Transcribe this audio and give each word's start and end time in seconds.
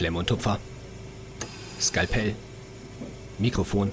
Klemm 0.00 0.16
und 0.16 0.28
Tupfer. 0.28 0.58
Skalpell. 1.78 2.34
Mikrofon. 3.38 3.92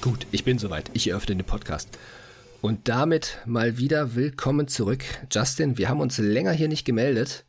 Gut, 0.00 0.26
ich 0.32 0.42
bin 0.42 0.58
soweit. 0.58 0.90
Ich 0.94 1.06
eröffne 1.06 1.36
den 1.36 1.46
Podcast. 1.46 1.96
Und 2.60 2.88
damit 2.88 3.38
mal 3.46 3.78
wieder 3.78 4.16
willkommen 4.16 4.66
zurück. 4.66 5.04
Justin, 5.30 5.78
wir 5.78 5.88
haben 5.88 6.00
uns 6.00 6.18
länger 6.18 6.50
hier 6.50 6.66
nicht 6.66 6.84
gemeldet. 6.84 7.44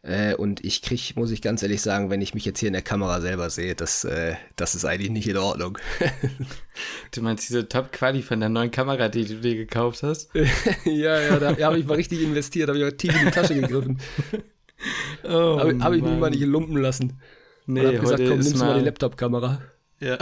Äh, 0.00 0.32
und 0.34 0.64
ich 0.64 0.80
krieg, 0.80 1.14
muss 1.14 1.30
ich 1.30 1.42
ganz 1.42 1.62
ehrlich 1.62 1.82
sagen, 1.82 2.08
wenn 2.08 2.22
ich 2.22 2.32
mich 2.32 2.46
jetzt 2.46 2.58
hier 2.58 2.68
in 2.68 2.72
der 2.72 2.80
Kamera 2.80 3.20
selber 3.20 3.50
sehe, 3.50 3.74
das, 3.74 4.04
äh, 4.04 4.36
das 4.56 4.74
ist 4.74 4.86
eigentlich 4.86 5.10
nicht 5.10 5.28
in 5.28 5.36
Ordnung. 5.36 5.76
du 7.14 7.20
meinst 7.20 7.46
diese 7.46 7.68
Top-Quali 7.68 8.22
von 8.22 8.40
der 8.40 8.48
neuen 8.48 8.70
Kamera, 8.70 9.10
die 9.10 9.26
du 9.26 9.34
dir 9.42 9.56
gekauft 9.56 10.02
hast? 10.02 10.30
ja, 10.86 11.20
ja, 11.20 11.38
da 11.38 11.54
habe 11.66 11.78
ich 11.80 11.84
mal 11.84 11.96
richtig 11.96 12.22
investiert, 12.22 12.70
habe 12.70 12.78
ich 12.78 12.84
auch 12.86 12.96
tief 12.96 13.14
in 13.14 13.26
die 13.26 13.30
Tasche 13.30 13.56
gegriffen. 13.56 14.00
Oh, 15.24 15.58
habe 15.58 15.78
hab 15.80 15.92
ich 15.92 16.02
mich 16.02 16.18
mal 16.18 16.30
nicht 16.30 16.42
lumpen 16.42 16.76
lassen. 16.76 17.20
Nee, 17.66 17.80
und 17.80 17.86
hab 17.86 18.00
gesagt, 18.00 18.20
komm, 18.20 18.28
nimmst 18.30 18.56
mal, 18.56 18.66
mal 18.66 18.78
die 18.78 18.84
Laptop-Kamera. 18.84 19.60
Ja. 20.00 20.18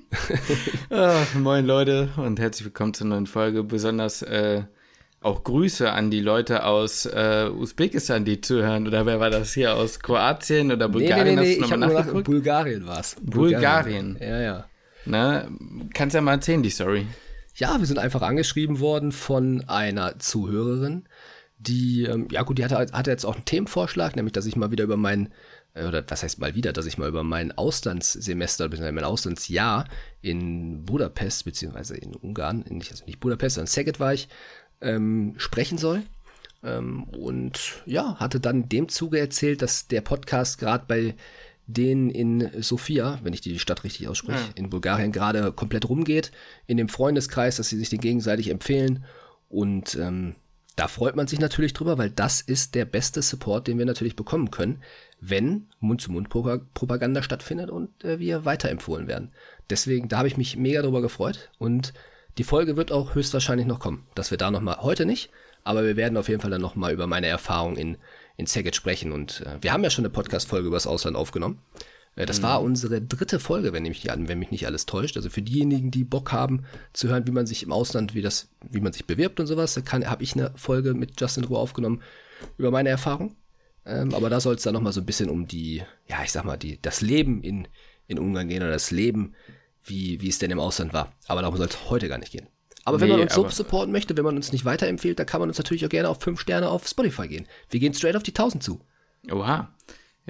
Ach, 0.90 1.34
moin 1.34 1.64
Leute 1.64 2.08
und 2.16 2.40
herzlich 2.40 2.64
willkommen 2.64 2.92
zur 2.92 3.06
neuen 3.06 3.26
Folge. 3.26 3.62
Besonders 3.62 4.22
äh, 4.22 4.64
auch 5.20 5.44
Grüße 5.44 5.90
an 5.90 6.10
die 6.10 6.20
Leute 6.20 6.64
aus 6.64 7.06
äh, 7.06 7.48
Usbekistan, 7.48 8.24
die 8.24 8.40
zuhören. 8.40 8.86
Oder 8.88 9.06
wer 9.06 9.20
war 9.20 9.30
das 9.30 9.54
hier? 9.54 9.74
Aus 9.74 10.00
Kroatien 10.00 10.72
oder 10.72 10.88
Bulgarien? 10.88 11.36
Nee, 11.36 11.40
nee, 11.40 11.56
nee, 11.58 11.64
ich 11.64 11.70
habe 11.70 11.78
nach 11.78 12.22
Bulgarien 12.24 12.86
war 12.86 13.00
es. 13.00 13.16
Bulgarien. 13.22 14.18
Ja, 14.20 14.40
ja. 14.40 14.64
Na, 15.04 15.48
kannst 15.94 16.14
ja 16.14 16.20
mal 16.20 16.32
erzählen, 16.32 16.62
die 16.62 16.70
Story. 16.70 17.06
Ja, 17.54 17.78
wir 17.78 17.86
sind 17.86 17.98
einfach 17.98 18.22
angeschrieben 18.22 18.80
worden 18.80 19.12
von 19.12 19.64
einer 19.68 20.18
Zuhörerin, 20.18 21.04
die, 21.60 22.04
ähm, 22.04 22.28
ja 22.30 22.42
gut, 22.42 22.58
die 22.58 22.64
hatte, 22.64 22.76
hatte 22.76 23.10
jetzt 23.10 23.26
auch 23.26 23.34
einen 23.34 23.44
Themenvorschlag, 23.44 24.16
nämlich, 24.16 24.32
dass 24.32 24.46
ich 24.46 24.56
mal 24.56 24.70
wieder 24.70 24.84
über 24.84 24.96
mein, 24.96 25.28
äh, 25.74 25.86
oder 25.86 26.02
was 26.08 26.22
heißt 26.22 26.38
mal 26.38 26.54
wieder, 26.54 26.72
dass 26.72 26.86
ich 26.86 26.96
mal 26.96 27.08
über 27.08 27.22
mein 27.22 27.52
Auslandssemester, 27.52 28.68
beziehungsweise 28.68 28.94
mein 28.94 29.04
Auslandsjahr 29.04 29.84
in 30.22 30.84
Budapest, 30.86 31.44
beziehungsweise 31.44 31.96
in 31.96 32.16
Ungarn, 32.16 32.64
nicht, 32.70 32.90
also 32.90 33.04
nicht 33.04 33.20
Budapest, 33.20 33.56
sondern 33.56 33.66
Szeged 33.66 34.00
war 34.00 34.14
ich, 34.14 34.28
ähm, 34.80 35.34
sprechen 35.36 35.76
soll. 35.76 36.02
Ähm, 36.62 37.04
und 37.04 37.82
ja, 37.84 38.16
hatte 38.16 38.40
dann 38.40 38.62
in 38.62 38.68
dem 38.70 38.88
Zuge 38.88 39.18
erzählt, 39.18 39.60
dass 39.60 39.86
der 39.86 40.00
Podcast 40.00 40.58
gerade 40.58 40.84
bei 40.88 41.14
denen 41.66 42.10
in 42.10 42.62
Sofia, 42.62 43.20
wenn 43.22 43.34
ich 43.34 43.42
die 43.42 43.58
Stadt 43.58 43.84
richtig 43.84 44.08
ausspreche, 44.08 44.38
ja. 44.38 44.54
in 44.54 44.70
Bulgarien 44.70 45.12
gerade 45.12 45.52
komplett 45.52 45.88
rumgeht, 45.88 46.32
in 46.66 46.78
dem 46.78 46.88
Freundeskreis, 46.88 47.56
dass 47.56 47.68
sie 47.68 47.78
sich 47.78 47.90
den 47.90 48.00
gegenseitig 48.00 48.48
empfehlen. 48.48 49.04
Und 49.48 49.94
ähm, 49.96 50.34
da 50.80 50.88
freut 50.88 51.14
man 51.14 51.26
sich 51.26 51.38
natürlich 51.40 51.74
drüber, 51.74 51.98
weil 51.98 52.08
das 52.08 52.40
ist 52.40 52.74
der 52.74 52.86
beste 52.86 53.20
Support, 53.20 53.66
den 53.66 53.76
wir 53.76 53.84
natürlich 53.84 54.16
bekommen 54.16 54.50
können, 54.50 54.82
wenn 55.20 55.66
Mund-zu-Mund-Propaganda 55.80 57.22
stattfindet 57.22 57.68
und 57.68 58.02
äh, 58.02 58.18
wir 58.18 58.46
weiterempfohlen 58.46 59.06
werden. 59.06 59.30
Deswegen, 59.68 60.08
da 60.08 60.16
habe 60.16 60.28
ich 60.28 60.38
mich 60.38 60.56
mega 60.56 60.80
drüber 60.80 61.02
gefreut 61.02 61.50
und 61.58 61.92
die 62.38 62.44
Folge 62.44 62.78
wird 62.78 62.92
auch 62.92 63.14
höchstwahrscheinlich 63.14 63.66
noch 63.66 63.78
kommen, 63.78 64.06
dass 64.14 64.30
wir 64.30 64.38
da 64.38 64.50
nochmal, 64.50 64.78
heute 64.80 65.04
nicht, 65.04 65.28
aber 65.64 65.84
wir 65.84 65.96
werden 65.96 66.16
auf 66.16 66.30
jeden 66.30 66.40
Fall 66.40 66.50
dann 66.50 66.62
nochmal 66.62 66.94
über 66.94 67.06
meine 67.06 67.26
Erfahrung 67.26 67.76
in, 67.76 67.98
in 68.38 68.46
Saget 68.46 68.74
sprechen. 68.74 69.12
Und 69.12 69.42
äh, 69.42 69.62
wir 69.62 69.74
haben 69.74 69.84
ja 69.84 69.90
schon 69.90 70.06
eine 70.06 70.14
Podcast-Folge 70.14 70.68
über 70.68 70.76
das 70.76 70.86
Ausland 70.86 71.14
aufgenommen. 71.14 71.58
Äh, 72.16 72.26
das 72.26 72.38
mhm. 72.38 72.44
war 72.44 72.62
unsere 72.62 73.00
dritte 73.00 73.40
Folge, 73.40 73.72
wenn 73.72 73.82
mich, 73.84 74.06
wenn 74.06 74.38
mich 74.38 74.50
nicht 74.50 74.66
alles 74.66 74.86
täuscht. 74.86 75.16
Also 75.16 75.30
für 75.30 75.42
diejenigen, 75.42 75.90
die 75.90 76.04
Bock 76.04 76.32
haben 76.32 76.64
zu 76.92 77.08
hören, 77.08 77.26
wie 77.26 77.32
man 77.32 77.46
sich 77.46 77.62
im 77.62 77.72
Ausland, 77.72 78.14
wie 78.14 78.22
das, 78.22 78.48
wie 78.68 78.80
man 78.80 78.92
sich 78.92 79.06
bewirbt 79.06 79.40
und 79.40 79.46
sowas, 79.46 79.74
da 79.74 79.82
habe 79.90 80.22
ich 80.22 80.34
eine 80.34 80.52
Folge 80.56 80.94
mit 80.94 81.20
Justin 81.20 81.44
Ruhr 81.44 81.58
aufgenommen 81.58 82.02
über 82.58 82.70
meine 82.70 82.88
Erfahrung. 82.88 83.36
Ähm, 83.86 84.14
aber 84.14 84.28
da 84.30 84.40
soll 84.40 84.56
es 84.56 84.62
dann 84.62 84.74
nochmal 84.74 84.92
so 84.92 85.00
ein 85.00 85.06
bisschen 85.06 85.30
um 85.30 85.46
die, 85.46 85.82
ja, 86.06 86.22
ich 86.22 86.32
sag 86.32 86.44
mal, 86.44 86.56
die, 86.56 86.80
das 86.80 87.00
Leben 87.00 87.42
in, 87.42 87.66
in 88.06 88.18
Ungarn 88.18 88.48
gehen 88.48 88.62
oder 88.62 88.72
das 88.72 88.90
Leben 88.90 89.34
wie, 89.84 90.20
wie 90.20 90.28
es 90.28 90.38
denn 90.38 90.50
im 90.50 90.60
Ausland 90.60 90.92
war. 90.92 91.12
Aber 91.26 91.40
darum 91.40 91.56
soll 91.56 91.66
es 91.66 91.90
heute 91.90 92.08
gar 92.08 92.18
nicht 92.18 92.32
gehen. 92.32 92.48
Aber 92.84 92.96
nee, 92.96 93.02
wenn 93.02 93.10
man 93.10 93.20
uns 93.20 93.34
so 93.34 93.48
supporten 93.48 93.92
möchte, 93.92 94.16
wenn 94.16 94.24
man 94.24 94.36
uns 94.36 94.52
nicht 94.52 94.64
weiterempfiehlt, 94.64 95.18
dann 95.18 95.26
kann 95.26 95.40
man 95.40 95.48
uns 95.48 95.58
natürlich 95.58 95.84
auch 95.84 95.90
gerne 95.90 96.08
auf 96.08 96.20
5 96.20 96.40
Sterne 96.40 96.68
auf 96.68 96.86
Spotify 96.86 97.28
gehen. 97.28 97.46
Wir 97.68 97.80
gehen 97.80 97.94
straight 97.94 98.16
auf 98.16 98.22
die 98.22 98.32
1000 98.32 98.62
zu. 98.62 98.80
Oha. 99.30 99.74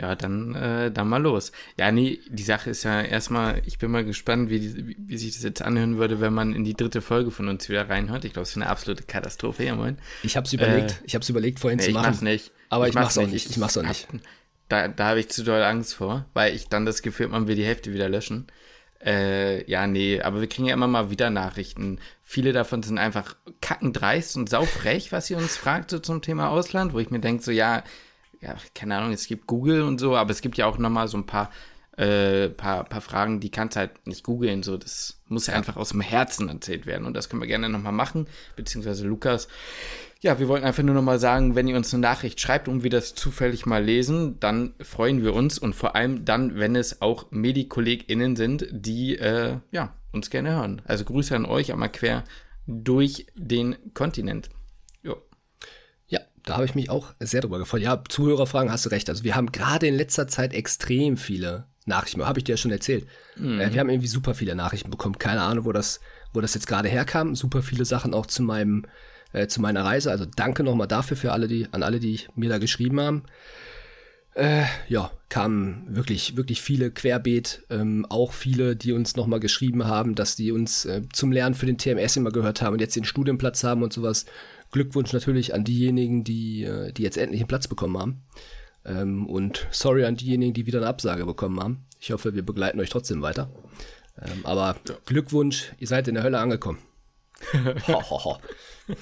Ja, 0.00 0.14
dann, 0.14 0.54
äh, 0.54 0.90
dann 0.90 1.08
mal 1.08 1.20
los. 1.20 1.52
Ja, 1.78 1.92
nee, 1.92 2.20
die 2.28 2.42
Sache 2.42 2.70
ist 2.70 2.84
ja 2.84 3.02
erstmal, 3.02 3.60
ich 3.66 3.78
bin 3.78 3.90
mal 3.90 4.04
gespannt, 4.04 4.48
wie, 4.48 4.60
die, 4.60 4.96
wie 4.98 5.18
sich 5.18 5.34
das 5.34 5.42
jetzt 5.42 5.60
anhören 5.60 5.98
würde, 5.98 6.22
wenn 6.22 6.32
man 6.32 6.54
in 6.54 6.64
die 6.64 6.72
dritte 6.72 7.02
Folge 7.02 7.30
von 7.30 7.48
uns 7.48 7.68
wieder 7.68 7.90
reinhört. 7.90 8.24
Ich 8.24 8.32
glaube, 8.32 8.44
es 8.44 8.50
ist 8.50 8.56
eine 8.56 8.68
absolute 8.68 9.02
Katastrophe, 9.02 9.64
ja 9.64 9.74
moin. 9.74 9.98
Ich 10.22 10.38
habe 10.38 10.46
es 10.46 10.54
überlegt, 10.54 10.92
äh, 10.92 11.04
ich 11.04 11.14
habe 11.14 11.22
es 11.22 11.28
überlegt, 11.28 11.60
vorhin 11.60 11.78
nee, 11.78 11.86
zu 11.86 11.90
machen. 11.90 12.04
Ich 12.04 12.10
mach's 12.12 12.22
nicht. 12.22 12.52
Aber 12.70 12.84
ich, 12.84 12.90
ich 12.90 12.94
mach's, 12.94 13.16
mach's 13.16 13.26
auch 13.26 13.30
nicht. 13.30 13.50
Ich 13.50 13.56
mach's 13.58 13.76
auch 13.76 13.82
nicht. 13.82 14.08
Da, 14.68 14.88
da 14.88 15.08
habe 15.08 15.20
ich 15.20 15.28
zu 15.28 15.44
doll 15.44 15.62
Angst 15.62 15.94
vor, 15.94 16.24
weil 16.32 16.54
ich 16.54 16.68
dann 16.68 16.86
das 16.86 17.02
Gefühl 17.02 17.26
habe, 17.26 17.32
man 17.34 17.46
will 17.46 17.56
die 17.56 17.64
Hälfte 17.64 17.92
wieder 17.92 18.08
löschen. 18.08 18.46
Äh, 19.04 19.68
ja, 19.70 19.86
nee, 19.86 20.20
aber 20.22 20.40
wir 20.40 20.48
kriegen 20.48 20.68
ja 20.68 20.74
immer 20.74 20.86
mal 20.86 21.10
wieder 21.10 21.28
Nachrichten. 21.28 21.98
Viele 22.22 22.52
davon 22.52 22.82
sind 22.82 22.96
einfach 22.96 23.36
kackendreist 23.60 24.36
und 24.36 24.48
saufrech, 24.48 25.12
was 25.12 25.28
ihr 25.28 25.36
uns 25.36 25.56
fragt 25.58 25.90
so 25.90 25.98
zum 25.98 26.22
Thema 26.22 26.48
Ausland, 26.48 26.94
wo 26.94 27.00
ich 27.00 27.10
mir 27.10 27.20
denke, 27.20 27.42
so, 27.42 27.50
ja, 27.50 27.82
ja, 28.40 28.56
keine 28.74 28.96
Ahnung, 28.96 29.12
es 29.12 29.26
gibt 29.26 29.46
Google 29.46 29.82
und 29.82 29.98
so, 29.98 30.16
aber 30.16 30.30
es 30.30 30.40
gibt 30.40 30.56
ja 30.56 30.66
auch 30.66 30.78
nochmal 30.78 31.08
so 31.08 31.18
ein 31.18 31.26
paar, 31.26 31.50
äh, 31.96 32.48
paar, 32.48 32.84
paar 32.84 33.00
Fragen, 33.00 33.40
die 33.40 33.50
kannst 33.50 33.76
halt 33.76 34.06
nicht 34.06 34.24
googeln, 34.24 34.62
so, 34.62 34.76
das 34.76 35.20
muss 35.28 35.46
ja 35.46 35.54
einfach 35.54 35.76
aus 35.76 35.90
dem 35.90 36.00
Herzen 36.00 36.48
erzählt 36.48 36.86
werden 36.86 37.06
und 37.06 37.14
das 37.14 37.28
können 37.28 37.42
wir 37.42 37.46
gerne 37.48 37.68
nochmal 37.68 37.92
machen, 37.92 38.26
beziehungsweise 38.56 39.06
Lukas 39.06 39.48
ja, 40.22 40.38
wir 40.38 40.48
wollten 40.48 40.66
einfach 40.66 40.82
nur 40.82 40.94
noch 40.94 41.02
mal 41.02 41.18
sagen, 41.18 41.54
wenn 41.54 41.66
ihr 41.66 41.76
uns 41.76 41.94
eine 41.94 42.02
Nachricht 42.02 42.40
schreibt 42.40 42.68
und 42.68 42.82
wir 42.82 42.90
das 42.90 43.14
zufällig 43.14 43.64
mal 43.64 43.82
lesen, 43.82 44.38
dann 44.38 44.74
freuen 44.80 45.22
wir 45.22 45.34
uns 45.34 45.58
und 45.58 45.74
vor 45.74 45.96
allem 45.96 46.26
dann, 46.26 46.56
wenn 46.56 46.76
es 46.76 47.00
auch 47.00 47.30
MedikollegInnen 47.30 48.36
sind, 48.36 48.66
die 48.70 49.16
äh, 49.16 49.56
ja, 49.72 49.94
uns 50.12 50.28
gerne 50.28 50.50
hören. 50.50 50.82
Also 50.84 51.04
Grüße 51.04 51.34
an 51.34 51.46
euch 51.46 51.72
einmal 51.72 51.90
quer 51.90 52.24
durch 52.66 53.26
den 53.34 53.76
Kontinent. 53.94 54.50
Da 56.44 56.54
habe 56.54 56.64
ich 56.64 56.74
mich 56.74 56.90
auch 56.90 57.14
sehr 57.20 57.40
drüber 57.40 57.58
gefreut. 57.58 57.82
Ja, 57.82 58.02
Zuhörerfragen 58.08 58.70
hast 58.70 58.86
du 58.86 58.90
recht. 58.90 59.08
Also 59.08 59.24
wir 59.24 59.34
haben 59.34 59.52
gerade 59.52 59.86
in 59.86 59.94
letzter 59.94 60.28
Zeit 60.28 60.54
extrem 60.54 61.16
viele 61.16 61.64
Nachrichten, 61.86 62.24
habe 62.24 62.38
ich 62.38 62.44
dir 62.44 62.52
ja 62.52 62.56
schon 62.56 62.70
erzählt. 62.70 63.06
Mhm. 63.36 63.60
Äh, 63.60 63.72
wir 63.72 63.80
haben 63.80 63.90
irgendwie 63.90 64.08
super 64.08 64.34
viele 64.34 64.54
Nachrichten 64.54 64.90
bekommen. 64.90 65.18
Keine 65.18 65.42
Ahnung, 65.42 65.64
wo 65.64 65.72
das, 65.72 66.00
wo 66.32 66.40
das 66.40 66.54
jetzt 66.54 66.66
gerade 66.66 66.88
herkam. 66.88 67.34
Super 67.34 67.62
viele 67.62 67.84
Sachen 67.84 68.14
auch 68.14 68.26
zu 68.26 68.42
meinem 68.42 68.84
äh, 69.32 69.46
zu 69.46 69.60
meiner 69.60 69.84
Reise. 69.84 70.10
Also 70.10 70.24
danke 70.24 70.62
nochmal 70.62 70.88
dafür 70.88 71.16
für 71.16 71.32
alle, 71.32 71.48
die, 71.48 71.68
an 71.72 71.82
alle, 71.82 72.00
die 72.00 72.20
mir 72.34 72.48
da 72.48 72.58
geschrieben 72.58 73.00
haben. 73.00 73.22
Äh, 74.34 74.64
ja, 74.88 75.10
kamen 75.28 75.84
wirklich, 75.88 76.36
wirklich 76.36 76.62
viele 76.62 76.90
querbeet, 76.90 77.64
ähm, 77.68 78.06
auch 78.08 78.32
viele, 78.32 78.76
die 78.76 78.92
uns 78.92 79.16
nochmal 79.16 79.40
geschrieben 79.40 79.86
haben, 79.86 80.14
dass 80.14 80.36
die 80.36 80.52
uns 80.52 80.84
äh, 80.84 81.02
zum 81.12 81.32
Lernen 81.32 81.54
für 81.54 81.66
den 81.66 81.78
TMS 81.78 82.16
immer 82.16 82.30
gehört 82.30 82.62
haben 82.62 82.74
und 82.74 82.80
jetzt 82.80 82.96
den 82.96 83.04
Studienplatz 83.04 83.64
haben 83.64 83.82
und 83.82 83.92
sowas. 83.92 84.26
Glückwunsch 84.70 85.12
natürlich 85.12 85.54
an 85.54 85.64
diejenigen, 85.64 86.24
die, 86.24 86.64
äh, 86.64 86.92
die 86.92 87.02
jetzt 87.02 87.16
endlich 87.16 87.40
einen 87.40 87.48
Platz 87.48 87.68
bekommen 87.68 87.98
haben. 87.98 88.22
Ähm, 88.84 89.26
und 89.26 89.66
sorry 89.70 90.04
an 90.04 90.16
diejenigen, 90.16 90.54
die 90.54 90.66
wieder 90.66 90.78
eine 90.78 90.88
Absage 90.88 91.26
bekommen 91.26 91.60
haben. 91.60 91.84
Ich 91.98 92.12
hoffe, 92.12 92.34
wir 92.34 92.44
begleiten 92.44 92.80
euch 92.80 92.90
trotzdem 92.90 93.22
weiter. 93.22 93.50
Ähm, 94.20 94.40
aber 94.44 94.76
ja. 94.88 94.94
Glückwunsch, 95.06 95.72
ihr 95.78 95.86
seid 95.86 96.08
in 96.08 96.14
der 96.14 96.24
Hölle 96.24 96.38
angekommen. 96.38 96.78
ho, 97.88 98.10
ho, 98.10 98.24
ho. 98.24 98.38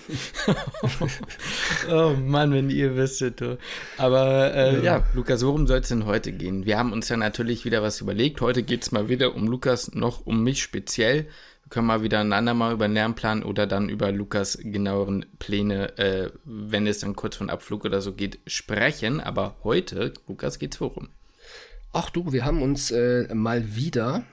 oh 1.90 2.14
Mann, 2.14 2.52
wenn 2.52 2.70
ihr 2.70 2.94
wüsstet. 2.94 3.40
Du. 3.40 3.58
Aber 3.96 4.54
äh, 4.54 4.76
ja. 4.76 4.98
ja, 4.98 5.04
Lukas, 5.14 5.44
worum 5.44 5.66
soll 5.66 5.78
es 5.78 5.88
denn 5.88 6.06
heute 6.06 6.32
gehen? 6.32 6.66
Wir 6.66 6.78
haben 6.78 6.92
uns 6.92 7.08
ja 7.08 7.16
natürlich 7.16 7.64
wieder 7.64 7.82
was 7.82 8.00
überlegt. 8.00 8.40
Heute 8.40 8.62
geht 8.62 8.82
es 8.82 8.92
mal 8.92 9.08
wieder 9.08 9.34
um 9.34 9.48
Lukas, 9.48 9.92
noch 9.92 10.26
um 10.26 10.42
mich 10.42 10.62
speziell. 10.62 11.28
Wir 11.68 11.74
können 11.74 11.86
mal 11.88 12.02
wieder 12.02 12.20
einander 12.20 12.54
mal 12.54 12.72
über 12.72 12.88
den 12.88 12.94
Lernplan 12.94 13.42
oder 13.42 13.66
dann 13.66 13.90
über 13.90 14.10
Lukas 14.10 14.56
genaueren 14.62 15.26
Pläne, 15.38 15.98
äh, 15.98 16.31
wenn 16.46 16.87
es 16.87 17.00
dann 17.00 17.14
kurz 17.14 17.37
von 17.37 17.50
Abflug 17.50 17.84
oder 17.84 18.00
so 18.00 18.14
geht, 18.14 18.38
sprechen. 18.46 19.20
Aber 19.20 19.54
heute, 19.64 20.14
Lukas, 20.26 20.58
geht 20.58 20.72
es 20.72 20.81
worum? 20.81 21.10
Ach 21.93 22.08
du, 22.08 22.32
wir 22.32 22.46
haben 22.46 22.62
uns 22.62 22.90
äh, 22.90 23.28
mal 23.34 23.76
wieder 23.76 24.25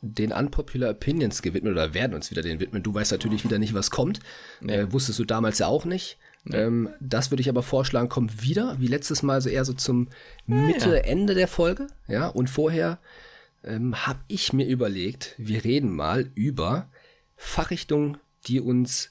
den 0.00 0.32
Unpopular 0.32 0.92
Opinions 0.92 1.42
gewidmet 1.42 1.72
oder 1.72 1.92
werden 1.92 2.14
uns 2.14 2.30
wieder 2.30 2.40
den 2.40 2.58
widmen. 2.58 2.82
Du 2.82 2.94
weißt 2.94 3.12
natürlich 3.12 3.44
wieder 3.44 3.58
nicht, 3.58 3.74
was 3.74 3.90
kommt. 3.90 4.20
Nee. 4.62 4.76
Äh, 4.76 4.92
wusstest 4.94 5.18
du 5.18 5.26
damals 5.26 5.58
ja 5.58 5.66
auch 5.66 5.84
nicht. 5.84 6.16
Nee. 6.44 6.56
Ähm, 6.56 6.88
das 7.00 7.30
würde 7.30 7.42
ich 7.42 7.50
aber 7.50 7.62
vorschlagen, 7.62 8.08
kommt 8.08 8.42
wieder, 8.42 8.76
wie 8.78 8.86
letztes 8.86 9.22
Mal, 9.22 9.42
so 9.42 9.50
eher 9.50 9.66
so 9.66 9.74
zum 9.74 10.08
Mitte, 10.46 10.96
ja. 10.96 11.02
Ende 11.02 11.34
der 11.34 11.48
Folge. 11.48 11.88
Ja, 12.08 12.28
und 12.28 12.48
vorher 12.48 12.98
ähm, 13.64 14.06
habe 14.06 14.20
ich 14.28 14.52
mir 14.52 14.66
überlegt, 14.66 15.34
wir 15.38 15.64
reden 15.64 15.94
mal 15.94 16.30
über 16.34 16.90
Fachrichtungen, 17.36 18.18
die 18.46 18.60
uns, 18.60 19.10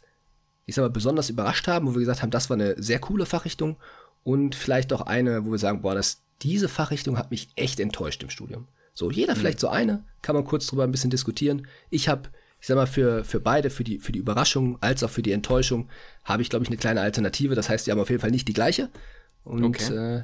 ich 0.65 0.75
sag 0.75 0.83
mal, 0.83 0.89
besonders 0.89 1.29
überrascht 1.29 1.67
haben, 1.67 1.87
wo 1.87 1.93
wir 1.93 1.99
gesagt 1.99 2.21
haben, 2.21 2.31
das 2.31 2.49
war 2.49 2.55
eine 2.55 2.81
sehr 2.81 2.99
coole 2.99 3.25
Fachrichtung 3.25 3.77
und 4.23 4.55
vielleicht 4.55 4.93
auch 4.93 5.01
eine, 5.01 5.45
wo 5.45 5.51
wir 5.51 5.57
sagen, 5.57 5.81
boah, 5.81 5.95
das, 5.95 6.23
diese 6.41 6.69
Fachrichtung 6.69 7.17
hat 7.17 7.31
mich 7.31 7.49
echt 7.55 7.79
enttäuscht 7.79 8.23
im 8.23 8.29
Studium. 8.29 8.67
So, 8.93 9.09
jeder 9.09 9.35
mhm. 9.35 9.39
vielleicht 9.39 9.59
so 9.59 9.69
eine, 9.69 10.03
kann 10.21 10.35
man 10.35 10.45
kurz 10.45 10.67
drüber 10.67 10.83
ein 10.83 10.91
bisschen 10.91 11.09
diskutieren. 11.09 11.67
Ich 11.89 12.09
habe, 12.09 12.29
ich 12.59 12.67
sag 12.67 12.75
mal, 12.75 12.87
für, 12.87 13.23
für 13.23 13.39
beide, 13.39 13.69
für 13.69 13.83
die, 13.83 13.99
für 13.99 14.11
die 14.11 14.19
Überraschung 14.19 14.77
als 14.81 15.03
auch 15.03 15.09
für 15.09 15.21
die 15.21 15.31
Enttäuschung, 15.31 15.89
habe 16.23 16.41
ich, 16.41 16.49
glaube 16.49 16.63
ich, 16.63 16.69
eine 16.69 16.77
kleine 16.77 17.01
Alternative. 17.01 17.55
Das 17.55 17.69
heißt, 17.69 17.87
die 17.87 17.91
haben 17.91 17.99
auf 17.99 18.09
jeden 18.09 18.21
Fall 18.21 18.31
nicht 18.31 18.47
die 18.47 18.53
gleiche. 18.53 18.89
Und 19.43 19.63
okay. 19.63 20.17
äh, 20.17 20.23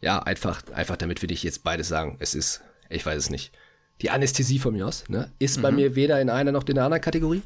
ja, 0.00 0.22
einfach, 0.22 0.62
einfach 0.72 0.96
damit 0.96 1.22
wir 1.22 1.26
dich 1.28 1.42
jetzt 1.42 1.64
beide 1.64 1.84
sagen, 1.84 2.16
es 2.20 2.34
ist, 2.34 2.60
ich 2.90 3.04
weiß 3.04 3.16
es 3.16 3.30
nicht, 3.30 3.52
die 4.02 4.10
Anästhesie 4.10 4.58
von 4.58 4.74
mir 4.74 4.86
aus, 4.86 5.04
ne? 5.08 5.30
Ist 5.38 5.58
mhm. 5.58 5.62
bei 5.62 5.70
mir 5.72 5.94
weder 5.94 6.20
in 6.20 6.28
einer 6.28 6.52
noch 6.52 6.66
in 6.66 6.74
der 6.74 6.84
anderen 6.84 7.02
Kategorie. 7.02 7.42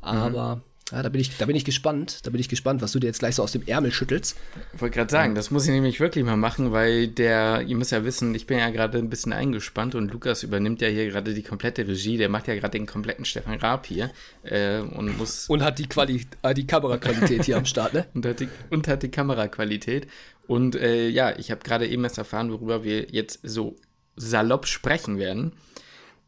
Aber 0.00 0.56
mhm. 0.56 0.62
Ja, 0.90 1.02
da 1.02 1.10
bin, 1.10 1.20
ich, 1.20 1.36
da 1.36 1.44
bin 1.44 1.54
ich 1.54 1.66
gespannt. 1.66 2.20
Da 2.22 2.30
bin 2.30 2.40
ich 2.40 2.48
gespannt, 2.48 2.80
was 2.80 2.92
du 2.92 2.98
dir 2.98 3.08
jetzt 3.08 3.18
gleich 3.18 3.34
so 3.34 3.42
aus 3.42 3.52
dem 3.52 3.66
Ärmel 3.66 3.92
schüttelst. 3.92 4.38
Ich 4.72 4.80
wollte 4.80 4.96
gerade 4.96 5.10
sagen, 5.10 5.34
das 5.34 5.50
muss 5.50 5.66
ich 5.66 5.70
nämlich 5.70 6.00
wirklich 6.00 6.24
mal 6.24 6.36
machen, 6.36 6.72
weil 6.72 7.08
der, 7.08 7.62
ihr 7.66 7.76
müsst 7.76 7.92
ja 7.92 8.04
wissen, 8.04 8.34
ich 8.34 8.46
bin 8.46 8.58
ja 8.58 8.70
gerade 8.70 8.96
ein 8.96 9.10
bisschen 9.10 9.34
eingespannt 9.34 9.94
und 9.94 10.10
Lukas 10.10 10.42
übernimmt 10.42 10.80
ja 10.80 10.88
hier 10.88 11.06
gerade 11.08 11.34
die 11.34 11.42
komplette 11.42 11.86
Regie. 11.86 12.16
Der 12.16 12.30
macht 12.30 12.48
ja 12.48 12.54
gerade 12.54 12.78
den 12.78 12.86
kompletten 12.86 13.26
Stefan 13.26 13.58
Raab 13.58 13.86
hier 13.86 14.10
äh, 14.44 14.78
und 14.78 15.18
muss. 15.18 15.46
Und 15.48 15.62
hat 15.62 15.78
die, 15.78 15.86
Quali 15.86 16.26
äh, 16.42 16.54
die 16.54 16.66
Kameraqualität 16.66 17.44
hier 17.44 17.58
am 17.58 17.66
Start, 17.66 17.92
ne? 17.92 18.06
Und 18.14 18.24
hat 18.24 18.40
die, 18.40 18.48
und 18.70 18.88
hat 18.88 19.02
die 19.02 19.10
Kameraqualität. 19.10 20.08
Und 20.46 20.74
äh, 20.74 21.08
ja, 21.08 21.38
ich 21.38 21.50
habe 21.50 21.60
gerade 21.62 21.86
eben 21.86 22.02
erst 22.04 22.16
erfahren, 22.16 22.50
worüber 22.50 22.82
wir 22.82 23.10
jetzt 23.10 23.40
so 23.42 23.76
salopp 24.16 24.66
sprechen 24.66 25.18
werden. 25.18 25.52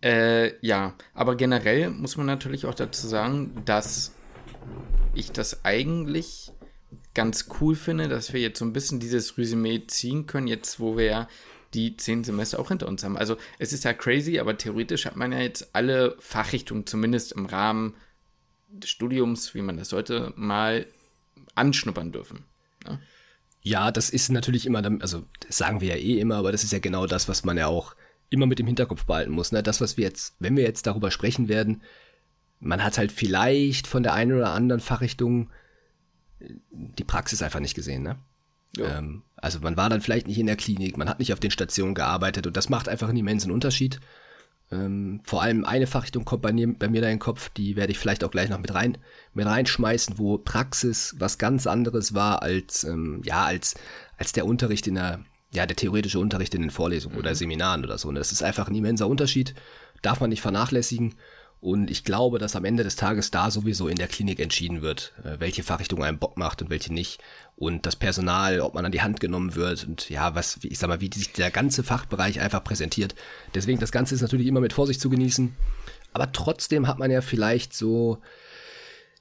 Äh, 0.02 0.64
ja, 0.67 0.94
aber 1.14 1.37
generell 1.37 1.91
muss 1.91 2.17
man 2.17 2.26
natürlich 2.26 2.67
auch 2.67 2.75
dazu 2.75 3.06
sagen, 3.06 3.62
dass 3.64 4.12
ich 5.14 5.32
das 5.32 5.64
eigentlich 5.64 6.52
ganz 7.14 7.47
cool 7.61 7.75
finde, 7.75 8.08
dass 8.08 8.32
wir 8.32 8.41
jetzt 8.41 8.58
so 8.58 8.64
ein 8.64 8.73
bisschen 8.73 9.00
dieses 9.00 9.37
Resümee 9.37 9.87
ziehen 9.87 10.26
können, 10.26 10.47
jetzt 10.47 10.81
wo 10.81 10.97
wir 10.97 11.05
ja 11.05 11.29
die 11.75 11.97
zehn 11.97 12.25
Semester 12.25 12.58
auch 12.58 12.69
hinter 12.69 12.88
uns 12.88 13.05
haben. 13.05 13.17
Also 13.17 13.37
es 13.58 13.73
ist 13.73 13.85
ja 13.85 13.93
crazy, 13.93 14.38
aber 14.38 14.56
theoretisch 14.56 15.06
hat 15.06 15.17
man 15.17 15.32
ja 15.32 15.41
jetzt 15.41 15.70
alle 15.75 16.17
Fachrichtungen 16.19 16.87
zumindest 16.87 17.32
im 17.32 17.47
Rahmen 17.47 17.94
des 18.70 18.91
Studiums, 18.91 19.55
wie 19.55 19.62
man 19.62 19.76
das 19.76 19.91
sollte, 19.91 20.32
mal 20.37 20.87
anschnuppern 21.55 22.12
dürfen. 22.12 22.44
Ja? 22.85 22.93
Ne? 22.93 23.00
ja, 23.62 23.91
das 23.91 24.11
ist 24.11 24.31
natürlich 24.31 24.67
immer, 24.67 24.82
also 25.00 25.25
das 25.47 25.58
sagen 25.58 25.81
wir 25.81 25.88
ja 25.88 25.97
eh 25.97 26.19
immer, 26.19 26.37
aber 26.37 26.52
das 26.52 26.64
ist 26.64 26.73
ja 26.73 26.79
genau 26.79 27.06
das, 27.06 27.29
was 27.29 27.44
man 27.44 27.58
ja 27.58 27.67
auch 27.67 27.94
immer 28.31 28.47
mit 28.47 28.61
im 28.61 28.67
Hinterkopf 28.67 29.05
behalten 29.05 29.32
muss. 29.32 29.53
Ne? 29.53 29.62
Das, 29.62 29.81
was 29.81 29.97
wir 29.97 30.05
jetzt, 30.05 30.35
wenn 30.38 30.56
wir 30.56 30.65
jetzt 30.65 30.87
darüber 30.87 31.11
sprechen 31.11 31.49
werden, 31.49 31.82
man 32.61 32.82
hat 32.82 32.99
halt 32.99 33.12
vielleicht 33.12 33.87
von 33.87 34.03
der 34.03 34.15
einen 34.15 34.32
oder 34.32 34.53
anderen 34.53 34.81
Fachrichtung 34.81 35.50
äh, 36.38 36.55
die 36.71 37.05
Praxis 37.05 37.43
einfach 37.43 37.61
nicht 37.61 37.75
gesehen, 37.75 38.03
ne? 38.03 38.19
Ähm, 38.79 39.23
also 39.37 39.59
man 39.61 39.77
war 39.77 39.91
dann 39.91 40.00
vielleicht 40.00 40.29
nicht 40.29 40.38
in 40.38 40.47
der 40.47 40.56
Klinik, 40.56 40.97
man 40.97 41.09
hat 41.09 41.19
nicht 41.19 41.32
auf 41.32 41.41
den 41.41 41.50
Stationen 41.50 41.94
gearbeitet 41.94 42.47
und 42.47 42.56
das 42.56 42.69
macht 42.69 42.88
einfach 42.88 43.09
einen 43.09 43.19
immensen 43.19 43.50
Unterschied. 43.50 44.00
Ähm, 44.71 45.21
vor 45.25 45.43
allem 45.43 45.65
eine 45.65 45.88
Fachrichtung 45.88 46.25
kommt 46.25 46.43
bei, 46.43 46.53
bei, 46.53 46.88
mir 46.88 47.00
da 47.00 47.09
in 47.09 47.15
den 47.15 47.19
Kopf, 47.19 47.49
die 47.49 47.75
werde 47.75 47.91
ich 47.91 47.99
vielleicht 47.99 48.23
auch 48.23 48.31
gleich 48.31 48.49
noch 48.49 48.61
mit 48.61 48.73
rein 48.73 48.99
mit 49.35 49.47
reinschmeißen, 49.47 50.19
wo 50.19 50.38
Praxis 50.38 51.17
was 51.19 51.38
ganz 51.38 51.67
anderes 51.67 52.15
war 52.15 52.43
als 52.43 52.85
ähm, 52.85 53.23
ja 53.25 53.44
als 53.44 53.75
als 54.17 54.33
der 54.33 54.47
Unterricht 54.47 54.87
in 54.87 54.94
der 54.94 55.25
ja 55.52 55.67
der 55.67 55.76
theoretische 55.76 56.19
Unterricht 56.19 56.55
in 56.55 56.62
den 56.62 56.70
Vorlesungen 56.70 57.14
mhm. 57.14 57.20
oder 57.20 57.35
Seminaren 57.35 57.85
oder 57.85 57.99
so. 57.99 58.08
Und 58.08 58.14
das 58.14 58.32
ist 58.32 58.43
einfach 58.43 58.69
ein 58.69 58.75
immenser 58.75 59.08
Unterschied, 59.08 59.55
darf 60.02 60.20
man 60.20 60.31
nicht 60.31 60.43
vernachlässigen. 60.43 61.14
Und 61.61 61.91
ich 61.91 62.05
glaube, 62.05 62.38
dass 62.38 62.56
am 62.56 62.64
Ende 62.64 62.85
des 62.85 62.97
Tages 62.97 63.31
da 63.31 63.50
sowieso 63.50 63.87
in 63.88 63.97
der 63.97 64.08
Klinik 64.08 64.41
entschieden 64.41 64.81
wird, 64.81 65.12
äh, 65.25 65.38
welche 65.41 65.62
Fachrichtung 65.62 66.02
einem 66.02 66.19
Bock 66.19 66.38
macht 66.38 66.62
und 66.62 66.70
welche 66.70 66.93
nicht. 66.93 67.20
Und 67.55 67.85
das 67.85 67.97
Personal, 67.97 68.61
ob 68.61 68.73
man 68.73 68.87
an 68.87 68.93
die 68.93 69.02
Hand 69.02 69.20
genommen 69.20 69.55
wird 69.55 69.87
und 69.87 70.08
ja, 70.08 70.35
was, 70.35 70.58
ich 70.62 70.79
sag 70.79 70.88
mal, 70.88 71.02
wie 71.02 71.11
sich 71.12 71.35
der 71.35 71.50
ganze 71.50 71.82
Fachbereich 71.82 72.41
einfach 72.41 72.64
präsentiert. 72.64 73.14
Deswegen, 73.55 73.79
das 73.79 73.93
Ganze 73.93 74.14
ist 74.14 74.23
natürlich 74.23 74.47
immer 74.47 74.61
mit 74.61 74.73
Vorsicht 74.73 75.02
zu 75.02 75.11
genießen. 75.11 75.55
Aber 76.14 76.32
trotzdem 76.32 76.87
hat 76.87 76.99
man 76.99 77.11
ja 77.11 77.20
vielleicht 77.20 77.75
so, 77.75 78.23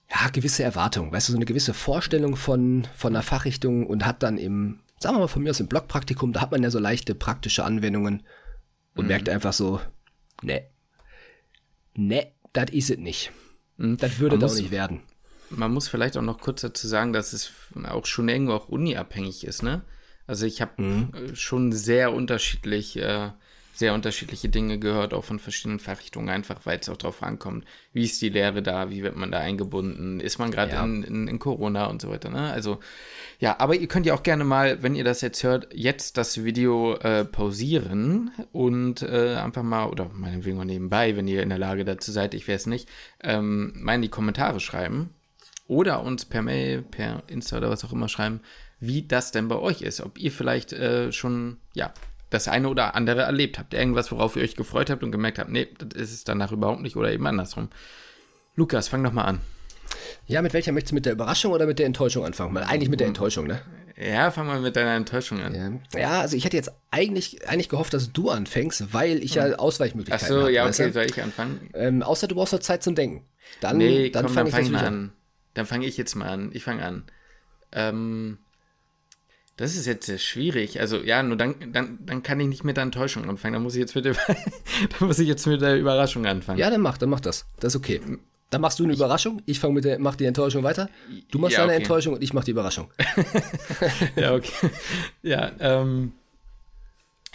ja, 0.09 0.29
gewisse 0.29 0.63
Erwartungen, 0.63 1.11
weißt 1.11 1.27
du, 1.27 1.33
so 1.33 1.37
eine 1.37 1.45
gewisse 1.45 1.73
Vorstellung 1.73 2.37
von, 2.37 2.87
von 2.95 3.13
einer 3.13 3.23
Fachrichtung 3.23 3.85
und 3.85 4.05
hat 4.05 4.23
dann 4.23 4.37
im, 4.37 4.79
sagen 4.99 5.15
wir 5.15 5.21
mal 5.21 5.27
von 5.27 5.43
mir 5.43 5.51
aus 5.51 5.59
im 5.59 5.67
Blockpraktikum, 5.67 6.33
da 6.33 6.41
hat 6.41 6.51
man 6.51 6.63
ja 6.63 6.69
so 6.69 6.79
leichte 6.79 7.15
praktische 7.15 7.63
Anwendungen 7.63 8.23
und 8.95 9.03
mhm. 9.03 9.07
merkt 9.07 9.29
einfach 9.29 9.53
so, 9.53 9.79
ne, 10.41 10.67
ne, 11.95 12.31
das 12.53 12.71
ist 12.71 12.89
es 12.89 12.97
nicht. 12.97 13.31
Hm, 13.77 13.97
das 13.97 14.19
würde 14.19 14.37
doch 14.37 14.53
nicht 14.53 14.71
werden. 14.71 15.01
Man 15.49 15.73
muss 15.73 15.87
vielleicht 15.87 16.17
auch 16.17 16.21
noch 16.21 16.39
kurz 16.39 16.61
dazu 16.61 16.87
sagen, 16.87 17.13
dass 17.13 17.33
es 17.33 17.51
auch 17.85 18.05
schon 18.05 18.29
irgendwo 18.29 18.53
auch 18.53 18.69
uniabhängig 18.69 19.45
ist, 19.45 19.63
ne? 19.63 19.83
Also 20.27 20.45
ich 20.45 20.61
habe 20.61 20.79
mhm. 20.79 21.35
Schon 21.35 21.71
sehr 21.71 22.13
unterschiedlich 22.13 22.97
äh, 22.97 23.31
sehr 23.79 23.93
unterschiedliche 23.93 24.49
Dinge 24.49 24.77
gehört, 24.77 25.13
auch 25.13 25.23
von 25.23 25.39
verschiedenen 25.39 25.79
Fachrichtungen, 25.79 26.29
einfach 26.29 26.65
weil 26.65 26.79
es 26.79 26.89
auch 26.89 26.97
darauf 26.97 27.23
ankommt, 27.23 27.63
wie 27.93 28.03
ist 28.03 28.21
die 28.21 28.27
Lehre 28.27 28.61
da, 28.61 28.89
wie 28.89 29.03
wird 29.03 29.15
man 29.15 29.31
da 29.31 29.39
eingebunden, 29.39 30.19
ist 30.19 30.37
man 30.37 30.51
gerade 30.51 30.73
ja. 30.73 30.83
in, 30.83 31.03
in, 31.03 31.27
in, 31.29 31.39
Corona 31.39 31.85
und 31.85 32.01
so 32.01 32.09
weiter. 32.09 32.29
Ne? 32.29 32.51
Also 32.51 32.79
ja, 33.39 33.57
aber 33.57 33.75
ihr 33.75 33.87
könnt 33.87 34.05
ja 34.05 34.13
auch 34.13 34.23
gerne 34.23 34.43
mal, 34.43 34.83
wenn 34.83 34.95
ihr 34.95 35.05
das 35.05 35.21
jetzt 35.21 35.41
hört, 35.43 35.69
jetzt 35.73 36.17
das 36.17 36.43
Video 36.43 36.95
äh, 36.95 37.23
pausieren 37.23 38.31
und 38.51 39.01
äh, 39.01 39.35
einfach 39.35 39.63
mal, 39.63 39.85
oder 39.85 40.09
meinetwegen 40.13 40.57
mal 40.57 40.65
nebenbei, 40.65 41.15
wenn 41.15 41.29
ihr 41.29 41.41
in 41.41 41.49
der 41.49 41.57
Lage 41.57 41.85
dazu 41.85 42.11
seid, 42.11 42.33
ich 42.33 42.49
weiß 42.49 42.61
es 42.61 42.67
nicht, 42.67 42.89
ähm, 43.23 43.71
mal 43.77 43.95
in 43.95 44.01
die 44.01 44.09
Kommentare 44.09 44.59
schreiben 44.59 45.11
oder 45.67 46.03
uns 46.03 46.25
per 46.25 46.41
Mail, 46.41 46.81
per 46.81 47.23
Insta 47.27 47.57
oder 47.57 47.69
was 47.69 47.85
auch 47.85 47.93
immer 47.93 48.09
schreiben, 48.09 48.41
wie 48.81 49.07
das 49.07 49.31
denn 49.31 49.47
bei 49.47 49.57
euch 49.57 49.81
ist. 49.81 50.01
Ob 50.01 50.19
ihr 50.19 50.33
vielleicht 50.33 50.73
äh, 50.73 51.13
schon, 51.13 51.57
ja, 51.73 51.93
das 52.29 52.47
eine 52.47 52.69
oder 52.69 52.95
andere 52.95 53.21
erlebt 53.21 53.59
habt. 53.59 53.73
Irgendwas, 53.73 54.11
worauf 54.11 54.35
ihr 54.35 54.43
euch 54.43 54.55
gefreut 54.55 54.89
habt 54.89 55.03
und 55.03 55.11
gemerkt 55.11 55.39
habt, 55.39 55.49
nee, 55.49 55.67
das 55.77 56.01
ist 56.01 56.13
es 56.13 56.23
danach 56.23 56.51
überhaupt 56.51 56.81
nicht 56.81 56.95
oder 56.95 57.11
eben 57.11 57.25
andersrum. 57.25 57.69
Lukas, 58.55 58.87
fang 58.87 59.03
doch 59.03 59.13
mal 59.13 59.23
an. 59.23 59.41
Ja, 60.27 60.41
mit 60.41 60.53
welcher 60.53 60.71
möchtest 60.71 60.91
du? 60.91 60.95
Mit 60.95 61.05
der 61.05 61.13
Überraschung 61.13 61.51
oder 61.51 61.65
mit 61.65 61.79
der 61.79 61.87
Enttäuschung 61.87 62.25
anfangen? 62.25 62.53
Mal 62.53 62.63
eigentlich 62.63 62.89
mit 62.89 62.99
der 62.99 63.07
Enttäuschung, 63.07 63.47
ne? 63.47 63.61
Ja, 63.97 64.31
fang 64.31 64.47
mal 64.47 64.61
mit 64.61 64.75
deiner 64.75 64.95
Enttäuschung 64.95 65.41
an. 65.41 65.81
Ja, 65.93 65.99
ja 65.99 66.21
also 66.21 66.37
ich 66.37 66.45
hätte 66.45 66.55
jetzt 66.55 66.71
eigentlich, 66.91 67.47
eigentlich 67.49 67.67
gehofft, 67.67 67.93
dass 67.93 68.13
du 68.13 68.29
anfängst, 68.29 68.93
weil 68.93 69.23
ich 69.23 69.35
ja 69.35 69.45
hm. 69.45 69.55
Ausweichmöglichkeiten 69.55 70.27
habe. 70.27 70.39
Ach 70.41 70.45
so, 70.45 70.49
ja, 70.49 70.63
okay, 70.63 70.83
weißt 70.83 70.93
soll 70.93 71.05
ich 71.05 71.21
anfangen? 71.21 71.69
Ähm, 71.73 72.03
außer 72.03 72.27
du 72.27 72.35
brauchst 72.35 72.53
noch 72.53 72.59
Zeit 72.59 72.83
zum 72.83 72.95
Denken. 72.95 73.25
Dann, 73.59 73.77
nee, 73.77 74.09
dann 74.09 74.29
fange 74.29 74.51
fang 74.51 74.63
ich 74.63 74.69
mal 74.69 74.79
an. 74.79 74.85
an. 74.85 75.11
Dann 75.55 75.65
fange 75.65 75.85
ich 75.85 75.97
jetzt 75.97 76.15
mal 76.15 76.29
an. 76.29 76.51
Ich 76.53 76.63
fange 76.63 76.83
an. 76.83 77.03
Ähm, 77.71 78.37
das 79.59 79.75
ist 79.75 79.85
jetzt 79.85 80.05
sehr 80.05 80.19
schwierig. 80.19 80.79
Also 80.79 81.01
ja, 81.01 81.21
nur 81.21 81.35
dann, 81.35 81.73
dann, 81.73 81.99
dann 82.05 82.23
kann 82.23 82.39
ich 82.39 82.47
nicht 82.47 82.63
mit 82.63 82.77
der 82.77 82.83
Enttäuschung 82.83 83.27
anfangen. 83.27 83.55
Dann 83.55 83.63
muss 83.63 83.75
ich 83.75 83.81
jetzt 83.81 83.93
mit 83.93 84.05
der, 84.05 84.13
dann 84.99 85.07
muss 85.07 85.19
ich 85.19 85.27
jetzt 85.27 85.45
mit 85.47 85.61
der 85.61 85.77
Überraschung 85.77 86.25
anfangen. 86.25 86.57
Ja, 86.57 86.69
dann 86.69 86.79
mach, 86.79 86.97
dann 86.97 87.09
mach 87.09 87.19
das. 87.19 87.45
Das 87.59 87.75
ist 87.75 87.81
okay. 87.81 87.99
Dann 88.51 88.61
machst 88.61 88.79
du 88.79 88.85
eine 88.85 88.93
Überraschung, 88.93 89.41
ich 89.45 89.59
fange 89.59 89.73
mit 89.73 89.83
der, 89.83 89.99
mach 89.99 90.15
die 90.15 90.23
Enttäuschung 90.23 90.63
weiter. 90.63 90.89
Du 91.29 91.39
machst 91.39 91.57
ja, 91.57 91.59
deine 91.59 91.73
okay. 91.73 91.81
Enttäuschung 91.81 92.13
und 92.13 92.23
ich 92.23 92.33
mach 92.33 92.45
die 92.45 92.51
Überraschung. 92.51 92.89
ja, 94.15 94.33
okay. 94.33 94.69
Ja, 95.23 95.51
ähm, 95.59 96.13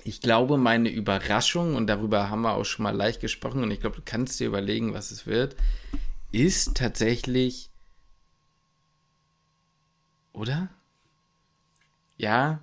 ich 0.02 0.22
glaube, 0.22 0.56
meine 0.56 0.88
Überraschung, 0.88 1.75
und 1.75 1.88
darüber 1.88 2.30
haben 2.30 2.40
wir 2.40 2.54
auch 2.54 2.64
schon 2.64 2.84
mal 2.84 2.96
leicht 2.96 3.20
gesprochen, 3.20 3.62
und 3.62 3.70
ich 3.70 3.80
glaube, 3.80 3.96
du 3.96 4.02
kannst 4.02 4.40
dir 4.40 4.46
überlegen, 4.46 4.94
was 4.94 5.10
es 5.10 5.26
wird, 5.26 5.56
ist 6.32 6.75
tatsächlich. 6.75 7.68
Oder? 10.32 10.70
Ja. 12.16 12.61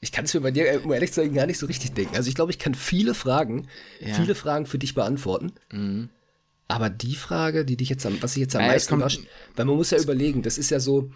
Ich 0.00 0.12
kann 0.12 0.24
es 0.24 0.34
mir 0.34 0.40
bei 0.40 0.50
dir, 0.50 0.82
um 0.84 0.92
ehrlich 0.92 1.12
zu 1.12 1.20
sein, 1.20 1.34
gar 1.34 1.46
nicht 1.46 1.58
so 1.58 1.66
richtig 1.66 1.92
denken. 1.92 2.16
Also 2.16 2.28
ich 2.28 2.34
glaube, 2.34 2.52
ich 2.52 2.58
kann 2.58 2.74
viele 2.74 3.14
Fragen, 3.14 3.68
ja. 4.00 4.14
viele 4.14 4.34
Fragen 4.34 4.66
für 4.66 4.78
dich 4.78 4.94
beantworten. 4.94 5.52
Mhm. 5.70 6.08
Aber 6.68 6.88
die 6.88 7.16
Frage, 7.16 7.64
die 7.64 7.76
dich 7.76 7.88
jetzt 7.88 8.06
am, 8.06 8.22
was 8.22 8.36
ich 8.36 8.42
jetzt 8.42 8.54
am 8.54 8.62
naja, 8.62 8.74
meisten 8.74 8.94
überrascht, 8.94 9.20
weil 9.56 9.64
man 9.64 9.76
muss 9.76 9.90
ja 9.90 9.98
überlegen, 9.98 10.42
das 10.42 10.56
ist 10.56 10.70
ja 10.70 10.80
so, 10.80 11.10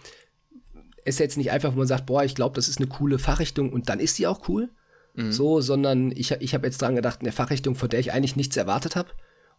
ist 1.05 1.21
ja 1.21 1.25
jetzt 1.25 1.37
nicht 1.37 1.53
einfach, 1.53 1.73
wo 1.75 1.79
man 1.79 1.87
sagt, 1.87 2.07
boah, 2.07 2.25
ich 2.25 2.35
glaube, 2.35 2.57
das 2.57 2.69
ist 2.69 2.79
eine 2.79 2.89
coole 2.89 3.19
Fachrichtung 3.19 3.73
und 3.73 3.89
dann 3.89 4.01
ist 4.01 4.19
die 4.19 4.27
auch 4.27 4.49
cool. 4.49 4.71
Mhm. 5.15 5.33
So, 5.33 5.61
sondern 5.61 6.11
ich, 6.11 6.33
ich 6.33 6.55
habe 6.55 6.67
jetzt 6.67 6.83
dran 6.83 6.97
gedacht, 6.97 7.21
eine 7.21 7.33
Fachrichtung, 7.33 7.77
von 7.77 7.89
der 7.89 8.01
ich 8.01 8.13
eigentlich 8.13 8.37
nichts 8.37 8.57
erwartet 8.57 8.97
habe. 8.97 9.11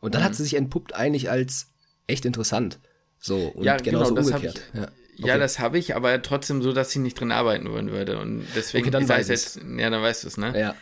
Und 0.01 0.13
dann 0.13 0.21
mhm. 0.21 0.25
hat 0.25 0.35
sie 0.35 0.43
sich 0.43 0.55
entpuppt 0.55 0.93
eigentlich 0.93 1.29
als 1.31 1.71
echt 2.07 2.25
interessant. 2.25 2.79
So, 3.19 3.47
und 3.47 3.63
ja, 3.63 3.77
genau, 3.77 4.07
umgekehrt. 4.07 4.61
Ich, 4.73 4.79
ja. 4.79 4.87
Okay. 5.17 5.27
Ja, 5.27 5.37
das 5.37 5.59
habe 5.59 5.77
ich, 5.77 5.95
aber 5.95 6.21
trotzdem 6.21 6.61
so, 6.61 6.73
dass 6.73 6.93
ich 6.95 7.01
nicht 7.01 7.19
drin 7.19 7.31
arbeiten 7.31 7.69
wollen 7.71 7.91
würde. 7.91 8.19
Und 8.19 8.45
deswegen, 8.55 8.85
okay, 8.85 8.91
dann 8.91 9.07
weiß 9.07 9.29
jetzt, 9.29 9.57
ja, 9.57 9.89
dann 9.89 10.01
weißt 10.01 10.23
du 10.23 10.27
es, 10.27 10.37
ne? 10.37 10.59
Ja. 10.59 10.75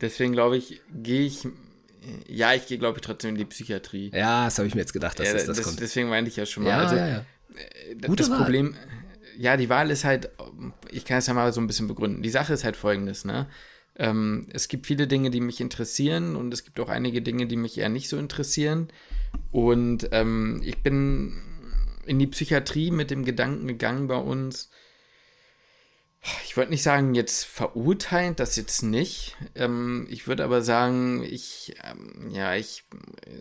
Deswegen 0.00 0.32
glaube 0.32 0.56
ich, 0.56 0.80
gehe 0.92 1.22
ich, 1.22 1.46
ja, 2.26 2.54
ich 2.54 2.66
gehe, 2.66 2.78
glaube 2.78 2.98
ich, 2.98 3.02
trotzdem 3.02 3.30
in 3.30 3.36
die 3.36 3.44
Psychiatrie. 3.44 4.10
Ja, 4.12 4.46
das 4.46 4.58
habe 4.58 4.66
ich 4.66 4.74
mir 4.74 4.80
jetzt 4.80 4.92
gedacht, 4.92 5.18
dass 5.18 5.28
ja, 5.28 5.34
das, 5.34 5.46
das, 5.46 5.62
kommt. 5.62 5.80
Deswegen 5.80 6.08
meinte 6.08 6.28
ich 6.28 6.36
ja 6.36 6.44
schon 6.44 6.64
mal. 6.64 6.70
Ja, 6.70 6.78
also, 6.78 6.96
ja, 6.96 7.08
ja. 7.08 7.26
Äh, 7.54 7.94
Gute 7.94 8.22
das 8.22 8.30
Wahl. 8.30 8.38
Problem, 8.38 8.74
ja, 9.36 9.56
die 9.56 9.68
Wahl 9.68 9.90
ist 9.90 10.04
halt, 10.04 10.30
ich 10.90 11.04
kann 11.04 11.18
es 11.18 11.26
ja 11.28 11.34
mal 11.34 11.52
so 11.52 11.60
ein 11.60 11.66
bisschen 11.66 11.88
begründen. 11.88 12.22
Die 12.22 12.30
Sache 12.30 12.52
ist 12.52 12.64
halt 12.64 12.76
folgendes, 12.76 13.24
ne? 13.24 13.48
Ähm, 13.96 14.48
es 14.52 14.68
gibt 14.68 14.86
viele 14.86 15.06
Dinge, 15.06 15.30
die 15.30 15.40
mich 15.40 15.60
interessieren 15.60 16.34
und 16.34 16.52
es 16.52 16.64
gibt 16.64 16.80
auch 16.80 16.88
einige 16.88 17.22
Dinge, 17.22 17.46
die 17.46 17.56
mich 17.56 17.78
eher 17.78 17.90
nicht 17.90 18.08
so 18.08 18.18
interessieren. 18.18 18.88
Und 19.50 20.08
ähm, 20.12 20.62
ich 20.64 20.82
bin 20.82 21.40
in 22.06 22.18
die 22.18 22.26
Psychiatrie 22.26 22.90
mit 22.90 23.10
dem 23.10 23.24
Gedanken 23.24 23.66
gegangen 23.68 24.08
bei 24.08 24.16
uns. 24.16 24.70
Ich 26.44 26.56
würde 26.56 26.70
nicht 26.70 26.84
sagen, 26.84 27.14
jetzt 27.14 27.44
verurteilt, 27.44 28.38
das 28.38 28.54
jetzt 28.54 28.82
nicht. 28.82 29.36
Ähm, 29.56 30.06
ich 30.08 30.28
würde 30.28 30.44
aber 30.44 30.62
sagen, 30.62 31.24
ich, 31.24 31.74
ähm, 31.82 32.30
ja, 32.32 32.54
ich, 32.54 32.84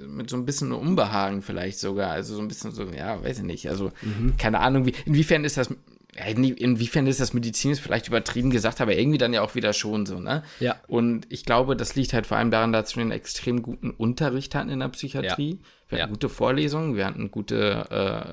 mit 0.08 0.32
so 0.32 0.36
ein 0.36 0.46
bisschen 0.46 0.72
Unbehagen 0.72 1.44
vielleicht 1.44 1.80
sogar. 1.80 2.10
Also 2.10 2.36
so 2.36 2.42
ein 2.42 2.48
bisschen 2.48 2.72
so, 2.72 2.84
ja, 2.86 3.24
weiß 3.24 3.40
ich 3.40 3.44
nicht. 3.44 3.70
Also, 3.70 3.92
mhm. 4.02 4.36
keine 4.38 4.62
Ahnung, 4.62 4.88
wie, 4.88 4.96
inwiefern 5.06 5.44
ist 5.44 5.58
das 5.58 5.70
inwiefern 6.16 7.08
ist 7.08 7.22
das 7.22 7.34
medizinisch 7.34 7.80
vielleicht 7.80 8.08
übertrieben 8.08 8.50
gesagt, 8.50 8.82
aber 8.82 8.98
irgendwie 8.98 9.18
dann 9.18 9.34
ja 9.34 9.42
auch 9.42 9.56
wieder 9.56 9.72
schon 9.72 10.06
so, 10.06 10.20
ne? 10.20 10.44
Ja. 10.60 10.76
Und 10.88 11.26
ich 11.30 11.46
glaube, 11.46 11.78
das 11.78 11.96
liegt 11.96 12.14
halt 12.14 12.28
vor 12.28 12.38
allem 12.38 12.52
daran, 12.52 12.74
dass 12.74 12.96
wir 12.96 13.02
einen 13.02 13.12
extrem 13.12 13.62
guten 13.62 13.92
Unterricht 13.92 14.54
hatten 14.54 14.70
in 14.70 14.80
der 14.80 14.90
Psychiatrie. 14.90 15.52
Ja. 15.52 15.68
Wir 15.92 16.00
hatten 16.00 16.12
Ja. 16.12 16.16
gute 16.16 16.30
Vorlesungen, 16.30 16.96
wir 16.96 17.06
hatten 17.06 17.30
gute 17.32 17.86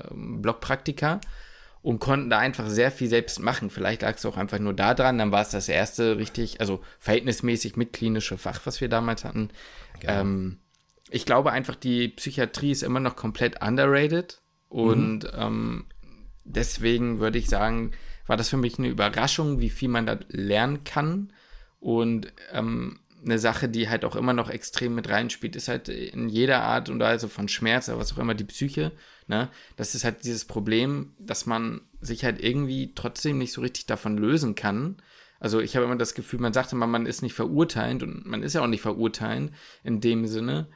äh, 0.09 0.13
Blockpraktika 0.15 1.19
und 1.81 1.99
konnten 1.99 2.29
da 2.29 2.39
einfach 2.39 2.67
sehr 2.67 2.91
viel 2.91 3.07
selbst 3.07 3.39
machen. 3.39 3.69
Vielleicht 3.69 4.01
lag 4.01 4.15
es 4.15 4.25
auch 4.25 4.37
einfach 4.37 4.59
nur 4.59 4.73
daran, 4.73 5.17
dann 5.17 5.31
war 5.31 5.41
es 5.41 5.49
das 5.49 5.69
erste 5.69 6.17
richtig, 6.17 6.59
also 6.61 6.81
verhältnismäßig 6.99 7.75
mitklinische 7.75 8.37
Fach, 8.37 8.61
was 8.65 8.81
wir 8.81 8.89
damals 8.89 9.23
hatten. 9.23 9.49
Ähm, 10.03 10.57
ich 11.09 11.25
glaube 11.25 11.51
einfach, 11.51 11.75
die 11.75 12.09
Psychiatrie 12.09 12.71
ist 12.71 12.83
immer 12.83 12.99
noch 12.99 13.15
komplett 13.15 13.61
underrated 13.63 14.41
und 14.69 15.31
ähm, 15.35 15.85
deswegen 16.43 17.19
würde 17.19 17.37
ich 17.37 17.49
sagen, 17.49 17.91
war 18.27 18.37
das 18.37 18.49
für 18.49 18.57
mich 18.57 18.77
eine 18.77 18.87
Überraschung, 18.87 19.59
wie 19.59 19.69
viel 19.71 19.89
man 19.89 20.05
da 20.05 20.19
lernen 20.27 20.83
kann 20.83 21.33
und 21.79 22.31
ähm, 22.51 22.99
eine 23.23 23.39
Sache, 23.39 23.69
die 23.69 23.89
halt 23.89 24.05
auch 24.05 24.15
immer 24.15 24.33
noch 24.33 24.49
extrem 24.49 24.95
mit 24.95 25.09
reinspielt, 25.09 25.55
ist 25.55 25.67
halt 25.67 25.89
in 25.89 26.29
jeder 26.29 26.61
Art 26.61 26.89
und 26.89 26.99
Weise 26.99 27.29
von 27.29 27.47
Schmerz, 27.47 27.89
oder 27.89 27.99
was 27.99 28.13
auch 28.13 28.17
immer, 28.17 28.35
die 28.35 28.43
Psyche, 28.45 28.91
ne? 29.27 29.49
Das 29.75 29.95
ist 29.95 30.03
halt 30.03 30.23
dieses 30.23 30.45
Problem, 30.45 31.13
dass 31.19 31.45
man 31.45 31.81
sich 32.01 32.23
halt 32.23 32.41
irgendwie 32.41 32.93
trotzdem 32.95 33.37
nicht 33.37 33.51
so 33.51 33.61
richtig 33.61 33.85
davon 33.85 34.17
lösen 34.17 34.55
kann. 34.55 34.97
Also 35.39 35.59
ich 35.59 35.75
habe 35.75 35.85
immer 35.85 35.95
das 35.95 36.13
Gefühl, 36.15 36.39
man 36.39 36.53
sagt 36.53 36.73
immer, 36.73 36.87
man 36.87 37.05
ist 37.05 37.21
nicht 37.21 37.33
verurteilend 37.33 38.03
und 38.03 38.25
man 38.25 38.43
ist 38.43 38.55
ja 38.55 38.61
auch 38.61 38.67
nicht 38.67 38.81
verurteilend 38.81 39.53
in 39.83 40.01
dem 40.01 40.27
Sinne. 40.27 40.67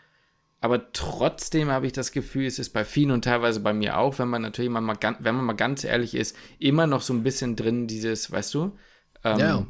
Aber 0.62 0.94
trotzdem 0.94 1.70
habe 1.70 1.88
ich 1.88 1.92
das 1.92 2.14
Gefühl, 2.14 2.46
es 2.46 2.60
ist 2.60 2.70
bei 2.70 2.86
vielen 2.86 3.12
und 3.12 3.26
teilweise 3.26 3.60
bei 3.60 3.74
mir 3.74 3.98
auch, 3.98 4.20
wenn 4.20 4.30
man 4.30 4.42
natürlich 4.42 4.72
mal, 4.72 4.82
wenn 5.20 5.36
man 5.36 5.44
mal 5.44 5.54
ganz 5.54 5.84
ehrlich 5.84 6.16
ist, 6.16 6.38
immer 6.58 6.88
noch 6.88 7.02
so 7.02 7.14
ein 7.14 7.24
bisschen 7.24 7.58
drin 7.58 7.88
dieses, 7.88 8.32
weißt 8.32 8.54
du? 8.54 8.78
Ähm, 9.26 9.40
Ja. 9.40 9.68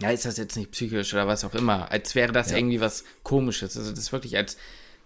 Ja, 0.00 0.10
ist 0.10 0.24
das 0.24 0.36
jetzt 0.38 0.56
nicht 0.56 0.70
psychisch 0.72 1.12
oder 1.12 1.26
was 1.26 1.44
auch 1.44 1.54
immer, 1.54 1.90
als 1.90 2.14
wäre 2.14 2.32
das 2.32 2.50
Ja. 2.50 2.56
irgendwie 2.58 2.80
was 2.80 3.04
Komisches. 3.22 3.76
Also 3.76 3.92
das 3.92 4.12
wirklich 4.12 4.36
als 4.36 4.56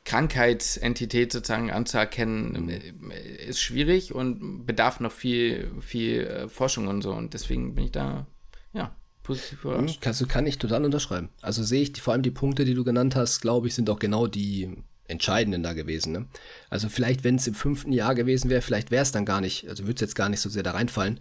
Krankheitsentität 0.05 1.33
sozusagen 1.33 1.71
anzuerkennen, 1.71 2.69
äh, 2.69 3.47
ist 3.47 3.61
schwierig 3.61 4.15
und 4.15 4.67
bedarf 4.67 5.01
noch 5.01 5.13
viel, 5.13 5.71
viel 5.81 6.21
äh, 6.27 6.49
Forschung 6.49 6.89
und 6.89 7.03
so. 7.03 7.13
Und 7.13 7.35
deswegen 7.35 7.75
bin 7.75 7.87
ich 7.87 7.93
da, 7.93 8.27
ja, 8.73 8.95
positiv 9.23 9.65
überrascht. 9.65 10.01
Kannst 10.01 10.21
du, 10.21 10.27
kann 10.27 10.47
ich 10.47 10.59
total 10.59 10.85
unterschreiben. 10.85 11.31
Also 11.41 11.63
sehe 11.63 11.83
ich 11.83 11.93
die, 11.93 12.01
vor 12.01 12.13
allem 12.13 12.23
die 12.23 12.31
Punkte, 12.31 12.65
die 12.65 12.75
du 12.75 12.85
genannt 12.85 13.17
hast, 13.17 13.41
glaube 13.41 13.67
ich, 13.67 13.75
sind 13.75 13.89
auch 13.91 13.99
genau 13.99 14.27
die 14.27 14.77
entscheidenden 15.09 15.63
da 15.63 15.73
gewesen. 15.73 16.13
Ne? 16.13 16.27
Also 16.71 16.89
vielleicht, 16.89 17.25
wenn 17.25 17.37
es 17.37 17.47
im 17.47 17.55
fünften 17.55 17.93
Jahr 17.93 18.15
gewesen 18.15 18.51
wäre, 18.51 18.63
vielleicht 18.63 18.91
wäre 18.91 19.03
es 19.03 19.13
dann 19.13 19.25
gar 19.27 19.41
nicht, 19.41 19.69
also 19.69 19.85
würde 19.85 19.95
es 19.95 20.01
jetzt 20.01 20.15
gar 20.15 20.29
nicht 20.29 20.41
so 20.41 20.49
sehr 20.49 20.63
da 20.63 20.73
reinfallen. 20.73 21.21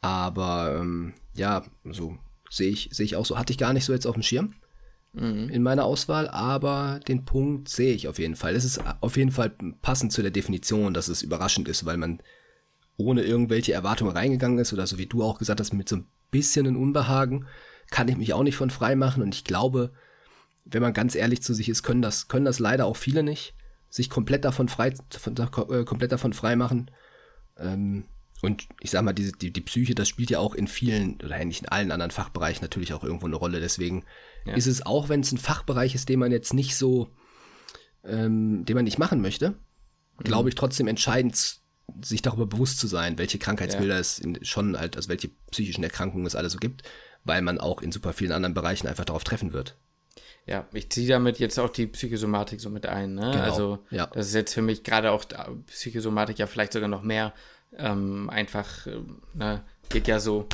Aber 0.00 0.76
ähm, 0.80 1.14
ja, 1.34 1.64
so 1.84 2.18
sehe 2.52 2.70
ich, 2.70 2.88
sehe 2.92 3.06
ich 3.06 3.16
auch 3.16 3.26
so. 3.26 3.38
Hatte 3.38 3.52
ich 3.52 3.58
gar 3.58 3.72
nicht 3.72 3.84
so 3.84 3.92
jetzt 3.92 4.06
auf 4.06 4.14
dem 4.14 4.22
Schirm 4.22 4.54
in 5.50 5.62
meiner 5.62 5.84
Auswahl, 5.84 6.26
aber 6.28 7.00
den 7.06 7.26
Punkt 7.26 7.68
sehe 7.68 7.94
ich 7.94 8.08
auf 8.08 8.18
jeden 8.18 8.34
Fall. 8.34 8.56
Es 8.56 8.64
ist 8.64 8.80
auf 9.00 9.18
jeden 9.18 9.30
Fall 9.30 9.50
passend 9.82 10.10
zu 10.10 10.22
der 10.22 10.30
Definition, 10.30 10.94
dass 10.94 11.08
es 11.08 11.22
überraschend 11.22 11.68
ist, 11.68 11.84
weil 11.84 11.98
man 11.98 12.22
ohne 12.96 13.22
irgendwelche 13.22 13.74
Erwartungen 13.74 14.16
reingegangen 14.16 14.58
ist 14.58 14.72
oder 14.72 14.86
so 14.86 14.96
wie 14.96 15.06
du 15.06 15.22
auch 15.22 15.38
gesagt 15.38 15.60
hast, 15.60 15.74
mit 15.74 15.88
so 15.88 15.96
ein 15.96 16.06
bisschen 16.30 16.66
ein 16.66 16.76
Unbehagen, 16.76 17.46
kann 17.90 18.08
ich 18.08 18.16
mich 18.16 18.32
auch 18.32 18.42
nicht 18.42 18.56
von 18.56 18.70
frei 18.70 18.96
machen 18.96 19.22
und 19.22 19.34
ich 19.34 19.44
glaube, 19.44 19.92
wenn 20.64 20.80
man 20.80 20.94
ganz 20.94 21.14
ehrlich 21.14 21.42
zu 21.42 21.52
sich 21.52 21.68
ist, 21.68 21.82
können 21.82 22.00
das, 22.00 22.28
können 22.28 22.46
das 22.46 22.58
leider 22.58 22.86
auch 22.86 22.96
viele 22.96 23.22
nicht, 23.22 23.54
sich 23.90 24.08
komplett 24.08 24.46
davon 24.46 24.68
frei, 24.68 24.94
von, 25.10 25.36
äh, 25.36 25.84
komplett 25.84 26.12
davon 26.12 26.32
frei 26.32 26.56
machen. 26.56 26.90
Ähm, 27.58 28.04
und 28.42 28.68
ich 28.80 28.90
sag 28.90 29.02
mal, 29.02 29.12
diese, 29.12 29.32
die, 29.32 29.52
die 29.52 29.60
Psyche, 29.60 29.94
das 29.94 30.08
spielt 30.08 30.28
ja 30.30 30.40
auch 30.40 30.54
in 30.54 30.66
vielen 30.66 31.14
oder 31.22 31.36
eigentlich 31.36 31.60
in 31.62 31.68
allen 31.68 31.92
anderen 31.92 32.10
Fachbereichen 32.10 32.62
natürlich 32.62 32.92
auch 32.92 33.04
irgendwo 33.04 33.26
eine 33.26 33.36
Rolle. 33.36 33.60
Deswegen 33.60 34.04
Ja. 34.44 34.54
ist 34.54 34.66
es 34.66 34.84
auch, 34.84 35.08
wenn 35.08 35.20
es 35.20 35.32
ein 35.32 35.38
Fachbereich 35.38 35.94
ist, 35.94 36.08
den 36.08 36.18
man 36.18 36.32
jetzt 36.32 36.52
nicht 36.52 36.76
so, 36.76 37.08
ähm, 38.04 38.64
den 38.64 38.74
man 38.74 38.84
nicht 38.84 38.98
machen 38.98 39.20
möchte, 39.20 39.54
glaube 40.18 40.48
ich 40.48 40.56
trotzdem 40.56 40.88
entscheidend, 40.88 41.60
sich 42.02 42.22
darüber 42.22 42.46
bewusst 42.46 42.78
zu 42.78 42.86
sein, 42.88 43.16
welche 43.18 43.38
Krankheitsbilder 43.38 43.98
es 43.98 44.18
in, 44.18 44.44
schon 44.44 44.76
halt, 44.78 44.96
also 44.96 45.08
welche 45.08 45.28
psychischen 45.50 45.84
Erkrankungen 45.84 46.26
es 46.26 46.34
alle 46.34 46.50
so 46.50 46.58
gibt, 46.58 46.82
weil 47.24 47.42
man 47.42 47.58
auch 47.60 47.80
in 47.80 47.92
super 47.92 48.12
vielen 48.12 48.32
anderen 48.32 48.54
Bereichen 48.54 48.88
einfach 48.88 49.04
darauf 49.04 49.24
treffen 49.24 49.52
wird. 49.52 49.76
Ja, 50.46 50.66
ich 50.72 50.90
ziehe 50.90 51.06
damit 51.08 51.38
jetzt 51.38 51.58
auch 51.60 51.70
die 51.70 51.86
Psychosomatik 51.86 52.60
so 52.60 52.70
mit 52.70 52.86
ein. 52.86 53.14
Ne? 53.14 53.30
Genau, 53.30 53.42
Also 53.44 53.78
ja. 53.90 54.08
das 54.08 54.26
ist 54.28 54.34
jetzt 54.34 54.54
für 54.54 54.62
mich 54.62 54.82
gerade 54.82 55.12
auch 55.12 55.24
Psychosomatik 55.66 56.38
ja 56.38 56.48
vielleicht 56.48 56.72
sogar 56.72 56.88
noch 56.88 57.02
mehr 57.02 57.32
ähm, 57.76 58.30
einfach, 58.30 58.86
äh, 58.86 59.00
ne, 59.34 59.62
geht 59.88 60.08
ja 60.08 60.20
so. 60.20 60.46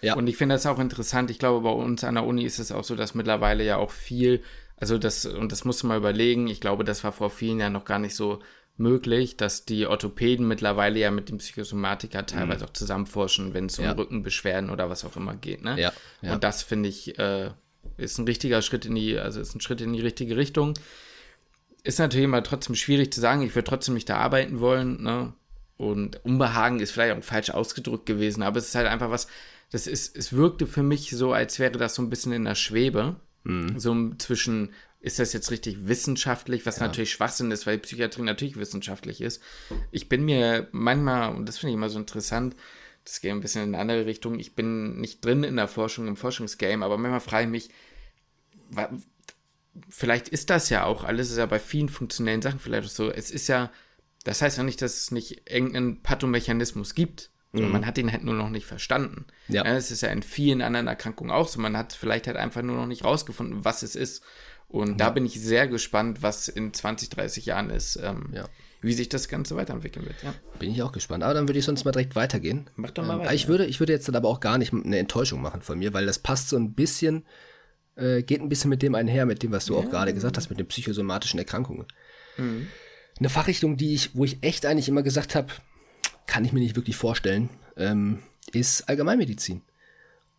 Ja. 0.00 0.14
Und 0.14 0.26
ich 0.28 0.36
finde 0.36 0.54
das 0.54 0.66
auch 0.66 0.78
interessant. 0.78 1.30
Ich 1.30 1.38
glaube, 1.38 1.62
bei 1.62 1.70
uns 1.70 2.04
an 2.04 2.14
der 2.14 2.24
Uni 2.24 2.44
ist 2.44 2.58
es 2.58 2.70
auch 2.72 2.84
so, 2.84 2.94
dass 2.94 3.14
mittlerweile 3.14 3.64
ja 3.64 3.76
auch 3.76 3.90
viel, 3.90 4.42
also 4.76 4.96
das, 4.96 5.26
und 5.26 5.50
das 5.50 5.64
musst 5.64 5.82
du 5.82 5.86
mal 5.88 5.98
überlegen, 5.98 6.46
ich 6.46 6.60
glaube, 6.60 6.84
das 6.84 7.02
war 7.02 7.12
vor 7.12 7.30
vielen 7.30 7.58
Jahren 7.58 7.72
noch 7.72 7.84
gar 7.84 7.98
nicht 7.98 8.14
so 8.14 8.40
möglich, 8.76 9.36
dass 9.36 9.64
die 9.64 9.86
Orthopäden 9.86 10.46
mittlerweile 10.46 11.00
ja 11.00 11.10
mit 11.10 11.28
dem 11.30 11.38
Psychosomatiker 11.38 12.24
teilweise 12.26 12.64
auch 12.64 12.72
zusammenforschen, 12.72 13.52
wenn 13.52 13.66
es 13.66 13.78
um 13.80 13.84
Mhm. 13.84 13.90
Ja. 13.90 13.96
Rückenbeschwerden 13.96 14.70
oder 14.70 14.88
was 14.88 15.04
auch 15.04 15.16
immer 15.16 15.34
geht. 15.34 15.64
Ne? 15.64 15.80
Ja, 15.80 15.92
ja. 16.22 16.34
Und 16.34 16.44
das 16.44 16.62
finde 16.62 16.88
ich, 16.88 17.18
äh, 17.18 17.50
ist 17.96 18.18
ein 18.18 18.26
richtiger 18.26 18.62
Schritt 18.62 18.86
in 18.86 18.94
die, 18.94 19.18
also 19.18 19.40
ist 19.40 19.52
ein 19.56 19.60
Schritt 19.60 19.80
in 19.80 19.92
die 19.92 20.00
richtige 20.00 20.36
Richtung. 20.36 20.74
Ist 21.82 21.98
natürlich 21.98 22.24
immer 22.24 22.42
trotzdem 22.44 22.76
schwierig 22.76 23.12
zu 23.12 23.20
sagen, 23.20 23.42
ich 23.42 23.54
würde 23.56 23.68
trotzdem 23.68 23.94
nicht 23.94 24.08
da 24.08 24.18
arbeiten 24.18 24.60
wollen, 24.60 25.02
ne? 25.02 25.32
Und 25.78 26.22
Unbehagen 26.24 26.80
ist 26.80 26.90
vielleicht 26.90 27.16
auch 27.16 27.24
falsch 27.24 27.50
ausgedrückt 27.50 28.04
gewesen, 28.04 28.42
aber 28.42 28.58
es 28.58 28.68
ist 28.68 28.74
halt 28.74 28.88
einfach 28.88 29.10
was, 29.10 29.28
das 29.70 29.86
ist, 29.86 30.16
es 30.16 30.32
wirkte 30.32 30.66
für 30.66 30.82
mich 30.82 31.10
so, 31.10 31.32
als 31.32 31.58
wäre 31.58 31.72
das 31.72 31.94
so 31.94 32.02
ein 32.02 32.10
bisschen 32.10 32.32
in 32.32 32.44
der 32.44 32.56
Schwebe. 32.56 33.16
So 33.78 34.10
zwischen, 34.18 34.72
ist 35.00 35.18
das 35.18 35.32
jetzt 35.32 35.50
richtig 35.50 35.86
wissenschaftlich, 35.86 36.66
was 36.66 36.80
natürlich 36.80 37.12
Schwachsinn 37.12 37.50
ist, 37.50 37.66
weil 37.66 37.78
Psychiatrie 37.78 38.22
natürlich 38.22 38.56
wissenschaftlich 38.56 39.20
ist. 39.20 39.40
Ich 39.90 40.08
bin 40.08 40.24
mir 40.24 40.68
manchmal, 40.72 41.34
und 41.34 41.48
das 41.48 41.58
finde 41.58 41.70
ich 41.70 41.76
immer 41.76 41.88
so 41.88 41.98
interessant, 41.98 42.56
das 43.04 43.20
geht 43.20 43.30
ein 43.30 43.40
bisschen 43.40 43.62
in 43.62 43.74
eine 43.74 43.80
andere 43.80 44.06
Richtung, 44.06 44.38
ich 44.38 44.54
bin 44.54 45.00
nicht 45.00 45.24
drin 45.24 45.44
in 45.44 45.56
der 45.56 45.68
Forschung, 45.68 46.08
im 46.08 46.16
Forschungsgame, 46.16 46.84
aber 46.84 46.98
manchmal 46.98 47.20
frage 47.20 47.44
ich 47.44 47.50
mich, 47.50 47.70
vielleicht 49.88 50.28
ist 50.28 50.50
das 50.50 50.68
ja 50.68 50.84
auch 50.84 51.04
alles, 51.04 51.30
ist 51.30 51.38
ja 51.38 51.46
bei 51.46 51.60
vielen 51.60 51.88
funktionellen 51.88 52.42
Sachen 52.42 52.58
vielleicht 52.58 52.86
auch 52.86 52.92
so, 52.92 53.10
es 53.10 53.30
ist 53.30 53.46
ja, 53.48 53.70
das 54.24 54.42
heißt 54.42 54.58
ja 54.58 54.64
nicht, 54.64 54.82
dass 54.82 54.96
es 55.02 55.10
nicht 55.10 55.50
irgendeinen 55.50 56.02
Pathomechanismus 56.02 56.94
gibt, 56.94 57.30
sondern 57.52 57.72
man 57.72 57.86
hat 57.86 57.96
ihn 57.98 58.12
halt 58.12 58.24
nur 58.24 58.34
noch 58.34 58.50
nicht 58.50 58.66
verstanden. 58.66 59.24
Ja. 59.48 59.64
Es 59.64 59.90
ist 59.90 60.02
ja 60.02 60.10
in 60.10 60.22
vielen 60.22 60.60
anderen 60.60 60.86
Erkrankungen 60.86 61.30
auch 61.30 61.48
so, 61.48 61.60
man 61.60 61.76
hat 61.76 61.92
vielleicht 61.94 62.26
halt 62.26 62.36
einfach 62.36 62.62
nur 62.62 62.76
noch 62.76 62.86
nicht 62.86 63.04
rausgefunden, 63.04 63.64
was 63.64 63.82
es 63.82 63.96
ist. 63.96 64.22
Und 64.68 65.00
da 65.00 65.08
bin 65.08 65.24
ich 65.24 65.40
sehr 65.40 65.66
gespannt, 65.66 66.22
was 66.22 66.48
in 66.48 66.74
20, 66.74 67.08
30 67.08 67.46
Jahren 67.46 67.70
ist, 67.70 67.96
ähm, 67.96 68.28
Ja. 68.34 68.44
wie 68.82 68.92
sich 68.92 69.08
das 69.08 69.28
Ganze 69.28 69.56
weiterentwickeln 69.56 70.04
wird. 70.04 70.22
Ja. 70.22 70.34
Bin 70.58 70.70
ich 70.70 70.82
auch 70.82 70.92
gespannt. 70.92 71.24
Aber 71.24 71.32
dann 71.32 71.48
würde 71.48 71.58
ich 71.58 71.64
sonst 71.64 71.84
mal 71.86 71.92
direkt 71.92 72.14
weitergehen. 72.16 72.68
Mach 72.76 72.90
doch 72.90 73.06
mal 73.06 73.14
ähm, 73.14 73.20
weiter, 73.20 73.32
Ich 73.32 73.48
würde, 73.48 73.64
ich 73.64 73.80
würde 73.80 73.94
jetzt 73.94 74.06
dann 74.08 74.14
aber 74.16 74.28
auch 74.28 74.40
gar 74.40 74.58
nicht 74.58 74.74
eine 74.74 74.98
Enttäuschung 74.98 75.40
machen 75.40 75.62
von 75.62 75.78
mir, 75.78 75.94
weil 75.94 76.04
das 76.04 76.18
passt 76.18 76.50
so 76.50 76.56
ein 76.58 76.74
bisschen, 76.74 77.24
äh, 77.96 78.22
geht 78.22 78.42
ein 78.42 78.50
bisschen 78.50 78.68
mit 78.68 78.82
dem 78.82 78.94
einher, 78.94 79.24
mit 79.24 79.42
dem, 79.42 79.52
was 79.52 79.64
du 79.64 79.76
auch 79.78 79.88
gerade 79.88 80.12
gesagt 80.12 80.36
hast, 80.36 80.50
mit 80.50 80.58
den 80.58 80.68
psychosomatischen 80.68 81.38
Erkrankungen. 81.38 81.86
Mhm. 82.36 82.68
Eine 83.18 83.28
Fachrichtung, 83.28 83.76
die 83.76 83.94
ich, 83.94 84.14
wo 84.14 84.24
ich 84.24 84.38
echt 84.42 84.66
eigentlich 84.66 84.88
immer 84.88 85.02
gesagt 85.02 85.34
habe, 85.34 85.48
kann 86.26 86.44
ich 86.44 86.52
mir 86.52 86.60
nicht 86.60 86.76
wirklich 86.76 86.96
vorstellen, 86.96 87.48
ähm, 87.76 88.20
ist 88.52 88.88
Allgemeinmedizin. 88.88 89.62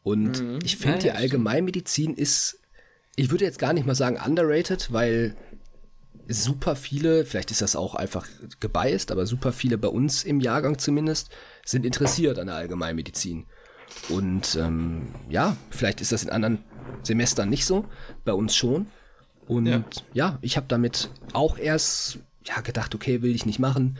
Und 0.03 0.43
ich 0.63 0.77
finde, 0.77 0.97
Mhm. 0.97 1.05
Ja, 1.05 1.11
die. 1.13 1.17
Allgemeinmedizin 1.17 2.13
ist, 2.15 2.59
ich 3.15 3.31
würde 3.31 3.45
jetzt 3.45 3.59
gar 3.59 3.73
nicht 3.73 3.85
mal 3.85 3.95
sagen 3.95 4.17
underrated, 4.23 4.93
weil 4.93 5.35
super 6.27 6.75
viele, 6.75 7.25
vielleicht 7.25 7.51
ist 7.51 7.61
das 7.61 7.75
auch 7.75 7.95
einfach 7.95 8.27
gebiased, 8.59 9.11
aber 9.11 9.25
super 9.25 9.51
viele 9.51 9.77
bei 9.77 9.87
uns 9.87 10.23
im 10.23 10.39
Jahrgang 10.39 10.77
zumindest, 10.77 11.29
sind 11.65 11.85
interessiert 11.85 12.37
an 12.39 12.47
der 12.47 12.55
Allgemeinmedizin. 12.55 13.45
Und 14.09 14.55
ähm, 14.55 15.07
ja, 15.27 15.57
vielleicht 15.71 15.99
ist 16.01 16.11
das 16.11 16.23
in 16.23 16.29
anderen 16.29 16.63
Semestern 17.03 17.49
nicht 17.49 17.65
so, 17.65 17.85
bei 18.23 18.33
uns 18.33 18.55
schon. 18.55 18.87
Und 19.47 19.65
ja, 19.65 19.83
Ja. 20.13 20.37
ich 20.41 20.55
habe 20.57 20.67
damit 20.69 21.09
auch 21.33 21.57
erst 21.57 22.19
ja, 22.45 22.61
gedacht, 22.61 22.95
okay, 22.95 23.21
will 23.21 23.35
ich 23.35 23.45
nicht 23.45 23.59
machen. 23.59 23.97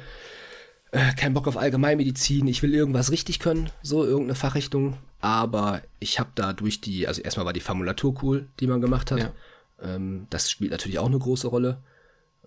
Äh, 0.91 1.13
kein 1.13 1.33
Bock 1.33 1.47
auf 1.47 1.57
Allgemeinmedizin, 1.57 2.47
ich 2.47 2.63
will 2.63 2.73
irgendwas 2.73 3.11
richtig 3.11 3.39
können, 3.39 3.69
so 3.83 4.03
irgendeine 4.03 4.35
Fachrichtung. 4.35 4.97
Aber 5.21 5.81
ich 5.99 6.19
habe 6.19 6.31
da 6.35 6.53
durch 6.53 6.81
die, 6.81 7.07
also 7.07 7.21
erstmal 7.21 7.45
war 7.45 7.53
die 7.53 7.59
Formulatur 7.59 8.15
cool, 8.23 8.47
die 8.59 8.67
man 8.67 8.81
gemacht 8.81 9.11
hat. 9.11 9.19
Ja. 9.19 9.33
Ähm, 9.81 10.27
das 10.29 10.49
spielt 10.49 10.71
natürlich 10.71 10.99
auch 10.99 11.07
eine 11.07 11.19
große 11.19 11.47
Rolle. 11.47 11.83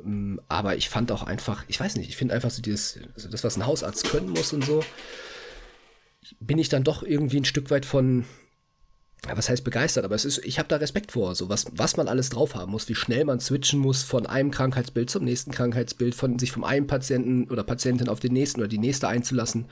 Ähm, 0.03 0.41
aber 0.49 0.77
ich 0.77 0.89
fand 0.89 1.13
auch 1.13 1.23
einfach, 1.23 1.65
ich 1.69 1.79
weiß 1.79 1.97
nicht, 1.97 2.09
ich 2.09 2.17
finde 2.17 2.35
einfach 2.35 2.51
so 2.51 2.63
dieses, 2.63 2.99
also 3.15 3.29
das, 3.29 3.45
was 3.45 3.57
ein 3.57 3.67
Hausarzt 3.67 4.11
können 4.11 4.31
muss 4.31 4.53
und 4.53 4.65
so, 4.65 4.83
bin 6.41 6.59
ich 6.59 6.69
dann 6.69 6.85
doch 6.85 7.03
irgendwie 7.03 7.39
ein 7.39 7.45
Stück 7.45 7.71
weit 7.71 7.87
von, 7.87 8.25
was 9.29 9.49
heißt 9.49 9.62
begeistert, 9.62 10.05
aber 10.05 10.17
es 10.17 10.25
ist, 10.25 10.38
ich 10.38 10.59
habe 10.59 10.69
da 10.69 10.76
Respekt 10.76 11.12
vor, 11.12 11.35
so 11.37 11.49
was, 11.49 11.67
was 11.76 11.97
man 11.97 12.09
alles 12.09 12.29
drauf 12.29 12.57
haben 12.57 12.73
muss, 12.73 12.88
wie 12.88 12.95
schnell 12.95 13.25
man 13.25 13.38
switchen 13.38 13.79
muss 13.79 14.02
von 14.02 14.26
einem 14.26 14.50
Krankheitsbild 14.50 15.11
zum 15.11 15.25
nächsten 15.25 15.52
Krankheitsbild, 15.52 16.14
von 16.14 16.38
sich 16.41 16.50
vom 16.50 16.64
einen 16.64 16.88
Patienten 16.88 17.49
oder 17.49 17.62
Patientin 17.62 18.09
auf 18.09 18.19
den 18.19 18.33
nächsten 18.33 18.61
oder 18.61 18.69
die 18.69 18.79
nächste 18.79 19.07
einzulassen. 19.07 19.67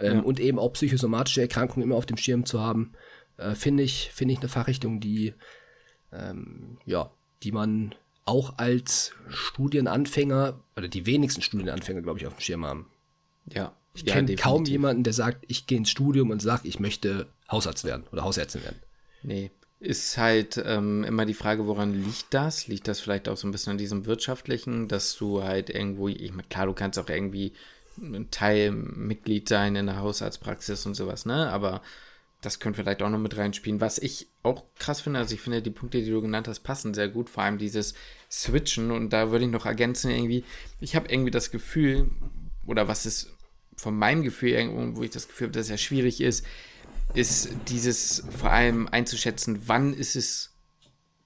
Ähm, 0.00 0.16
ja. 0.16 0.22
Und 0.22 0.40
eben 0.40 0.58
auch 0.58 0.72
psychosomatische 0.72 1.42
Erkrankungen 1.42 1.86
immer 1.86 1.96
auf 1.96 2.06
dem 2.06 2.16
Schirm 2.16 2.46
zu 2.46 2.60
haben, 2.60 2.92
äh, 3.36 3.54
finde 3.54 3.82
ich, 3.82 4.10
finde 4.14 4.32
ich 4.32 4.40
eine 4.40 4.48
Fachrichtung, 4.48 5.00
die, 5.00 5.34
ähm, 6.10 6.78
ja, 6.86 7.10
die 7.42 7.52
man 7.52 7.94
auch 8.24 8.56
als 8.56 9.12
Studienanfänger, 9.28 10.58
oder 10.76 10.88
die 10.88 11.04
wenigsten 11.04 11.42
Studienanfänger, 11.42 12.00
glaube 12.00 12.20
ich, 12.20 12.26
auf 12.26 12.34
dem 12.34 12.40
Schirm 12.40 12.64
haben. 12.64 12.90
Ja. 13.52 13.74
Ich 13.92 14.02
ja, 14.02 14.14
kenne 14.14 14.34
kaum 14.34 14.64
jemanden, 14.64 15.04
der 15.04 15.12
sagt, 15.12 15.44
ich 15.46 15.66
gehe 15.66 15.78
ins 15.78 15.90
Studium 15.90 16.30
und 16.30 16.40
sagt, 16.40 16.64
ich 16.64 16.80
möchte 16.80 17.28
Hausarzt 17.50 17.84
werden 17.84 18.04
oder 18.10 18.24
Hausärztin 18.24 18.64
werden. 18.64 18.80
Nee. 19.24 19.50
Ist 19.80 20.16
halt 20.16 20.62
ähm, 20.64 21.04
immer 21.04 21.26
die 21.26 21.34
Frage, 21.34 21.66
woran 21.66 21.92
liegt 21.92 22.32
das? 22.32 22.68
Liegt 22.68 22.86
das 22.88 23.00
vielleicht 23.00 23.28
auch 23.28 23.36
so 23.36 23.46
ein 23.48 23.50
bisschen 23.50 23.72
an 23.72 23.78
diesem 23.78 24.06
wirtschaftlichen, 24.06 24.88
dass 24.88 25.16
du 25.16 25.42
halt 25.42 25.68
irgendwo, 25.68 26.08
ich 26.08 26.30
meine, 26.30 26.48
klar, 26.48 26.66
du 26.66 26.72
kannst 26.72 26.98
auch 26.98 27.08
irgendwie 27.08 27.52
ein 27.98 28.30
Teilmitglied 28.30 29.48
sein 29.48 29.76
in 29.76 29.86
der 29.86 29.98
Hausarztpraxis 29.98 30.86
und 30.86 30.94
sowas, 30.94 31.26
ne? 31.26 31.50
Aber 31.50 31.82
das 32.40 32.60
könnte 32.60 32.82
vielleicht 32.82 33.02
auch 33.02 33.10
noch 33.10 33.18
mit 33.18 33.36
reinspielen. 33.36 33.80
Was 33.80 33.98
ich 33.98 34.28
auch 34.42 34.64
krass 34.78 35.00
finde, 35.00 35.18
also 35.18 35.34
ich 35.34 35.40
finde 35.40 35.62
die 35.62 35.70
Punkte, 35.70 36.02
die 36.02 36.10
du 36.10 36.20
genannt 36.20 36.48
hast, 36.48 36.60
passen 36.60 36.94
sehr 36.94 37.08
gut, 37.08 37.30
vor 37.30 37.42
allem 37.42 37.58
dieses 37.58 37.94
Switchen 38.30 38.90
und 38.90 39.10
da 39.12 39.30
würde 39.30 39.44
ich 39.44 39.50
noch 39.50 39.66
ergänzen 39.66 40.10
irgendwie, 40.10 40.44
ich 40.80 40.96
habe 40.96 41.08
irgendwie 41.08 41.30
das 41.30 41.50
Gefühl, 41.50 42.10
oder 42.66 42.88
was 42.88 43.06
ist 43.06 43.30
von 43.76 43.96
meinem 43.96 44.22
Gefühl 44.22 44.50
irgendwo, 44.50 44.98
wo 44.98 45.02
ich 45.02 45.10
das 45.10 45.28
Gefühl 45.28 45.46
habe, 45.46 45.52
dass 45.52 45.66
es 45.66 45.70
ja 45.70 45.78
schwierig 45.78 46.20
ist, 46.20 46.44
ist 47.14 47.50
dieses 47.68 48.24
vor 48.36 48.50
allem 48.50 48.88
einzuschätzen, 48.88 49.62
wann 49.66 49.94
ist 49.94 50.16
es 50.16 50.54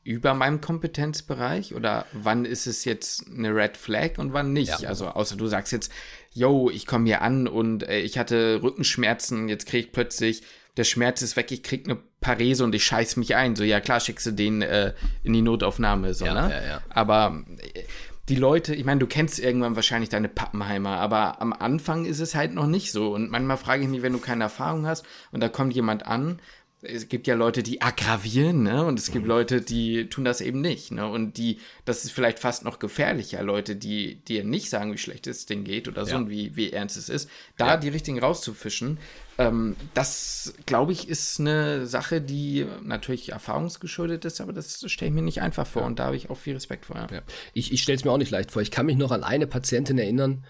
über 0.05 0.33
meinem 0.33 0.61
Kompetenzbereich 0.61 1.75
oder 1.75 2.07
wann 2.13 2.47
ist 2.47 2.67
es 2.67 2.87
jetzt 2.87 3.27
eine 3.27 3.55
Red 3.55 3.77
Flag 3.77 4.19
und 4.19 4.33
wann 4.33 4.55
nicht. 4.55 4.81
Ja. 4.81 4.89
Also 4.89 5.09
außer 5.09 5.37
du 5.37 5.47
sagst 5.47 5.73
jetzt, 5.73 5.93
yo, 6.33 6.71
ich 6.71 6.87
komme 6.87 7.05
hier 7.07 7.21
an 7.21 7.47
und 7.47 7.83
äh, 7.83 8.01
ich 8.01 8.17
hatte 8.17 8.61
Rückenschmerzen, 8.63 9.49
jetzt 9.49 9.67
kriege 9.67 9.87
ich 9.87 9.93
plötzlich, 9.93 10.43
der 10.79 10.85
Schmerz 10.85 11.21
ist 11.21 11.37
weg, 11.37 11.51
ich 11.53 11.63
krieg 11.63 11.85
eine 11.87 11.99
Parese 12.21 12.65
und 12.65 12.75
ich 12.75 12.85
scheiß 12.85 13.17
mich 13.17 13.35
ein. 13.37 13.55
So, 13.57 13.65
ja 13.65 13.81
klar, 13.81 14.01
schickst 14.01 14.27
du 14.27 14.31
den 14.31 14.63
äh, 14.63 14.95
in 15.25 15.33
die 15.33 15.43
Notaufnahme, 15.43 16.15
so, 16.15 16.25
ja, 16.25 16.35
ne? 16.35 16.55
Ja, 16.55 16.67
ja. 16.67 16.83
Aber 16.89 17.45
äh, 17.75 17.83
die 18.29 18.35
Leute, 18.37 18.75
ich 18.75 18.85
meine, 18.85 19.01
du 19.01 19.07
kennst 19.07 19.39
irgendwann 19.39 19.77
wahrscheinlich 19.77 20.11
deine 20.11 20.29
Pappenheimer, 20.29 20.99
aber 20.99 21.41
am 21.41 21.53
Anfang 21.53 22.05
ist 22.05 22.21
es 22.21 22.35
halt 22.35 22.55
noch 22.55 22.67
nicht 22.67 22.93
so. 22.93 23.15
Und 23.15 23.31
manchmal 23.31 23.57
frage 23.57 23.83
ich 23.83 23.89
mich, 23.89 24.03
wenn 24.03 24.13
du 24.13 24.19
keine 24.19 24.45
Erfahrung 24.45 24.87
hast 24.87 25.07
und 25.33 25.41
da 25.41 25.49
kommt 25.49 25.75
jemand 25.75 26.07
an, 26.07 26.41
es 26.83 27.09
gibt 27.09 27.27
ja 27.27 27.35
Leute, 27.35 27.63
die 27.63 27.83
aggravieren, 27.83 28.63
ne? 28.63 28.85
Und 28.85 28.99
es 28.99 29.11
gibt 29.11 29.25
mhm. 29.25 29.31
Leute, 29.31 29.61
die 29.61 30.09
tun 30.09 30.25
das 30.25 30.41
eben 30.41 30.61
nicht, 30.61 30.93
ne? 30.93 31.09
Und 31.09 31.37
die, 31.37 31.59
das 31.85 32.05
ist 32.05 32.13
vielleicht 32.13 32.39
fast 32.39 32.65
noch 32.65 32.79
gefährlicher, 32.79 33.43
Leute, 33.43 33.75
die 33.75 34.17
dir 34.25 34.45
nicht 34.45 34.71
sagen, 34.71 34.93
wie 34.93 34.99
schlecht 34.99 35.27
es 35.27 35.47
denen 35.47 35.65
geht 35.65 35.89
oder 35.89 36.05
so 36.05 36.13
ja. 36.13 36.17
und 36.19 36.31
wie, 36.31 36.55
wie 36.55 36.73
ernst 36.73 36.97
es 36.97 37.09
ist, 37.09 37.29
da 37.57 37.67
ja. 37.67 37.77
die 37.77 37.89
richtigen 37.89 38.21
rauszufischen, 38.21 38.99
ähm, 39.39 39.75
das, 39.95 40.55
glaube 40.67 40.93
ich, 40.93 41.09
ist 41.09 41.41
eine 41.41 41.87
Sache, 41.87 42.21
die 42.21 42.67
natürlich 42.85 43.33
erfahrungsgeschuldet 43.33 44.25
ist, 44.25 44.41
aber 44.41 44.53
das 44.53 44.89
stelle 44.89 45.09
ich 45.09 45.15
mir 45.15 45.23
nicht 45.23 45.43
einfach 45.43 45.67
vor 45.67 45.83
ja. 45.83 45.89
und 45.89 45.99
da 45.99 46.07
habe 46.07 46.17
ich 46.17 46.31
auch 46.31 46.39
viel 46.39 46.55
Respekt 46.55 46.87
vor. 46.87 47.09
Ich, 47.55 47.73
ich 47.73 47.83
stelle 47.83 47.97
es 47.97 48.05
mir 48.05 48.13
auch 48.13 48.19
nicht 48.19 48.31
leicht 48.31 48.53
vor. 48.53 48.63
Ich 48.63 48.71
kann 48.71 48.87
mich 48.87 48.97
noch 48.97 49.11
an 49.11 49.25
eine 49.25 49.49
Patientin 49.49 49.99
erinnern, 49.99 50.45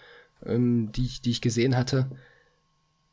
ähm, 0.44 0.92
die, 0.92 1.08
die 1.24 1.30
ich 1.30 1.40
gesehen 1.40 1.76
hatte. 1.76 2.10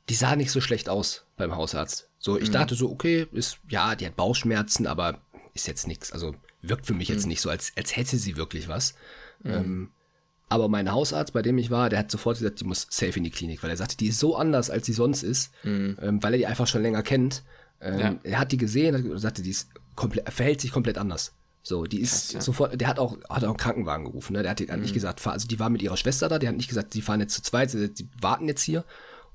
Die 0.09 0.15
sah 0.15 0.35
nicht 0.35 0.51
so 0.51 0.61
schlecht 0.61 0.89
aus 0.89 1.25
beim 1.35 1.55
Hausarzt. 1.55 2.09
So, 2.19 2.37
ich 2.37 2.49
mhm. 2.49 2.53
dachte 2.53 2.75
so, 2.75 2.91
okay, 2.91 3.27
ist, 3.31 3.59
ja, 3.69 3.95
die 3.95 4.05
hat 4.05 4.15
Bauchschmerzen, 4.15 4.87
aber 4.87 5.21
ist 5.53 5.67
jetzt 5.67 5.87
nichts. 5.87 6.11
Also 6.11 6.35
wirkt 6.61 6.85
für 6.85 6.93
mich 6.93 7.09
mhm. 7.09 7.15
jetzt 7.15 7.25
nicht 7.25 7.41
so, 7.41 7.49
als, 7.49 7.71
als 7.75 7.95
hätte 7.95 8.17
sie 8.17 8.37
wirklich 8.37 8.67
was. 8.67 8.95
Mhm. 9.43 9.51
Ähm, 9.51 9.89
aber 10.47 10.69
mein 10.69 10.91
Hausarzt, 10.91 11.33
bei 11.33 11.41
dem 11.41 11.57
ich 11.57 11.71
war, 11.71 11.89
der 11.89 11.99
hat 11.99 12.11
sofort 12.11 12.37
gesagt, 12.37 12.59
die 12.59 12.65
muss 12.65 12.87
safe 12.89 13.17
in 13.17 13.23
die 13.23 13.31
Klinik, 13.31 13.63
weil 13.63 13.71
er 13.71 13.77
sagte, 13.77 13.97
die 13.97 14.07
ist 14.07 14.19
so 14.19 14.35
anders, 14.35 14.69
als 14.69 14.85
sie 14.85 14.93
sonst 14.93 15.23
ist, 15.23 15.51
mhm. 15.63 15.97
ähm, 16.01 16.23
weil 16.23 16.33
er 16.33 16.37
die 16.37 16.47
einfach 16.47 16.67
schon 16.67 16.83
länger 16.83 17.01
kennt. 17.01 17.43
Ähm, 17.81 17.99
ja. 17.99 18.15
Er 18.23 18.39
hat 18.39 18.51
die 18.51 18.57
gesehen 18.57 19.11
und 19.11 19.17
sagte, 19.17 19.41
die 19.41 19.49
ist 19.49 19.69
komplett, 19.95 20.31
verhält 20.31 20.61
sich 20.61 20.71
komplett 20.71 20.97
anders. 20.97 21.33
So, 21.63 21.85
die 21.85 21.99
ist 21.99 22.11
Krass, 22.11 22.33
ja. 22.33 22.41
sofort, 22.41 22.79
der 22.79 22.87
hat 22.87 22.99
auch, 22.99 23.17
hat 23.27 23.43
auch 23.43 23.49
einen 23.49 23.57
Krankenwagen 23.57 24.05
gerufen, 24.05 24.33
ne? 24.33 24.43
Der 24.43 24.51
hat, 24.51 24.59
mhm. 24.59 24.81
nicht 24.81 24.93
gesagt, 24.93 25.25
also 25.25 25.47
die 25.47 25.59
war 25.59 25.71
mit 25.71 25.81
ihrer 25.81 25.97
Schwester 25.97 26.29
da, 26.29 26.37
die 26.37 26.47
hat 26.47 26.55
nicht 26.55 26.69
gesagt, 26.69 26.93
die 26.93 27.01
fahren 27.01 27.21
jetzt 27.21 27.33
zu 27.33 27.41
zweit, 27.41 27.73
die 27.73 28.07
warten 28.21 28.47
jetzt 28.47 28.61
hier 28.61 28.85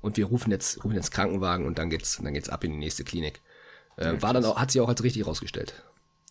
und 0.01 0.17
wir 0.17 0.25
rufen 0.25 0.51
jetzt, 0.51 0.83
rufen 0.83 0.95
jetzt 0.95 1.11
Krankenwagen 1.11 1.65
und 1.65 1.77
dann 1.77 1.89
geht's, 1.89 2.19
dann 2.21 2.33
geht's 2.33 2.49
ab 2.49 2.63
in 2.63 2.71
die 2.71 2.77
nächste 2.77 3.03
Klinik. 3.03 3.41
Äh, 3.97 4.05
ja, 4.05 4.21
war 4.21 4.33
dann 4.33 4.45
auch, 4.45 4.57
hat 4.57 4.71
sich 4.71 4.81
auch 4.81 4.89
als 4.89 5.03
richtig 5.03 5.25
rausgestellt. 5.25 5.83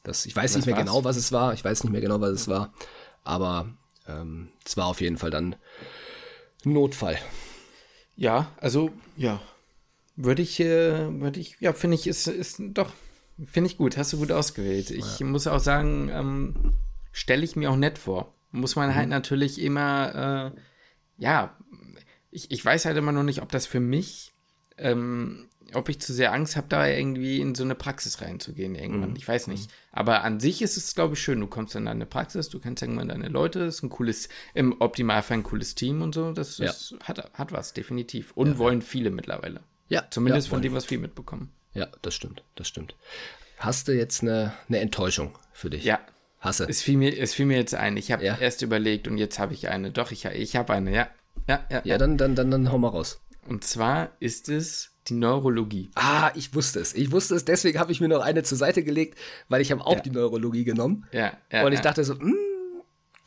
Das, 0.03 0.27
ich 0.27 0.35
weiß 0.35 0.53
was 0.53 0.57
nicht 0.57 0.67
mehr 0.67 0.77
war's? 0.77 0.85
genau, 0.85 1.05
was 1.05 1.17
es 1.17 1.33
war, 1.33 1.53
ich 1.53 1.65
weiß 1.65 1.85
nicht 1.85 1.93
mehr 1.93 2.01
genau, 2.01 2.21
was 2.21 2.31
es 2.31 2.49
war, 2.49 2.73
aber 3.23 3.69
ähm, 4.09 4.49
es 4.65 4.77
war 4.77 4.87
auf 4.87 5.01
jeden 5.01 5.19
Fall 5.19 5.31
dann 5.31 5.57
Notfall. 6.65 7.19
Ja, 8.17 8.53
also, 8.59 8.91
ja. 9.17 9.41
Würde 10.17 10.43
ich, 10.43 10.61
äh, 10.61 11.21
würde 11.21 11.41
ich, 11.41 11.57
ja, 11.61 11.73
finde 11.73 11.95
ich, 11.95 12.07
ist, 12.07 12.27
ist 12.27 12.61
doch, 12.61 12.93
finde 13.47 13.71
ich 13.71 13.79
gut, 13.79 13.97
hast 13.97 14.13
du 14.13 14.19
gut 14.19 14.33
ausgewählt. 14.33 14.91
Ich 14.91 15.21
ja. 15.21 15.27
muss 15.27 15.47
auch 15.47 15.61
sagen, 15.61 16.11
ähm, 16.13 16.75
stelle 17.13 17.45
ich 17.45 17.57
mir 17.57 17.71
auch 17.71 17.77
nett 17.77 17.99
vor. 17.99 18.35
Muss 18.53 18.77
man 18.77 18.95
halt 18.95 19.07
mhm. 19.07 19.13
natürlich 19.13 19.61
immer, 19.61 20.53
äh, 20.55 20.61
ja, 21.17 21.57
ich, 22.31 22.51
ich 22.51 22.65
weiß 22.65 22.85
halt 22.85 22.97
immer 22.97 23.13
noch 23.13 23.23
nicht, 23.23 23.43
ob 23.43 23.51
das 23.51 23.67
für 23.67 23.81
mich 23.81 24.33
ähm, 24.79 25.49
ob 25.75 25.89
ich 25.89 26.01
zu 26.01 26.13
sehr 26.13 26.33
Angst 26.33 26.57
habe, 26.57 26.67
da 26.69 26.87
irgendwie 26.87 27.41
in 27.41 27.55
so 27.55 27.63
eine 27.63 27.75
Praxis 27.75 28.21
reinzugehen 28.21 28.75
irgendwann. 28.75 29.11
Mhm. 29.11 29.17
Ich 29.17 29.27
weiß 29.27 29.47
nicht. 29.47 29.71
Aber 29.93 30.25
an 30.25 30.41
sich 30.41 30.63
ist 30.63 30.77
es, 30.77 30.95
glaube 30.95 31.15
ich, 31.15 31.23
schön. 31.23 31.41
Du 31.41 31.47
kommst 31.47 31.75
dann 31.75 31.85
in 31.85 31.89
eine 31.89 32.07
Praxis, 32.07 32.49
du 32.49 32.59
kennst 32.59 32.83
irgendwann 32.83 33.09
deine 33.09 33.29
Leute, 33.29 33.61
ist 33.61 33.83
ein 33.83 33.91
cooles, 33.91 34.29
im 34.55 34.81
Optimalfall 34.81 35.39
ein 35.39 35.43
cooles 35.43 35.75
Team 35.75 36.03
und 36.03 36.15
so. 36.15 36.33
Das 36.33 36.59
ja. 36.59 36.71
ist, 36.71 36.97
hat, 37.03 37.31
hat 37.35 37.53
was, 37.53 37.73
definitiv. 37.73 38.33
Und 38.35 38.53
ja, 38.53 38.59
wollen 38.59 38.83
viele 38.83 39.11
mittlerweile. 39.11 39.61
Ja. 39.89 40.05
Zumindest 40.11 40.49
von 40.49 40.63
dem, 40.63 40.73
was 40.73 40.91
wir 40.91 40.99
mitbekommen. 40.99 41.51
Ja, 41.73 41.89
das 42.03 42.15
stimmt, 42.15 42.43
das 42.57 42.67
stimmt. 42.67 42.97
Hast 43.59 43.89
du 43.89 43.93
jetzt 43.93 44.23
eine, 44.23 44.55
eine 44.69 44.79
Enttäuschung 44.79 45.39
für 45.53 45.71
dich? 45.71 45.85
Ja. 45.85 46.01
Hasse. 46.41 46.67
Es 46.69 46.81
fiel 46.81 46.97
mir, 46.97 47.19
es 47.19 47.35
fiel 47.35 47.45
mir 47.45 47.59
jetzt 47.59 47.75
ein. 47.75 47.99
Ich 47.99 48.11
habe 48.13 48.25
erst 48.25 48.63
überlegt 48.63 49.07
und 49.07 49.19
jetzt 49.19 49.39
habe 49.39 49.53
ich 49.53 49.69
eine. 49.69 49.91
Doch, 49.91 50.11
ich, 50.11 50.25
ich 50.25 50.57
habe 50.57 50.73
eine, 50.73 50.91
ja. 50.91 51.09
Ja, 51.49 51.65
ja, 51.71 51.83
ja. 51.85 51.99
dann, 51.99 52.17
dann, 52.17 52.35
dann, 52.35 52.51
dann 52.51 52.71
hau 52.71 52.79
mal 52.79 52.89
raus. 52.89 53.21
Und 53.49 53.65
zwar 53.65 54.11
ist 54.21 54.49
es 54.49 54.93
die 55.09 55.15
Neurologie. 55.15 55.91
Ah, 55.95 56.31
ich 56.35 56.55
wusste 56.55 56.81
es. 56.81 56.95
Ich 56.95 57.11
wusste 57.11 57.35
es, 57.35 57.45
deswegen 57.45 57.79
habe 57.79 57.91
ich 57.93 58.01
mir 58.01 58.09
noch 58.09 58.21
eine 58.21 58.43
zur 58.43 58.59
Seite 58.59 58.85
gelegt, 58.85 59.19
weil 59.49 59.61
ich 59.61 59.73
habe 59.73 59.85
auch 59.85 59.95
ja. 59.97 60.01
die 60.01 60.11
Neurologie 60.11 60.65
genommen. 60.65 61.07
Ja, 61.13 61.33
ja 61.51 61.65
Und 61.65 61.73
ich 61.73 61.79
ja. 61.79 61.85
dachte 61.85 62.05
so, 62.05 62.19
hm, 62.19 62.37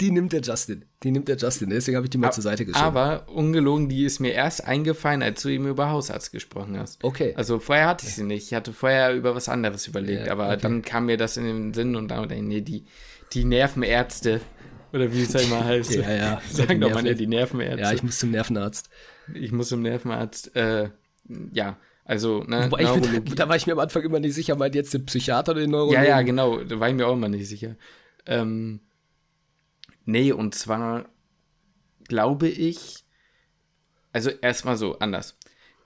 die 0.02 0.12
nimmt 0.12 0.34
der 0.34 0.42
Justin. 0.42 0.86
Die 1.04 1.12
nimmt 1.12 1.28
der 1.28 1.38
Justin. 1.38 1.70
Deswegen 1.70 1.96
habe 1.96 2.06
ich 2.06 2.10
die 2.10 2.18
mal 2.18 2.28
aber, 2.28 2.34
zur 2.34 2.44
Seite 2.44 2.66
geschoben. 2.66 2.86
Aber 2.86 3.28
ungelogen, 3.30 3.90
die 3.90 4.06
ist 4.06 4.20
mir 4.20 4.34
erst 4.34 4.66
eingefallen, 4.66 5.22
als 5.22 5.42
du 5.42 5.50
ihm 5.50 5.68
über 5.68 5.90
Hausarzt 5.90 6.32
gesprochen 6.32 6.78
hast. 6.78 7.04
Okay. 7.04 7.34
Also 7.36 7.60
vorher 7.60 7.88
hatte 7.88 8.06
ich 8.06 8.16
sie 8.16 8.24
nicht. 8.24 8.48
Ich 8.48 8.54
hatte 8.54 8.74
vorher 8.74 9.14
über 9.14 9.36
was 9.36 9.50
anderes 9.50 9.88
überlegt. 9.88 10.30
aber 10.30 10.48
okay. 10.48 10.60
dann 10.62 10.82
kam 10.82 11.06
mir 11.06 11.18
das 11.18 11.38
in 11.38 11.46
den 11.46 11.74
Sinn 11.74 11.96
und 11.96 12.10
dann, 12.10 12.28
nee, 12.28 12.62
die, 12.62 12.86
die 13.34 13.46
Nervenärzte. 13.46 14.42
Oder 14.94 15.12
wie 15.12 15.24
es 15.24 15.34
halt 15.34 15.46
immer 15.46 15.66
heißt. 15.66 15.96
ja, 15.96 16.12
ja. 16.12 16.42
Sagen 16.50 16.80
doch 16.80 16.94
mal, 16.94 17.16
die 17.16 17.28
Nervenärzte. 17.28 17.82
Ja, 17.82 17.92
ich 17.92 18.04
muss 18.04 18.20
zum 18.20 18.32
Nervenarzt. 18.32 18.90
Ich 19.34 19.52
muss 19.52 19.70
zum 19.70 19.82
Nervenarzt. 19.82 20.56
Äh, 20.56 20.90
ja, 21.52 21.78
also, 22.06 22.44
ne, 22.44 22.68
Wobei. 22.70 23.00
Bin, 23.00 23.36
da 23.36 23.50
war 23.50 23.56
ich 23.56 23.66
mir 23.66 23.74
am 23.74 23.80
Anfang 23.80 24.04
immer 24.04 24.20
nicht 24.20 24.36
sicher, 24.36 24.56
meint 24.56 24.76
jetzt 24.76 24.94
den 24.94 25.06
Psychiater 25.06 25.54
oder 25.54 25.62
den 25.62 25.72
Neurologen? 25.72 25.96
Ja, 25.96 26.04
ja, 26.04 26.22
genau, 26.22 26.64
da 26.64 26.80
war 26.80 26.90
ich 26.90 26.96
mir 26.96 27.08
auch 27.08 27.14
immer 27.14 27.30
nicht 27.30 27.48
sicher. 27.48 27.76
Ähm, 28.26 28.82
nee, 30.06 30.32
und 30.32 30.54
zwar 30.54 31.06
glaube 32.08 32.48
ich, 32.48 33.04
also 34.12 34.30
erstmal 34.30 34.78
so, 34.78 35.00
anders. 35.00 35.38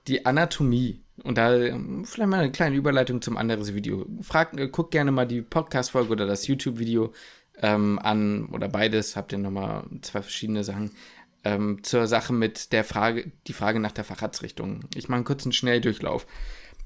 Die 0.07 0.25
Anatomie, 0.25 1.03
und 1.23 1.37
da 1.37 1.55
ähm, 1.55 2.05
vielleicht 2.05 2.29
mal 2.29 2.39
eine 2.39 2.51
kleine 2.51 2.75
Überleitung 2.75 3.21
zum 3.21 3.37
anderen 3.37 3.65
Video. 3.73 4.05
Frag, 4.21 4.59
äh, 4.59 4.69
guck 4.69 4.91
gerne 4.91 5.11
mal 5.11 5.27
die 5.27 5.41
Podcast-Folge 5.41 6.11
oder 6.11 6.25
das 6.25 6.47
YouTube-Video 6.47 7.13
ähm, 7.61 7.99
an 7.99 8.47
oder 8.47 8.67
beides, 8.67 9.15
habt 9.15 9.31
ihr 9.31 9.37
nochmal 9.37 9.83
zwei 10.01 10.21
verschiedene 10.21 10.63
Sachen 10.63 10.91
ähm, 11.43 11.83
zur 11.83 12.07
Sache 12.07 12.33
mit 12.33 12.71
der 12.73 12.83
Frage, 12.83 13.31
die 13.47 13.53
Frage 13.53 13.79
nach 13.79 13.91
der 13.91 14.03
Facharztrichtung. 14.03 14.81
Ich 14.95 15.07
mache 15.07 15.17
einen 15.17 15.25
kurzen 15.25 15.51
Schnelldurchlauf. 15.51 16.27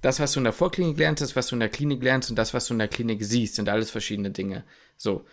Das, 0.02 0.20
was 0.20 0.34
du 0.34 0.40
in 0.40 0.46
der 0.46 0.54
Vorklinik 0.54 0.98
lernst, 0.98 1.22
das, 1.22 1.36
was 1.36 1.48
du 1.48 1.56
in 1.56 1.60
der 1.60 1.70
Klinik 1.70 2.04
lernst 2.04 2.30
und 2.30 2.36
das, 2.36 2.54
was 2.54 2.68
du 2.68 2.74
in 2.74 2.80
der 2.80 2.88
Klinik 2.88 3.24
siehst, 3.24 3.56
sind 3.56 3.70
alles 3.70 3.92
verschiedene 3.92 4.32
Dinge. 4.32 4.64
So. 4.98 5.26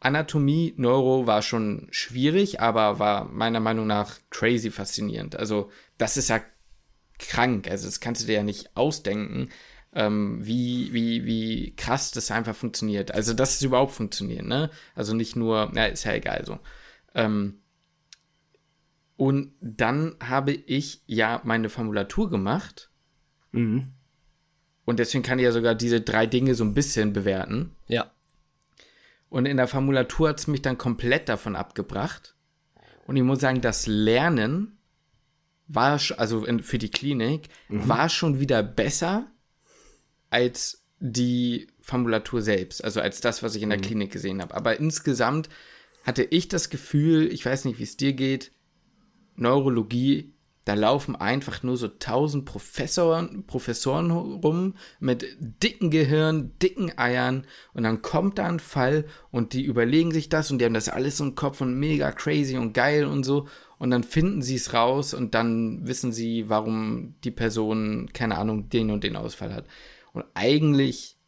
Anatomie, 0.00 0.74
Neuro 0.76 1.26
war 1.26 1.40
schon 1.40 1.88
schwierig, 1.90 2.60
aber 2.60 2.98
war 2.98 3.24
meiner 3.24 3.60
Meinung 3.60 3.86
nach 3.86 4.18
crazy 4.28 4.70
faszinierend. 4.70 5.36
Also, 5.36 5.70
das 5.96 6.18
ist 6.18 6.28
ja 6.28 6.42
krank. 7.18 7.70
Also, 7.70 7.86
das 7.86 8.00
kannst 8.00 8.22
du 8.22 8.26
dir 8.26 8.34
ja 8.34 8.42
nicht 8.42 8.76
ausdenken, 8.76 9.48
ähm, 9.94 10.44
wie, 10.44 10.92
wie, 10.92 11.24
wie 11.24 11.76
krass 11.76 12.10
das 12.10 12.30
einfach 12.30 12.54
funktioniert. 12.54 13.12
Also, 13.12 13.32
dass 13.32 13.56
es 13.56 13.62
überhaupt 13.62 13.92
funktioniert, 13.92 14.44
ne? 14.44 14.70
Also 14.94 15.14
nicht 15.14 15.36
nur, 15.36 15.70
na, 15.72 15.86
ist 15.86 16.04
ja 16.04 16.12
egal 16.12 16.44
so. 16.44 16.58
Ähm, 17.14 17.60
und 19.16 19.52
dann 19.60 20.16
habe 20.20 20.52
ich 20.52 21.02
ja 21.06 21.40
meine 21.44 21.68
Formulatur 21.68 22.28
gemacht. 22.28 22.90
Mhm. 23.52 23.92
Und 24.84 24.98
deswegen 24.98 25.22
kann 25.22 25.38
ich 25.38 25.44
ja 25.44 25.52
sogar 25.52 25.74
diese 25.74 26.00
drei 26.00 26.26
Dinge 26.26 26.54
so 26.54 26.64
ein 26.64 26.74
bisschen 26.74 27.12
bewerten. 27.12 27.76
Ja. 27.86 28.10
Und 29.28 29.46
in 29.46 29.56
der 29.56 29.68
Formulatur 29.68 30.30
hat 30.30 30.40
es 30.40 30.46
mich 30.46 30.62
dann 30.62 30.76
komplett 30.76 31.28
davon 31.28 31.56
abgebracht. 31.56 32.34
Und 33.06 33.16
ich 33.16 33.22
muss 33.22 33.40
sagen, 33.40 33.60
das 33.60 33.86
Lernen 33.86 34.78
war, 35.66 36.00
also 36.16 36.44
für 36.62 36.78
die 36.78 36.90
Klinik, 36.90 37.48
mhm. 37.68 37.88
war 37.88 38.08
schon 38.08 38.40
wieder 38.40 38.62
besser 38.62 39.30
als 40.34 40.82
die 40.98 41.68
Formulatur 41.80 42.42
selbst, 42.42 42.82
also 42.82 43.00
als 43.00 43.20
das, 43.20 43.44
was 43.44 43.54
ich 43.54 43.62
in 43.62 43.70
der 43.70 43.78
mhm. 43.78 43.82
Klinik 43.82 44.12
gesehen 44.12 44.42
habe. 44.42 44.54
Aber 44.54 44.80
insgesamt 44.80 45.48
hatte 46.02 46.24
ich 46.24 46.48
das 46.48 46.70
Gefühl, 46.70 47.32
ich 47.32 47.46
weiß 47.46 47.64
nicht, 47.64 47.78
wie 47.78 47.84
es 47.84 47.96
dir 47.96 48.14
geht, 48.14 48.50
Neurologie, 49.36 50.34
da 50.64 50.74
laufen 50.74 51.14
einfach 51.14 51.62
nur 51.62 51.76
so 51.76 51.86
tausend 51.86 52.46
Professoren, 52.46 53.44
Professoren 53.46 54.10
rum 54.10 54.74
mit 54.98 55.24
dicken 55.62 55.90
Gehirn, 55.90 56.52
dicken 56.60 56.98
Eiern 56.98 57.46
und 57.72 57.84
dann 57.84 58.02
kommt 58.02 58.38
da 58.38 58.46
ein 58.46 58.60
Fall 58.60 59.04
und 59.30 59.52
die 59.52 59.62
überlegen 59.62 60.10
sich 60.10 60.30
das 60.30 60.50
und 60.50 60.58
die 60.58 60.64
haben 60.64 60.74
das 60.74 60.88
alles 60.88 61.20
im 61.20 61.36
Kopf 61.36 61.60
und 61.60 61.78
mega 61.78 62.10
crazy 62.10 62.56
und 62.56 62.72
geil 62.72 63.04
und 63.04 63.22
so 63.22 63.46
und 63.78 63.90
dann 63.90 64.02
finden 64.04 64.40
sie 64.40 64.56
es 64.56 64.72
raus 64.72 65.14
und 65.14 65.34
dann 65.34 65.86
wissen 65.86 66.12
sie, 66.12 66.48
warum 66.48 67.14
die 67.24 67.30
Person, 67.30 68.08
keine 68.14 68.38
Ahnung, 68.38 68.70
den 68.70 68.90
und 68.90 69.04
den 69.04 69.16
Ausfall 69.16 69.52
hat. 69.52 69.66
Und 70.14 70.24
eigentlich 70.32 71.18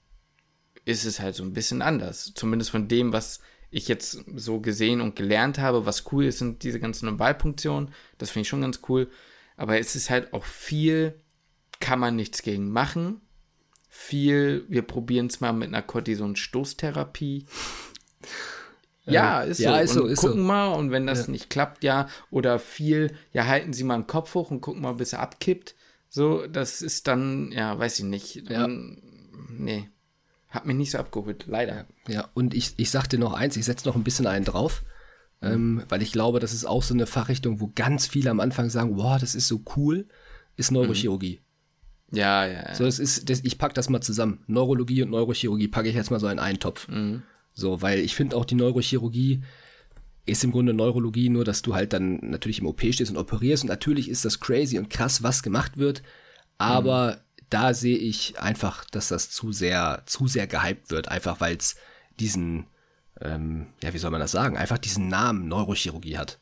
ist 0.86 1.04
es 1.04 1.20
halt 1.20 1.34
so 1.34 1.42
ein 1.42 1.52
bisschen 1.52 1.82
anders. 1.82 2.32
Zumindest 2.34 2.70
von 2.70 2.88
dem, 2.88 3.12
was 3.12 3.40
ich 3.70 3.88
jetzt 3.88 4.24
so 4.36 4.60
gesehen 4.60 5.02
und 5.02 5.16
gelernt 5.16 5.58
habe. 5.58 5.84
Was 5.84 6.10
cool 6.12 6.24
ist, 6.24 6.38
sind 6.38 6.62
diese 6.62 6.80
ganzen 6.80 7.18
Wahlpunktionen. 7.18 7.90
Das 8.16 8.30
finde 8.30 8.42
ich 8.42 8.48
schon 8.48 8.62
ganz 8.62 8.80
cool. 8.88 9.10
Aber 9.56 9.78
es 9.78 9.96
ist 9.96 10.08
halt 10.08 10.32
auch 10.32 10.44
viel, 10.44 11.20
kann 11.80 11.98
man 11.98 12.16
nichts 12.16 12.42
gegen 12.42 12.70
machen. 12.70 13.20
Viel, 13.88 14.64
wir 14.68 14.82
probieren 14.82 15.26
es 15.26 15.40
mal 15.40 15.52
mit 15.52 15.68
einer 15.68 15.82
Cortison-Stoßtherapie. 15.82 17.46
Ja, 19.04 19.42
ist 19.42 19.58
ja, 19.58 19.76
so. 19.78 19.82
Ist 19.82 19.92
so 19.92 20.02
und 20.02 20.10
ist 20.10 20.20
gucken 20.20 20.40
so. 20.40 20.44
mal 20.44 20.68
und 20.74 20.90
wenn 20.90 21.06
das 21.06 21.26
ja. 21.26 21.32
nicht 21.32 21.50
klappt, 21.50 21.84
ja. 21.84 22.08
Oder 22.30 22.58
viel, 22.58 23.16
ja, 23.32 23.46
halten 23.46 23.72
Sie 23.72 23.84
mal 23.84 23.98
den 23.98 24.06
Kopf 24.06 24.34
hoch 24.34 24.50
und 24.50 24.60
gucken 24.60 24.82
mal, 24.82 24.94
bis 24.94 25.12
er 25.12 25.20
abkippt. 25.20 25.74
So, 26.16 26.46
das 26.46 26.80
ist 26.80 27.08
dann, 27.08 27.52
ja, 27.52 27.78
weiß 27.78 27.98
ich 27.98 28.06
nicht. 28.06 28.48
Ja. 28.48 28.66
nee. 29.50 29.90
Hat 30.48 30.64
mich 30.64 30.74
nicht 30.74 30.92
so 30.92 30.96
abgeholt, 30.96 31.44
leider. 31.46 31.84
Ja, 32.08 32.30
und 32.32 32.54
ich, 32.54 32.72
ich 32.78 32.90
sag 32.90 33.06
dir 33.06 33.18
noch 33.18 33.34
eins, 33.34 33.58
ich 33.58 33.66
setze 33.66 33.86
noch 33.86 33.96
ein 33.96 34.02
bisschen 34.02 34.26
einen 34.26 34.46
drauf, 34.46 34.82
mhm. 35.42 35.48
ähm, 35.48 35.82
weil 35.90 36.00
ich 36.00 36.12
glaube, 36.12 36.40
das 36.40 36.54
ist 36.54 36.64
auch 36.64 36.82
so 36.82 36.94
eine 36.94 37.06
Fachrichtung, 37.06 37.60
wo 37.60 37.70
ganz 37.74 38.06
viele 38.06 38.30
am 38.30 38.40
Anfang 38.40 38.70
sagen, 38.70 38.96
boah, 38.96 39.18
das 39.18 39.34
ist 39.34 39.46
so 39.46 39.60
cool, 39.76 40.08
ist 40.56 40.70
Neurochirurgie. 40.70 41.42
Mhm. 42.08 42.16
Ja, 42.16 42.46
ja, 42.46 42.68
ja. 42.68 42.74
So, 42.74 42.84
das 42.84 42.98
ist, 42.98 43.28
das, 43.28 43.40
ich 43.44 43.58
packe 43.58 43.74
das 43.74 43.90
mal 43.90 44.00
zusammen. 44.00 44.42
Neurologie 44.46 45.02
und 45.02 45.10
Neurochirurgie 45.10 45.68
packe 45.68 45.90
ich 45.90 45.96
jetzt 45.96 46.10
mal 46.10 46.18
so 46.18 46.28
in 46.28 46.38
einen 46.38 46.60
Topf. 46.60 46.88
Mhm. 46.88 47.24
So, 47.52 47.82
weil 47.82 47.98
ich 47.98 48.14
finde 48.14 48.38
auch 48.38 48.46
die 48.46 48.54
Neurochirurgie 48.54 49.42
ist 50.26 50.44
im 50.44 50.52
Grunde 50.52 50.74
Neurologie 50.74 51.28
nur, 51.28 51.44
dass 51.44 51.62
du 51.62 51.74
halt 51.74 51.92
dann 51.92 52.18
natürlich 52.20 52.58
im 52.58 52.66
OP 52.66 52.80
stehst 52.80 53.10
und 53.10 53.16
operierst 53.16 53.62
und 53.62 53.68
natürlich 53.68 54.08
ist 54.08 54.24
das 54.24 54.40
crazy 54.40 54.78
und 54.78 54.90
krass, 54.90 55.22
was 55.22 55.42
gemacht 55.42 55.78
wird, 55.78 56.02
aber 56.58 57.20
da 57.48 57.74
sehe 57.74 57.96
ich 57.96 58.38
einfach, 58.40 58.84
dass 58.86 59.08
das 59.08 59.30
zu 59.30 59.52
sehr, 59.52 60.02
zu 60.06 60.26
sehr 60.26 60.46
gehypt 60.46 60.90
wird, 60.90 61.08
einfach 61.08 61.40
weil 61.40 61.56
es 61.56 61.76
diesen, 62.18 62.66
ähm, 63.20 63.68
ja, 63.82 63.94
wie 63.94 63.98
soll 63.98 64.10
man 64.10 64.20
das 64.20 64.32
sagen, 64.32 64.56
einfach 64.56 64.78
diesen 64.78 65.08
Namen 65.08 65.48
Neurochirurgie 65.48 66.18
hat. 66.18 66.40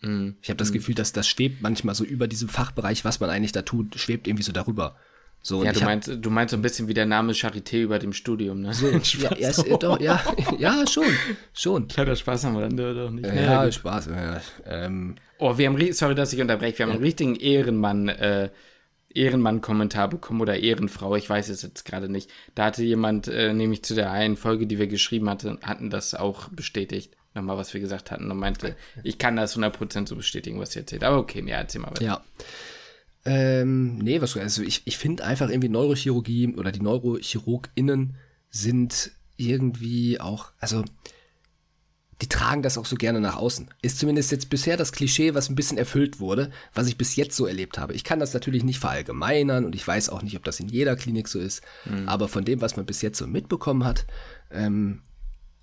Mhm. 0.00 0.36
Ich 0.40 0.48
habe 0.48 0.56
das 0.56 0.70
mhm. 0.70 0.74
Gefühl, 0.74 0.94
dass 0.94 1.12
das 1.12 1.28
schwebt 1.28 1.60
manchmal 1.60 1.94
so 1.94 2.04
über 2.04 2.26
diesem 2.28 2.48
Fachbereich, 2.48 3.04
was 3.04 3.20
man 3.20 3.30
eigentlich 3.30 3.52
da 3.52 3.62
tut, 3.62 3.98
schwebt 3.98 4.26
irgendwie 4.26 4.44
so 4.44 4.52
darüber. 4.52 4.96
So, 5.46 5.62
ja, 5.62 5.70
du 5.70 5.84
meinst, 5.84 6.10
du 6.12 6.28
meinst 6.28 6.50
so 6.50 6.56
ein 6.56 6.62
bisschen 6.62 6.88
wie 6.88 6.94
der 6.94 7.06
Name 7.06 7.32
Charité 7.32 7.80
über 7.80 8.00
dem 8.00 8.12
Studium, 8.12 8.62
ne? 8.62 8.74
So, 8.74 8.88
ja, 9.20 9.36
ja, 9.38 9.48
ist, 9.50 9.64
doch, 9.80 10.00
ja, 10.00 10.20
ja, 10.58 10.84
schon, 10.88 11.04
schon. 11.52 11.86
Kleiner 11.86 12.16
Spaß 12.16 12.46
haben 12.46 12.54
wir 12.54 12.62
dann 12.62 12.76
doch 12.76 13.10
nicht. 13.10 13.26
Ja, 13.26 13.64
ja 13.64 13.70
Spaß. 13.70 14.06
Ja, 14.06 14.40
ähm. 14.64 15.14
Oh, 15.38 15.56
wir 15.56 15.68
haben, 15.68 15.92
sorry, 15.92 16.16
dass 16.16 16.32
ich 16.32 16.40
unterbreche, 16.40 16.78
wir 16.78 16.86
haben 16.86 16.94
einen 16.94 17.02
richtigen 17.04 17.36
Ehrenmann 17.36 18.08
äh, 18.08 18.50
Ehrenmann-Kommentar 19.14 20.08
bekommen 20.08 20.40
oder 20.40 20.58
Ehrenfrau, 20.58 21.14
ich 21.14 21.30
weiß 21.30 21.48
es 21.50 21.62
jetzt 21.62 21.84
gerade 21.84 22.08
nicht. 22.08 22.28
Da 22.56 22.64
hatte 22.64 22.82
jemand, 22.82 23.28
äh, 23.28 23.54
nämlich 23.54 23.84
zu 23.84 23.94
der 23.94 24.10
einen 24.10 24.36
Folge, 24.36 24.66
die 24.66 24.80
wir 24.80 24.88
geschrieben 24.88 25.30
hatten, 25.30 25.60
hatten 25.62 25.90
das 25.90 26.16
auch 26.16 26.48
bestätigt. 26.48 27.16
Nochmal, 27.34 27.56
was 27.56 27.72
wir 27.72 27.80
gesagt 27.80 28.10
hatten 28.10 28.28
und 28.32 28.38
meinte, 28.38 28.74
ich 29.04 29.18
kann 29.18 29.36
das 29.36 29.56
100% 29.56 30.08
so 30.08 30.16
bestätigen, 30.16 30.58
was 30.58 30.74
ihr 30.74 30.80
erzählt. 30.80 31.04
Aber 31.04 31.18
okay, 31.18 31.44
ja, 31.46 31.58
erzähl 31.58 31.82
mal 31.82 31.92
weiter. 31.92 32.04
Ja. 32.04 32.24
Ähm, 33.26 33.98
nee, 33.98 34.20
was, 34.20 34.36
also 34.36 34.62
ich, 34.62 34.82
ich 34.84 34.96
finde 34.96 35.24
einfach 35.24 35.50
irgendwie 35.50 35.68
Neurochirurgie 35.68 36.54
oder 36.54 36.70
die 36.70 36.80
NeurochirurgInnen 36.80 38.14
sind 38.50 39.10
irgendwie 39.36 40.20
auch, 40.20 40.52
also 40.60 40.84
die 42.22 42.28
tragen 42.28 42.62
das 42.62 42.78
auch 42.78 42.86
so 42.86 42.96
gerne 42.96 43.20
nach 43.20 43.36
außen. 43.36 43.68
Ist 43.82 43.98
zumindest 43.98 44.30
jetzt 44.30 44.48
bisher 44.48 44.76
das 44.76 44.92
Klischee, 44.92 45.34
was 45.34 45.50
ein 45.50 45.56
bisschen 45.56 45.76
erfüllt 45.76 46.20
wurde, 46.20 46.50
was 46.72 46.86
ich 46.86 46.96
bis 46.96 47.16
jetzt 47.16 47.36
so 47.36 47.46
erlebt 47.46 47.78
habe. 47.78 47.94
Ich 47.94 48.04
kann 48.04 48.20
das 48.20 48.32
natürlich 48.32 48.64
nicht 48.64 48.78
verallgemeinern 48.78 49.64
und 49.64 49.74
ich 49.74 49.86
weiß 49.86 50.08
auch 50.08 50.22
nicht, 50.22 50.36
ob 50.36 50.44
das 50.44 50.60
in 50.60 50.68
jeder 50.68 50.96
Klinik 50.96 51.28
so 51.28 51.38
ist, 51.38 51.62
mhm. 51.84 52.08
aber 52.08 52.28
von 52.28 52.44
dem, 52.44 52.60
was 52.60 52.76
man 52.76 52.86
bis 52.86 53.02
jetzt 53.02 53.18
so 53.18 53.26
mitbekommen 53.26 53.84
hat, 53.84 54.06
ähm, 54.50 55.02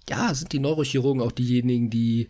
ja, 0.10 0.34
sind 0.34 0.52
die 0.52 0.60
Neurochirurgen 0.60 1.24
auch 1.24 1.32
diejenigen, 1.32 1.90
die, 1.90 2.30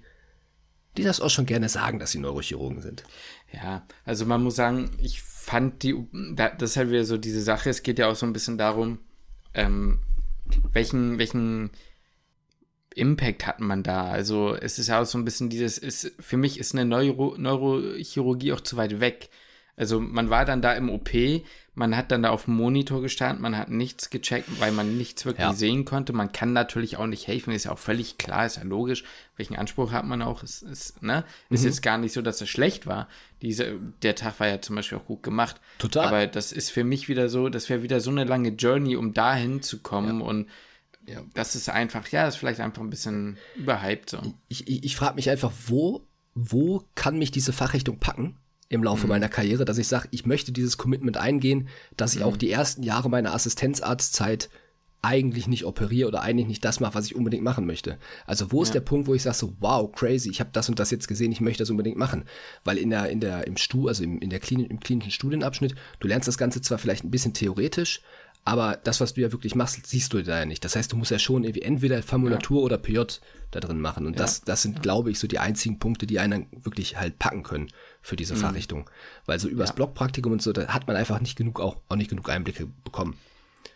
die 0.95 1.03
das 1.03 1.19
auch 1.19 1.31
schon 1.31 1.47
gerne 1.47 1.67
sagen, 1.69 1.99
dass 1.99 2.11
sie 2.11 2.19
Neurochirurgen 2.19 2.81
sind. 2.81 3.03
Ja, 3.53 3.85
also 4.03 4.25
man 4.25 4.43
muss 4.43 4.55
sagen, 4.55 4.89
ich 4.97 5.21
fand 5.21 5.83
die, 5.83 5.95
das 6.35 6.71
ist 6.71 6.77
halt 6.77 6.89
wieder 6.89 7.05
so 7.05 7.17
diese 7.17 7.41
Sache, 7.41 7.69
es 7.69 7.83
geht 7.83 7.99
ja 7.99 8.09
auch 8.09 8.15
so 8.15 8.25
ein 8.25 8.33
bisschen 8.33 8.57
darum, 8.57 8.99
ähm, 9.53 9.99
welchen, 10.71 11.19
welchen 11.19 11.69
Impact 12.95 13.45
hat 13.45 13.59
man 13.59 13.83
da? 13.83 14.07
Also 14.07 14.55
es 14.55 14.79
ist 14.79 14.87
ja 14.87 15.01
auch 15.01 15.05
so 15.05 15.17
ein 15.17 15.25
bisschen 15.25 15.49
dieses, 15.49 15.77
ist, 15.77 16.13
für 16.19 16.37
mich 16.37 16.59
ist 16.59 16.73
eine 16.73 16.85
Neuro, 16.85 17.35
Neurochirurgie 17.37 18.53
auch 18.53 18.61
zu 18.61 18.77
weit 18.77 18.99
weg. 18.99 19.29
Also 19.75 19.99
man 19.99 20.29
war 20.29 20.45
dann 20.45 20.61
da 20.61 20.73
im 20.73 20.89
OP, 20.89 21.09
man 21.73 21.97
hat 21.97 22.11
dann 22.11 22.21
da 22.21 22.29
auf 22.29 22.45
dem 22.45 22.55
Monitor 22.55 23.01
gestanden, 23.01 23.41
man 23.41 23.57
hat 23.57 23.69
nichts 23.69 24.11
gecheckt, 24.11 24.47
weil 24.59 24.71
man 24.71 24.97
nichts 24.97 25.25
wirklich 25.25 25.47
ja. 25.47 25.53
sehen 25.53 25.85
konnte. 25.85 26.13
Man 26.13 26.31
kann 26.31 26.53
natürlich 26.53 26.97
auch 26.97 27.07
nicht 27.07 27.25
helfen, 27.27 27.51
ist 27.51 27.63
ja 27.63 27.71
auch 27.71 27.79
völlig 27.79 28.19
klar, 28.19 28.45
ist 28.45 28.57
ja 28.57 28.63
logisch. 28.63 29.03
Welchen 29.35 29.55
Anspruch 29.55 29.91
hat 29.91 30.05
man 30.05 30.21
auch? 30.21 30.43
Ist, 30.43 30.61
ist, 30.61 31.01
ne? 31.01 31.25
Mhm. 31.49 31.55
ist 31.55 31.63
jetzt 31.63 31.81
gar 31.81 31.97
nicht 31.97 32.13
so, 32.13 32.21
dass 32.21 32.39
es 32.41 32.49
schlecht 32.49 32.85
war. 32.85 33.07
Diese, 33.41 33.79
der 34.03 34.13
Tag 34.13 34.39
war 34.39 34.47
ja 34.47 34.61
zum 34.61 34.75
Beispiel 34.75 34.99
auch 34.99 35.05
gut 35.05 35.23
gemacht. 35.23 35.59
Total. 35.79 36.07
Aber 36.07 36.27
das 36.27 36.51
ist 36.51 36.69
für 36.69 36.83
mich 36.83 37.09
wieder 37.09 37.27
so, 37.27 37.49
das 37.49 37.67
wäre 37.69 37.81
wieder 37.81 37.99
so 37.99 38.11
eine 38.11 38.25
lange 38.25 38.49
Journey, 38.49 38.95
um 38.95 39.13
dahin 39.13 39.63
zu 39.63 39.79
kommen 39.79 40.19
ja. 40.19 40.25
und 40.25 40.49
ja. 41.05 41.21
Das 41.33 41.55
ist 41.55 41.69
einfach, 41.69 42.07
ja, 42.09 42.25
das 42.25 42.35
ist 42.35 42.39
vielleicht 42.39 42.61
einfach 42.61 42.81
ein 42.81 42.89
bisschen 42.89 43.37
überhyped 43.55 44.09
so. 44.09 44.21
Ich, 44.47 44.69
ich, 44.69 44.85
ich 44.85 44.95
frage 44.95 45.15
mich 45.15 45.29
einfach, 45.29 45.51
wo, 45.67 46.07
wo 46.33 46.83
kann 46.95 47.17
mich 47.17 47.31
diese 47.31 47.51
Fachrichtung 47.51 47.97
packen 47.97 48.37
im 48.69 48.83
Laufe 48.83 49.03
mhm. 49.03 49.09
meiner 49.09 49.29
Karriere, 49.29 49.65
dass 49.65 49.77
ich 49.77 49.87
sage, 49.87 50.07
ich 50.11 50.25
möchte 50.25 50.51
dieses 50.51 50.77
Commitment 50.77 51.17
eingehen, 51.17 51.67
dass 51.97 52.13
ich 52.13 52.21
mhm. 52.21 52.25
auch 52.25 52.37
die 52.37 52.51
ersten 52.51 52.83
Jahre 52.83 53.09
meiner 53.09 53.33
Assistenzarztzeit 53.33 54.49
eigentlich 55.03 55.47
nicht 55.47 55.65
operiere 55.65 56.07
oder 56.07 56.21
eigentlich 56.21 56.47
nicht 56.47 56.65
das 56.65 56.79
mache, 56.79 56.95
was 56.95 57.05
ich 57.05 57.15
unbedingt 57.15 57.43
machen 57.43 57.65
möchte. 57.65 57.99
Also 58.25 58.53
wo 58.53 58.59
ja. 58.59 58.63
ist 58.63 58.73
der 58.73 58.79
Punkt, 58.79 59.07
wo 59.07 59.13
ich 59.13 59.21
sage 59.21 59.35
so, 59.35 59.53
wow, 59.59 59.91
crazy, 59.91 60.29
ich 60.29 60.39
habe 60.39 60.51
das 60.53 60.69
und 60.69 60.79
das 60.79 60.91
jetzt 60.91 61.09
gesehen, 61.09 61.31
ich 61.33 61.41
möchte 61.41 61.61
das 61.61 61.69
unbedingt 61.69 61.97
machen. 61.97 62.23
Weil 62.63 62.77
in 62.77 62.89
der, 62.89 63.09
in 63.09 63.19
der, 63.19 63.45
im 63.45 63.57
Stu, 63.57 63.89
also 63.89 64.01
im, 64.01 64.19
in 64.19 64.29
der 64.29 64.39
Klinik, 64.39 64.71
im 64.71 64.79
klinischen 64.79 65.11
Studienabschnitt, 65.11 65.75
du 65.99 66.07
lernst 66.07 66.29
das 66.29 66.37
Ganze 66.37 66.61
zwar 66.61 66.77
vielleicht 66.77 67.03
ein 67.03 67.11
bisschen 67.11 67.33
theoretisch, 67.33 68.01
aber 68.45 68.77
das, 68.83 68.99
was 68.99 69.13
du 69.13 69.21
ja 69.21 69.31
wirklich 69.31 69.55
machst, 69.55 69.87
siehst 69.87 70.13
du 70.13 70.21
da 70.21 70.39
ja 70.39 70.45
nicht. 70.45 70.65
Das 70.65 70.75
heißt, 70.75 70.91
du 70.91 70.97
musst 70.97 71.11
ja 71.11 71.19
schon 71.19 71.43
irgendwie 71.43 71.61
entweder 71.61 72.03
Formulatur 72.03 72.59
ja. 72.59 72.65
oder 72.65 72.77
PJ 72.77 72.99
da 73.51 73.59
drin 73.61 73.79
machen. 73.79 74.05
Und 74.05 74.13
ja. 74.13 74.17
das, 74.17 74.41
das 74.41 74.61
sind, 74.61 74.75
ja. 74.75 74.81
glaube 74.81 75.11
ich, 75.11 75.19
so 75.19 75.27
die 75.27 75.39
einzigen 75.39 75.79
Punkte, 75.79 76.05
die 76.05 76.19
einen 76.19 76.47
wirklich 76.63 76.97
halt 76.97 77.19
packen 77.19 77.43
können 77.43 77.69
für 78.01 78.17
diese 78.17 78.35
mhm. 78.35 78.39
Fachrichtung. 78.39 78.89
Weil 79.25 79.39
so 79.39 79.47
übers 79.47 79.73
Blockpraktikum 79.73 80.33
und 80.33 80.41
so, 80.41 80.51
da 80.51 80.67
hat 80.67 80.87
man 80.87 80.97
einfach 80.97 81.21
nicht 81.21 81.37
genug, 81.37 81.61
auch, 81.61 81.77
auch 81.87 81.95
nicht 81.95 82.09
genug 82.09 82.29
Einblicke 82.29 82.67
bekommen. 82.83 83.17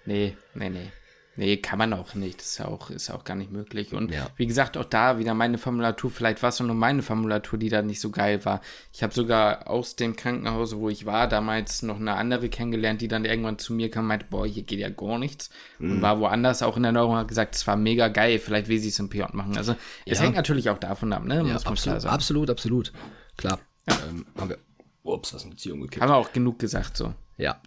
Nee, 0.06 0.36
nee, 0.53 0.69
nee. 0.69 0.91
Nee, 1.38 1.58
kann 1.58 1.78
man 1.78 1.93
auch 1.93 2.15
nicht. 2.15 2.39
Das 2.39 2.47
ist 2.47 2.58
ja 2.58 2.65
auch, 2.65 2.89
ist 2.89 3.12
auch 3.12 3.23
gar 3.23 3.36
nicht 3.36 3.52
möglich. 3.52 3.93
Und 3.93 4.12
ja. 4.12 4.28
wie 4.38 4.47
gesagt, 4.47 4.76
auch 4.76 4.86
da 4.86 5.19
wieder 5.19 5.36
meine 5.36 5.60
Formulatur. 5.60 6.10
Vielleicht 6.10 6.41
war 6.41 6.50
es 6.50 6.60
nur 6.60 6.73
meine 6.73 7.04
Formulatur, 7.04 7.60
die 7.60 7.69
da 7.69 7.84
nicht 7.84 8.02
so 8.02 8.10
geil 8.10 8.43
war. 8.43 8.60
Ich 8.91 9.04
habe 9.04 9.13
sogar 9.13 9.69
aus 9.69 9.95
dem 9.95 10.15
Krankenhaus, 10.15 10.76
wo 10.76 10.89
ich 10.89 11.06
war, 11.06 11.28
damals 11.28 11.84
noch 11.84 12.00
eine 12.00 12.15
andere 12.15 12.50
kennengelernt, 12.50 13.02
die 13.02 13.08
dann 13.08 13.23
irgendwann 13.23 13.60
zu 13.60 13.73
mir 13.73 13.91
kam 13.91 14.06
und 14.06 14.08
meinte, 14.08 14.26
boah, 14.30 14.47
hier 14.47 14.63
geht 14.63 14.80
ja 14.80 14.89
gar 14.89 15.19
nichts. 15.19 15.52
Mhm. 15.78 15.91
Und 15.91 16.02
war 16.02 16.19
woanders 16.19 16.63
auch 16.63 16.76
in 16.76 16.84
der 16.84 16.91
Neuro 16.91 17.15
hat 17.15 17.28
gesagt, 17.28 17.56
es 17.56 17.67
war 17.67 17.76
mega 17.76 18.08
geil, 18.08 18.39
vielleicht 18.39 18.67
will 18.67 18.80
sie 18.80 18.89
es 18.89 18.97
im 18.97 19.10
PJ 19.10 19.23
machen. 19.34 19.58
Also 19.58 19.76
es 20.06 20.17
ja. 20.17 20.26
hängt 20.26 20.36
natürlich 20.36 20.71
auch 20.71 20.80
davon 20.80 21.13
ab, 21.13 21.23
ne? 21.23 21.45
Ja, 21.47 21.56
absolut, 21.65 22.06
absolut, 22.06 22.50
absolut. 22.50 22.91
Klar. 23.38 23.60
Ähm, 23.88 24.26
haben 24.36 24.50
wir, 24.50 24.58
ups, 25.04 25.36
was 25.36 25.43
eine 25.43 25.52
Beziehung 25.52 25.82
gekippt. 25.82 26.02
Haben 26.02 26.10
wir 26.10 26.15
auch 26.17 26.34
genug 26.34 26.58
gesagt 26.58 26.97
so. 26.97 27.13
Ja. 27.38 27.62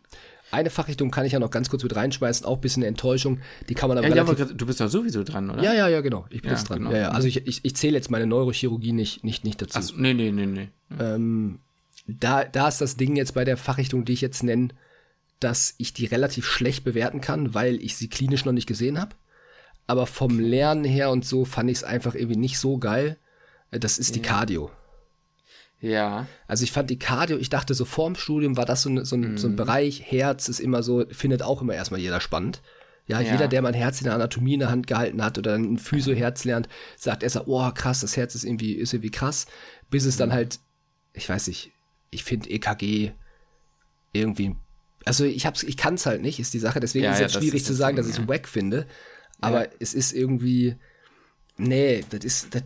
Eine 0.50 0.70
Fachrichtung 0.70 1.10
kann 1.10 1.24
ich 1.24 1.32
ja 1.32 1.38
noch 1.38 1.50
ganz 1.50 1.70
kurz 1.70 1.82
mit 1.82 1.94
reinschmeißen, 1.94 2.44
auch 2.44 2.56
ein 2.56 2.60
bisschen 2.60 2.82
Enttäuschung. 2.82 3.40
Die 3.68 3.74
kann 3.74 3.88
man 3.88 3.98
aber. 3.98 4.08
Ja, 4.08 4.22
relativ... 4.22 4.56
du 4.56 4.66
bist 4.66 4.80
ja 4.80 4.88
sowieso 4.88 5.22
dran, 5.22 5.50
oder? 5.50 5.62
Ja, 5.62 5.72
ja, 5.72 5.88
ja, 5.88 6.00
genau. 6.00 6.26
Ich 6.30 6.42
bin 6.42 6.50
ja, 6.50 6.56
jetzt 6.56 6.68
dran. 6.68 6.78
Genau. 6.78 6.92
Ja, 6.92 6.98
ja. 6.98 7.08
Also 7.10 7.28
ich, 7.28 7.46
ich, 7.46 7.64
ich 7.64 7.76
zähle 7.76 7.96
jetzt 7.96 8.10
meine 8.10 8.26
Neurochirurgie 8.26 8.92
nicht, 8.92 9.22
nicht, 9.22 9.44
nicht 9.44 9.62
dazu. 9.62 9.78
Ach, 9.78 9.96
nee, 9.96 10.14
nee, 10.14 10.32
nee, 10.32 10.46
nee. 10.46 10.68
Ähm, 10.98 11.60
da, 12.06 12.44
da 12.44 12.68
ist 12.68 12.80
das 12.80 12.96
Ding 12.96 13.16
jetzt 13.16 13.34
bei 13.34 13.44
der 13.44 13.56
Fachrichtung, 13.56 14.04
die 14.04 14.12
ich 14.12 14.20
jetzt 14.20 14.42
nenne, 14.42 14.68
dass 15.38 15.74
ich 15.78 15.92
die 15.92 16.06
relativ 16.06 16.46
schlecht 16.46 16.84
bewerten 16.84 17.20
kann, 17.20 17.54
weil 17.54 17.76
ich 17.82 17.96
sie 17.96 18.08
klinisch 18.08 18.44
noch 18.44 18.52
nicht 18.52 18.66
gesehen 18.66 19.00
habe. 19.00 19.14
Aber 19.86 20.06
vom 20.06 20.38
Lernen 20.38 20.84
her 20.84 21.10
und 21.10 21.24
so 21.24 21.44
fand 21.44 21.70
ich 21.70 21.78
es 21.78 21.84
einfach 21.84 22.14
irgendwie 22.14 22.38
nicht 22.38 22.58
so 22.58 22.78
geil. 22.78 23.16
Das 23.70 23.98
ist 23.98 24.14
die 24.14 24.22
Cardio. 24.22 24.70
Ja. 25.80 26.26
Also 26.46 26.64
ich 26.64 26.72
fand 26.72 26.90
die 26.90 26.98
Cardio, 26.98 27.38
ich 27.38 27.48
dachte 27.48 27.72
so 27.74 27.84
vorm 27.84 28.14
Studium 28.14 28.56
war 28.56 28.66
das 28.66 28.82
so, 28.82 28.90
ein- 28.90 29.04
so, 29.04 29.16
ein, 29.16 29.38
so 29.38 29.48
ein 29.48 29.56
Bereich, 29.56 30.02
Herz 30.10 30.48
ist 30.48 30.60
immer 30.60 30.82
so, 30.82 31.04
findet 31.10 31.42
auch 31.42 31.62
immer 31.62 31.74
erstmal 31.74 32.00
jeder 32.00 32.20
spannend. 32.20 32.60
Ja, 33.06 33.20
Ja. 33.20 33.32
jeder, 33.32 33.48
der 33.48 33.62
mal 33.62 33.68
ein 33.68 33.74
Herz 33.74 34.00
in 34.00 34.04
der 34.04 34.14
Anatomie 34.14 34.54
in 34.54 34.60
der 34.60 34.70
Hand 34.70 34.86
gehalten 34.86 35.24
hat 35.24 35.36
oder 35.38 35.54
ein 35.56 35.78
Physio-Herz 35.78 36.44
lernt, 36.44 36.68
sagt 36.96 37.22
erst, 37.22 37.40
oh 37.46 37.70
krass, 37.72 38.00
das 38.00 38.16
Herz 38.16 38.34
ist 38.34 38.44
irgendwie, 38.44 38.72
ist 38.74 38.92
irgendwie 38.92 39.10
krass, 39.10 39.46
bis 39.90 40.04
es 40.04 40.16
dann 40.16 40.32
halt, 40.32 40.60
ich 41.14 41.28
weiß 41.28 41.48
nicht, 41.48 41.72
ich 42.10 42.22
finde 42.24 42.50
EKG 42.50 43.12
irgendwie, 44.12 44.54
also 45.04 45.24
ich 45.24 45.46
hab's, 45.46 45.62
ich 45.62 45.76
kann's 45.76 46.06
halt 46.06 46.20
nicht, 46.22 46.38
ist 46.40 46.52
die 46.54 46.58
Sache, 46.58 46.78
deswegen 46.80 47.04
Ja, 47.06 47.12
ist 47.12 47.20
es 47.20 47.32
ja, 47.34 47.40
schwierig 47.40 47.64
zu 47.64 47.72
sagen, 47.74 47.96
Ding, 47.96 48.04
dass 48.04 48.14
ich 48.14 48.20
es 48.22 48.28
wack 48.28 48.46
finde, 48.46 48.86
aber 49.40 49.68
es 49.80 49.94
ist 49.94 50.12
irgendwie, 50.12 50.76
nee, 51.56 52.04
das 52.10 52.24
ist, 52.24 52.54
das 52.54 52.62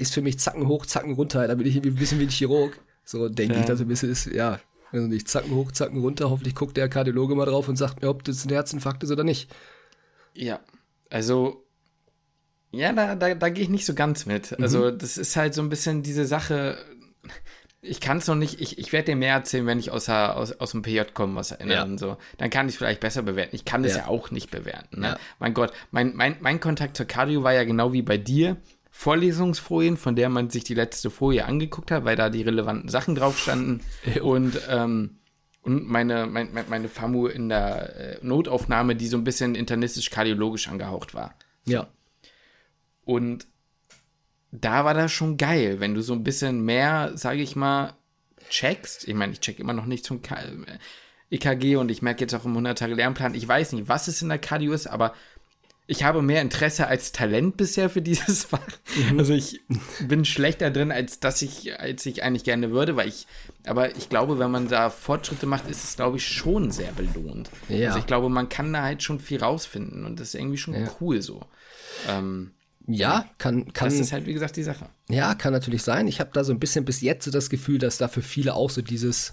ist 0.00 0.14
für 0.14 0.22
mich 0.22 0.38
Zacken 0.38 0.66
hoch, 0.68 0.86
Zacken 0.86 1.14
runter, 1.14 1.46
da 1.46 1.54
bin 1.54 1.66
ich 1.66 1.76
irgendwie 1.76 1.90
ein 1.90 1.96
bisschen 1.98 2.18
wie 2.20 2.24
ein 2.24 2.30
Chirurg, 2.30 2.78
so 3.04 3.28
denke 3.28 3.54
Ja. 3.54 3.60
ich, 3.60 3.66
dass 3.66 3.80
ein 3.80 3.88
bisschen 3.88 4.10
ist, 4.10 4.26
ja, 4.26 4.58
also 4.92 5.06
nicht 5.06 5.28
Zacken 5.28 5.54
hoch, 5.54 5.70
Zacken 5.72 6.00
runter, 6.00 6.30
hoffentlich 6.30 6.54
guckt 6.54 6.76
der 6.76 6.88
Kardiologe 6.88 7.34
mal 7.34 7.46
drauf 7.46 7.68
und 7.68 7.76
sagt 7.76 8.02
mir, 8.02 8.08
ob 8.08 8.24
das 8.24 8.44
ein 8.44 8.50
Herzinfarkt 8.50 9.02
ist 9.04 9.10
oder 9.10 9.24
nicht. 9.24 9.50
Ja, 10.34 10.60
also, 11.10 11.64
ja, 12.72 12.92
da, 12.92 13.14
da, 13.16 13.34
da 13.34 13.48
gehe 13.48 13.64
ich 13.64 13.70
nicht 13.70 13.84
so 13.86 13.94
ganz 13.94 14.26
mit. 14.26 14.52
Mhm. 14.56 14.62
Also, 14.62 14.90
das 14.90 15.18
ist 15.18 15.36
halt 15.36 15.54
so 15.54 15.62
ein 15.62 15.68
bisschen 15.68 16.02
diese 16.02 16.24
Sache. 16.24 16.78
Ich 17.82 18.00
kann 18.00 18.18
es 18.18 18.26
noch 18.28 18.34
nicht, 18.36 18.60
ich, 18.60 18.78
ich 18.78 18.92
werde 18.92 19.06
dir 19.06 19.16
mehr 19.16 19.32
erzählen, 19.34 19.66
wenn 19.66 19.78
ich 19.78 19.90
aus, 19.90 20.04
der- 20.04 20.36
aus, 20.36 20.52
aus 20.52 20.72
dem 20.72 20.82
PJ 20.82 21.00
komme, 21.14 21.34
was 21.34 21.50
erinnern. 21.50 21.92
Ja. 21.92 21.98
So. 21.98 22.16
Dann 22.36 22.50
kann 22.50 22.66
ich 22.68 22.74
es 22.74 22.78
vielleicht 22.78 23.00
besser 23.00 23.22
bewerten. 23.22 23.56
Ich 23.56 23.64
kann 23.64 23.82
das 23.82 23.92
Ja. 23.92 23.98
ja, 24.00 24.06
auch 24.08 24.30
nicht 24.30 24.50
bewerten. 24.50 25.00
Ne? 25.00 25.06
Ja. 25.08 25.18
Mein 25.38 25.54
Gott, 25.54 25.72
mein, 25.90 26.14
mein, 26.14 26.36
mein 26.40 26.60
Kontakt 26.60 26.96
zur 26.96 27.06
Cardio 27.06 27.42
war 27.42 27.54
ja 27.54 27.64
genau 27.64 27.92
wie 27.92 28.02
bei 28.02 28.18
dir. 28.18 28.56
Vorlesungsfolien, 28.90 29.96
von 29.96 30.16
der 30.16 30.28
man 30.28 30.50
sich 30.50 30.64
die 30.64 30.74
letzte 30.74 31.10
Folie 31.10 31.44
angeguckt 31.46 31.90
hat, 31.90 32.04
weil 32.04 32.16
da 32.16 32.28
die 32.30 32.42
relevanten 32.42 32.88
Sachen 32.88 33.14
drauf 33.14 33.38
standen. 33.38 33.80
Und 34.22 34.60
ähm, 34.68 35.16
und 35.62 35.86
meine, 35.86 36.26
mein, 36.26 36.54
mein- 36.54 36.70
meine 36.70 36.88
FAMU 36.88 37.26
in 37.26 37.50
der 37.50 37.96
äh, 37.96 38.18
Notaufnahme, 38.22 38.96
die 38.96 39.06
so 39.08 39.18
ein 39.18 39.24
bisschen 39.24 39.54
internistisch-kardiologisch 39.54 40.68
angehaucht 40.68 41.12
war. 41.12 41.34
Ja. 41.66 41.88
Und 43.04 43.46
da 44.52 44.86
war 44.86 44.94
das 44.94 45.12
schon 45.12 45.36
geil, 45.36 45.78
wenn 45.78 45.94
du 45.94 46.00
so 46.00 46.14
ein 46.14 46.24
bisschen 46.24 46.64
mehr, 46.64 47.12
sage 47.14 47.42
ich 47.42 47.56
mal, 47.56 47.92
checkst. 48.48 49.06
Ich 49.06 49.14
meine, 49.14 49.32
ich 49.32 49.40
check 49.40 49.60
immer 49.60 49.74
noch 49.74 49.84
nicht 49.84 50.04
zum 50.06 50.22
K 50.22 50.36
äh, 50.40 50.78
EKG 51.30 51.76
und 51.76 51.90
ich 51.90 52.00
merke 52.00 52.22
jetzt 52.22 52.34
auch 52.34 52.46
im 52.46 52.56
100-Tage-Lernplan, 52.56 53.34
ich 53.34 53.46
weiß 53.46 53.72
nicht, 53.74 53.86
was 53.86 54.08
es 54.08 54.22
in 54.22 54.30
der 54.30 54.38
Cardio 54.38 54.72
ist, 54.72 54.86
aber 54.86 55.12
ich 55.90 56.04
habe 56.04 56.22
mehr 56.22 56.40
Interesse 56.40 56.86
als 56.86 57.12
Talent 57.12 57.56
bisher 57.56 57.90
für 57.90 58.00
dieses 58.00 58.44
Fach. 58.50 58.66
Also 59.18 59.34
ich 59.34 59.60
bin 60.06 60.24
schlechter 60.24 60.70
drin, 60.70 60.92
als 60.92 61.20
dass 61.20 61.42
ich, 61.42 61.78
als 61.78 62.06
ich 62.06 62.22
eigentlich 62.22 62.44
gerne 62.44 62.70
würde, 62.70 62.96
weil 62.96 63.08
ich, 63.08 63.26
aber 63.66 63.96
ich 63.96 64.08
glaube, 64.08 64.38
wenn 64.38 64.50
man 64.50 64.68
da 64.68 64.88
Fortschritte 64.90 65.46
macht, 65.46 65.68
ist 65.68 65.84
es, 65.84 65.96
glaube 65.96 66.16
ich, 66.18 66.26
schon 66.26 66.70
sehr 66.70 66.92
belohnt. 66.92 67.50
Ja. 67.68 67.88
Also 67.88 67.98
ich 67.98 68.06
glaube, 68.06 68.28
man 68.28 68.48
kann 68.48 68.72
da 68.72 68.82
halt 68.82 69.02
schon 69.02 69.20
viel 69.20 69.40
rausfinden 69.42 70.04
und 70.06 70.20
das 70.20 70.28
ist 70.28 70.34
irgendwie 70.36 70.58
schon 70.58 70.74
Ja. 70.74 70.90
cool 71.00 71.20
so. 71.22 71.44
Ähm, 72.08 72.52
Ja, 72.86 73.26
kann, 73.38 73.72
kann, 73.72 73.88
das 73.88 73.98
ist 73.98 74.12
halt, 74.12 74.26
wie 74.26 74.32
gesagt, 74.32 74.56
die 74.56 74.62
Sache. 74.62 74.86
ja, 75.08 75.34
kann 75.34 75.52
natürlich 75.52 75.82
sein. 75.82 76.06
Ich 76.08 76.20
habe 76.20 76.30
da 76.32 76.44
so 76.44 76.52
ein 76.52 76.60
bisschen 76.60 76.84
bis 76.84 77.00
jetzt 77.00 77.24
so 77.24 77.30
das 77.30 77.50
Gefühl, 77.50 77.78
dass 77.78 77.98
da 77.98 78.08
für 78.08 78.22
viele 78.22 78.54
auch 78.54 78.70
so 78.70 78.80
dieses, 78.80 79.32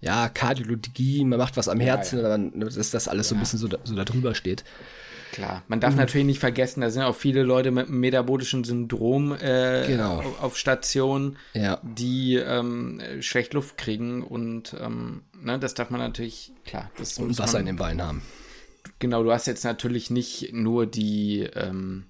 ja, 0.00 0.28
Kardiologie, 0.28 1.24
man 1.24 1.38
macht 1.38 1.56
was 1.56 1.68
am 1.68 1.80
Herzen 1.80 2.16
ja. 2.18 2.20
oder 2.26 2.38
man, 2.38 2.60
dass 2.60 2.90
das 2.90 3.08
alles 3.08 3.28
so 3.28 3.34
ein 3.34 3.40
bisschen 3.40 3.58
so, 3.58 3.68
da- 3.68 3.78
so 3.84 3.94
da 3.94 4.04
drüber 4.04 4.34
steht. 4.34 4.64
Klar, 5.36 5.62
man 5.68 5.80
darf 5.80 5.94
natürlich 5.96 6.26
nicht 6.26 6.38
vergessen, 6.40 6.80
da 6.80 6.88
sind 6.88 7.02
auch 7.02 7.14
viele 7.14 7.42
Leute 7.42 7.70
mit 7.70 7.88
einem 7.88 8.00
metabolischen 8.00 8.64
Syndrom 8.64 9.32
äh, 9.34 9.84
Genau. 9.86 10.22
auf, 10.40 10.56
Station, 10.56 11.36
Ja. 11.52 11.78
die 11.82 12.36
ähm, 12.36 13.00
äh, 13.00 13.20
schlecht 13.20 13.52
Luft 13.52 13.76
kriegen 13.76 14.22
und 14.22 14.74
ähm, 14.80 15.24
ne, 15.38 15.58
das 15.58 15.74
darf 15.74 15.90
man 15.90 16.00
natürlich, 16.00 16.52
klar, 16.64 16.90
das 16.96 17.18
Und 17.18 17.38
Wasser 17.38 17.58
in 17.58 17.66
man, 17.66 17.74
den 17.74 17.76
Beinen 17.76 18.02
haben. 18.06 18.22
Genau, 18.98 19.22
du 19.22 19.30
hast 19.30 19.46
jetzt 19.46 19.64
natürlich 19.64 20.08
nicht 20.08 20.54
nur 20.54 20.86
die, 20.86 21.42
ähm, 21.54 22.06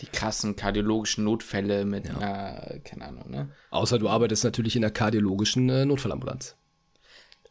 die 0.00 0.06
krassen 0.06 0.56
kardiologischen 0.56 1.22
Notfälle 1.22 1.84
mit 1.84 2.10
einer, 2.10 2.80
keine 2.82 3.04
Ahnung, 3.04 3.30
ne? 3.30 3.50
Außer 3.70 4.00
du 4.00 4.08
arbeitest 4.08 4.42
natürlich 4.42 4.74
in 4.74 4.82
der 4.82 4.90
kardiologischen 4.90 5.68
äh, 5.70 5.84
Notfallambulanz. 5.86 6.56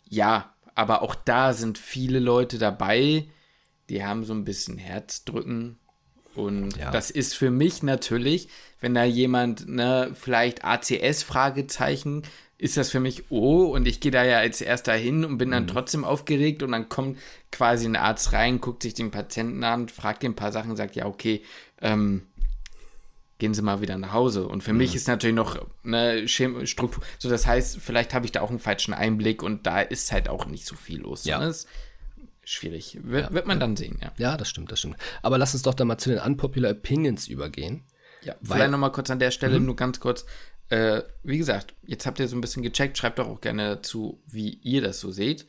Ja, 0.09 0.53
aber 0.75 1.01
auch 1.01 1.15
da 1.15 1.53
sind 1.53 1.77
viele 1.77 2.19
Leute 2.19 2.57
dabei, 2.57 3.29
die 3.89 4.03
haben 4.03 4.23
so 4.25 4.33
ein 4.33 4.45
bisschen 4.45 4.77
Herzdrücken. 4.77 5.77
Und 6.35 6.75
Ja. 6.77 6.91
das 6.91 7.11
ist 7.11 7.33
für 7.33 7.49
mich 7.51 7.81
natürlich, 7.83 8.49
wenn 8.81 8.93
da 8.93 9.03
jemand, 9.05 9.67
ne, 9.69 10.11
vielleicht 10.13 10.65
ACS-Fragezeichen, 10.65 12.23
ist 12.57 12.77
das 12.77 12.89
für 12.89 12.99
mich, 12.99 13.25
oh, 13.31 13.65
und 13.65 13.85
ich 13.87 13.99
gehe 13.99 14.11
da 14.11 14.23
ja 14.23 14.37
als 14.39 14.61
erster 14.61 14.93
hin 14.93 15.25
und 15.25 15.37
bin 15.37 15.51
dann 15.51 15.67
trotzdem 15.67 16.05
aufgeregt 16.05 16.63
und 16.63 16.71
dann 16.71 16.87
kommt 16.87 17.17
quasi 17.51 17.85
ein 17.85 17.95
Arzt 17.97 18.31
rein, 18.33 18.61
guckt 18.61 18.83
sich 18.83 18.93
den 18.93 19.11
Patienten 19.11 19.63
an, 19.63 19.89
fragt 19.89 20.23
ihn 20.23 20.31
ein 20.31 20.35
paar 20.35 20.51
Sachen, 20.53 20.75
sagt, 20.75 20.95
ja, 20.95 21.05
okay, 21.05 21.41
ähm, 21.81 22.23
gehen 23.39 23.53
Sie 23.53 23.61
mal 23.61 23.81
wieder 23.81 23.97
nach 23.97 24.13
Hause. 24.13 24.47
Und 24.47 24.63
für 24.63 24.71
mich 24.71 24.95
ist 24.95 25.09
natürlich 25.09 25.35
noch 25.35 25.57
eine 25.83 26.25
Schem 26.29 26.65
Struktur. 26.65 27.03
So, 27.19 27.29
das 27.29 27.45
heißt, 27.45 27.79
vielleicht 27.81 28.13
habe 28.13 28.25
ich 28.25 28.31
da 28.31 28.39
auch 28.39 28.49
einen 28.49 28.59
falschen 28.59 28.93
Einblick 28.93 29.43
und 29.43 29.67
da 29.67 29.81
ist 29.81 30.13
halt 30.13 30.29
auch 30.29 30.45
nicht 30.45 30.65
so 30.65 30.75
viel 30.77 31.01
los. 31.01 31.25
Ja. 31.25 31.39
Das 31.39 31.67
schwierig. 32.45 32.97
Wird, 33.03 33.33
wird 33.33 33.45
man 33.47 33.59
dann 33.59 33.75
sehen, 33.75 33.97
ja. 34.01 34.11
Ja, 34.17 34.37
das 34.37 34.47
stimmt, 34.49 34.71
das 34.71 34.79
stimmt. 34.79 34.97
Aber 35.21 35.37
lass 35.37 35.53
uns 35.53 35.63
doch 35.63 35.73
dann 35.73 35.87
mal 35.87 35.97
zu 35.97 36.09
den 36.09 36.19
Unpopular 36.19 36.71
Opinions 36.71 37.27
übergehen. 37.27 37.83
ja 38.23 38.35
Weil- 38.41 38.57
vielleicht 38.57 38.71
nochmal 38.71 38.91
kurz 38.91 39.09
an 39.09 39.19
der 39.19 39.31
Stelle, 39.31 39.59
nur 39.59 39.75
ganz 39.75 39.99
kurz. 39.99 40.25
Äh, 40.69 41.03
wie 41.23 41.37
gesagt, 41.37 41.73
jetzt 41.85 42.05
habt 42.05 42.19
ihr 42.19 42.27
so 42.27 42.35
ein 42.35 42.41
bisschen 42.41 42.63
gecheckt. 42.63 42.97
Schreibt 42.97 43.19
doch 43.19 43.27
auch 43.27 43.41
gerne 43.41 43.75
dazu, 43.75 44.19
wie 44.25 44.59
ihr 44.63 44.81
das 44.81 44.99
so 44.99 45.11
seht. 45.11 45.45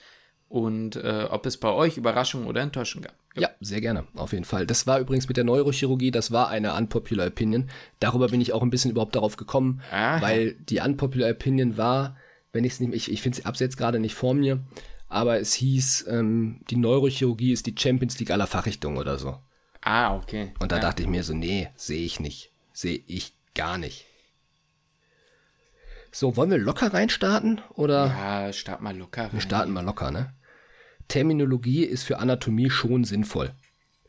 Und 0.48 0.96
äh, 0.96 1.26
ob 1.30 1.44
es 1.46 1.56
bei 1.56 1.70
euch 1.70 1.96
Überraschungen 1.96 2.46
oder 2.46 2.60
Enttäuschungen 2.60 3.04
gab. 3.06 3.14
Ja, 3.34 3.50
sehr 3.60 3.80
gerne, 3.80 4.06
auf 4.14 4.32
jeden 4.32 4.44
Fall. 4.44 4.66
Das 4.66 4.86
war 4.86 4.98
übrigens 5.00 5.26
mit 5.28 5.36
der 5.36 5.44
Neurochirurgie, 5.44 6.10
das 6.10 6.30
war 6.32 6.48
eine 6.48 6.72
Unpopular 6.74 7.26
Opinion. 7.26 7.68
Darüber 8.00 8.28
bin 8.28 8.40
ich 8.40 8.52
auch 8.52 8.62
ein 8.62 8.70
bisschen 8.70 8.90
überhaupt 8.92 9.14
darauf 9.16 9.36
gekommen, 9.36 9.82
Aha. 9.90 10.22
weil 10.22 10.54
die 10.54 10.80
Unpopular 10.80 11.30
Opinion 11.30 11.76
war, 11.76 12.16
wenn 12.52 12.64
ich 12.64 12.74
es 12.74 12.80
nicht, 12.80 12.94
ich, 12.94 13.10
ich 13.12 13.20
finde 13.22 13.38
es 13.40 13.44
ab 13.44 13.56
jetzt 13.56 13.76
gerade 13.76 13.98
nicht 13.98 14.14
vor 14.14 14.32
mir, 14.34 14.60
aber 15.08 15.38
es 15.38 15.54
hieß, 15.54 16.06
ähm, 16.08 16.60
die 16.70 16.76
Neurochirurgie 16.76 17.52
ist 17.52 17.66
die 17.66 17.74
Champions 17.78 18.18
League 18.18 18.30
aller 18.30 18.46
Fachrichtungen 18.46 18.98
oder 18.98 19.18
so. 19.18 19.38
Ah, 19.82 20.16
okay. 20.16 20.52
Und 20.58 20.72
da 20.72 20.76
ja. 20.76 20.82
dachte 20.82 21.02
ich 21.02 21.08
mir 21.08 21.22
so, 21.22 21.32
nee, 21.32 21.68
sehe 21.76 22.04
ich 22.04 22.18
nicht. 22.18 22.50
Sehe 22.72 23.00
ich 23.06 23.34
gar 23.54 23.78
nicht. 23.78 24.06
So, 26.10 26.36
wollen 26.36 26.50
wir 26.50 26.58
locker 26.58 26.92
reinstarten 26.92 27.60
oder? 27.74 28.06
Ja, 28.06 28.52
start 28.52 28.80
mal 28.80 28.96
locker. 28.96 29.32
Wir 29.32 29.40
starten 29.40 29.72
mal 29.72 29.84
locker, 29.84 30.10
ne? 30.10 30.32
Terminologie 31.08 31.84
ist 31.84 32.04
für 32.04 32.18
Anatomie 32.18 32.70
schon 32.70 33.04
sinnvoll. 33.04 33.52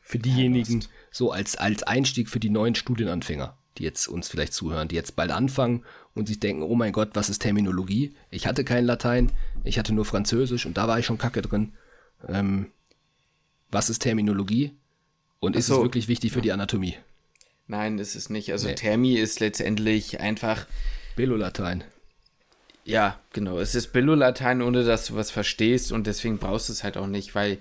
Für 0.01 0.17
diejenigen, 0.17 0.85
so 1.11 1.31
als, 1.31 1.57
als 1.57 1.83
Einstieg 1.83 2.29
für 2.29 2.39
die 2.39 2.49
neuen 2.49 2.75
Studienanfänger, 2.75 3.57
die 3.77 3.83
jetzt 3.83 4.07
uns 4.07 4.29
vielleicht 4.29 4.53
zuhören, 4.53 4.87
die 4.87 4.95
jetzt 4.95 5.15
bald 5.15 5.31
anfangen 5.31 5.83
und 6.17 6.27
sich 6.27 6.39
denken, 6.39 6.63
oh 6.63 6.75
mein 6.75 6.91
Gott, 6.91 7.09
was 7.13 7.29
ist 7.29 7.39
Terminologie? 7.39 8.13
Ich 8.29 8.47
hatte 8.47 8.63
kein 8.63 8.85
Latein, 8.85 9.31
ich 9.63 9.77
hatte 9.77 9.93
nur 9.93 10.05
Französisch 10.05 10.65
und 10.65 10.77
da 10.77 10.87
war 10.87 10.99
ich 10.99 11.05
schon 11.05 11.17
kacke 11.17 11.41
drin. 11.41 11.73
Ähm, 12.27 12.67
was 13.71 13.89
ist 13.89 13.99
Terminologie? 13.99 14.73
Und 15.39 15.55
ist 15.55 15.67
so. 15.67 15.75
es 15.75 15.81
wirklich 15.81 16.07
wichtig 16.07 16.31
für 16.31 16.41
die 16.41 16.51
Anatomie? 16.51 16.95
Nein, 17.67 17.99
ist 17.99 18.15
es 18.15 18.29
nicht. 18.29 18.51
Also 18.51 18.67
Nee. 18.67 18.75
Thermi 18.75 19.15
ist 19.15 19.39
letztendlich 19.39 20.19
einfach 20.19 20.65
Belolatein. 21.15 21.83
Ja, 22.85 23.19
genau. 23.33 23.59
Es 23.59 23.75
ist 23.75 23.91
Billo-Latein, 23.91 24.61
ohne 24.61 24.85
dass 24.85 25.07
du 25.07 25.15
was 25.15 25.29
verstehst 25.29 25.91
und 25.91 26.07
deswegen 26.07 26.37
brauchst 26.37 26.69
du 26.69 26.73
es 26.73 26.85
halt 26.85 26.95
auch 26.95 27.07
nicht, 27.07 27.35
weil 27.35 27.57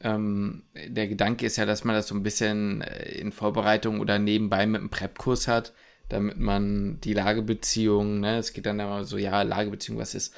ähm, 0.00 0.62
der 0.86 1.08
Gedanke 1.08 1.44
ist 1.44 1.56
ja, 1.56 1.66
dass 1.66 1.82
man 1.82 1.96
das 1.96 2.06
so 2.06 2.14
ein 2.14 2.22
bisschen 2.22 2.82
äh, 2.82 3.10
in 3.18 3.32
Vorbereitung 3.32 3.98
oder 3.98 4.20
nebenbei 4.20 4.66
mit 4.66 4.80
einem 4.80 4.90
Prep-Kurs 4.90 5.48
hat, 5.48 5.72
damit 6.08 6.38
man 6.38 7.00
die 7.00 7.12
Lagebeziehung, 7.14 8.20
ne, 8.20 8.38
es 8.38 8.52
geht 8.52 8.66
dann 8.66 8.80
immer 8.80 9.04
so, 9.04 9.18
ja, 9.18 9.42
Lagebeziehung, 9.42 9.98
was 9.98 10.14
ist 10.14 10.34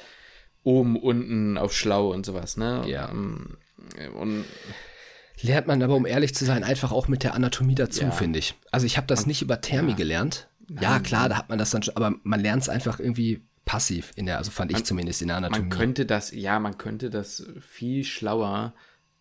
oben, 0.63 0.95
unten, 0.99 1.57
auf 1.57 1.73
schlau 1.73 2.11
und 2.11 2.25
sowas, 2.25 2.57
ne? 2.57 2.83
Ja. 2.87 3.09
Ähm, 3.09 3.57
und 4.19 4.45
Lernt 5.41 5.65
man 5.65 5.81
aber, 5.81 5.95
um 5.95 6.05
ehrlich 6.05 6.35
zu 6.35 6.45
sein, 6.45 6.63
einfach 6.63 6.91
auch 6.91 7.07
mit 7.07 7.23
der 7.23 7.33
Anatomie 7.33 7.73
dazu, 7.73 8.03
Ja. 8.03 8.11
finde 8.11 8.37
ich. 8.37 8.53
Also 8.71 8.85
ich 8.85 8.97
habe 8.97 9.07
das 9.07 9.25
nicht 9.25 9.41
über 9.41 9.59
Thermi 9.59 9.95
gelernt. 9.95 10.47
Ja, 10.79 10.99
klar, 10.99 11.29
da 11.29 11.37
hat 11.37 11.49
man 11.49 11.57
das 11.57 11.71
dann 11.71 11.81
schon, 11.81 11.95
aber 11.95 12.13
man 12.23 12.39
lernt 12.39 12.61
es 12.61 12.69
einfach 12.69 12.99
irgendwie 12.99 13.41
passiv 13.65 14.11
in 14.15 14.27
der, 14.27 14.37
also 14.37 14.51
fand 14.51 14.71
ich 14.71 14.83
zumindest 14.83 15.21
in 15.21 15.29
der 15.29 15.37
Anatomie. 15.37 15.61
man 15.61 15.69
könnte 15.69 16.05
das, 16.05 16.31
ja, 16.31 16.59
man 16.59 16.77
könnte 16.77 17.09
das 17.09 17.47
viel 17.59 18.03
schlauer, 18.03 18.73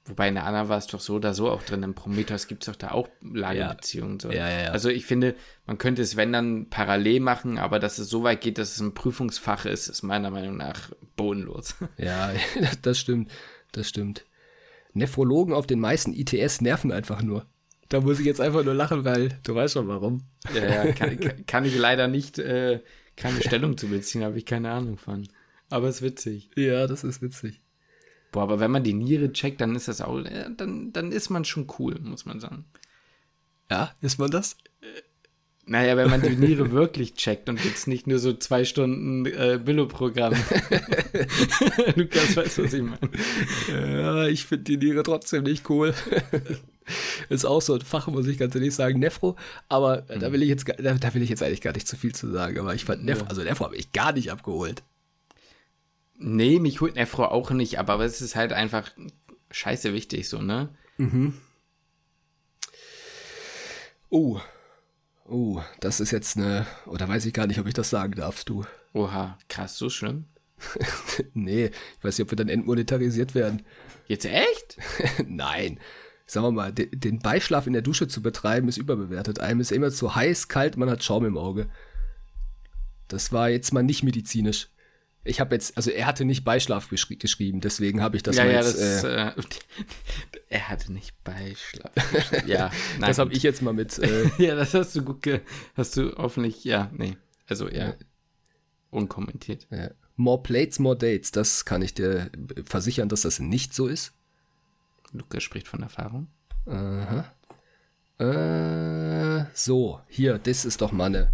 wobei 0.06 0.28
in 0.28 0.34
der 0.34 0.44
anderen 0.44 0.68
war 0.68 0.78
es 0.78 0.86
doch 0.86 1.00
so 1.00 1.14
oder 1.16 1.34
so 1.34 1.50
auch 1.50 1.62
drin, 1.62 1.82
im 1.82 1.94
Prometheus 1.94 2.46
gibt 2.48 2.62
es 2.62 2.66
doch 2.72 2.76
da 2.76 2.90
auch 2.92 3.08
Lagebeziehungen. 3.22 4.18
So. 4.20 4.30
Ja, 4.30 4.48
ja, 4.48 4.62
ja. 4.64 4.70
Also 4.70 4.88
ich 4.88 5.06
finde, 5.06 5.34
man 5.66 5.78
könnte 5.78 6.02
es, 6.02 6.16
wenn 6.16 6.32
dann, 6.32 6.68
parallel 6.70 7.20
machen, 7.20 7.58
aber 7.58 7.78
dass 7.78 7.98
es 7.98 8.08
so 8.08 8.22
weit 8.22 8.40
geht, 8.40 8.58
dass 8.58 8.72
es 8.74 8.80
ein 8.80 8.94
Prüfungsfach 8.94 9.66
ist, 9.66 9.88
ist 9.88 10.02
meiner 10.02 10.30
Meinung 10.30 10.56
nach 10.56 10.90
bodenlos. 11.16 11.74
Ja, 11.96 12.32
das 12.82 12.98
stimmt, 12.98 13.30
das 13.72 13.88
stimmt. 13.88 14.24
Nephrologen 14.92 15.54
auf 15.54 15.66
den 15.66 15.78
meisten 15.80 16.12
ITS 16.12 16.60
nerven 16.60 16.90
einfach 16.92 17.22
nur. 17.22 17.46
Da 17.88 18.00
muss 18.00 18.18
ich 18.20 18.26
jetzt 18.26 18.40
einfach 18.40 18.64
nur 18.64 18.74
lachen, 18.74 19.04
weil 19.04 19.38
du 19.42 19.54
weißt 19.54 19.74
schon 19.74 19.88
warum. 19.88 20.22
ja, 20.54 20.84
ja, 20.86 20.92
kann, 20.92 21.18
kann- 21.20 21.46
kann 21.46 21.64
ich 21.64 21.76
leider 21.76 22.08
nicht, 22.08 22.38
äh, 22.38 22.80
keine 23.16 23.40
Stellung 23.42 23.76
zu 23.76 23.88
beziehen, 23.88 24.24
habe 24.24 24.38
ich 24.38 24.46
keine 24.46 24.70
Ahnung 24.70 24.96
von. 24.96 25.28
Aber 25.68 25.88
es 25.88 25.96
ist 25.96 26.02
witzig. 26.02 26.50
Ja, 26.56 26.86
das 26.86 27.04
ist 27.04 27.22
witzig. 27.22 27.60
Boah, 28.32 28.42
aber 28.42 28.60
wenn 28.60 28.70
man 28.70 28.84
die 28.84 28.94
Niere 28.94 29.32
checkt, 29.32 29.60
dann 29.60 29.74
ist 29.74 29.88
das 29.88 30.00
auch, 30.00 30.22
dann, 30.56 30.92
dann 30.92 31.12
ist 31.12 31.30
man 31.30 31.44
schon 31.44 31.66
cool, 31.78 31.98
muss 32.00 32.26
man 32.26 32.40
sagen. 32.40 32.64
Ja, 33.70 33.92
ist 34.00 34.18
man 34.18 34.30
das? 34.30 34.56
Naja, 35.70 35.96
wenn 35.96 36.10
man 36.10 36.20
die 36.20 36.30
Niere 36.36 36.72
wirklich 36.72 37.14
checkt 37.14 37.48
und 37.48 37.64
jetzt 37.64 37.86
nicht 37.86 38.08
nur 38.08 38.18
so 38.18 38.32
zwei 38.32 38.64
Stunden 38.64 39.24
äh, 39.26 39.60
Billo-Programm. 39.64 40.32
Lukas 41.94 42.36
weiß, 42.36 42.58
was 42.58 42.72
ich 42.72 42.82
meine. 42.82 42.98
Ja, 43.68 44.26
ich 44.26 44.46
finde 44.46 44.64
die 44.64 44.78
Niere 44.78 45.04
trotzdem 45.04 45.44
nicht 45.44 45.70
cool. 45.70 45.94
ist 47.28 47.44
auch 47.44 47.62
so 47.62 47.74
ein 47.74 47.82
Fach, 47.82 48.08
muss 48.08 48.26
ich 48.26 48.36
ganz 48.36 48.56
ehrlich 48.56 48.74
sagen, 48.74 48.98
Nefro, 48.98 49.36
aber 49.68 50.06
mhm. 50.12 50.18
da 50.18 50.32
will 50.32 50.42
ich 50.42 50.48
jetzt 50.48 50.68
da, 50.68 50.94
da, 50.94 51.14
will 51.14 51.22
ich 51.22 51.30
jetzt 51.30 51.42
eigentlich 51.42 51.60
gar 51.60 51.72
nicht 51.72 51.86
zu 51.86 51.96
viel 51.96 52.14
zu 52.14 52.32
sagen, 52.32 52.58
aber 52.58 52.74
ich 52.74 52.84
fand 52.84 53.04
Nefro, 53.04 53.26
also 53.26 53.42
Nefro 53.44 53.66
habe 53.66 53.76
ich 53.76 53.92
gar 53.92 54.12
nicht 54.12 54.32
abgeholt. 54.32 54.82
Nee, 56.20 56.58
mich 56.58 56.80
holt 56.80 56.94
Nefro 56.94 57.24
auch 57.24 57.50
nicht, 57.50 57.78
aber 57.78 57.98
es 58.04 58.20
ist 58.20 58.36
halt 58.36 58.52
einfach 58.52 58.90
scheiße 59.50 59.92
wichtig 59.92 60.28
so, 60.28 60.40
ne? 60.40 60.68
Mhm. 60.98 61.34
Oh, 64.10 64.40
Oh, 65.30 65.62
das 65.78 66.00
ist 66.00 66.10
jetzt 66.10 66.36
eine, 66.36 66.66
oder 66.86 67.06
weiß 67.06 67.24
ich 67.24 67.32
gar 67.32 67.46
nicht, 67.46 67.60
ob 67.60 67.66
ich 67.68 67.74
das 67.74 67.88
sagen 67.88 68.14
darf, 68.14 68.42
du. 68.42 68.64
Oha, 68.92 69.38
krass, 69.48 69.78
so 69.78 69.88
schlimm? 69.88 70.24
nee, 71.34 71.66
ich 71.66 72.04
weiß 72.04 72.18
nicht, 72.18 72.24
ob 72.24 72.32
wir 72.32 72.36
dann 72.36 72.48
entmonetarisiert 72.48 73.36
werden. 73.36 73.62
Jetzt 74.08 74.24
echt? 74.24 74.76
Nein. 75.28 75.78
Sagen 76.26 76.46
wir 76.46 76.50
mal, 76.50 76.72
den 76.72 77.20
Beischlaf 77.20 77.68
in 77.68 77.74
der 77.74 77.82
Dusche 77.82 78.08
zu 78.08 78.22
betreiben, 78.22 78.68
ist 78.68 78.76
überbewertet. 78.76 79.38
Einem 79.38 79.60
ist 79.60 79.70
immer 79.70 79.92
zu 79.92 80.16
heiß, 80.16 80.48
kalt, 80.48 80.76
man 80.76 80.90
hat 80.90 81.04
Schaum 81.04 81.24
im 81.24 81.38
Auge. 81.38 81.70
Das 83.06 83.30
war 83.32 83.50
jetzt 83.50 83.72
mal 83.72 83.84
nicht 83.84 84.02
medizinisch. 84.02 84.68
Ich 85.22 85.38
habe 85.38 85.54
jetzt, 85.54 85.76
also 85.76 85.90
er 85.90 86.06
hatte 86.06 86.24
nicht 86.24 86.44
Beischlaf 86.44 86.88
geschri 86.88 87.16
geschrieben, 87.16 87.60
deswegen 87.60 88.00
habe 88.00 88.16
ich 88.16 88.22
das 88.22 88.36
ja, 88.36 88.44
mal 88.44 88.52
ja, 88.52 88.60
jetzt. 88.62 88.80
Das, 88.80 89.04
äh, 89.04 89.28
äh, 89.28 89.32
er 90.48 90.68
hatte 90.68 90.92
nicht 90.92 91.22
Beischlaf. 91.24 91.92
ja, 92.46 92.70
nein, 92.98 93.10
das 93.10 93.18
habe 93.18 93.32
ich 93.32 93.42
jetzt 93.42 93.62
mal 93.62 93.72
mit. 93.72 93.98
Äh, 94.10 94.30
ja, 94.38 94.54
das 94.54 94.72
hast 94.72 94.96
du 94.96 95.02
gut, 95.02 95.22
ge 95.22 95.40
hast 95.74 95.96
du 95.96 96.16
hoffentlich, 96.16 96.64
ja, 96.64 96.90
nee, 96.96 97.18
also 97.46 97.68
ja, 97.68 97.88
ja. 97.88 97.94
unkommentiert. 98.90 99.66
Ja. 99.70 99.90
More 100.16 100.42
plates, 100.42 100.78
more 100.78 100.96
dates. 100.96 101.32
Das 101.32 101.64
kann 101.66 101.82
ich 101.82 101.92
dir 101.92 102.30
versichern, 102.64 103.08
dass 103.10 103.22
das 103.22 103.40
nicht 103.40 103.74
so 103.74 103.88
ist. 103.88 104.12
Lukas 105.12 105.42
spricht 105.42 105.68
von 105.68 105.82
Erfahrung. 105.82 106.28
Aha. 106.66 107.30
Äh, 108.18 109.46
so, 109.54 110.00
hier, 110.08 110.38
das 110.38 110.64
ist 110.64 110.80
doch 110.80 110.92
mal 110.92 111.06
eine 111.06 111.32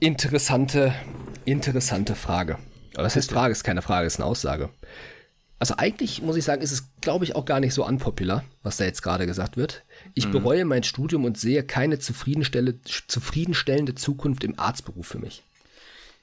interessante, 0.00 0.94
interessante 1.44 2.14
Frage. 2.14 2.58
Aber 2.94 3.04
das 3.04 3.16
heißt 3.16 3.30
Frage, 3.30 3.52
ist 3.52 3.64
keine 3.64 3.82
Frage, 3.82 4.06
ist 4.06 4.16
eine 4.16 4.26
Aussage. 4.26 4.70
Also 5.58 5.74
eigentlich 5.76 6.22
muss 6.22 6.36
ich 6.36 6.44
sagen, 6.44 6.62
ist 6.62 6.72
es, 6.72 6.88
glaube 7.02 7.24
ich, 7.24 7.36
auch 7.36 7.44
gar 7.44 7.60
nicht 7.60 7.74
so 7.74 7.86
unpopular, 7.86 8.44
was 8.62 8.78
da 8.78 8.84
jetzt 8.84 9.02
gerade 9.02 9.26
gesagt 9.26 9.58
wird. 9.58 9.84
Ich 10.14 10.26
mhm. 10.26 10.32
bereue 10.32 10.64
mein 10.64 10.84
Studium 10.84 11.24
und 11.26 11.38
sehe 11.38 11.62
keine 11.62 11.98
zufriedenstellende 11.98 13.94
Zukunft 13.94 14.42
im 14.42 14.58
Arztberuf 14.58 15.06
für 15.06 15.18
mich. 15.18 15.42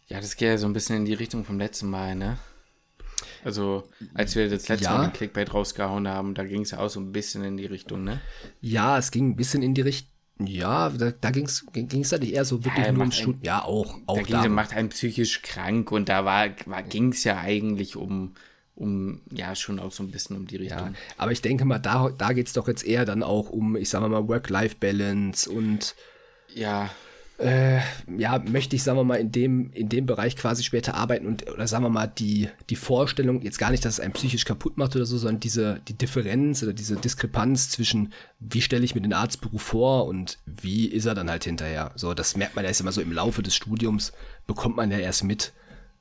Ja, 0.07 0.19
das 0.19 0.37
geht 0.37 0.47
ja 0.47 0.57
so 0.57 0.65
ein 0.65 0.73
bisschen 0.73 0.95
in 0.97 1.05
die 1.05 1.13
Richtung 1.13 1.45
vom 1.45 1.59
letzten 1.59 1.87
Mal, 1.87 2.15
ne? 2.15 2.39
Also, 3.43 3.83
als 4.13 4.35
wir 4.35 4.49
das 4.49 4.67
letzte 4.67 4.85
ja. 4.85 4.97
Mal 4.97 5.07
den 5.07 5.13
Clickbait 5.13 5.53
rausgehauen 5.53 6.07
haben, 6.07 6.33
da 6.33 6.43
ging 6.43 6.61
es 6.61 6.71
ja 6.71 6.79
auch 6.79 6.89
so 6.89 6.99
ein 6.99 7.11
bisschen 7.11 7.43
in 7.43 7.57
die 7.57 7.65
Richtung, 7.65 8.03
ne? 8.03 8.21
Ja, 8.61 8.97
es 8.97 9.11
ging 9.11 9.29
ein 9.29 9.35
bisschen 9.35 9.61
in 9.61 9.73
die 9.75 9.81
Richtung. 9.81 10.11
Ja, 10.39 10.89
da, 10.89 11.11
da 11.11 11.31
ging 11.31 11.45
es 11.45 11.65
ging's 11.71 12.11
eher 12.11 12.45
so 12.45 12.63
wirklich 12.63 12.85
ja, 12.85 12.91
nur 12.91 13.03
um 13.03 13.11
Studium. 13.11 13.43
Ja, 13.43 13.63
auch. 13.63 13.97
auch 14.05 14.21
da 14.21 14.41
ging 14.43 14.53
macht 14.53 14.73
einen 14.73 14.89
psychisch 14.89 15.41
krank 15.41 15.91
und 15.91 16.09
da 16.09 16.25
war, 16.25 16.49
war, 16.65 16.83
ging 16.83 17.11
es 17.11 17.23
ja 17.23 17.37
eigentlich 17.37 17.95
um, 17.95 18.35
um, 18.75 19.21
ja, 19.31 19.55
schon 19.55 19.79
auch 19.79 19.91
so 19.91 20.03
ein 20.03 20.11
bisschen 20.11 20.35
um 20.35 20.45
die 20.45 20.57
Richtung. 20.57 20.79
Ja, 20.79 20.93
aber 21.17 21.31
ich 21.31 21.41
denke 21.41 21.65
mal, 21.65 21.79
da, 21.79 22.09
da 22.15 22.33
geht 22.33 22.47
es 22.47 22.53
doch 22.53 22.67
jetzt 22.67 22.85
eher 22.85 23.05
dann 23.05 23.23
auch 23.23 23.49
um, 23.49 23.75
ich 23.75 23.89
sag 23.89 24.01
mal, 24.01 24.27
Work-Life-Balance 24.27 25.49
und. 25.49 25.95
Ja 26.53 26.89
äh, 27.39 27.81
ja, 28.17 28.39
möchte 28.39 28.75
ich, 28.75 28.83
sagen 28.83 28.97
wir 28.97 29.03
mal, 29.03 29.19
in 29.19 29.31
dem, 29.31 29.71
in 29.71 29.89
dem 29.89 30.07
Bereich 30.07 30.35
quasi 30.35 30.63
später 30.63 30.95
arbeiten 30.95 31.27
und, 31.27 31.47
oder 31.51 31.67
sagen 31.67 31.83
wir 31.83 31.89
mal, 31.89 32.07
die, 32.07 32.49
die 32.71 32.75
Vorstellung, 32.75 33.43
jetzt 33.43 33.59
gar 33.59 33.69
nicht, 33.69 33.85
dass 33.85 33.95
es 33.95 33.99
einen 33.99 34.13
psychisch 34.13 34.43
kaputt 34.43 34.77
macht 34.77 34.95
oder 34.95 35.05
so, 35.05 35.17
sondern 35.19 35.39
diese, 35.39 35.79
die 35.87 35.93
Differenz 35.93 36.63
oder 36.63 36.73
diese 36.73 36.95
Diskrepanz 36.95 37.69
zwischen, 37.69 38.11
wie 38.39 38.61
stelle 38.61 38.83
ich 38.83 38.95
mir 38.95 39.01
den 39.01 39.13
Arztberuf 39.13 39.61
vor 39.61 40.07
und 40.07 40.39
wie 40.45 40.87
ist 40.87 41.05
er 41.05 41.13
dann 41.13 41.29
halt 41.29 41.43
hinterher. 41.43 41.91
So, 41.95 42.15
das 42.15 42.35
merkt 42.35 42.55
man 42.55 42.65
ja 42.65 42.69
erst 42.69 42.81
immer 42.81 42.91
so 42.91 43.01
im 43.01 43.11
Laufe 43.11 43.43
des 43.43 43.55
Studiums, 43.55 44.13
bekommt 44.47 44.75
man 44.75 44.89
ja 44.89 44.97
erst 44.97 45.23
mit. 45.23 45.53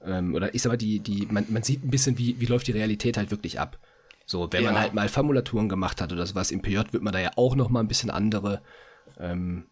Ähm, 0.03 0.35
oder 0.35 0.55
ich 0.55 0.62
sag 0.62 0.70
mal, 0.70 0.77
die, 0.79 1.01
die, 1.01 1.29
man, 1.31 1.44
man 1.51 1.62
sieht 1.62 1.85
ein 1.85 1.90
bisschen, 1.90 2.16
wie, 2.16 2.40
wie 2.40 2.46
läuft 2.46 2.66
die 2.66 2.72
Realität 2.72 3.18
halt 3.18 3.31
wirklich 3.31 3.61
ab. 3.61 3.79
So, 4.25 4.49
wenn 4.51 4.64
ja. 4.64 4.72
man 4.72 4.81
halt 4.81 4.94
mal 4.94 5.09
Formulaturen 5.11 5.68
gemacht 5.68 6.01
hat 6.01 6.12
oder 6.12 6.25
sowas, 6.25 6.51
im 6.51 6.62
PJ 6.62 6.79
wird 6.92 7.03
man 7.03 7.12
da 7.12 7.20
ja 7.20 7.31
auch 7.37 7.55
noch 7.57 7.68
mal 7.68 7.81
ein 7.81 7.88
bisschen 7.88 8.11
andere, 8.11 8.62
ähm, 9.20 9.66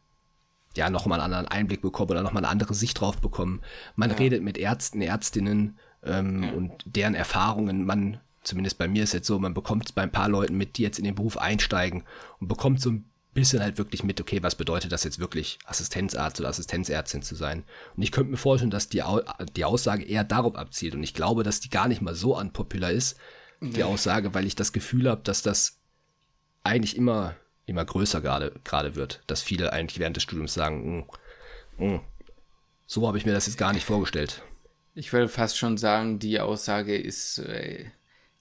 ja, 0.76 0.90
nochmal 0.90 1.20
einen 1.20 1.32
anderen 1.32 1.48
Einblick 1.48 1.82
bekommen 1.82 2.10
oder 2.10 2.22
nochmal 2.22 2.44
eine 2.44 2.50
andere 2.50 2.74
Sicht 2.74 3.00
drauf 3.00 3.18
bekommen. 3.18 3.60
Man 3.96 4.10
ja. 4.10 4.16
redet 4.16 4.42
mit 4.42 4.58
Ärzten, 4.58 5.00
Ärztinnen 5.00 5.78
ähm, 6.02 6.42
ja. 6.42 6.52
und 6.52 6.72
deren 6.84 7.14
Erfahrungen. 7.14 7.84
Man, 7.84 8.20
zumindest 8.42 8.78
bei 8.78 8.88
mir 8.88 9.04
ist 9.04 9.14
jetzt 9.14 9.26
so, 9.26 9.38
man 9.38 9.54
bekommt 9.54 9.86
es 9.86 9.92
bei 9.92 10.02
ein 10.02 10.12
paar 10.12 10.28
Leuten 10.28 10.56
mit, 10.56 10.76
die 10.76 10.82
jetzt 10.82 10.98
in 10.98 11.04
den 11.04 11.14
Beruf 11.14 11.38
einsteigen 11.38 12.02
und 12.40 12.48
bekommt 12.48 12.80
so 12.80 12.90
ein 12.90 13.04
bisschen 13.34 13.62
halt 13.62 13.78
wirklich 13.78 14.04
mit, 14.04 14.20
okay, 14.20 14.42
was 14.42 14.54
bedeutet 14.54 14.92
das 14.92 15.04
jetzt 15.04 15.18
wirklich, 15.18 15.58
Assistenzarzt 15.64 16.38
oder 16.40 16.48
Assistenzärztin 16.48 17.22
zu 17.22 17.34
sein? 17.34 17.64
Und 17.96 18.02
ich 18.02 18.12
könnte 18.12 18.30
mir 18.30 18.36
vorstellen, 18.36 18.70
dass 18.70 18.88
die, 18.88 19.02
die 19.56 19.64
Aussage 19.64 20.04
eher 20.04 20.24
darauf 20.24 20.54
abzielt. 20.54 20.94
Und 20.94 21.02
ich 21.02 21.14
glaube, 21.14 21.42
dass 21.42 21.60
die 21.60 21.70
gar 21.70 21.88
nicht 21.88 22.00
mal 22.00 22.14
so 22.14 22.38
unpopular 22.38 22.90
ist, 22.90 23.16
die 23.60 23.84
Aussage, 23.84 24.34
weil 24.34 24.46
ich 24.46 24.56
das 24.56 24.72
Gefühl 24.72 25.08
habe, 25.08 25.22
dass 25.24 25.42
das 25.42 25.78
eigentlich 26.64 26.96
immer 26.96 27.34
immer 27.66 27.84
größer 27.84 28.20
gerade 28.20 28.52
gerade 28.64 28.94
wird, 28.94 29.22
dass 29.26 29.42
viele 29.42 29.72
eigentlich 29.72 29.98
während 29.98 30.16
des 30.16 30.22
Studiums 30.22 30.54
sagen, 30.54 31.06
mm, 31.78 31.84
mm, 31.84 32.00
so 32.86 33.06
habe 33.06 33.18
ich 33.18 33.26
mir 33.26 33.32
das 33.32 33.46
jetzt 33.46 33.58
gar 33.58 33.72
nicht 33.72 33.84
vorgestellt. 33.84 34.42
Ich 34.94 35.12
würde 35.12 35.28
fast 35.28 35.58
schon 35.58 35.76
sagen, 35.76 36.18
die 36.18 36.40
Aussage 36.40 36.96
ist 36.96 37.38
äh, 37.38 37.86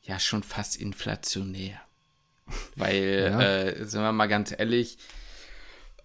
ja 0.02 0.20
schon 0.20 0.44
fast 0.44 0.76
inflationär. 0.76 1.80
Weil, 2.76 3.30
ja. 3.32 3.42
äh, 3.42 3.86
sind 3.86 4.02
wir 4.02 4.12
mal 4.12 4.28
ganz 4.28 4.54
ehrlich, 4.56 4.98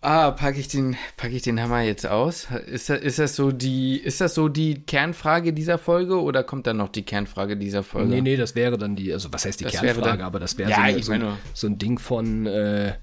Ah, 0.00 0.30
packe 0.30 0.60
ich 0.60 0.68
den, 0.68 0.96
packe 1.16 1.34
ich 1.34 1.42
den 1.42 1.60
Hammer 1.60 1.80
jetzt 1.80 2.06
aus? 2.06 2.46
Ist 2.66 2.88
das, 2.88 3.00
ist 3.00 3.18
das 3.18 3.34
so 3.34 3.50
die, 3.50 3.96
ist 3.96 4.20
das 4.20 4.34
so 4.34 4.48
die 4.48 4.82
Kernfrage 4.82 5.52
dieser 5.52 5.76
Folge 5.76 6.22
oder 6.22 6.44
kommt 6.44 6.68
dann 6.68 6.76
noch 6.76 6.88
die 6.88 7.02
Kernfrage 7.02 7.56
dieser 7.56 7.82
Folge? 7.82 8.08
Nee, 8.08 8.20
nee, 8.20 8.36
das 8.36 8.54
wäre 8.54 8.78
dann 8.78 8.94
die, 8.94 9.12
also 9.12 9.32
was 9.32 9.44
heißt 9.44 9.58
die 9.58 9.64
das 9.64 9.72
Kernfrage, 9.72 10.18
dann, 10.18 10.20
aber 10.20 10.38
das 10.38 10.56
wäre 10.56 10.70
ja, 10.70 10.92
so, 11.02 11.14
so, 11.14 11.32
so, 11.52 11.66
ein 11.66 11.78
Ding 11.78 11.98
von, 11.98 12.46
äh, 12.46 12.94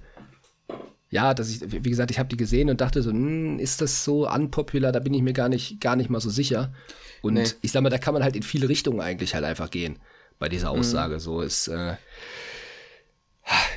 ja, 1.16 1.34
dass 1.34 1.50
ich, 1.50 1.62
wie 1.72 1.90
gesagt, 1.90 2.12
ich 2.12 2.20
habe 2.20 2.28
die 2.28 2.36
gesehen 2.36 2.70
und 2.70 2.82
dachte 2.82 3.02
so, 3.02 3.10
hm, 3.10 3.58
ist 3.58 3.80
das 3.80 4.04
so 4.04 4.30
unpopular? 4.30 4.92
Da 4.92 5.00
bin 5.00 5.14
ich 5.14 5.22
mir 5.22 5.32
gar 5.32 5.48
nicht, 5.48 5.80
gar 5.80 5.96
nicht 5.96 6.10
mal 6.10 6.20
so 6.20 6.30
sicher. 6.30 6.74
Und 7.22 7.36
nee. 7.36 7.48
ich 7.62 7.72
sag 7.72 7.84
mal, 7.84 7.90
da 7.90 7.98
kann 7.98 8.14
man 8.14 8.22
halt 8.22 8.36
in 8.36 8.44
viele 8.44 8.68
Richtungen 8.68 9.00
eigentlich 9.00 9.34
halt 9.34 9.46
einfach 9.46 9.72
gehen 9.72 9.98
bei 10.40 10.50
dieser 10.50 10.74
mhm. 10.74 10.80
Aussage. 10.82 11.14
Mhm. 11.14 11.20
So 11.20 11.40
ist, 11.40 11.70
äh, 11.70 11.96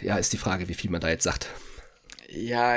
ja, 0.03 0.16
ist 0.16 0.33
die 0.33 0.37
Frage, 0.37 0.68
wie 0.68 0.74
viel 0.74 0.90
man 0.90 1.01
da 1.01 1.11
jetzt 1.11 1.22
sagt. 1.22 1.46
Ja, 2.29 2.77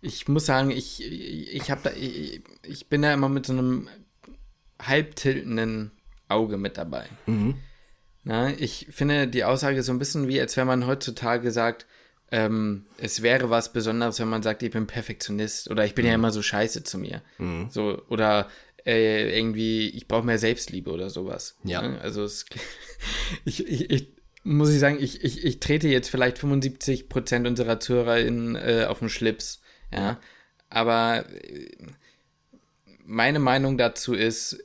ich 0.00 0.26
muss 0.26 0.46
sagen, 0.46 0.70
ich, 0.70 1.04
ich 1.04 1.70
habe 1.70 1.82
da, 1.84 1.90
ich, 1.90 2.42
ich, 2.66 2.88
bin 2.88 3.02
da 3.02 3.12
immer 3.12 3.28
mit 3.28 3.44
so 3.44 3.52
einem 3.52 3.90
halbtiltenden 4.80 5.90
Auge 6.28 6.56
mit 6.56 6.78
dabei. 6.78 7.04
Mhm. 7.26 7.56
Na, 8.24 8.48
ich 8.48 8.86
finde 8.90 9.28
die 9.28 9.44
Aussage 9.44 9.82
so 9.82 9.92
ein 9.92 9.98
bisschen 9.98 10.28
wie, 10.28 10.40
als 10.40 10.56
wenn 10.56 10.66
man 10.66 10.86
heutzutage 10.86 11.50
sagt, 11.50 11.86
ähm, 12.30 12.86
es 12.98 13.22
wäre 13.22 13.50
was 13.50 13.72
Besonderes, 13.72 14.20
wenn 14.20 14.28
man 14.28 14.42
sagt, 14.42 14.62
ich 14.62 14.70
bin 14.70 14.86
Perfektionist 14.86 15.70
oder 15.70 15.84
ich 15.84 15.94
bin 15.94 16.04
mhm. 16.04 16.08
ja 16.08 16.14
immer 16.14 16.30
so 16.30 16.42
scheiße 16.42 16.84
zu 16.84 16.98
mir. 16.98 17.22
Mhm. 17.38 17.68
So, 17.70 18.02
oder 18.08 18.48
äh, 18.86 19.36
irgendwie, 19.36 19.88
ich 19.88 20.06
brauche 20.06 20.24
mehr 20.24 20.38
Selbstliebe 20.38 20.90
oder 20.90 21.10
sowas. 21.10 21.56
Ja. 21.64 21.82
Ne? 21.82 22.00
Also 22.00 22.22
es, 22.22 22.46
ich, 23.44 23.66
ich, 23.66 23.90
ich, 23.90 24.08
muss 24.42 24.70
ich 24.70 24.78
sagen, 24.78 24.98
ich, 25.00 25.22
ich, 25.22 25.44
ich 25.44 25.60
trete 25.60 25.88
jetzt 25.88 26.08
vielleicht 26.08 26.38
75 26.38 27.08
Prozent 27.08 27.46
unserer 27.46 27.80
ZuhörerInnen 27.80 28.56
äh, 28.56 28.86
auf 28.88 29.00
den 29.00 29.08
Schlips. 29.08 29.60
Ja. 29.92 30.20
Aber 30.68 31.26
äh, 31.28 31.68
meine 33.04 33.40
Meinung 33.40 33.76
dazu 33.76 34.14
ist, 34.14 34.58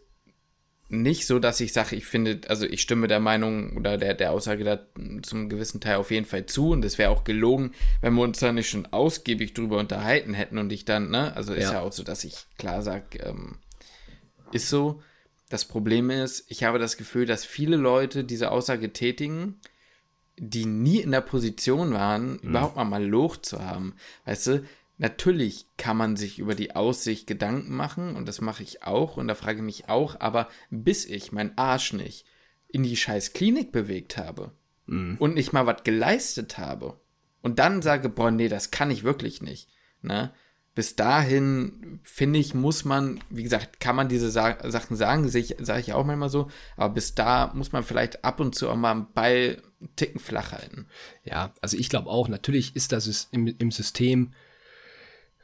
nicht 0.87 1.25
so, 1.25 1.39
dass 1.39 1.59
ich 1.59 1.73
sage, 1.73 1.95
ich 1.95 2.05
finde, 2.05 2.41
also 2.47 2.65
ich 2.65 2.81
stimme 2.81 3.07
der 3.07 3.19
Meinung 3.19 3.75
oder 3.75 3.97
der, 3.97 4.13
der 4.13 4.31
Aussage 4.31 4.63
da 4.63 4.79
zum 5.23 5.49
gewissen 5.49 5.81
Teil 5.81 5.95
auf 5.95 6.11
jeden 6.11 6.27
Fall 6.27 6.45
zu 6.45 6.69
und 6.69 6.85
es 6.85 6.97
wäre 6.97 7.09
auch 7.09 7.23
gelogen, 7.23 7.71
wenn 8.01 8.13
wir 8.13 8.21
uns 8.21 8.39
da 8.39 8.51
nicht 8.51 8.69
schon 8.69 8.85
ausgiebig 8.87 9.53
drüber 9.53 9.79
unterhalten 9.79 10.33
hätten 10.33 10.57
und 10.59 10.71
ich 10.71 10.85
dann, 10.85 11.09
ne, 11.09 11.35
also 11.35 11.53
ist 11.53 11.63
ja, 11.63 11.73
ja 11.73 11.81
auch 11.81 11.91
so, 11.91 12.03
dass 12.03 12.23
ich 12.23 12.45
klar 12.57 12.81
sage, 12.81 13.19
ähm, 13.19 13.57
ist 14.51 14.69
so. 14.69 15.01
Das 15.49 15.65
Problem 15.65 16.09
ist, 16.09 16.45
ich 16.49 16.63
habe 16.63 16.79
das 16.79 16.97
Gefühl, 16.97 17.25
dass 17.25 17.45
viele 17.45 17.77
Leute 17.77 18.23
diese 18.23 18.51
Aussage 18.51 18.93
tätigen, 18.93 19.59
die 20.37 20.65
nie 20.65 20.99
in 20.99 21.11
der 21.11 21.21
Position 21.21 21.93
waren, 21.93 22.33
mhm. 22.33 22.49
überhaupt 22.49 22.75
mal 22.75 22.83
mal 22.83 23.05
Loch 23.05 23.37
zu 23.37 23.63
haben. 23.63 23.95
Weißt 24.25 24.47
du, 24.47 24.65
natürlich 24.97 25.67
kann 25.77 25.97
man 25.97 26.15
sich 26.15 26.39
über 26.39 26.55
die 26.55 26.75
Aussicht 26.75 27.27
Gedanken 27.27 27.75
machen 27.75 28.15
und 28.15 28.27
das 28.27 28.41
mache 28.41 28.63
ich 28.63 28.83
auch 28.83 29.17
und 29.17 29.27
da 29.27 29.35
frage 29.35 29.59
ich 29.59 29.65
mich 29.65 29.89
auch, 29.89 30.19
aber 30.19 30.47
bis 30.69 31.05
ich 31.05 31.31
meinen 31.31 31.57
Arsch 31.57 31.93
nicht 31.93 32.25
in 32.67 32.83
die 32.83 32.95
scheiß 32.95 33.33
Klinik 33.33 33.71
bewegt 33.71 34.17
habe 34.17 34.51
mhm. 34.85 35.17
und 35.19 35.35
nicht 35.35 35.53
mal 35.53 35.65
was 35.65 35.83
geleistet 35.83 36.57
habe 36.57 36.99
und 37.41 37.59
dann 37.59 37.81
sage, 37.81 38.09
boah, 38.09 38.31
nee, 38.31 38.47
das 38.47 38.71
kann 38.71 38.91
ich 38.91 39.03
wirklich 39.03 39.41
nicht, 39.41 39.69
ne? 40.01 40.31
Bis 40.73 40.97
dahin, 40.97 42.01
finde 42.03 42.37
ich, 42.37 42.53
muss 42.53 42.83
man, 42.83 43.21
wie 43.29 43.43
gesagt, 43.43 43.79
kann 43.79 43.95
man 43.95 44.09
diese 44.09 44.29
Sa 44.29 44.57
Sachen 44.69 44.97
sagen, 44.97 45.29
sage 45.29 45.79
ich 45.79 45.93
auch 45.93 46.03
manchmal 46.03 46.27
so, 46.27 46.49
aber 46.75 46.95
bis 46.95 47.15
da 47.15 47.53
muss 47.53 47.71
man 47.71 47.85
vielleicht 47.85 48.25
ab 48.25 48.41
und 48.41 48.55
zu 48.55 48.69
auch 48.69 48.75
mal 48.75 48.91
einen 48.91 49.13
Ball 49.13 49.63
einen 49.79 49.95
Ticken 49.95 50.19
flach 50.19 50.51
halten. 50.51 50.87
Ja, 51.23 51.53
also 51.61 51.77
ich 51.77 51.89
glaube 51.89 52.09
auch, 52.09 52.27
natürlich 52.27 52.75
ist 52.75 52.91
das 52.91 53.29
im, 53.31 53.47
im 53.47 53.71
System 53.71 54.33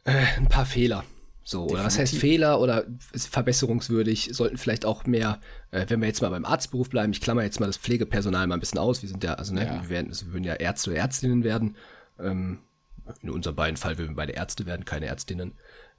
äh, 0.03 0.25
ein 0.37 0.47
paar 0.47 0.65
Fehler. 0.65 1.03
So, 1.43 1.63
Definitiv. 1.63 1.73
oder 1.73 1.85
was 1.85 1.99
heißt 1.99 2.15
Fehler 2.15 2.59
oder 2.59 2.85
verbesserungswürdig, 3.13 4.29
sollten 4.31 4.57
vielleicht 4.57 4.85
auch 4.85 5.05
mehr, 5.05 5.39
äh, 5.71 5.85
wenn 5.89 5.99
wir 5.99 6.07
jetzt 6.07 6.21
mal 6.21 6.29
beim 6.29 6.45
Arztberuf 6.45 6.89
bleiben, 6.89 7.11
ich 7.13 7.21
klammer 7.21 7.43
jetzt 7.43 7.59
mal 7.59 7.65
das 7.65 7.77
Pflegepersonal 7.77 8.45
mal 8.47 8.55
ein 8.55 8.59
bisschen 8.59 8.79
aus, 8.79 9.01
wir 9.01 9.09
sind 9.09 9.23
ja, 9.23 9.33
also 9.33 9.53
ne, 9.53 9.65
ja. 9.65 9.81
wir, 9.81 9.89
werden, 9.89 10.09
also 10.09 10.27
wir 10.27 10.33
würden 10.33 10.43
ja 10.43 10.53
Ärzte 10.53 10.91
oder 10.91 10.99
Ärztinnen 10.99 11.43
werden. 11.43 11.75
Ähm, 12.19 12.59
in 13.21 13.31
unserem 13.31 13.55
beiden 13.55 13.77
Fall 13.77 13.97
würden 13.97 14.11
wir 14.11 14.15
beide 14.15 14.33
Ärzte 14.33 14.65
werden, 14.65 14.85
keine 14.85 15.07
Ärztinnen. 15.07 15.53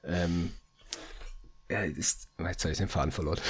Ähm, 0.05 0.53
ja, 1.71 1.83
ist, 1.83 2.29
jetzt 2.39 2.65
habe 2.65 2.73
ich 2.73 2.79
den 2.79 2.89
Faden 2.89 3.13
verloren. 3.13 3.41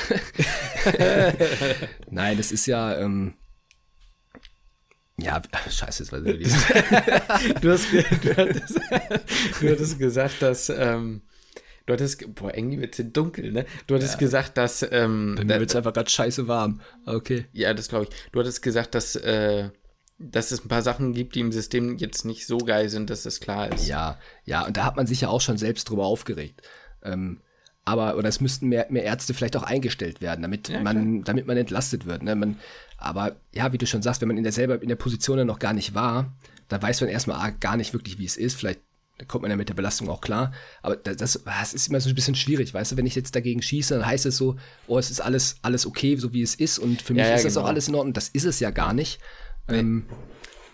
Nein, 2.11 2.37
das 2.37 2.53
ist 2.53 2.67
ja, 2.67 2.97
ähm, 2.99 3.35
ja, 5.23 5.43
scheiße, 5.71 6.03
jetzt 6.03 6.13
weiß 6.13 6.25
ich 6.25 6.39
nicht. 6.39 7.65
du, 7.65 7.71
hast, 7.71 7.93
du, 7.93 8.37
hattest, 8.37 8.81
du 9.61 9.71
hattest 9.71 9.99
gesagt, 9.99 10.43
dass, 10.43 10.69
ähm, 10.69 11.23
du 11.87 11.93
hattest, 11.93 12.35
boah, 12.35 12.55
irgendwie 12.55 12.81
wird 12.81 12.99
es 12.99 13.13
dunkel, 13.13 13.53
ne? 13.53 13.67
Du 13.87 13.95
hattest 13.95 14.15
ja. 14.15 14.19
gesagt, 14.19 14.57
dass, 14.59 14.87
ähm, 14.91 15.35
Bei 15.37 15.45
mir 15.45 15.61
wird 15.61 15.71
es 15.71 15.77
einfach 15.77 15.93
ganz 15.93 16.11
scheiße 16.11 16.49
warm. 16.49 16.81
Okay. 17.07 17.47
Ja, 17.53 17.75
das 17.75 17.89
glaube 17.89 18.09
ich. 18.09 18.31
Du 18.33 18.41
hattest 18.41 18.63
gesagt, 18.63 18.95
dass, 18.95 19.17
äh, 19.17 19.71
dass 20.19 20.51
es 20.53 20.65
ein 20.65 20.69
paar 20.69 20.83
Sachen 20.83 21.13
gibt, 21.13 21.35
die 21.35 21.41
im 21.41 21.53
System 21.53 21.97
jetzt 21.99 22.25
nicht 22.25 22.47
so 22.47 22.59
geil 22.59 22.89
sind, 22.89 23.11
dass 23.11 23.23
das 23.23 23.41
klar 23.41 23.73
ist. 23.73 23.87
Ja, 23.87 24.19
ja, 24.45 24.67
und 24.67 24.77
da 24.77 24.85
hat 24.85 24.97
man 24.97 25.07
sich 25.07 25.23
ja 25.23 25.29
auch 25.29 25.41
schon 25.41 25.59
selbst 25.59 25.89
drüber 25.89 26.07
aufgeregt. 26.07 26.63
Ähm, 27.03 27.41
aber, 27.85 28.17
oder 28.17 28.29
es 28.29 28.41
müssten 28.41 28.69
mehr, 28.69 28.87
mehr 28.91 29.03
Ärzte 29.03 29.35
vielleicht 29.35 29.57
auch 29.57 29.65
eingestellt 29.65 30.21
werden, 30.21 30.43
damit 30.43 30.69
ja, 30.69 30.81
man, 30.81 31.25
damit 31.25 31.47
man 31.47 31.57
entlastet 31.57 32.07
wird. 32.07 32.23
Ne? 32.23 32.37
Man, 32.37 32.59
aber 33.03 33.37
ja, 33.53 33.73
wie 33.73 33.79
du 33.79 33.87
schon 33.87 34.03
sagst, 34.03 34.21
wenn 34.21 34.29
man 34.29 34.37
in 34.37 34.45
der 34.45 34.53
selber 34.53 34.81
in 34.81 34.89
der 34.89 34.97
Position 34.97 35.47
noch 35.47 35.59
gar 35.59 35.73
nicht 35.73 35.95
war, 35.95 36.33
dann 36.69 36.83
weiß 36.83 37.01
man 37.01 37.11
erstmal 37.11 37.53
gar 37.53 37.77
nicht 37.77 37.93
wirklich, 37.93 38.19
wie 38.19 38.25
es 38.25 38.37
ist. 38.37 38.55
Vielleicht 38.55 38.81
kommt 39.29 39.43
man 39.43 39.51
ja 39.51 39.57
mit 39.57 39.69
der 39.69 39.75
Belastung 39.75 40.09
auch 40.09 40.21
klar. 40.21 40.53
Aber 40.83 40.97
das, 40.97 41.41
das 41.45 41.75
ist 41.75 41.89
immer 41.89 42.01
so 42.01 42.09
ein 42.09 42.15
bisschen 42.15 42.35
schwierig, 42.35 42.73
weißt 42.73 42.93
du, 42.93 42.97
wenn 42.97 43.07
ich 43.07 43.15
jetzt 43.15 43.35
dagegen 43.37 43.63
schieße, 43.63 43.95
dann 43.95 44.07
heißt 44.07 44.27
es 44.27 44.37
so, 44.37 44.57
oh, 44.87 44.99
es 44.99 45.11
ist 45.11 45.21
alles, 45.21 45.57
alles 45.63 45.87
okay, 45.87 46.17
so 46.17 46.33
wie 46.33 46.43
es 46.43 46.55
ist. 46.55 46.79
Und 46.79 47.03
für 47.03 47.13
mich 47.13 47.23
ja, 47.23 47.29
ja, 47.29 47.35
ist 47.35 47.45
das 47.45 47.55
genau. 47.55 47.67
auch 47.67 47.69
alles 47.69 47.89
in 47.89 47.95
Ordnung. 47.95 48.15
Das 48.15 48.29
ist 48.29 48.45
es 48.45 48.61
ja 48.61 48.71
gar 48.71 48.93
nicht. 48.93 49.21
Ähm, 49.69 50.07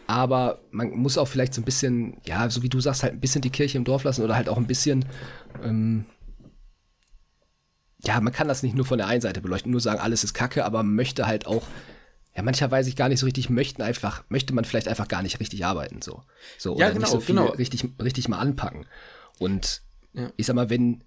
aber 0.06 0.60
man 0.70 0.90
muss 0.90 1.18
auch 1.18 1.28
vielleicht 1.28 1.52
so 1.52 1.60
ein 1.60 1.64
bisschen, 1.64 2.16
ja, 2.24 2.48
so 2.48 2.62
wie 2.62 2.70
du 2.70 2.80
sagst, 2.80 3.02
halt 3.02 3.12
ein 3.12 3.20
bisschen 3.20 3.42
die 3.42 3.50
Kirche 3.50 3.76
im 3.76 3.84
Dorf 3.84 4.04
lassen 4.04 4.22
oder 4.22 4.36
halt 4.36 4.48
auch 4.48 4.56
ein 4.56 4.66
bisschen, 4.66 5.04
ähm, 5.62 6.06
ja, 8.02 8.20
man 8.20 8.32
kann 8.32 8.48
das 8.48 8.62
nicht 8.62 8.74
nur 8.74 8.86
von 8.86 8.98
der 8.98 9.08
einen 9.08 9.20
Seite 9.20 9.40
beleuchten, 9.40 9.70
nur 9.70 9.80
sagen, 9.80 10.00
alles 10.00 10.24
ist 10.24 10.32
Kacke, 10.32 10.64
aber 10.64 10.82
man 10.82 10.94
möchte 10.94 11.26
halt 11.26 11.46
auch, 11.46 11.64
ja, 12.38 12.44
mancher 12.44 12.70
weiß 12.70 12.86
ich 12.86 12.94
gar 12.94 13.08
nicht 13.08 13.18
so 13.18 13.26
richtig, 13.26 13.50
möchten 13.50 13.82
einfach, 13.82 14.22
möchte 14.28 14.54
man 14.54 14.64
vielleicht 14.64 14.86
einfach 14.86 15.08
gar 15.08 15.22
nicht 15.22 15.40
richtig 15.40 15.66
arbeiten, 15.66 16.00
so. 16.02 16.22
So, 16.56 16.76
oder 16.76 16.86
ja, 16.86 16.88
genau, 16.90 17.00
nicht 17.00 17.10
so 17.10 17.18
viel 17.18 17.34
genau. 17.34 17.48
richtig, 17.48 17.84
richtig 18.00 18.28
mal 18.28 18.38
anpacken. 18.38 18.86
Und 19.40 19.82
ja. 20.12 20.30
ich 20.36 20.46
sag 20.46 20.54
mal, 20.54 20.70
wenn, 20.70 21.02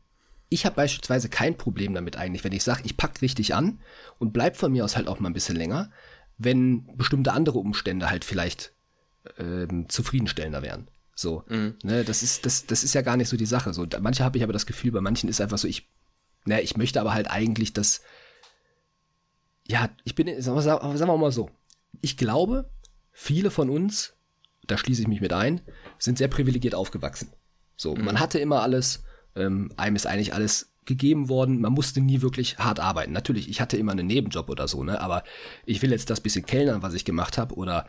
ich 0.50 0.66
habe 0.66 0.76
beispielsweise 0.76 1.30
kein 1.30 1.56
Problem 1.58 1.94
damit 1.94 2.18
eigentlich, 2.18 2.44
wenn 2.44 2.52
ich 2.52 2.66
sage, 2.66 2.82
ich 2.84 2.98
pack 2.98 3.22
richtig 3.22 3.56
an 3.56 3.80
und 4.20 4.34
bleib 4.34 4.58
von 4.58 4.74
mir 4.74 4.84
aus 4.84 4.98
halt 4.98 5.08
auch 5.08 5.22
mal 5.22 5.30
ein 5.30 5.34
bisschen 5.34 5.56
länger, 5.56 5.90
wenn 6.38 6.98
bestimmte 6.98 7.32
andere 7.32 7.60
Umstände 7.60 8.10
halt 8.10 8.26
vielleicht 8.26 8.74
ähm, 9.38 9.88
zufriedenstellender 9.88 10.62
wären. 10.64 10.90
So, 11.16 11.46
mhm. 11.48 11.76
ne, 11.82 12.04
das 12.04 12.24
ist, 12.24 12.46
das, 12.46 12.66
das 12.66 12.84
ist 12.84 12.94
ja 12.94 13.04
gar 13.04 13.16
nicht 13.16 13.30
so 13.30 13.38
die 13.38 13.46
Sache. 13.46 13.74
So, 13.74 13.88
manche 14.02 14.26
habe 14.26 14.38
ich 14.38 14.44
aber 14.44 14.52
das 14.52 14.66
Gefühl, 14.66 14.92
bei 14.92 15.00
manchen 15.00 15.30
ist 15.30 15.40
einfach 15.40 15.58
so, 15.58 15.70
ich, 15.70 15.88
ne, 16.44 16.60
ich 16.60 16.76
möchte 16.76 17.00
aber 17.00 17.14
halt 17.14 17.32
eigentlich, 17.32 17.72
dass, 17.72 18.02
ja, 19.72 19.90
ich 20.04 20.16
bin, 20.16 20.42
sagen 20.42 20.64
wir, 20.64 21.18
mal 21.18 21.32
so, 21.32 21.50
ich 22.02 22.18
glaube, 22.18 22.70
viele 23.12 23.52
von 23.52 23.70
uns, 23.70 24.14
da 24.68 24.78
schließe 24.78 25.02
ich 25.02 25.08
mich 25.08 25.22
mit 25.22 25.34
ein, 25.34 25.62
sind 25.98 26.18
sehr 26.18 26.28
privilegiert 26.28 26.76
aufgewachsen. 26.76 27.30
So, 27.76 27.96
mhm. 27.96 28.06
man 28.06 28.20
hatte 28.20 28.40
immer 28.40 28.62
alles, 28.62 29.04
ähm, 29.36 29.72
einem 29.78 29.96
ist 29.96 30.06
eigentlich 30.06 30.34
alles 30.34 30.74
gegeben 30.86 31.30
worden. 31.30 31.62
Man 31.62 31.74
musste 31.74 32.02
nie 32.02 32.22
wirklich 32.22 32.58
hart 32.58 32.80
arbeiten. 32.80 33.14
Natürlich, 33.14 33.50
ich 33.50 33.62
hatte 33.62 33.78
immer 33.78 33.92
einen 33.92 34.08
Nebenjob 34.08 34.50
oder 34.50 34.68
so, 34.68 34.84
ne? 34.84 35.00
Aber 35.00 35.24
ich 35.66 35.82
will 35.82 35.92
jetzt 35.92 36.10
das 36.10 36.22
bisschen 36.22 36.46
Kellnern, 36.46 36.82
was 36.82 36.94
ich 36.94 37.06
gemacht 37.06 37.38
habe, 37.38 37.56
oder 37.56 37.88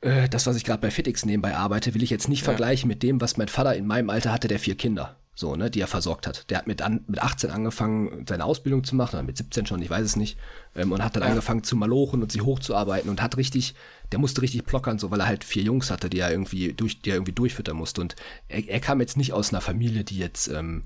äh, 0.00 0.28
das, 0.28 0.46
was 0.46 0.56
ich 0.56 0.64
gerade 0.64 0.80
bei 0.80 0.90
Fitix 0.90 1.24
nebenbei 1.24 1.54
arbeite, 1.54 1.94
will 1.94 2.02
ich 2.02 2.10
jetzt 2.10 2.28
nicht 2.28 2.40
ja. 2.40 2.46
vergleichen 2.46 2.88
mit 2.88 3.02
dem, 3.02 3.20
was 3.20 3.36
mein 3.36 3.48
Vater 3.48 3.76
in 3.76 3.86
meinem 3.86 4.10
Alter 4.10 4.32
hatte, 4.32 4.48
der 4.48 4.58
vier 4.58 4.76
Kinder, 4.76 5.16
so, 5.38 5.54
ne, 5.54 5.70
die 5.70 5.80
er 5.80 5.86
versorgt 5.86 6.26
hat. 6.26 6.50
Der 6.50 6.58
hat 6.58 6.66
mit, 6.66 6.82
an, 6.82 7.04
mit 7.06 7.22
18 7.22 7.50
angefangen, 7.50 8.26
seine 8.28 8.44
Ausbildung 8.44 8.82
zu 8.82 8.96
machen, 8.96 9.14
oder 9.14 9.22
mit 9.22 9.36
17 9.36 9.66
schon, 9.66 9.80
ich 9.80 9.88
weiß 9.88 10.04
es 10.04 10.16
nicht, 10.16 10.36
ähm, 10.74 10.90
und 10.90 11.00
hat 11.00 11.14
dann 11.14 11.22
ja. 11.22 11.28
angefangen 11.28 11.62
zu 11.62 11.76
malochen 11.76 12.22
und 12.22 12.32
sich 12.32 12.42
hochzuarbeiten 12.42 13.08
und 13.08 13.22
hat 13.22 13.36
richtig, 13.36 13.76
der 14.10 14.18
musste 14.18 14.42
richtig 14.42 14.64
plockern, 14.66 14.98
so, 14.98 15.12
weil 15.12 15.20
er 15.20 15.28
halt 15.28 15.44
vier 15.44 15.62
Jungs 15.62 15.92
hatte, 15.92 16.10
die 16.10 16.18
er 16.18 16.32
irgendwie 16.32 16.72
durch, 16.72 17.02
die 17.02 17.10
er 17.10 17.14
irgendwie 17.14 17.30
durchfüttern 17.30 17.76
musste. 17.76 18.00
Und 18.00 18.16
er, 18.48 18.68
er 18.68 18.80
kam 18.80 19.00
jetzt 19.00 19.16
nicht 19.16 19.32
aus 19.32 19.50
einer 19.50 19.60
Familie, 19.60 20.02
die 20.02 20.18
jetzt, 20.18 20.48
ähm, 20.48 20.82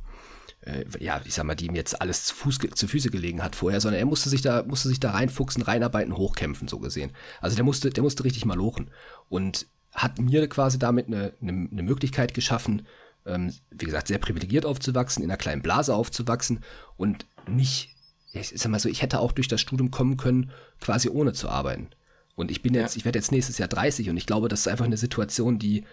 äh, 0.61 0.85
ja, 1.01 1.23
ich 1.25 1.33
sag 1.33 1.45
mal, 1.45 1.55
die 1.55 1.69
ihm 1.69 1.75
jetzt 1.75 2.03
alles 2.03 2.27
zu, 2.27 2.35
Fuß, 2.35 2.59
zu 2.75 2.87
Füße 2.87 3.09
gelegen 3.09 3.43
hat 3.43 3.57
vorher, 3.57 3.81
sondern 3.81 4.01
er 4.01 4.07
musste 4.07 4.29
sich 4.29 4.43
da, 4.43 4.65
musste 4.65 4.91
sich 4.91 5.01
da 5.01 5.13
reinfuchsen, 5.13 5.63
reinarbeiten, 5.63 6.15
hochkämpfen, 6.15 6.69
so 6.69 6.79
gesehen. 6.79 7.13
Also 7.41 7.57
der 7.57 7.65
musste, 7.65 7.89
der 7.89 8.03
musste 8.03 8.25
richtig 8.25 8.45
mal 8.45 8.59
lochen 8.59 8.91
und 9.31 9.67
hat 9.93 10.19
mir 10.19 10.47
quasi 10.51 10.79
damit 10.79 11.07
eine, 11.07 11.33
eine, 11.41 11.69
eine 11.73 11.83
Möglichkeit 11.83 12.35
geschaffen, 12.35 12.83
ähm, 13.27 13.53
wie 13.71 13.87
gesagt, 13.87 14.09
sehr 14.09 14.19
privilegiert 14.19 14.67
aufzuwachsen, 14.67 15.23
in 15.23 15.31
einer 15.31 15.37
kleinen 15.37 15.63
Blase 15.63 15.95
aufzuwachsen 15.95 16.61
und 16.97 17.27
nicht, 17.49 17.97
ich 18.33 18.53
sag 18.57 18.71
mal 18.71 18.81
so, 18.81 18.89
ich 18.89 19.03
hätte 19.03 19.21
auch 19.21 19.33
durch 19.33 19.49
das 19.49 19.61
Studium 19.61 19.91
kommen 19.91 20.17
können, 20.17 20.51
quasi 20.81 21.09
ohne 21.09 21.33
zu 21.33 21.49
arbeiten. 21.49 21.89
Und 22.35 22.51
ich 22.51 22.63
bin 22.63 22.75
jetzt, 22.75 22.95
ja. 22.95 22.99
ich 22.99 23.05
werde 23.05 23.19
jetzt 23.19 23.33
nächstes 23.33 23.59
Jahr 23.59 23.69
30 23.69 24.11
und 24.11 24.17
ich 24.17 24.27
glaube, 24.27 24.49
das 24.49 24.61
ist 24.61 24.69
einfach 24.69 24.87
eine 24.87 24.97
Situation, 24.97 25.59
die, 25.59 25.85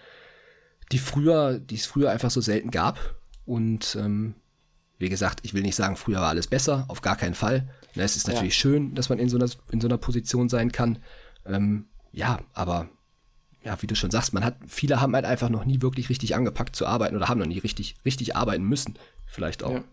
die 0.90 0.98
früher, 0.98 1.58
die 1.58 1.76
es 1.76 1.86
früher 1.86 2.10
einfach 2.10 2.30
so 2.30 2.40
selten 2.40 2.70
gab. 2.70 2.98
Und 3.44 3.96
ähm, 4.00 4.34
wie 4.98 5.08
gesagt, 5.08 5.40
ich 5.42 5.54
will 5.54 5.62
nicht 5.62 5.76
sagen, 5.76 5.96
früher 5.96 6.20
war 6.20 6.28
alles 6.28 6.46
besser, 6.46 6.84
auf 6.88 7.02
gar 7.02 7.16
keinen 7.16 7.34
Fall. 7.34 7.68
Ne, 7.94 8.02
es 8.02 8.16
ist 8.16 8.28
natürlich 8.28 8.54
ja. 8.54 8.60
schön, 8.60 8.94
dass 8.94 9.08
man 9.08 9.18
in 9.18 9.28
so 9.28 9.36
einer, 9.36 9.50
in 9.70 9.80
so 9.80 9.88
einer 9.88 9.98
Position 9.98 10.48
sein 10.48 10.72
kann. 10.72 10.98
Ähm, 11.44 11.86
ja, 12.12 12.40
aber 12.52 12.88
ja, 13.62 13.80
wie 13.82 13.86
du 13.86 13.94
schon 13.94 14.10
sagst, 14.10 14.32
man 14.32 14.44
hat, 14.44 14.56
viele 14.66 15.00
haben 15.00 15.14
halt 15.14 15.24
einfach 15.24 15.50
noch 15.50 15.64
nie 15.64 15.82
wirklich 15.82 16.08
richtig 16.08 16.34
angepackt 16.34 16.74
zu 16.74 16.86
arbeiten 16.86 17.16
oder 17.16 17.28
haben 17.28 17.38
noch 17.38 17.46
nie 17.46 17.58
richtig, 17.58 17.96
richtig 18.04 18.36
arbeiten 18.36 18.64
müssen. 18.64 18.94
Vielleicht 19.26 19.62
auch. 19.62 19.74
Ja. 19.74 19.84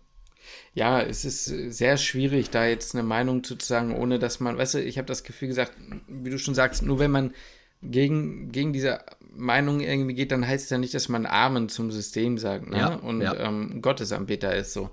Ja, 0.74 1.01
es 1.01 1.26
ist 1.26 1.45
sehr 1.45 1.97
schwierig, 1.97 2.49
da 2.49 2.65
jetzt 2.65 2.93
eine 2.93 3.03
Meinung 3.03 3.43
zu 3.43 3.57
sagen, 3.59 3.95
ohne 3.95 4.20
dass 4.20 4.39
man, 4.39 4.57
weißt 4.57 4.76
du, 4.76 4.84
ich 4.84 4.97
habe 4.97 5.07
das 5.07 5.24
Gefühl 5.24 5.49
gesagt, 5.49 5.74
wie 6.07 6.30
du 6.30 6.38
schon 6.38 6.55
sagst, 6.55 6.84
nur 6.84 6.99
wenn 6.99 7.11
man 7.11 7.34
gegen, 7.82 8.51
gegen 8.51 8.74
diese 8.74 8.99
Meinung 9.36 9.82
irgendwie 9.82 10.13
geht, 10.13 10.32
dann 10.32 10.47
heißt 10.47 10.65
es 10.65 10.70
ja 10.70 10.78
nicht, 10.78 10.93
dass 10.93 11.09
man 11.09 11.26
Amen 11.26 11.70
zum 11.70 11.91
System 11.91 12.38
sagt 12.38 12.70
ne? 12.70 12.78
ja, 12.78 12.93
und 12.95 13.22
ja. 13.22 13.36
Ähm, 13.36 13.82
Gottesanbeter 13.82 14.55
ist 14.55 14.74
so. 14.74 14.89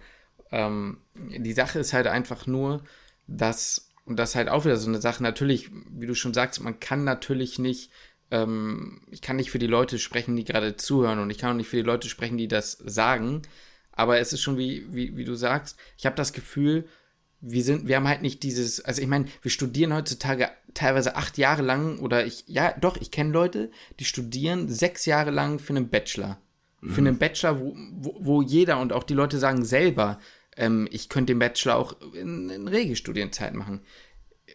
Ähm, 0.50 0.98
die 1.14 1.52
Sache 1.52 1.78
ist 1.78 1.92
halt 1.92 2.06
einfach 2.06 2.46
nur, 2.46 2.82
dass, 3.26 3.90
und 4.04 4.18
das 4.18 4.30
ist 4.30 4.36
halt 4.36 4.48
auch 4.48 4.64
wieder 4.64 4.76
so 4.76 4.88
eine 4.88 5.00
Sache, 5.00 5.22
natürlich, 5.22 5.70
wie 5.90 6.06
du 6.06 6.14
schon 6.14 6.34
sagst, 6.34 6.62
man 6.62 6.80
kann 6.80 7.04
natürlich 7.04 7.58
nicht, 7.58 7.90
ähm, 8.34 9.00
ich 9.10 9.22
kann 9.22 9.36
nicht 9.36 9.50
für 9.50 9.60
die 9.60 9.68
Leute 9.68 9.98
sprechen, 9.98 10.34
die 10.34 10.44
gerade 10.44 10.76
zuhören 10.76 11.20
und 11.20 11.30
ich 11.30 11.38
kann 11.38 11.52
auch 11.52 11.56
nicht 11.56 11.68
für 11.68 11.76
die 11.76 11.82
Leute 11.82 12.08
sprechen, 12.08 12.36
die 12.36 12.48
das 12.48 12.72
sagen, 12.72 13.42
aber 13.92 14.18
es 14.18 14.32
ist 14.32 14.42
schon 14.42 14.58
wie, 14.58 14.92
wie, 14.92 15.16
wie 15.16 15.24
du 15.24 15.36
sagst, 15.36 15.78
ich 15.96 16.04
habe 16.04 16.16
das 16.16 16.32
Gefühl, 16.32 16.84
wir 17.40 17.62
sind, 17.62 17.86
wir 17.86 17.96
haben 17.96 18.08
halt 18.08 18.22
nicht 18.22 18.42
dieses, 18.42 18.80
also 18.80 19.00
ich 19.00 19.06
meine, 19.06 19.26
wir 19.42 19.50
studieren 19.50 19.94
heutzutage 19.94 20.50
teilweise 20.72 21.14
acht 21.14 21.38
Jahre 21.38 21.62
lang 21.62 21.98
oder 22.00 22.26
ich, 22.26 22.44
ja, 22.48 22.72
doch, 22.72 22.96
ich 22.96 23.10
kenne 23.12 23.30
Leute, 23.30 23.70
die 24.00 24.04
studieren 24.04 24.68
sechs 24.68 25.06
Jahre 25.06 25.30
lang 25.30 25.60
für 25.60 25.74
einen 25.74 25.88
Bachelor. 25.88 26.38
Mhm. 26.80 26.90
Für 26.90 27.00
einen 27.02 27.18
Bachelor, 27.18 27.60
wo, 27.60 27.76
wo, 27.92 28.16
wo, 28.18 28.42
jeder 28.42 28.80
und 28.80 28.92
auch 28.92 29.04
die 29.04 29.14
Leute 29.14 29.38
sagen 29.38 29.64
selber, 29.64 30.18
ähm, 30.56 30.88
ich 30.90 31.08
könnte 31.08 31.34
den 31.34 31.38
Bachelor 31.38 31.76
auch 31.76 31.94
in, 32.14 32.50
in 32.50 32.66
Regelstudienzeit 32.66 33.54
machen. 33.54 33.82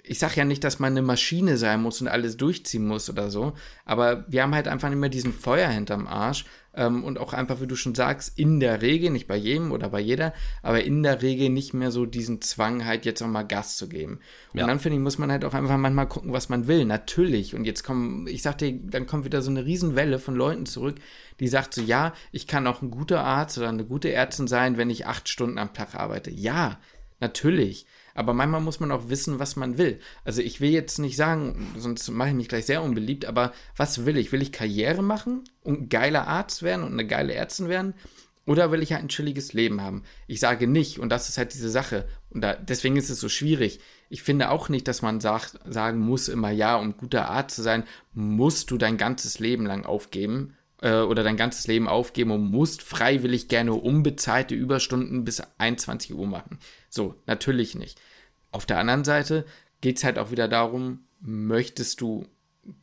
Ich 0.10 0.20
sage 0.20 0.36
ja 0.38 0.45
nicht, 0.45 0.64
dass 0.64 0.80
man 0.80 0.93
eine 0.93 1.01
Maschine 1.01 1.57
sein 1.57 1.82
muss 1.82 2.01
und 2.01 2.07
alles 2.07 2.38
durchziehen 2.38 2.86
muss 2.86 3.10
oder 3.10 3.30
so, 3.30 3.53
aber 3.86 4.26
wir 4.28 4.43
haben 4.43 4.55
halt 4.55 4.68
einfach 4.68 4.91
immer 4.91 5.10
diesen 5.10 5.34
Feuer 5.34 5.70
hinterm 5.70 6.07
Arsch, 6.07 6.45
ähm, 6.80 7.03
und 7.03 7.18
auch 7.18 7.34
einfach, 7.34 7.62
wie 7.62 7.68
du 7.68 7.76
schon 7.76 7.95
sagst, 7.95 8.38
in 8.38 8.60
der 8.60 8.82
Regel, 8.82 9.10
nicht 9.10 9.28
bei 9.28 9.36
jedem 9.36 9.72
oder 9.72 9.89
bei 9.89 9.99
jeder, 9.99 10.34
aber 10.62 10.84
in 10.84 11.03
der 11.03 11.22
Regel 11.22 11.49
nicht 11.49 11.74
mehr 11.74 11.91
so 11.91 12.05
diesen 12.05 12.41
Zwang, 12.41 12.86
halt 12.86 13.05
jetzt 13.05 13.22
auch 13.22 13.28
mal 13.28 13.43
Gas 13.43 13.76
zu 13.76 13.89
geben. 13.89 14.20
Und 14.53 14.60
ja. 14.60 14.68
dann 14.68 14.80
finde 14.80 14.97
ich, 14.97 15.03
muss 15.03 15.18
man 15.18 15.32
halt 15.32 15.43
auch 15.45 15.53
einfach 15.53 15.78
manchmal 15.78 16.07
gucken, 16.07 16.32
was 16.32 16.47
man 16.47 16.68
will. 16.68 16.86
Natürlich. 16.86 17.55
Und 17.55 17.66
jetzt 17.66 17.84
kommen, 17.84 18.28
ich 18.28 18.43
sag 18.43 18.60
dir, 18.60 18.72
dann 18.72 19.07
kommt 19.07 19.26
wieder 19.26 19.41
so 19.41 19.49
eine 19.49 19.66
Riesenwelle 19.66 20.20
von 20.20 20.36
Leuten 20.36 20.66
zurück, 20.66 20.95
die 21.39 21.47
sagt 21.47 21.74
so, 21.74 21.82
ja, 21.82 22.14
ich 22.32 22.47
kann 22.47 22.68
auch 22.68 22.82
ein 22.82 22.91
guter 22.91 23.24
Arzt 23.24 23.57
oder 23.57 23.70
eine 23.70 23.86
gute 23.86 24.12
Ärztin 24.14 24.47
sein, 24.47 24.78
wenn 24.78 24.89
ich 24.89 25.05
acht 25.05 25.28
Stunden 25.28 25.57
am 25.57 25.74
Tag 25.74 25.95
arbeite. 25.95 26.30
Ja, 26.30 26.80
natürlich. 27.20 27.88
Aber 28.20 28.34
manchmal 28.34 28.59
muss 28.59 28.82
man 28.82 28.91
auch 28.91 29.07
wissen, 29.07 29.39
was 29.39 29.55
man 29.55 29.78
will. 29.78 29.97
Also 30.26 30.41
ich 30.41 30.59
will 30.59 30.72
jetzt 30.72 30.99
nicht 30.99 31.15
sagen, 31.15 31.72
sonst 31.78 32.09
mache 32.09 32.28
ich 32.28 32.36
mich 32.36 32.49
gleich 32.49 32.65
sehr 32.65 32.84
unbeliebt, 32.84 33.24
aber 33.24 33.53
was 33.78 34.05
will 34.05 34.17
ich? 34.17 34.34
Will 34.34 34.41
ich 34.41 34.51
Karriere 34.51 35.01
machen 35.01 35.45
und 35.63 35.84
ein 35.84 35.89
geiler 35.89 36.28
Arzt 36.28 36.61
werden 36.61 36.84
und 36.84 36.91
eine 36.91 37.07
geile 37.07 37.34
Ärztin 37.34 37.70
werden? 37.70 37.93
Oder 38.45 38.72
will 38.72 38.84
ich 38.84 38.91
halt 38.91 39.03
ein 39.03 39.07
chilliges 39.07 39.53
Leben 39.53 39.80
haben? 39.80 40.03
Ich 40.28 40.41
sage 40.41 40.67
nicht, 40.67 40.99
und 40.99 41.13
das 41.13 41.30
ist 41.30 41.38
halt 41.38 41.53
diese 41.53 41.70
Sache. 41.70 42.09
Und 42.30 42.41
da, 42.41 42.55
deswegen 42.55 42.97
ist 42.97 43.09
es 43.09 43.22
so 43.22 43.30
schwierig. 43.30 43.80
Ich 44.09 44.22
finde 44.22 44.49
auch 44.49 44.67
nicht, 44.67 44.89
dass 44.89 45.01
man 45.01 45.22
sagt, 45.22 45.57
sagen 45.65 45.99
muss 45.99 46.28
immer, 46.28 46.51
ja, 46.51 46.76
um 46.76 46.97
guter 46.97 47.30
Arzt 47.30 47.55
zu 47.55 47.61
sein, 47.61 47.86
musst 48.11 48.70
du 48.70 48.78
dein 48.78 48.97
ganzes 48.97 49.39
Leben 49.39 49.65
lang 49.65 49.86
aufgeben 49.86 50.57
äh, 50.82 50.99
oder 50.99 51.24
dein 51.24 51.38
ganzes 51.38 51.67
Leben 51.67 51.88
aufgeben 51.88 52.32
und 52.32 52.51
musst 52.51 52.82
freiwillig 52.82 53.47
gerne 53.47 53.76
unbezahlte 53.76 54.55
Überstunden 54.55 55.24
bis 55.24 55.41
21 55.57 56.13
Uhr 56.15 56.28
machen. 56.28 56.59
So, 56.89 57.15
natürlich 57.28 57.76
nicht. 57.76 58.01
Auf 58.52 58.66
der 58.66 58.80
anderen 58.80 59.04
Seite 59.04 59.45
geht 59.82 59.97
es 59.97 60.04
halt 60.04 60.20
auch 60.20 60.32
wieder 60.32 60.47
darum, 60.47 61.02
möchtest 61.22 62.02
du 62.02 62.26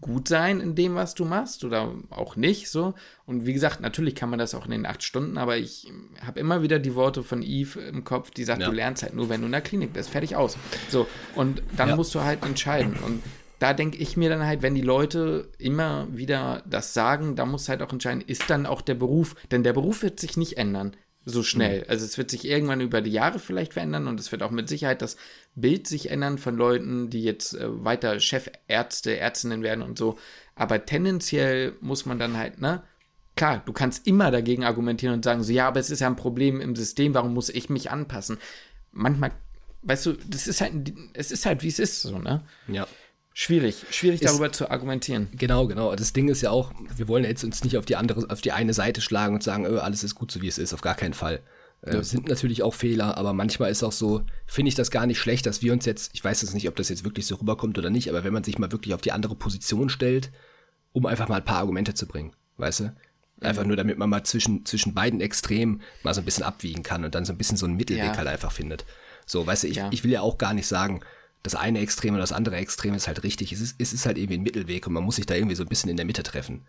gut 0.00 0.28
sein 0.28 0.60
in 0.60 0.74
dem, 0.74 0.94
was 0.94 1.14
du 1.14 1.24
machst 1.24 1.64
oder 1.64 1.94
auch 2.10 2.36
nicht 2.36 2.70
so. 2.70 2.94
Und 3.24 3.46
wie 3.46 3.52
gesagt, 3.52 3.80
natürlich 3.80 4.14
kann 4.14 4.30
man 4.30 4.38
das 4.38 4.54
auch 4.54 4.64
in 4.64 4.70
den 4.72 4.86
acht 4.86 5.02
Stunden, 5.02 5.38
aber 5.38 5.56
ich 5.56 5.92
habe 6.24 6.40
immer 6.40 6.62
wieder 6.62 6.78
die 6.78 6.94
Worte 6.94 7.22
von 7.22 7.42
Eve 7.42 7.80
im 7.80 8.04
Kopf, 8.04 8.30
die 8.30 8.44
sagt, 8.44 8.62
ja. 8.62 8.68
du 8.68 8.74
lernst 8.74 9.02
halt 9.02 9.14
nur, 9.14 9.28
wenn 9.28 9.40
du 9.40 9.46
in 9.46 9.52
der 9.52 9.60
Klinik 9.60 9.92
bist. 9.92 10.10
Fertig 10.10 10.36
aus. 10.36 10.56
So, 10.88 11.06
und 11.34 11.62
dann 11.76 11.90
ja. 11.90 11.96
musst 11.96 12.14
du 12.14 12.20
halt 12.20 12.44
entscheiden. 12.44 12.96
Und 13.04 13.22
da 13.58 13.72
denke 13.72 13.98
ich 13.98 14.16
mir 14.16 14.28
dann 14.28 14.44
halt, 14.44 14.62
wenn 14.62 14.74
die 14.74 14.82
Leute 14.82 15.50
immer 15.58 16.08
wieder 16.10 16.62
das 16.66 16.92
sagen, 16.92 17.36
da 17.36 17.46
muss 17.46 17.68
halt 17.68 17.82
auch 17.82 17.92
entscheiden, 17.92 18.22
ist 18.22 18.50
dann 18.50 18.66
auch 18.66 18.82
der 18.82 18.94
Beruf, 18.94 19.34
denn 19.50 19.62
der 19.62 19.72
Beruf 19.72 20.02
wird 20.02 20.20
sich 20.20 20.36
nicht 20.36 20.58
ändern 20.58 20.96
so 21.26 21.42
schnell. 21.42 21.80
Mhm. 21.80 21.84
Also 21.88 22.06
es 22.06 22.16
wird 22.16 22.30
sich 22.30 22.46
irgendwann 22.46 22.80
über 22.80 23.02
die 23.02 23.10
Jahre 23.10 23.40
vielleicht 23.40 23.74
verändern 23.74 24.06
und 24.06 24.18
es 24.20 24.30
wird 24.30 24.42
auch 24.44 24.52
mit 24.52 24.68
Sicherheit 24.68 25.02
das 25.02 25.16
Bild 25.56 25.88
sich 25.88 26.10
ändern 26.10 26.38
von 26.38 26.56
Leuten, 26.56 27.10
die 27.10 27.22
jetzt 27.22 27.54
äh, 27.54 27.84
weiter 27.84 28.20
Chefärzte, 28.20 29.18
Ärztinnen 29.18 29.62
werden 29.62 29.82
und 29.82 29.98
so. 29.98 30.18
Aber 30.54 30.86
tendenziell 30.86 31.74
muss 31.80 32.06
man 32.06 32.18
dann 32.18 32.38
halt, 32.38 32.60
ne? 32.60 32.82
Klar, 33.34 33.62
du 33.66 33.72
kannst 33.74 34.06
immer 34.06 34.30
dagegen 34.30 34.64
argumentieren 34.64 35.14
und 35.14 35.24
sagen 35.24 35.42
so, 35.42 35.52
ja, 35.52 35.68
aber 35.68 35.80
es 35.80 35.90
ist 35.90 36.00
ja 36.00 36.06
ein 36.06 36.16
Problem 36.16 36.60
im 36.60 36.74
System, 36.74 37.12
warum 37.12 37.34
muss 37.34 37.50
ich 37.50 37.68
mich 37.68 37.90
anpassen? 37.90 38.38
Manchmal, 38.92 39.32
weißt 39.82 40.06
du, 40.06 40.12
das 40.12 40.46
ist 40.46 40.62
halt, 40.62 40.94
es 41.12 41.32
ist 41.32 41.44
halt, 41.44 41.62
wie 41.62 41.68
es 41.68 41.78
ist, 41.78 42.00
so, 42.00 42.18
ne? 42.18 42.44
Ja. 42.68 42.86
Schwierig, 43.38 43.84
schwierig 43.90 44.22
ist, 44.22 44.30
darüber 44.30 44.50
zu 44.50 44.70
argumentieren. 44.70 45.28
Genau, 45.32 45.66
genau. 45.66 45.94
Das 45.94 46.14
Ding 46.14 46.28
ist 46.28 46.40
ja 46.40 46.50
auch, 46.50 46.72
wir 46.96 47.06
wollen 47.06 47.22
jetzt 47.22 47.44
uns 47.44 47.62
nicht 47.64 47.76
auf 47.76 47.84
die 47.84 47.96
andere, 47.96 48.30
auf 48.30 48.40
die 48.40 48.52
eine 48.52 48.72
Seite 48.72 49.02
schlagen 49.02 49.34
und 49.34 49.42
sagen, 49.42 49.66
öh, 49.66 49.76
alles 49.76 50.02
ist 50.04 50.14
gut 50.14 50.30
so 50.30 50.40
wie 50.40 50.48
es 50.48 50.56
ist, 50.56 50.72
auf 50.72 50.80
gar 50.80 50.94
keinen 50.94 51.12
Fall. 51.12 51.42
Äh, 51.82 51.96
ja. 51.96 52.02
sind 52.02 52.30
natürlich 52.30 52.62
auch 52.62 52.72
Fehler, 52.72 53.18
aber 53.18 53.34
manchmal 53.34 53.70
ist 53.70 53.82
auch 53.82 53.92
so, 53.92 54.22
finde 54.46 54.70
ich 54.70 54.74
das 54.74 54.90
gar 54.90 55.04
nicht 55.04 55.18
schlecht, 55.18 55.44
dass 55.44 55.60
wir 55.60 55.74
uns 55.74 55.84
jetzt, 55.84 56.12
ich 56.14 56.24
weiß 56.24 56.40
jetzt 56.40 56.54
nicht, 56.54 56.66
ob 56.66 56.76
das 56.76 56.88
jetzt 56.88 57.04
wirklich 57.04 57.26
so 57.26 57.34
rüberkommt 57.34 57.76
oder 57.76 57.90
nicht, 57.90 58.08
aber 58.08 58.24
wenn 58.24 58.32
man 58.32 58.42
sich 58.42 58.58
mal 58.58 58.72
wirklich 58.72 58.94
auf 58.94 59.02
die 59.02 59.12
andere 59.12 59.34
Position 59.34 59.90
stellt, 59.90 60.30
um 60.94 61.04
einfach 61.04 61.28
mal 61.28 61.36
ein 61.36 61.44
paar 61.44 61.58
Argumente 61.58 61.92
zu 61.92 62.06
bringen, 62.06 62.32
weißt 62.56 62.80
du? 62.80 62.96
Einfach 63.42 63.64
mhm. 63.64 63.68
nur, 63.68 63.76
damit 63.76 63.98
man 63.98 64.08
mal 64.08 64.24
zwischen, 64.24 64.64
zwischen 64.64 64.94
beiden 64.94 65.20
Extremen 65.20 65.82
mal 66.02 66.14
so 66.14 66.22
ein 66.22 66.24
bisschen 66.24 66.44
abwiegen 66.44 66.82
kann 66.82 67.04
und 67.04 67.14
dann 67.14 67.26
so 67.26 67.34
ein 67.34 67.38
bisschen 67.38 67.58
so 67.58 67.66
einen 67.66 67.76
Mittelweg 67.76 68.02
ja. 68.02 68.16
halt 68.16 68.28
einfach 68.28 68.50
findet. 68.50 68.86
So, 69.26 69.46
weißt 69.46 69.64
du, 69.64 69.68
ich, 69.68 69.76
ja. 69.76 69.90
ich 69.92 70.04
will 70.04 70.10
ja 70.10 70.22
auch 70.22 70.38
gar 70.38 70.54
nicht 70.54 70.66
sagen, 70.66 71.00
das 71.46 71.54
eine 71.54 71.80
Extrem 71.80 72.14
oder 72.14 72.22
das 72.22 72.32
andere 72.32 72.56
Extrem 72.56 72.94
ist 72.94 73.06
halt 73.06 73.22
richtig. 73.22 73.52
Es 73.52 73.60
ist, 73.60 73.76
es 73.78 73.92
ist 73.92 74.06
halt 74.06 74.18
irgendwie 74.18 74.38
ein 74.38 74.42
Mittelweg 74.42 74.86
und 74.86 74.92
man 74.92 75.04
muss 75.04 75.16
sich 75.16 75.26
da 75.26 75.34
irgendwie 75.34 75.56
so 75.56 75.62
ein 75.62 75.68
bisschen 75.68 75.90
in 75.90 75.96
der 75.96 76.06
Mitte 76.06 76.22
treffen. 76.22 76.66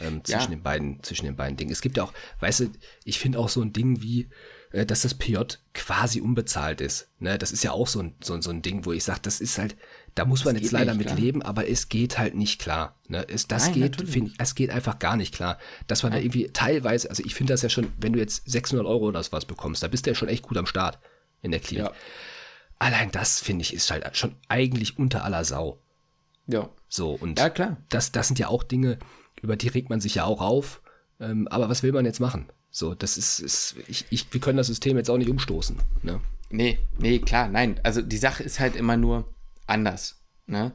Ähm, 0.00 0.22
zwischen 0.22 0.50
ja. 0.50 0.56
den 0.56 0.62
beiden, 0.62 1.02
zwischen 1.02 1.24
den 1.24 1.34
beiden 1.34 1.56
Dingen. 1.56 1.72
Es 1.72 1.80
gibt 1.80 1.96
ja 1.96 2.02
auch, 2.04 2.12
weißt 2.40 2.60
du, 2.60 2.70
ich 3.04 3.18
finde 3.18 3.38
auch 3.38 3.48
so 3.48 3.62
ein 3.62 3.72
Ding 3.72 4.02
wie, 4.02 4.28
äh, 4.70 4.84
dass 4.84 5.02
das 5.02 5.14
PJ 5.14 5.38
quasi 5.72 6.20
unbezahlt 6.20 6.82
ist. 6.82 7.08
Ne? 7.18 7.38
Das 7.38 7.52
ist 7.52 7.64
ja 7.64 7.72
auch 7.72 7.86
so 7.86 8.00
ein, 8.00 8.14
so, 8.22 8.38
so 8.40 8.50
ein 8.50 8.60
Ding, 8.60 8.84
wo 8.84 8.92
ich 8.92 9.02
sage, 9.02 9.20
das 9.22 9.40
ist 9.40 9.56
halt, 9.56 9.76
da 10.14 10.26
muss 10.26 10.40
das 10.40 10.52
man 10.52 10.62
jetzt 10.62 10.72
leider 10.72 10.94
mit 10.94 11.16
leben, 11.16 11.42
aber 11.42 11.68
es 11.68 11.88
geht 11.88 12.18
halt 12.18 12.34
nicht 12.34 12.60
klar. 12.60 12.96
Ne? 13.08 13.26
Es, 13.28 13.48
das 13.48 13.70
Nein, 13.70 13.74
geht, 13.74 14.08
finde 14.08 14.32
es 14.38 14.54
geht 14.54 14.70
einfach 14.70 14.98
gar 14.98 15.16
nicht 15.16 15.34
klar. 15.34 15.58
Dass 15.86 16.02
man 16.02 16.12
Nein. 16.12 16.20
da 16.20 16.24
irgendwie 16.26 16.50
teilweise, 16.52 17.08
also 17.08 17.22
ich 17.24 17.34
finde 17.34 17.54
das 17.54 17.62
ja 17.62 17.70
schon, 17.70 17.90
wenn 17.98 18.12
du 18.12 18.18
jetzt 18.18 18.48
600 18.48 18.86
Euro 18.86 19.06
oder 19.06 19.24
was 19.30 19.44
bekommst, 19.46 19.82
da 19.82 19.88
bist 19.88 20.04
du 20.04 20.10
ja 20.10 20.14
schon 20.14 20.28
echt 20.28 20.42
gut 20.42 20.58
am 20.58 20.66
Start 20.66 20.98
in 21.40 21.50
der 21.50 21.60
Klinik. 21.60 21.86
Ja. 21.86 21.92
Allein 22.78 23.10
das, 23.10 23.40
finde 23.40 23.62
ich, 23.62 23.74
ist 23.74 23.90
halt 23.90 24.16
schon 24.16 24.36
eigentlich 24.48 24.98
unter 24.98 25.24
aller 25.24 25.44
Sau. 25.44 25.78
Ja. 26.46 26.68
So, 26.88 27.12
und 27.12 27.38
ja, 27.38 27.50
klar. 27.50 27.76
Das, 27.88 28.12
das 28.12 28.28
sind 28.28 28.38
ja 28.38 28.48
auch 28.48 28.62
Dinge, 28.62 28.98
über 29.42 29.56
die 29.56 29.68
regt 29.68 29.90
man 29.90 30.00
sich 30.00 30.16
ja 30.16 30.24
auch 30.24 30.40
auf. 30.40 30.80
Ähm, 31.20 31.48
aber 31.48 31.68
was 31.68 31.82
will 31.82 31.92
man 31.92 32.04
jetzt 32.04 32.20
machen? 32.20 32.46
So, 32.70 32.94
das 32.94 33.18
ist, 33.18 33.40
ist 33.40 33.76
ich, 33.88 34.06
ich, 34.10 34.32
wir 34.32 34.40
können 34.40 34.58
das 34.58 34.68
System 34.68 34.96
jetzt 34.96 35.10
auch 35.10 35.18
nicht 35.18 35.30
umstoßen. 35.30 35.76
Ne? 36.02 36.20
Nee, 36.50 36.78
nee, 36.98 37.18
klar, 37.18 37.48
nein. 37.48 37.80
Also 37.82 38.02
die 38.02 38.16
Sache 38.16 38.42
ist 38.42 38.60
halt 38.60 38.76
immer 38.76 38.96
nur 38.96 39.24
anders. 39.66 40.16
Ne? 40.46 40.72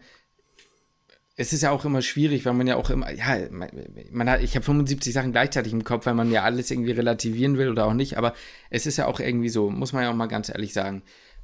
Es 1.35 1.53
ist 1.53 1.61
ja 1.61 1.71
auch 1.71 1.85
immer 1.85 2.01
schwierig, 2.01 2.45
weil 2.45 2.53
man 2.53 2.67
ja 2.67 2.75
auch 2.75 2.89
immer, 2.89 3.09
ja, 3.11 3.49
man, 3.49 3.69
man 4.11 4.29
hat, 4.29 4.41
ich 4.41 4.55
habe 4.55 4.65
75 4.65 5.13
Sachen 5.13 5.31
gleichzeitig 5.31 5.73
im 5.73 5.83
Kopf, 5.83 6.05
weil 6.05 6.13
man 6.13 6.29
ja 6.29 6.43
alles 6.43 6.69
irgendwie 6.69 6.91
relativieren 6.91 7.57
will 7.57 7.69
oder 7.69 7.85
auch 7.85 7.93
nicht, 7.93 8.17
aber 8.17 8.33
es 8.69 8.85
ist 8.85 8.97
ja 8.97 9.07
auch 9.07 9.19
irgendwie 9.19 9.49
so, 9.49 9.71
muss 9.71 9.93
man 9.93 10.03
ja 10.03 10.11
auch 10.11 10.15
mal 10.15 10.27
ganz 10.27 10.49
ehrlich 10.49 10.73
sagen 10.73 11.01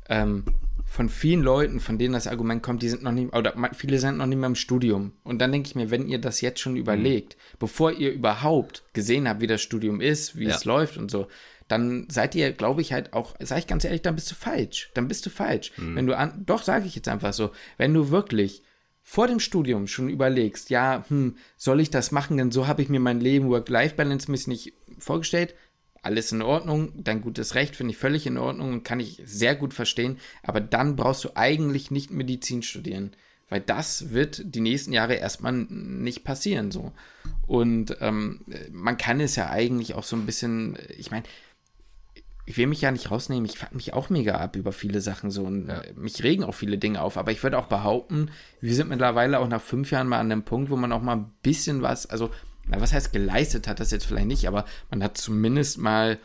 ähm, 0.10 0.44
von 0.86 1.08
vielen 1.08 1.44
Leuten, 1.44 1.80
von 1.80 2.00
denen 2.00 2.14
das 2.14 2.26
Argument 2.26 2.64
kommt, 2.64 2.82
die 2.82 2.90
sind 2.90 3.04
noch 3.04 3.12
nicht, 3.12 3.36
oder 3.36 3.54
viele 3.74 4.00
sind 4.00 4.18
noch 4.18 4.26
nicht 4.26 4.40
mehr 4.40 4.48
im 4.48 4.56
Studium. 4.56 5.14
Und 5.24 5.40
dann 5.40 5.52
denke 5.52 5.68
ich 5.68 5.76
mir, 5.76 5.92
wenn 5.92 6.08
ihr 6.08 6.20
das 6.20 6.42
jetzt 6.42 6.60
schon 6.60 6.76
überlegt, 6.76 7.36
mhm. 7.36 7.58
bevor 7.60 7.92
ihr 7.92 8.12
überhaupt 8.12 8.84
gesehen 8.94 9.30
habt, 9.30 9.40
wie 9.40 9.48
das 9.48 9.62
Studium 9.62 10.02
ist, 10.02 10.38
wie 10.38 10.48
ja. 10.48 10.56
es 10.56 10.66
läuft 10.66 10.98
und 10.98 11.12
so, 11.12 11.28
dann 11.68 12.08
seid 12.10 12.34
ihr, 12.34 12.52
glaube 12.52 12.82
ich, 12.82 12.92
halt 12.92 13.14
auch, 13.14 13.36
sage 13.40 13.60
ich 13.60 13.68
ganz 13.68 13.86
ehrlich, 13.86 14.02
dann 14.02 14.16
bist 14.16 14.32
du 14.32 14.36
falsch. 14.36 14.90
Dann 14.96 15.08
bist 15.08 15.26
du 15.28 15.30
falsch. 15.30 15.72
Mhm. 15.78 15.96
Wenn 15.96 16.08
du 16.08 16.18
an, 16.18 16.44
doch, 16.46 16.64
sage 16.64 16.88
ich 16.88 16.96
jetzt 16.96 17.08
einfach 17.08 17.34
so, 17.34 17.52
wenn 17.78 17.94
du 17.94 18.10
wirklich 18.10 18.64
vor 19.04 19.28
dem 19.28 19.40
Studium 19.40 19.88
schon 19.88 20.10
überlegst, 20.10 20.72
ja, 20.72 21.06
hm, 21.08 21.38
soll 21.56 21.80
ich 21.80 21.92
das 21.92 22.12
machen, 22.12 22.38
denn 22.38 22.52
so 22.52 22.68
habe 22.68 22.82
ich 22.82 22.90
mir 22.90 23.00
mein 23.00 23.20
Leben 23.20 23.50
Work-Life-Balance 23.50 24.32
nicht 24.32 24.74
vorgestellt, 24.98 25.54
alles 26.02 26.32
in 26.32 26.42
Ordnung, 26.42 26.92
dein 26.96 27.22
gutes 27.22 27.56
Recht 27.56 27.76
finde 27.76 27.92
ich 27.92 27.98
völlig 27.98 28.26
in 28.26 28.38
Ordnung 28.38 28.74
und 28.74 28.84
kann 28.84 29.00
ich 29.00 29.22
sehr 29.26 29.56
gut 29.56 29.74
verstehen, 29.74 30.18
aber 30.44 30.62
dann 30.62 30.96
brauchst 30.96 31.24
du 31.24 31.30
eigentlich 31.36 31.92
nicht 31.92 32.12
Medizin 32.12 32.62
studieren, 32.62 33.12
weil 33.50 33.62
das 33.62 34.12
wird 34.12 34.42
die 34.56 34.62
nächsten 34.62 34.94
Jahre 34.94 35.16
erstmal 35.16 35.54
nicht 35.54 36.24
passieren 36.24 36.72
so. 36.72 36.92
Und 37.48 37.98
ähm, 38.00 38.42
man 38.72 38.98
kann 38.98 39.20
es 39.20 39.36
ja 39.36 39.50
eigentlich 39.50 39.94
auch 39.94 40.04
so 40.04 40.16
ein 40.16 40.26
bisschen, 40.26 40.78
ich 40.98 41.12
meine, 41.12 41.24
ich 42.50 42.58
will 42.58 42.66
mich 42.66 42.82
ja 42.82 42.92
nicht 42.92 43.12
rausnehmen, 43.12 43.46
ich 43.46 43.60
fuck 43.60 43.76
mich 43.76 43.94
auch 43.94 44.10
mega 44.10 44.36
ab 44.36 44.56
über 44.56 44.72
viele 44.72 45.02
Sachen 45.02 45.30
so 45.30 45.44
und 45.44 45.68
ja. 45.68 45.84
mich 45.96 46.24
regen 46.24 46.44
auch 46.44 46.56
viele 46.56 46.80
Dinge 46.80 47.00
auf, 47.00 47.16
aber 47.16 47.32
ich 47.32 47.44
würde 47.44 47.60
auch 47.60 47.68
behaupten, 47.68 48.32
wir 48.60 48.74
sind 48.74 48.90
mittlerweile 48.90 49.40
auch 49.40 49.48
nach 49.48 49.62
fünf 49.62 49.92
Jahren 49.92 50.08
mal 50.08 50.20
an 50.20 50.32
dem 50.32 50.42
Punkt, 50.42 50.72
wo 50.72 50.76
man 50.76 50.92
auch 50.92 51.02
mal 51.04 51.18
ein 51.18 51.32
bisschen 51.44 51.84
was, 51.84 52.08
also 52.08 52.32
na, 52.70 52.80
was 52.80 52.94
heißt 52.94 53.12
geleistet 53.12 53.68
hat 53.68 53.80
das 53.80 53.92
jetzt 53.92 54.06
vielleicht 54.06 54.28
nicht, 54.28 54.48
aber 54.48 54.66
man 54.90 55.04
hat 55.04 55.18
zumindest 55.18 55.78
mal, 55.78 56.20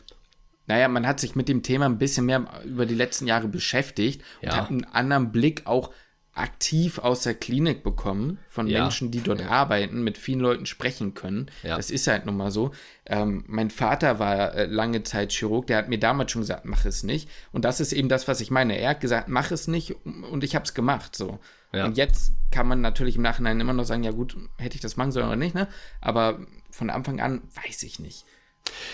naja, 0.66 0.88
man 0.88 1.06
hat 1.06 1.20
sich 1.20 1.34
mit 1.34 1.48
dem 1.48 1.62
Thema 1.62 1.86
ein 1.86 1.98
bisschen 1.98 2.26
mehr 2.26 2.44
über 2.64 2.86
die 2.86 2.94
letzten 2.94 3.26
Jahre 3.26 3.48
beschäftigt 3.48 4.22
ja. 4.40 4.50
und 4.50 4.56
hat 4.56 4.70
einen 4.70 4.84
anderen 4.84 5.32
Blick 5.32 5.66
auch 5.66 5.90
aktiv 6.34 6.98
aus 6.98 7.22
der 7.22 7.34
Klinik 7.34 7.84
bekommen 7.84 8.38
von 8.48 8.66
ja. 8.66 8.82
Menschen, 8.82 9.10
die 9.12 9.20
dort 9.20 9.40
ja. 9.40 9.48
arbeiten, 9.48 10.02
mit 10.02 10.18
vielen 10.18 10.40
Leuten 10.40 10.66
sprechen 10.66 11.14
können. 11.14 11.46
Ja. 11.62 11.76
Das 11.76 11.90
ist 11.90 12.08
halt 12.08 12.26
nun 12.26 12.36
mal 12.36 12.50
so. 12.50 12.72
Ähm, 13.06 13.44
mein 13.46 13.70
Vater 13.70 14.18
war 14.18 14.52
äh, 14.54 14.66
lange 14.66 15.04
Zeit 15.04 15.32
Chirurg, 15.32 15.68
der 15.68 15.78
hat 15.78 15.88
mir 15.88 15.98
damals 15.98 16.32
schon 16.32 16.42
gesagt, 16.42 16.64
mach 16.64 16.84
es 16.84 17.04
nicht. 17.04 17.28
Und 17.52 17.64
das 17.64 17.78
ist 17.78 17.92
eben 17.92 18.08
das, 18.08 18.26
was 18.26 18.40
ich 18.40 18.50
meine. 18.50 18.76
Er 18.76 18.90
hat 18.90 19.00
gesagt, 19.00 19.28
mach 19.28 19.52
es 19.52 19.68
nicht 19.68 19.94
und 20.04 20.42
ich 20.42 20.56
habe 20.56 20.64
es 20.64 20.74
gemacht. 20.74 21.14
So. 21.14 21.38
Ja. 21.74 21.86
Und 21.86 21.96
jetzt 21.96 22.32
kann 22.50 22.68
man 22.68 22.80
natürlich 22.80 23.16
im 23.16 23.22
Nachhinein 23.22 23.60
immer 23.60 23.72
noch 23.72 23.84
sagen, 23.84 24.04
ja 24.04 24.12
gut, 24.12 24.36
hätte 24.58 24.76
ich 24.76 24.80
das 24.80 24.96
machen 24.96 25.12
sollen 25.12 25.26
oder 25.26 25.36
nicht, 25.36 25.54
ne? 25.54 25.68
Aber 26.00 26.40
von 26.70 26.90
Anfang 26.90 27.20
an 27.20 27.42
weiß 27.54 27.82
ich 27.82 27.98
nicht. 27.98 28.24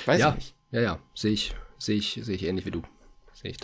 Weiß 0.07 0.21
ja. 0.21 0.31
ich 0.31 0.35
nicht. 0.37 0.55
Ja, 0.71 0.81
ja, 0.81 0.99
sehe 1.15 1.33
ich, 1.33 1.55
sehe 1.79 1.97
ich, 1.97 2.21
sehe 2.23 2.35
ich 2.35 2.45
ähnlich 2.45 2.65
wie 2.67 2.71
du. 2.71 2.83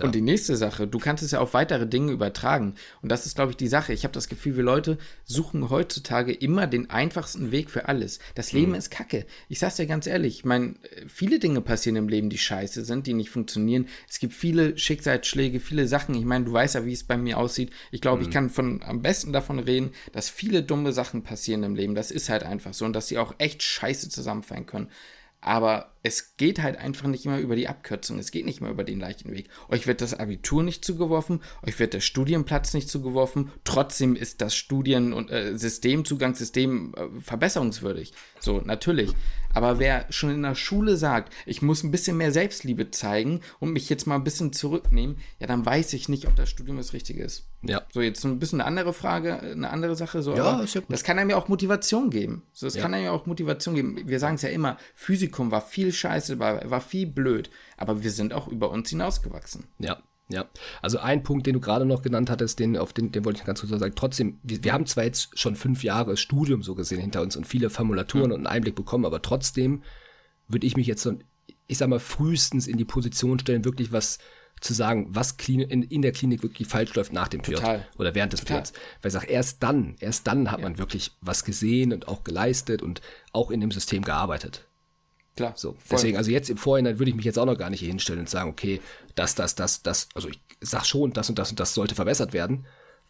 Und 0.06 0.14
die 0.14 0.22
nächste 0.22 0.56
Sache, 0.56 0.86
du 0.86 0.98
kannst 0.98 1.22
es 1.22 1.32
ja 1.32 1.40
auf 1.40 1.54
weitere 1.54 1.86
Dinge 1.86 2.12
übertragen. 2.12 2.74
Und 3.02 3.10
das 3.10 3.26
ist, 3.26 3.34
glaube 3.34 3.50
ich, 3.50 3.56
die 3.56 3.68
Sache. 3.68 3.92
Ich 3.92 4.04
habe 4.04 4.12
das 4.12 4.28
Gefühl, 4.28 4.56
wir 4.56 4.64
Leute 4.64 4.96
suchen 5.24 5.68
heutzutage 5.68 6.32
immer 6.32 6.66
den 6.66 6.88
einfachsten 6.88 7.50
Weg 7.50 7.70
für 7.70 7.88
alles. 7.88 8.18
Das 8.34 8.52
Leben 8.52 8.72
mhm. 8.72 8.78
ist 8.78 8.90
Kacke. 8.90 9.26
Ich 9.48 9.58
sag's 9.58 9.76
dir 9.76 9.86
ganz 9.86 10.06
ehrlich, 10.06 10.38
ich 10.38 10.44
meine, 10.44 10.76
viele 11.06 11.38
Dinge 11.38 11.60
passieren 11.60 11.96
im 11.96 12.08
Leben, 12.08 12.30
die 12.30 12.38
scheiße 12.38 12.84
sind, 12.84 13.06
die 13.06 13.14
nicht 13.14 13.30
funktionieren. 13.30 13.86
Es 14.08 14.18
gibt 14.18 14.32
viele 14.32 14.78
Schicksalsschläge, 14.78 15.60
viele 15.60 15.86
Sachen. 15.86 16.14
Ich 16.14 16.24
meine, 16.24 16.46
du 16.46 16.52
weißt 16.52 16.76
ja, 16.76 16.86
wie 16.86 16.92
es 16.92 17.04
bei 17.04 17.18
mir 17.18 17.38
aussieht. 17.38 17.70
Ich 17.90 18.00
glaube, 18.00 18.22
mhm. 18.22 18.28
ich 18.28 18.34
kann 18.34 18.50
von 18.50 18.82
am 18.82 19.02
besten 19.02 19.32
davon 19.32 19.58
reden, 19.58 19.90
dass 20.12 20.30
viele 20.30 20.62
dumme 20.62 20.92
Sachen 20.92 21.22
passieren 21.22 21.62
im 21.62 21.74
Leben. 21.74 21.94
Das 21.94 22.10
ist 22.10 22.28
halt 22.28 22.44
einfach 22.44 22.72
so 22.72 22.84
und 22.84 22.94
dass 22.94 23.08
sie 23.08 23.18
auch 23.18 23.34
echt 23.38 23.62
scheiße 23.62 24.08
zusammenfallen 24.08 24.66
können. 24.66 24.88
Aber 25.46 25.92
es 26.02 26.36
geht 26.36 26.60
halt 26.60 26.76
einfach 26.76 27.06
nicht 27.06 27.24
immer 27.24 27.38
über 27.38 27.54
die 27.54 27.68
Abkürzung. 27.68 28.18
Es 28.18 28.32
geht 28.32 28.44
nicht 28.44 28.60
immer 28.60 28.70
über 28.70 28.82
den 28.82 28.98
leichten 28.98 29.30
Weg. 29.30 29.48
Euch 29.68 29.86
wird 29.86 30.00
das 30.00 30.12
Abitur 30.12 30.64
nicht 30.64 30.84
zugeworfen, 30.84 31.40
euch 31.64 31.78
wird 31.78 31.94
der 31.94 32.00
Studienplatz 32.00 32.74
nicht 32.74 32.90
zugeworfen. 32.90 33.52
Trotzdem 33.62 34.16
ist 34.16 34.40
das 34.40 34.56
Studien- 34.56 35.12
und 35.12 35.30
äh, 35.30 35.56
System, 35.56 36.04
Zugangssystem 36.04 36.94
äh, 36.96 37.20
verbesserungswürdig. 37.20 38.12
So, 38.40 38.60
natürlich. 38.60 39.14
Aber 39.56 39.78
wer 39.78 40.04
schon 40.10 40.28
in 40.28 40.42
der 40.42 40.54
Schule 40.54 40.98
sagt, 40.98 41.32
ich 41.46 41.62
muss 41.62 41.82
ein 41.82 41.90
bisschen 41.90 42.18
mehr 42.18 42.30
Selbstliebe 42.30 42.90
zeigen 42.90 43.40
und 43.58 43.72
mich 43.72 43.88
jetzt 43.88 44.06
mal 44.06 44.16
ein 44.16 44.22
bisschen 44.22 44.52
zurücknehmen, 44.52 45.16
ja, 45.40 45.46
dann 45.46 45.64
weiß 45.64 45.94
ich 45.94 46.10
nicht, 46.10 46.26
ob 46.26 46.36
das 46.36 46.50
Studium 46.50 46.76
das 46.76 46.92
Richtige 46.92 47.24
ist. 47.24 47.46
Ja. 47.62 47.80
So, 47.90 48.02
jetzt 48.02 48.22
ein 48.24 48.38
bisschen 48.38 48.60
eine 48.60 48.68
andere 48.68 48.92
Frage, 48.92 49.40
eine 49.40 49.70
andere 49.70 49.96
Sache. 49.96 50.20
So, 50.20 50.34
Ja, 50.36 50.44
aber 50.44 50.64
ist 50.64 50.74
ja 50.74 50.82
gut. 50.82 50.92
das 50.92 51.04
kann 51.04 51.18
einem 51.18 51.30
ja 51.30 51.36
auch 51.36 51.48
Motivation 51.48 52.10
geben. 52.10 52.42
So, 52.52 52.66
das 52.66 52.74
Ja. 52.74 52.82
kann 52.82 52.92
einem 52.92 53.06
ja 53.06 53.12
auch 53.12 53.24
Motivation 53.24 53.74
geben. 53.74 53.98
Wir 54.04 54.20
sagen 54.20 54.34
es 54.34 54.42
ja 54.42 54.50
immer, 54.50 54.76
Physikum 54.94 55.50
war 55.50 55.62
viel 55.62 55.90
scheiße, 55.90 56.38
war, 56.38 56.68
war 56.70 56.82
viel 56.82 57.06
blöd, 57.06 57.48
aber 57.78 58.02
wir 58.02 58.10
sind 58.10 58.34
auch 58.34 58.48
über 58.48 58.70
uns 58.70 58.90
hinausgewachsen. 58.90 59.64
Ja, 59.78 59.96
ja. 60.28 60.46
Also 60.82 60.98
ein 60.98 61.22
Punkt, 61.22 61.46
den 61.46 61.54
du 61.54 61.60
gerade 61.60 61.84
noch 61.84 62.02
genannt 62.02 62.30
hattest, 62.30 62.58
den, 62.58 62.76
auf 62.76 62.92
den, 62.92 63.12
den 63.12 63.24
wollte 63.24 63.40
ich 63.40 63.44
ganz 63.44 63.60
kurz 63.60 63.70
sagen. 63.70 63.94
Trotzdem, 63.94 64.38
wir, 64.42 64.62
wir 64.64 64.72
haben 64.72 64.86
zwar 64.86 65.04
jetzt 65.04 65.38
schon 65.38 65.54
fünf 65.54 65.84
Jahre 65.84 66.16
Studium 66.16 66.62
so 66.62 66.74
gesehen 66.74 67.00
hinter 67.00 67.22
uns 67.22 67.36
und 67.36 67.46
viele 67.46 67.70
Formulaturen 67.70 68.32
und 68.32 68.38
einen 68.38 68.46
Einblick 68.46 68.74
bekommen, 68.74 69.04
aber 69.04 69.22
trotzdem 69.22 69.82
würde 70.48 70.66
ich 70.66 70.76
mich 70.76 70.86
jetzt 70.86 71.02
so, 71.02 71.16
ich 71.66 71.78
sag 71.78 71.88
mal, 71.88 72.00
frühestens 72.00 72.66
in 72.66 72.76
die 72.76 72.84
Position 72.84 73.38
stellen, 73.38 73.64
wirklich 73.64 73.92
was 73.92 74.18
zu 74.60 74.72
sagen, 74.72 75.08
was 75.10 75.36
Klini 75.36 75.64
in, 75.64 75.82
in 75.82 76.02
der 76.02 76.12
Klinik 76.12 76.42
wirklich 76.42 76.66
falsch 76.66 76.94
läuft 76.94 77.12
nach 77.12 77.28
dem 77.28 77.42
Total. 77.42 77.78
Piot 77.78 78.00
oder 78.00 78.14
während 78.14 78.32
des 78.32 78.40
Total. 78.40 78.58
Piots. 78.58 78.72
Weil 79.02 79.08
ich 79.08 79.12
sage, 79.12 79.26
erst 79.26 79.62
dann, 79.62 79.96
erst 80.00 80.26
dann 80.26 80.50
hat 80.50 80.60
man 80.60 80.78
wirklich 80.78 81.12
was 81.20 81.44
gesehen 81.44 81.92
und 81.92 82.08
auch 82.08 82.24
geleistet 82.24 82.82
und 82.82 83.00
auch 83.32 83.50
in 83.50 83.60
dem 83.60 83.70
System 83.70 84.02
gearbeitet. 84.02 84.66
Klar. 85.36 85.52
So, 85.54 85.76
deswegen, 85.90 86.16
also 86.16 86.30
jetzt 86.30 86.48
im 86.48 86.56
Vorhinein 86.56 86.98
würde 86.98 87.10
ich 87.10 87.16
mich 87.16 87.26
jetzt 87.26 87.38
auch 87.38 87.44
noch 87.44 87.58
gar 87.58 87.68
nicht 87.68 87.80
hier 87.80 87.88
hinstellen 87.88 88.20
und 88.20 88.30
sagen, 88.30 88.50
okay, 88.50 88.80
das, 89.14 89.34
das, 89.34 89.54
das, 89.54 89.82
das, 89.82 90.08
also 90.14 90.28
ich 90.28 90.40
sag 90.60 90.86
schon, 90.86 91.12
das 91.12 91.28
und 91.28 91.38
das 91.38 91.50
und 91.50 91.60
das 91.60 91.74
sollte 91.74 91.94
verbessert 91.94 92.32
werden, 92.32 92.64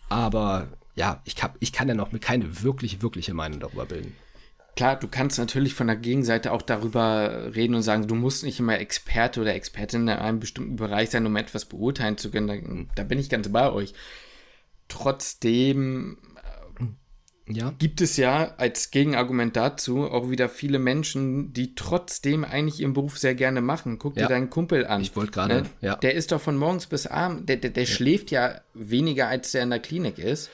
aber 0.08 0.68
ja, 0.96 1.20
ich, 1.24 1.40
hab, 1.42 1.56
ich 1.60 1.72
kann 1.72 1.88
ja 1.88 1.94
noch 1.94 2.10
keine 2.20 2.62
wirklich, 2.62 3.00
wirkliche 3.00 3.32
Meinung 3.32 3.60
darüber 3.60 3.86
bilden. 3.86 4.16
Klar, 4.74 4.96
du 4.96 5.08
kannst 5.08 5.38
natürlich 5.38 5.72
von 5.72 5.86
der 5.86 5.96
Gegenseite 5.96 6.52
auch 6.52 6.60
darüber 6.62 7.54
reden 7.54 7.74
und 7.74 7.82
sagen, 7.82 8.08
du 8.08 8.14
musst 8.14 8.44
nicht 8.44 8.60
immer 8.60 8.78
Experte 8.78 9.40
oder 9.40 9.54
Expertin 9.54 10.02
in 10.02 10.08
einem 10.10 10.40
bestimmten 10.40 10.76
Bereich 10.76 11.10
sein, 11.10 11.24
um 11.24 11.36
etwas 11.36 11.64
beurteilen 11.64 12.18
zu 12.18 12.30
können. 12.30 12.88
Da, 12.94 13.02
da 13.02 13.08
bin 13.08 13.18
ich 13.18 13.30
ganz 13.30 13.50
bei 13.50 13.72
euch. 13.72 13.94
Trotzdem 14.88 16.18
Ja, 17.48 17.72
gibt 17.78 18.00
es 18.00 18.16
ja 18.16 18.54
als 18.56 18.90
Gegenargument 18.90 19.54
dazu 19.56 20.04
auch 20.10 20.30
wieder 20.30 20.48
viele 20.48 20.78
Menschen, 20.80 21.52
die 21.52 21.74
trotzdem 21.76 22.44
eigentlich 22.44 22.80
ihren 22.80 22.92
Beruf 22.92 23.18
sehr 23.18 23.34
gerne 23.36 23.60
machen. 23.60 23.98
Guck 23.98 24.16
Ja. 24.16 24.22
dir 24.24 24.28
deinen 24.34 24.50
Kumpel 24.50 24.84
an. 24.86 25.00
Ich 25.00 25.14
wollte 25.14 25.30
gerade, 25.32 25.54
Ne? 25.62 25.70
ja. 25.80 25.94
Der 25.96 26.14
ist 26.14 26.32
doch 26.32 26.40
von 26.40 26.56
morgens 26.56 26.86
bis 26.86 27.06
abends, 27.06 27.46
der, 27.46 27.56
der, 27.56 27.70
der 27.70 27.86
schläft 27.86 28.30
ja 28.32 28.60
weniger, 28.74 29.28
als 29.28 29.52
der 29.52 29.62
in 29.62 29.70
der 29.70 29.78
Klinik 29.78 30.18
ist. 30.18 30.50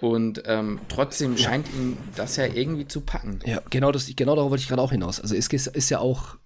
Und 0.00 0.42
ähm, 0.46 0.78
trotzdem 0.88 1.36
scheint 1.38 1.66
ihm 1.74 1.96
das 2.16 2.36
ja 2.36 2.44
irgendwie 2.44 2.86
zu 2.86 3.00
packen. 3.00 3.40
Ja, 3.44 3.60
genau, 3.70 3.90
das, 3.90 4.08
genau 4.14 4.36
darauf 4.36 4.50
wollte 4.50 4.62
ich 4.62 4.68
gerade 4.68 4.82
auch 4.82 4.92
hinaus. 4.92 5.20
Also 5.20 5.34
es 5.34 5.48
ist, 5.48 5.66
ist 5.68 5.90
ja 5.90 5.98
auch, 5.98 6.36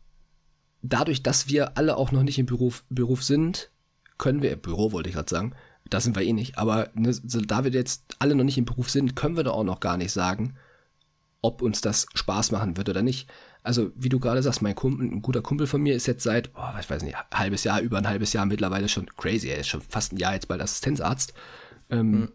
dadurch, 0.82 1.22
dass 1.22 1.48
wir 1.48 1.76
alle 1.76 1.96
auch 1.96 2.10
noch 2.12 2.22
nicht 2.22 2.38
im 2.38 2.46
Beruf, 2.46 2.84
Beruf 2.88 3.22
sind, 3.22 3.70
können 4.18 4.40
wir, 4.40 4.54
Büro 4.56 4.92
wollte 4.92 5.08
ich 5.10 5.14
gerade 5.16 5.28
sagen, 5.28 5.52
da 5.88 6.00
sind 6.00 6.16
wir 6.16 6.22
eh 6.22 6.32
nicht, 6.32 6.58
aber 6.58 6.90
ne, 6.94 7.12
so, 7.12 7.40
da 7.40 7.64
wir 7.64 7.70
jetzt 7.70 8.16
alle 8.18 8.34
noch 8.34 8.44
nicht 8.44 8.58
im 8.58 8.64
Beruf 8.64 8.90
sind, 8.90 9.16
können 9.16 9.36
wir 9.36 9.44
da 9.44 9.50
auch 9.50 9.64
noch 9.64 9.80
gar 9.80 9.96
nicht 9.96 10.12
sagen, 10.12 10.54
ob 11.42 11.62
uns 11.62 11.80
das 11.80 12.06
Spaß 12.14 12.52
machen 12.52 12.76
wird 12.76 12.88
oder 12.88 13.02
nicht. 13.02 13.28
Also, 13.62 13.90
wie 13.94 14.08
du 14.08 14.20
gerade 14.20 14.42
sagst, 14.42 14.62
mein 14.62 14.74
Kumpel, 14.74 15.06
ein 15.06 15.22
guter 15.22 15.42
Kumpel 15.42 15.66
von 15.66 15.82
mir 15.82 15.94
ist 15.94 16.06
jetzt 16.06 16.22
seit, 16.22 16.50
oh, 16.54 16.78
ich 16.78 16.88
weiß 16.88 17.02
nicht, 17.02 17.16
ein 17.16 17.38
halbes 17.38 17.64
Jahr, 17.64 17.80
über 17.80 17.98
ein 17.98 18.08
halbes 18.08 18.32
Jahr 18.32 18.46
mittlerweile 18.46 18.88
schon 18.88 19.06
crazy. 19.16 19.48
Er 19.48 19.58
ist 19.58 19.68
schon 19.68 19.80
fast 19.82 20.12
ein 20.12 20.16
Jahr 20.18 20.34
jetzt 20.34 20.48
bald 20.48 20.62
Assistenzarzt. 20.62 21.34
Ähm, 21.90 22.30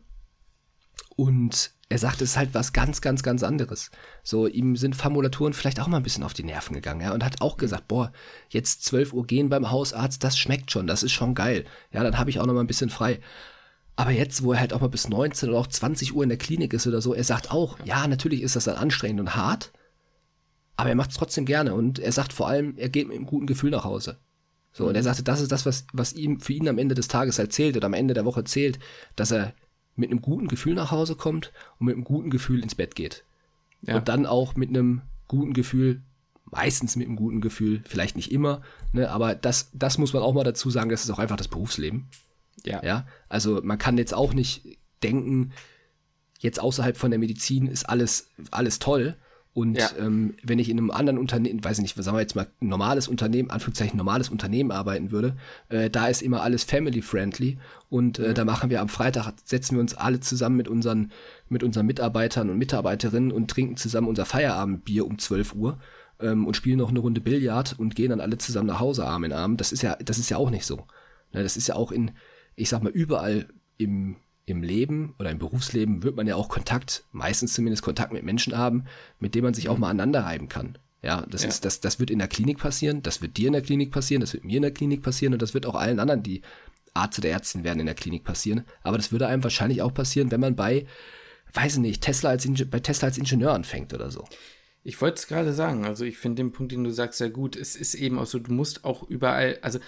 Und 1.15 1.71
er 1.87 1.99
sagt, 1.99 2.21
es 2.21 2.31
ist 2.31 2.37
halt 2.37 2.53
was 2.53 2.73
ganz, 2.73 3.01
ganz, 3.01 3.21
ganz 3.21 3.43
anderes. 3.43 3.91
So, 4.23 4.47
ihm 4.47 4.75
sind 4.75 4.95
Formulaturen 4.95 5.53
vielleicht 5.53 5.79
auch 5.79 5.87
mal 5.87 5.97
ein 5.97 6.03
bisschen 6.03 6.23
auf 6.23 6.33
die 6.33 6.43
Nerven 6.43 6.73
gegangen, 6.73 7.01
ja, 7.01 7.13
und 7.13 7.23
hat 7.23 7.41
auch 7.41 7.57
gesagt, 7.57 7.87
boah, 7.87 8.11
jetzt 8.49 8.83
12 8.85 9.13
Uhr 9.13 9.27
gehen 9.27 9.49
beim 9.49 9.69
Hausarzt, 9.69 10.23
das 10.23 10.37
schmeckt 10.37 10.71
schon, 10.71 10.87
das 10.87 11.03
ist 11.03 11.11
schon 11.11 11.35
geil. 11.35 11.65
Ja, 11.91 12.03
dann 12.03 12.17
habe 12.17 12.29
ich 12.29 12.39
auch 12.39 12.45
noch 12.45 12.53
mal 12.53 12.61
ein 12.61 12.67
bisschen 12.67 12.89
frei. 12.89 13.19
Aber 13.95 14.11
jetzt, 14.11 14.43
wo 14.43 14.53
er 14.53 14.59
halt 14.59 14.73
auch 14.73 14.81
mal 14.81 14.87
bis 14.87 15.07
19 15.07 15.49
oder 15.49 15.59
auch 15.59 15.67
20 15.67 16.15
Uhr 16.15 16.23
in 16.23 16.29
der 16.29 16.37
Klinik 16.37 16.73
ist 16.73 16.87
oder 16.87 17.01
so, 17.01 17.13
er 17.13 17.23
sagt 17.23 17.51
auch, 17.51 17.77
ja, 17.85 18.07
natürlich 18.07 18.41
ist 18.41 18.55
das 18.55 18.65
dann 18.65 18.75
anstrengend 18.75 19.21
und 19.21 19.35
hart, 19.35 19.71
aber 20.75 20.89
er 20.89 20.95
macht 20.95 21.11
es 21.11 21.17
trotzdem 21.17 21.45
gerne 21.45 21.73
und 21.73 21.99
er 21.99 22.11
sagt 22.11 22.33
vor 22.33 22.47
allem, 22.47 22.77
er 22.77 22.89
geht 22.89 23.07
mit 23.07 23.15
einem 23.15 23.27
guten 23.27 23.47
Gefühl 23.47 23.71
nach 23.71 23.85
Hause. 23.85 24.17
So, 24.73 24.87
und 24.87 24.95
er 24.95 25.03
sagte, 25.03 25.23
das 25.23 25.39
ist 25.39 25.53
das, 25.53 25.65
was, 25.65 25.85
was 25.93 26.11
ihm 26.11 26.41
für 26.41 26.51
ihn 26.51 26.67
am 26.67 26.77
Ende 26.77 26.95
des 26.95 27.07
Tages 27.07 27.39
halt 27.39 27.53
zählt 27.53 27.77
oder 27.77 27.85
am 27.85 27.93
Ende 27.93 28.13
der 28.13 28.25
Woche 28.25 28.43
zählt, 28.43 28.77
dass 29.15 29.31
er 29.31 29.53
mit 29.95 30.11
einem 30.11 30.21
guten 30.21 30.47
Gefühl 30.47 30.73
nach 30.73 30.91
Hause 30.91 31.15
kommt 31.15 31.51
und 31.79 31.87
mit 31.87 31.95
einem 31.95 32.03
guten 32.03 32.29
Gefühl 32.29 32.61
ins 32.61 32.75
Bett 32.75 32.95
geht. 32.95 33.23
Ja. 33.81 33.97
Und 33.97 34.07
dann 34.07 34.25
auch 34.25 34.55
mit 34.55 34.69
einem 34.69 35.01
guten 35.27 35.53
Gefühl, 35.53 36.01
meistens 36.45 36.95
mit 36.95 37.07
einem 37.07 37.15
guten 37.15 37.41
Gefühl, 37.41 37.81
vielleicht 37.85 38.15
nicht 38.15 38.31
immer, 38.31 38.61
ne, 38.93 39.09
aber 39.09 39.35
das, 39.35 39.69
das 39.73 39.97
muss 39.97 40.13
man 40.13 40.23
auch 40.23 40.33
mal 40.33 40.43
dazu 40.43 40.69
sagen, 40.69 40.89
das 40.89 41.03
ist 41.03 41.09
auch 41.09 41.19
einfach 41.19 41.37
das 41.37 41.47
Berufsleben. 41.47 42.07
Ja. 42.65 42.83
Ja, 42.83 43.07
also 43.29 43.61
man 43.63 43.77
kann 43.77 43.97
jetzt 43.97 44.13
auch 44.13 44.33
nicht 44.33 44.77
denken, 45.03 45.51
jetzt 46.39 46.59
außerhalb 46.59 46.97
von 46.97 47.11
der 47.11 47.19
Medizin 47.19 47.67
ist 47.67 47.87
alles, 47.87 48.29
alles 48.51 48.79
toll. 48.79 49.15
Und 49.55 49.77
Ja. 49.77 49.89
ähm, 49.97 50.33
wenn 50.43 50.59
ich 50.59 50.67
in 50.69 50.77
einem 50.77 50.91
anderen 50.91 51.17
Unternehmen, 51.17 51.63
weiß 51.63 51.77
ich 51.77 51.81
nicht, 51.83 51.95
sagen 51.95 52.17
wir 52.17 52.19
jetzt 52.19 52.35
mal, 52.35 52.47
normales 52.59 53.07
Unternehmen, 53.07 53.49
Anführungszeichen 53.49 53.95
normales 53.95 54.27
Unternehmen 54.27 54.69
arbeiten 54.69 55.11
würde, 55.11 55.37
äh, 55.69 55.89
da 55.89 56.07
ist 56.07 56.21
immer 56.21 56.41
alles 56.41 56.65
family-friendly 56.65 57.57
und 57.89 58.19
äh, 58.19 58.33
da 58.33 58.43
machen 58.43 58.69
wir 58.69 58.81
am 58.81 58.89
Freitag, 58.89 59.31
setzen 59.45 59.75
wir 59.75 59.81
uns 59.81 59.93
alle 59.93 60.19
zusammen 60.19 60.57
mit 60.57 60.67
unseren, 60.67 61.13
mit 61.47 61.63
unseren 61.63 61.85
Mitarbeitern 61.85 62.49
und 62.49 62.57
Mitarbeiterinnen 62.57 63.31
und 63.31 63.49
trinken 63.49 63.77
zusammen 63.77 64.09
unser 64.09 64.25
Feierabendbier 64.25 65.05
um 65.05 65.19
12 65.19 65.55
Uhr 65.55 65.79
ähm, 66.19 66.45
und 66.45 66.57
spielen 66.57 66.79
noch 66.79 66.89
eine 66.89 66.99
Runde 66.99 67.21
Billard 67.21 67.79
und 67.79 67.95
gehen 67.95 68.09
dann 68.09 68.19
alle 68.19 68.37
zusammen 68.37 68.67
nach 68.67 68.81
Hause 68.81 69.05
Arm 69.05 69.23
in 69.23 69.31
Arm. 69.31 69.55
Das 69.55 69.71
ist 69.71 69.83
ja, 69.83 69.95
das 70.03 70.17
ist 70.17 70.29
ja 70.29 70.35
auch 70.35 70.49
nicht 70.49 70.65
so. 70.65 70.85
Ne, 71.31 71.43
das 71.43 71.55
ist 71.55 71.67
ja 71.67 71.75
auch 71.75 71.93
in, 71.93 72.11
ich 72.57 72.67
sag 72.67 72.83
mal, 72.83 72.91
überall 72.91 73.45
im, 73.77 74.17
im 74.45 74.61
Leben 74.63 75.15
oder 75.19 75.31
im 75.31 75.39
Berufsleben 75.39 76.03
wird 76.03 76.15
man 76.15 76.27
ja 76.27 76.35
auch 76.35 76.49
Kontakt, 76.49 77.03
meistens 77.11 77.53
zumindest 77.53 77.83
Kontakt 77.83 78.13
mit 78.13 78.23
Menschen 78.23 78.57
haben, 78.57 78.85
mit 79.19 79.33
denen 79.33 79.45
man 79.45 79.53
sich 79.53 79.69
auch 79.69 79.77
mal 79.77 79.89
aneinander 79.89 80.21
reiben 80.21 80.49
kann. 80.49 80.77
Ja, 81.01 81.25
das 81.29 81.43
Ja. 81.43 81.49
ist, 81.49 81.65
das, 81.65 81.81
das 81.81 81.99
wird 81.99 82.09
in 82.11 82.19
der 82.19 82.27
Klinik 82.27 82.59
passieren, 82.59 83.01
das 83.03 83.21
wird 83.21 83.37
dir 83.37 83.47
in 83.47 83.53
der 83.53 83.61
Klinik 83.61 83.91
passieren, 83.91 84.21
das 84.21 84.33
wird 84.33 84.43
mir 84.45 84.57
in 84.57 84.61
der 84.63 84.71
Klinik 84.73 85.01
passieren 85.01 85.33
und 85.33 85.41
das 85.41 85.53
wird 85.53 85.65
auch 85.65 85.75
allen 85.75 85.99
anderen, 85.99 86.23
die 86.23 86.41
Arzt 86.93 87.19
oder 87.19 87.29
Ärztin 87.29 87.63
werden 87.63 87.79
in 87.79 87.85
der 87.85 87.95
Klinik 87.95 88.23
passieren. 88.23 88.63
Aber 88.83 88.97
das 88.97 89.11
würde 89.11 89.27
einem 89.27 89.43
wahrscheinlich 89.43 89.81
auch 89.81 89.93
passieren, 89.93 90.31
wenn 90.31 90.39
man 90.39 90.55
bei, 90.55 90.85
weiß 91.53 91.73
ich 91.73 91.79
nicht, 91.79 92.01
Tesla 92.01 92.29
als 92.29 92.45
Inge 92.45 92.65
bei 92.65 92.79
Tesla 92.79 93.07
als 93.07 93.17
Ingenieur 93.17 93.53
anfängt 93.53 93.93
oder 93.93 94.09
so. 94.11 94.23
Ich 94.83 95.01
wollte 95.01 95.15
es 95.15 95.27
gerade 95.27 95.53
sagen, 95.53 95.85
also 95.85 96.05
ich 96.05 96.17
finde 96.17 96.43
den 96.43 96.51
Punkt, 96.51 96.71
den 96.71 96.83
du 96.83 96.91
sagst, 96.91 97.17
sehr 97.17 97.31
gut. 97.31 97.55
Es 97.55 97.75
ist 97.75 97.95
eben 97.95 98.19
auch 98.19 98.27
so, 98.27 98.39
du 98.39 98.53
musst 98.53 98.85
auch 98.85 99.03
überall, 99.09 99.57
also 99.61 99.79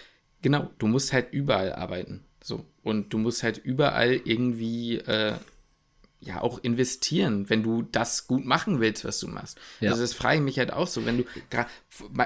genau, 0.41 0.69
du 0.79 0.87
musst 0.87 1.13
halt 1.13 1.31
überall 1.31 1.73
arbeiten. 1.73 2.25
So. 2.47 2.65
Und 2.81 3.11
du 3.11 3.17
musst 3.17 3.43
halt 3.43 3.57
überall 3.57 4.21
irgendwie 4.23 4.99
äh, 4.99 5.33
ja 6.19 6.41
auch 6.41 6.59
investieren, 6.63 7.49
wenn 7.49 7.61
du 7.63 7.83
das 7.83 8.27
gut 8.27 8.43
machen 8.45 8.79
willst, 8.79 9.05
was 9.05 9.19
du 9.19 9.27
machst. 9.27 9.59
Ja. 9.79 9.91
Also 9.91 10.01
das 10.01 10.13
frage 10.13 10.37
ich 10.37 10.41
mich 10.41 10.57
halt 10.57 10.73
auch 10.73 10.87
so, 10.87 11.05
wenn 11.05 11.17
du 11.19 11.23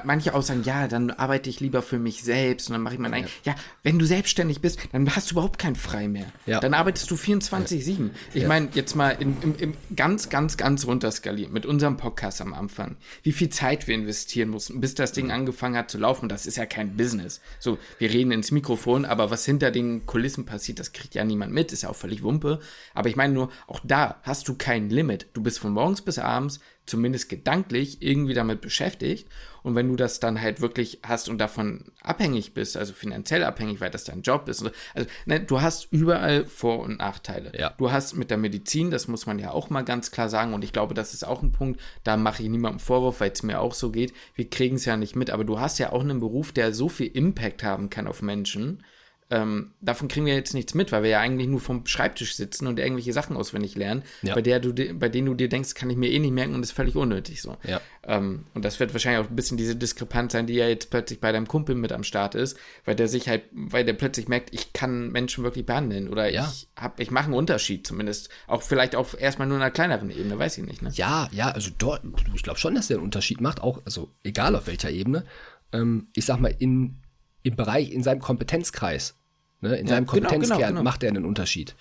manche 0.03 0.33
auch 0.33 0.41
sagen, 0.41 0.63
ja, 0.63 0.87
dann 0.87 1.11
arbeite 1.11 1.49
ich 1.49 1.59
lieber 1.59 1.81
für 1.81 1.99
mich 1.99 2.23
selbst 2.23 2.69
und 2.69 2.73
dann 2.73 2.81
mache 2.81 2.93
ich 2.95 2.99
mein 2.99 3.13
eigenes. 3.13 3.31
Ja, 3.43 3.55
wenn 3.83 3.99
du 3.99 4.05
selbstständig 4.05 4.61
bist, 4.61 4.79
dann 4.91 5.13
hast 5.15 5.29
du 5.31 5.35
überhaupt 5.35 5.59
kein 5.59 5.75
Frei 5.75 6.07
mehr. 6.07 6.25
Ja. 6.45 6.59
Dann 6.59 6.73
arbeitest 6.73 7.09
du 7.11 7.15
24-7. 7.15 8.09
Ich 8.33 8.43
Ja. 8.43 8.47
meine, 8.47 8.69
jetzt 8.73 8.95
mal 8.95 9.11
im, 9.19 9.37
im, 9.41 9.55
im 9.57 9.73
ganz, 9.95 10.29
ganz, 10.29 10.57
ganz 10.57 10.85
runterskaliert 10.85 11.51
mit 11.51 11.65
unserem 11.65 11.97
Podcast 11.97 12.41
am 12.41 12.53
Anfang, 12.53 12.95
wie 13.23 13.31
viel 13.31 13.49
Zeit 13.49 13.87
wir 13.87 13.95
investieren 13.95 14.49
mussten, 14.49 14.79
bis 14.81 14.95
das 14.95 15.11
Ding 15.11 15.31
angefangen 15.31 15.75
hat 15.77 15.91
zu 15.91 15.97
laufen. 15.97 16.29
Das 16.29 16.45
ist 16.45 16.57
ja 16.57 16.65
kein 16.65 16.95
Business. 16.97 17.41
So, 17.59 17.77
wir 17.99 18.09
reden 18.11 18.31
ins 18.31 18.51
Mikrofon, 18.51 19.05
aber 19.05 19.31
was 19.31 19.45
hinter 19.45 19.71
den 19.71 20.05
Kulissen 20.05 20.45
passiert, 20.45 20.79
das 20.79 20.93
kriegt 20.93 21.15
ja 21.15 21.23
niemand 21.23 21.53
mit, 21.53 21.71
ist 21.71 21.83
ja 21.83 21.89
auch 21.89 21.95
völlig 21.95 22.23
Wumpe. 22.23 22.59
Aber 22.93 23.09
ich 23.09 23.15
meine 23.15 23.33
nur, 23.33 23.51
auch 23.67 23.80
da 23.83 24.19
hast 24.23 24.47
du 24.47 24.55
kein 24.55 24.89
Limit. 24.89 25.27
Du 25.33 25.41
bist 25.41 25.59
von 25.59 25.73
morgens 25.73 26.01
bis 26.01 26.19
abends 26.19 26.59
zumindest 26.85 27.29
gedanklich 27.29 28.01
irgendwie 28.01 28.33
damit 28.33 28.61
beschäftigt. 28.61 29.27
Und 29.63 29.75
wenn 29.75 29.87
du 29.87 29.95
das 29.95 30.19
dann 30.19 30.41
halt 30.41 30.59
wirklich 30.59 30.99
hast 31.03 31.29
und 31.29 31.37
davon 31.37 31.85
abhängig 32.01 32.53
bist, 32.53 32.75
also 32.75 32.93
finanziell 32.93 33.43
abhängig, 33.43 33.79
weil 33.79 33.91
das 33.91 34.03
dein 34.03 34.23
Job 34.23 34.49
ist, 34.49 34.65
also 34.95 35.09
ne, 35.25 35.39
du 35.39 35.61
hast 35.61 35.87
überall 35.91 36.45
Vor- 36.45 36.79
und 36.79 36.97
Nachteile. 36.97 37.51
Ja. 37.57 37.73
Du 37.77 37.91
hast 37.91 38.15
mit 38.15 38.31
der 38.31 38.37
Medizin, 38.37 38.89
das 38.89 39.07
muss 39.07 39.27
man 39.27 39.37
ja 39.37 39.51
auch 39.51 39.69
mal 39.69 39.83
ganz 39.83 40.11
klar 40.11 40.29
sagen, 40.29 40.53
und 40.53 40.63
ich 40.63 40.73
glaube, 40.73 40.95
das 40.95 41.13
ist 41.13 41.25
auch 41.25 41.43
ein 41.43 41.51
Punkt, 41.51 41.79
da 42.03 42.17
mache 42.17 42.41
ich 42.41 42.49
niemandem 42.49 42.79
Vorwurf, 42.79 43.19
weil 43.19 43.31
es 43.31 43.43
mir 43.43 43.61
auch 43.61 43.75
so 43.75 43.91
geht. 43.91 44.13
Wir 44.35 44.49
kriegen 44.49 44.77
es 44.77 44.85
ja 44.85 44.97
nicht 44.97 45.15
mit, 45.15 45.29
aber 45.29 45.43
du 45.43 45.59
hast 45.59 45.77
ja 45.77 45.91
auch 45.91 46.01
einen 46.01 46.19
Beruf, 46.19 46.51
der 46.51 46.73
so 46.73 46.89
viel 46.89 47.07
Impact 47.07 47.63
haben 47.63 47.89
kann 47.91 48.07
auf 48.07 48.21
Menschen. 48.23 48.83
Ähm, 49.31 49.71
davon 49.79 50.09
kriegen 50.09 50.25
wir 50.25 50.35
jetzt 50.35 50.53
nichts 50.53 50.73
mit, 50.73 50.91
weil 50.91 51.03
wir 51.03 51.09
ja 51.09 51.19
eigentlich 51.21 51.47
nur 51.47 51.61
vom 51.61 51.85
Schreibtisch 51.85 52.35
sitzen 52.35 52.67
und 52.67 52.77
irgendwelche 52.79 53.13
Sachen 53.13 53.37
auswendig 53.37 53.75
lernen, 53.75 54.03
Ja. 54.21 54.35
bei, 54.35 54.41
der 54.41 54.59
du, 54.59 54.73
bei 54.93 55.07
denen 55.07 55.27
du 55.27 55.33
dir 55.33 55.47
denkst, 55.47 55.73
kann 55.73 55.89
ich 55.89 55.95
mir 55.95 56.09
eh 56.11 56.19
nicht 56.19 56.33
merken 56.33 56.53
und 56.53 56.61
ist 56.63 56.73
völlig 56.73 56.95
unnötig 56.97 57.41
so. 57.41 57.55
Ja. 57.63 57.79
Ähm, 58.05 58.45
und 58.53 58.65
das 58.65 58.79
wird 58.81 58.91
wahrscheinlich 58.93 59.25
auch 59.25 59.29
ein 59.29 59.35
bisschen 59.35 59.57
diese 59.57 59.75
Diskrepanz 59.77 60.33
sein, 60.33 60.47
die 60.47 60.55
ja 60.55 60.67
jetzt 60.67 60.89
plötzlich 60.89 61.21
bei 61.21 61.31
deinem 61.31 61.47
Kumpel 61.47 61.75
mit 61.75 61.91
am 61.93 62.03
Start 62.03 62.35
ist, 62.35 62.57
weil 62.83 62.95
der 62.95 63.07
sich 63.07 63.29
halt, 63.29 63.43
weil 63.53 63.85
der 63.85 63.93
plötzlich 63.93 64.27
merkt, 64.27 64.53
ich 64.53 64.73
kann 64.73 65.11
Menschen 65.11 65.43
wirklich 65.45 65.65
behandeln 65.65 66.09
oder 66.09 66.29
Ja. 66.29 66.51
ich 66.51 66.67
hab, 66.75 66.99
ich 66.99 67.09
mache 67.09 67.25
einen 67.25 67.33
Unterschied 67.33 67.87
zumindest. 67.87 68.29
Auch 68.47 68.61
vielleicht 68.63 68.95
auch 68.97 69.17
erstmal 69.17 69.47
nur 69.47 69.55
in 69.57 69.63
einer 69.63 69.71
kleineren 69.71 70.09
Ebene, 70.11 70.37
weiß 70.37 70.57
ich 70.57 70.65
nicht, 70.65 70.81
ne? 70.81 70.89
Ja, 70.93 71.29
ja, 71.31 71.49
also 71.51 71.71
dort, 71.77 72.01
ich 72.35 72.43
glaube 72.43 72.59
schon, 72.59 72.75
dass 72.75 72.87
der 72.87 72.97
einen 72.97 73.05
Unterschied 73.05 73.39
macht, 73.39 73.61
auch, 73.61 73.81
also 73.85 74.09
egal 74.23 74.55
auf 74.57 74.67
welcher 74.67 74.91
Ebene. 74.91 75.23
Ähm, 75.71 76.07
ich 76.15 76.25
sag 76.25 76.39
mal, 76.41 76.53
in, 76.59 76.97
im 77.43 77.55
Bereich, 77.55 77.91
in 77.91 78.03
seinem 78.03 78.19
Kompetenzkreis, 78.19 79.15
ne, 79.61 79.75
in 79.75 79.87
seinem 79.87 80.05
genau, 80.05 80.13
genau, 80.13 80.29
Kompetenzkern 80.29 80.69
genau. 80.69 80.83
macht 80.83 81.03
er 81.03 81.09
einen 81.09 81.25
Unterschied. 81.25 81.75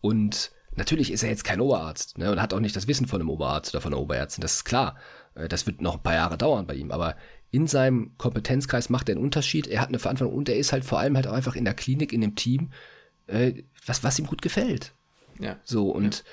Und 0.00 0.52
natürlich 0.74 1.12
ist 1.12 1.22
er 1.22 1.30
jetzt 1.30 1.44
kein 1.44 1.60
Oberarzt 1.60 2.18
ne, 2.18 2.30
und 2.30 2.40
hat 2.40 2.54
auch 2.54 2.60
nicht 2.60 2.76
das 2.76 2.86
Wissen 2.86 3.06
von 3.06 3.20
einem 3.20 3.30
Oberarzt 3.30 3.74
oder 3.74 3.80
von 3.80 3.92
einer 3.92 4.02
Oberärztin, 4.02 4.42
das 4.42 4.54
ist 4.56 4.64
klar. 4.64 4.96
Äh, 5.34 5.48
Das 5.48 5.66
wird 5.66 5.80
noch 5.80 5.96
ein 5.96 6.02
paar 6.02 6.14
Jahre 6.14 6.38
dauern 6.38 6.66
bei 6.66 6.74
ihm, 6.74 6.90
aber 6.90 7.16
in 7.50 7.66
seinem 7.66 8.16
Kompetenzkreis 8.16 8.90
macht 8.90 9.08
er 9.08 9.16
einen 9.16 9.24
Unterschied, 9.24 9.66
er 9.66 9.80
hat 9.80 9.88
eine 9.88 9.98
Verantwortung 9.98 10.36
und 10.36 10.48
er 10.48 10.56
ist 10.56 10.72
halt 10.72 10.84
vor 10.84 11.00
allem 11.00 11.16
halt 11.16 11.26
auch 11.26 11.32
einfach 11.32 11.56
in 11.56 11.64
der 11.64 11.74
Klinik, 11.74 12.12
in 12.12 12.20
dem 12.20 12.36
Team, 12.36 12.70
äh, 13.26 13.54
was, 13.86 14.04
was 14.04 14.18
ihm 14.18 14.26
gut 14.26 14.42
gefällt. 14.42 14.92
Ja. 15.40 15.56
So, 15.64 15.90
und 15.90 16.24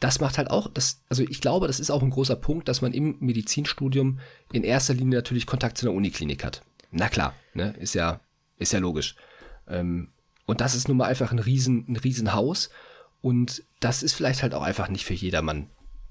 das 0.00 0.20
macht 0.20 0.38
halt 0.38 0.50
auch, 0.50 0.68
das, 0.68 1.02
also 1.08 1.22
ich 1.22 1.40
glaube, 1.40 1.66
das 1.66 1.78
ist 1.78 1.90
auch 1.90 2.02
ein 2.02 2.10
großer 2.10 2.36
Punkt, 2.36 2.68
dass 2.68 2.82
man 2.82 2.92
im 2.92 3.16
Medizinstudium 3.20 4.18
in 4.52 4.64
erster 4.64 4.94
Linie 4.94 5.18
natürlich 5.18 5.46
Kontakt 5.46 5.78
zu 5.78 5.86
einer 5.86 5.94
Uniklinik 5.94 6.44
hat. 6.44 6.62
Na 6.90 7.08
klar, 7.08 7.34
ne, 7.54 7.74
ist 7.78 7.94
ja, 7.94 8.20
ist 8.56 8.72
ja 8.72 8.78
logisch. 8.80 9.14
Ähm, 9.68 10.08
und 10.50 10.60
das 10.60 10.74
ist 10.74 10.88
nun 10.88 10.96
mal 10.98 11.06
einfach 11.06 11.32
ein 11.32 11.38
riesen, 11.38 11.86
ein 11.88 11.96
Riesenhaus. 11.96 12.70
Und 13.22 13.62
das 13.80 14.02
ist 14.02 14.12
vielleicht 14.14 14.42
halt 14.42 14.54
auch 14.54 14.62
einfach 14.62 14.88
nicht 14.88 15.04
für 15.04 15.14
jedermann, 15.14 15.68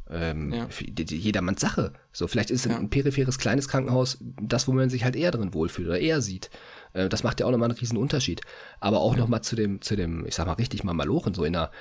ähm, 0.10 0.54
Ja. 0.54 0.68
jedermanns 1.10 1.62
Sache. 1.62 1.94
So, 2.12 2.28
vielleicht 2.28 2.52
ist 2.52 2.66
Ja. 2.66 2.78
ein 2.78 2.90
peripheres 2.90 3.38
kleines 3.40 3.68
Krankenhaus 3.68 4.18
das, 4.22 4.68
wo 4.68 4.72
man 4.74 4.90
sich 4.90 5.04
halt 5.04 5.16
eher 5.16 5.32
drin 5.32 5.54
wohlfühlt 5.54 5.88
oder 5.88 6.00
eher 6.00 6.22
sieht. 6.22 6.50
Äh, 6.94 7.10
das 7.10 7.24
macht 7.24 7.40
ja 7.40 7.46
auch 7.46 7.52
nochmal 7.52 7.70
einen 7.70 7.78
riesen 7.80 7.98
Unterschied. 7.98 8.42
Aber 8.80 9.00
auch 9.02 9.14
noch 9.14 9.20
nochmal 9.26 9.42
zu 9.42 9.56
dem, 9.56 9.82
zu 9.82 9.96
dem, 9.96 10.26
ich 10.26 10.36
sag 10.36 10.46
mal 10.48 10.54
richtig 10.54 10.84
mal 10.84 10.94
Malochen, 10.94 11.34
so 11.34 11.44
in 11.44 11.56
einer, 11.56 11.72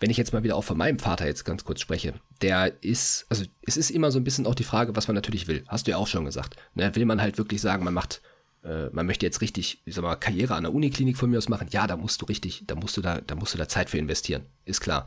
wenn 0.00 0.10
ich 0.10 0.16
jetzt 0.16 0.32
mal 0.32 0.44
wieder 0.44 0.54
auch 0.56 0.62
von 0.64 0.78
meinem 0.78 0.98
Vater 1.00 1.26
jetzt 1.26 1.44
ganz 1.44 1.64
kurz 1.64 1.80
spreche, 1.80 2.14
der 2.40 2.82
ist, 2.84 3.26
also 3.30 3.44
es 3.66 3.76
ist 3.76 3.90
immer 3.90 4.10
so 4.12 4.18
ein 4.20 4.24
bisschen 4.24 4.46
auch 4.46 4.54
die 4.54 4.64
Frage, 4.64 4.94
was 4.96 5.08
man 5.08 5.16
natürlich 5.16 5.48
will. 5.48 5.64
Hast 5.66 5.86
du 5.86 5.90
ja 5.90 5.96
auch 5.96 6.06
schon 6.06 6.24
gesagt. 6.24 6.54
Ne, 6.74 6.94
will 6.94 7.04
man 7.04 7.20
halt 7.20 7.36
wirklich 7.38 7.60
sagen, 7.60 7.82
man 7.84 7.94
macht, 7.94 8.22
äh, 8.64 8.88
man 8.92 9.06
möchte 9.06 9.26
jetzt 9.26 9.40
richtig, 9.40 9.80
ich 9.84 9.94
sag 9.94 10.02
mal, 10.02 10.16
Karriere 10.16 10.54
an 10.54 10.64
der 10.64 10.74
Uniklinik 10.74 11.16
von 11.16 11.30
mir 11.30 11.38
aus 11.38 11.48
machen, 11.48 11.68
ja, 11.70 11.86
da 11.86 11.96
musst 11.96 12.22
du 12.22 12.26
richtig, 12.26 12.64
da 12.66 12.74
musst 12.74 12.96
du 12.96 13.00
da, 13.00 13.20
da 13.20 13.34
musst 13.34 13.54
du 13.54 13.58
da 13.58 13.68
Zeit 13.68 13.90
für 13.90 13.98
investieren. 13.98 14.46
Ist 14.64 14.80
klar. 14.80 15.06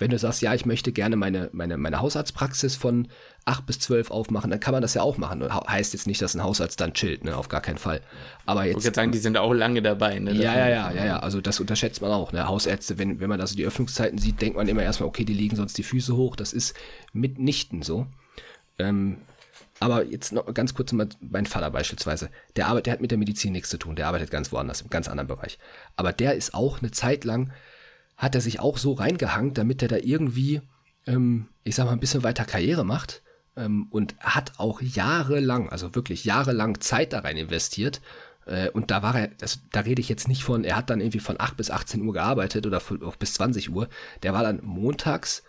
Wenn 0.00 0.12
du 0.12 0.18
sagst, 0.18 0.42
ja, 0.42 0.54
ich 0.54 0.64
möchte 0.64 0.92
gerne 0.92 1.16
meine, 1.16 1.50
meine, 1.52 1.76
meine 1.76 2.00
Hausarztpraxis 2.00 2.76
von 2.76 3.08
8 3.46 3.66
bis 3.66 3.80
12 3.80 4.12
aufmachen, 4.12 4.48
dann 4.48 4.60
kann 4.60 4.70
man 4.70 4.80
das 4.80 4.94
ja 4.94 5.02
auch 5.02 5.18
machen. 5.18 5.42
Heißt 5.52 5.92
jetzt 5.92 6.06
nicht, 6.06 6.22
dass 6.22 6.36
ein 6.36 6.42
Hausarzt 6.44 6.80
dann 6.80 6.94
chillt, 6.94 7.24
ne? 7.24 7.36
Auf 7.36 7.48
gar 7.48 7.60
keinen 7.60 7.78
Fall. 7.78 8.00
Aber 8.46 8.60
Ich 8.60 8.66
jetzt. 8.68 8.74
wollte 8.76 8.84
gerade 8.84 8.94
sagen, 8.94 9.10
die 9.12 9.18
sind 9.18 9.36
auch 9.36 9.52
lange 9.52 9.82
dabei, 9.82 10.20
ne? 10.20 10.32
Ja, 10.34 10.56
ja, 10.56 10.68
ja, 10.68 10.92
ja, 10.92 11.04
ja. 11.04 11.18
Also 11.18 11.40
das 11.40 11.58
unterschätzt 11.58 12.00
man 12.00 12.12
auch. 12.12 12.30
Ne? 12.30 12.46
Hausärzte, 12.46 12.96
wenn, 12.96 13.18
wenn 13.18 13.28
man 13.28 13.40
also 13.40 13.56
die 13.56 13.64
Öffnungszeiten 13.64 14.18
sieht, 14.18 14.40
denkt 14.40 14.56
man 14.56 14.68
immer 14.68 14.84
erstmal, 14.84 15.08
okay, 15.08 15.24
die 15.24 15.34
legen 15.34 15.56
sonst 15.56 15.76
die 15.76 15.82
Füße 15.82 16.14
hoch. 16.14 16.36
Das 16.36 16.52
ist 16.52 16.76
mitnichten 17.12 17.82
so. 17.82 18.06
Ähm, 18.78 19.18
aber 19.80 20.04
jetzt 20.04 20.32
noch 20.32 20.52
ganz 20.54 20.74
kurz 20.74 20.92
mal 20.92 21.08
mein 21.20 21.46
Vater 21.46 21.70
beispielsweise. 21.70 22.30
Der 22.56 22.66
arbeitet, 22.66 22.86
der 22.86 22.92
hat 22.94 23.00
mit 23.00 23.10
der 23.10 23.18
Medizin 23.18 23.52
nichts 23.52 23.70
zu 23.70 23.78
tun. 23.78 23.96
Der 23.96 24.08
arbeitet 24.08 24.30
ganz 24.30 24.50
woanders, 24.52 24.80
im 24.80 24.90
ganz 24.90 25.08
anderen 25.08 25.28
Bereich. 25.28 25.58
Aber 25.96 26.12
der 26.12 26.34
ist 26.34 26.54
auch 26.54 26.80
eine 26.80 26.90
Zeit 26.90 27.24
lang, 27.24 27.52
hat 28.16 28.34
er 28.34 28.40
sich 28.40 28.60
auch 28.60 28.78
so 28.78 28.92
reingehangen, 28.92 29.54
damit 29.54 29.82
er 29.82 29.88
da 29.88 29.96
irgendwie, 29.96 30.60
ähm, 31.06 31.48
ich 31.62 31.76
sag 31.76 31.86
mal, 31.86 31.92
ein 31.92 32.00
bisschen 32.00 32.24
weiter 32.24 32.44
Karriere 32.44 32.84
macht. 32.84 33.22
Ähm, 33.56 33.86
und 33.90 34.16
hat 34.20 34.52
auch 34.58 34.80
jahrelang, 34.80 35.68
also 35.68 35.94
wirklich 35.94 36.24
jahrelang 36.24 36.80
Zeit 36.80 37.12
da 37.12 37.20
rein 37.20 37.36
investiert. 37.36 38.00
Äh, 38.46 38.70
und 38.70 38.90
da 38.90 39.02
war 39.02 39.14
er, 39.16 39.28
das, 39.28 39.60
da 39.70 39.80
rede 39.80 40.00
ich 40.00 40.08
jetzt 40.08 40.26
nicht 40.26 40.42
von, 40.42 40.64
er 40.64 40.76
hat 40.76 40.90
dann 40.90 41.00
irgendwie 41.00 41.20
von 41.20 41.40
8 41.40 41.56
bis 41.56 41.70
18 41.70 42.02
Uhr 42.02 42.12
gearbeitet 42.12 42.66
oder 42.66 42.80
von, 42.80 43.00
bis 43.18 43.34
20 43.34 43.70
Uhr. 43.70 43.88
Der 44.24 44.32
war 44.32 44.42
dann 44.42 44.60
montags, 44.64 45.44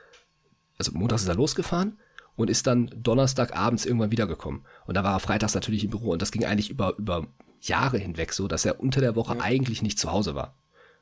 also 0.78 0.92
montags 0.92 1.24
ist 1.24 1.30
er 1.30 1.36
losgefahren 1.36 1.98
und 2.40 2.50
ist 2.50 2.68
dann 2.68 2.90
Donnerstagabends 2.96 3.86
irgendwann 3.86 4.12
wiedergekommen. 4.12 4.66
Und 4.86 4.96
da 4.96 5.04
war 5.04 5.14
er 5.16 5.20
freitags 5.20 5.56
natürlich 5.56 5.84
im 5.84 5.90
Büro 5.90 6.12
und 6.12 6.22
das 6.22 6.32
ging 6.32 6.46
eigentlich 6.46 6.70
über, 6.70 6.96
über 6.98 7.28
Jahre 7.60 7.98
hinweg 7.98 8.32
so, 8.32 8.48
dass 8.48 8.64
er 8.64 8.80
unter 8.80 9.02
der 9.02 9.18
Woche 9.18 9.42
eigentlich 9.42 9.82
nicht 9.82 10.00
zu 10.00 10.10
Hause 10.10 10.36
war. 10.36 10.56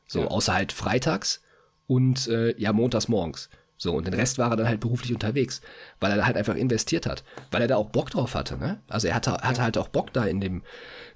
So, 0.08 0.22
Ja. 0.22 0.28
außer 0.28 0.54
halt 0.56 0.72
freitags 0.72 1.44
und 1.86 2.28
äh, 2.28 2.60
ja, 2.60 2.74
montags 2.74 3.08
morgens. 3.08 3.50
So, 3.78 3.94
und 3.94 4.08
den 4.08 4.16
Rest 4.16 4.40
war 4.40 4.50
er 4.50 4.56
dann 4.58 4.68
halt 4.68 4.80
beruflich 4.80 5.14
unterwegs, 5.14 5.62
weil 6.00 6.10
er 6.10 6.18
da 6.18 6.26
halt 6.26 6.38
einfach 6.38 6.56
investiert 6.56 7.06
hat, 7.06 7.24
weil 7.52 7.62
er 7.62 7.68
da 7.68 7.76
auch 7.76 7.90
Bock 7.92 8.10
drauf 8.10 8.34
hatte, 8.34 8.58
ne? 8.58 8.82
Also 8.88 9.08
er 9.08 9.14
hatte, 9.14 9.34
hatte 9.34 9.62
halt 9.62 9.78
auch 9.78 9.90
Bock 9.90 10.12
da 10.14 10.26
in 10.26 10.42
dem, 10.42 10.64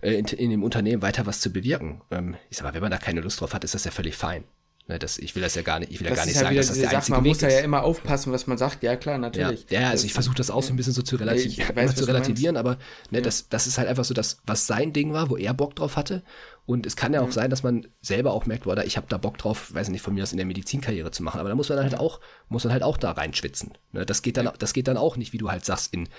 äh, 0.02 0.12
in, 0.14 0.26
in 0.28 0.52
dem 0.52 0.62
Unternehmen 0.64 1.02
weiter 1.02 1.26
was 1.26 1.40
zu 1.42 1.52
bewirken. 1.52 2.02
Ähm, 2.12 2.36
ich 2.52 2.58
sag 2.58 2.66
mal, 2.66 2.76
wenn 2.76 2.84
man 2.84 2.92
da 2.92 3.00
keine 3.00 3.22
Lust 3.22 3.42
drauf 3.42 3.56
hat, 3.56 3.64
ist 3.64 3.74
das 3.74 3.86
ja 3.86 3.90
völlig 3.90 4.16
fein. 4.16 4.44
Ne, 4.92 5.00
das, 5.00 5.18
ich 5.18 5.36
will 5.36 5.42
das 5.42 5.56
ja 5.56 5.62
gar 5.62 5.80
nicht, 5.80 5.90
ich 5.94 6.02
will 6.02 6.08
ja 6.08 6.10
Das 6.10 6.18
gar 6.18 6.26
ist 6.26 6.28
nicht 6.28 6.36
ja 6.36 6.42
sagen, 6.42 6.52
wieder 6.52 6.60
dass 6.60 6.68
das 6.68 6.80
der 6.80 6.90
Sache, 6.90 6.96
einzige 6.98 7.16
man 7.16 7.24
Weg 7.24 7.30
muss 7.30 7.38
da 7.38 7.48
ist. 7.48 7.54
ja 7.54 7.60
immer 7.62 7.84
aufpassen, 7.84 8.34
was 8.34 8.46
man 8.46 8.58
sagt. 8.58 8.84
Ja, 8.84 8.98
klar, 8.98 9.16
Ja, 9.16 9.20
natürlich. 9.20 9.66
ja, 9.70 9.90
also 9.90 10.06
ich 10.06 10.12
versuche 10.12 10.36
das 10.36 10.52
auch 10.52 10.62
so 10.64 10.74
ein 10.74 10.76
bisschen 10.76 10.92
so 10.92 11.02
zu, 11.02 11.16
relati 11.16 11.48
Ich 11.48 11.76
weiß, 11.76 11.96
zu 11.96 12.04
relativieren, 12.04 12.58
aber 12.58 12.78
ne, 13.10 13.22
das, 13.22 13.48
das 13.48 13.68
ist 13.68 13.78
halt 13.78 13.88
einfach 13.88 14.04
so 14.04 14.14
das, 14.14 14.42
was 14.46 14.68
sein 14.68 14.92
Ding 14.92 15.14
war, 15.14 15.30
wo 15.30 15.38
er 15.38 15.54
Bock 15.54 15.76
drauf 15.78 15.96
hatte. 15.96 16.24
Und 16.66 16.86
es 16.86 16.98
kann 16.98 17.14
ja 17.14 17.22
auch 17.22 17.32
sein, 17.32 17.50
dass 17.50 17.64
man 17.64 17.88
selber 18.02 18.34
auch 18.34 18.46
merkt, 18.48 18.68
oder 18.68 18.86
ich 18.86 18.98
habe 18.98 19.08
da 19.10 19.18
Bock 19.18 19.38
drauf, 19.38 19.74
weiß 19.74 19.88
nicht, 19.90 20.02
von 20.02 20.14
mir 20.14 20.24
aus 20.24 20.32
in 20.34 20.38
der 20.38 20.46
Medizinkarriere 20.46 21.12
zu 21.12 21.24
machen. 21.24 21.40
Aber 21.40 21.48
da 21.50 21.56
muss 21.56 21.70
man 21.70 21.78
dann 21.78 21.90
halt 21.90 22.00
auch, 22.00 22.20
muss 22.50 22.66
man 22.66 22.74
halt 22.74 22.84
auch 22.84 22.98
da 22.98 23.12
reinschwitzen. 23.12 23.72
Ne, 23.94 24.06
das 24.06 24.22
geht 24.22 24.36
dann, 24.36 24.50
das 24.60 24.74
geht 24.74 24.90
dann 24.90 24.98
auch 24.98 25.16
nicht, 25.16 25.32
wie 25.32 25.38
du 25.38 25.50
halt 25.50 25.64
sagst, 25.64 25.94
in 25.94 26.10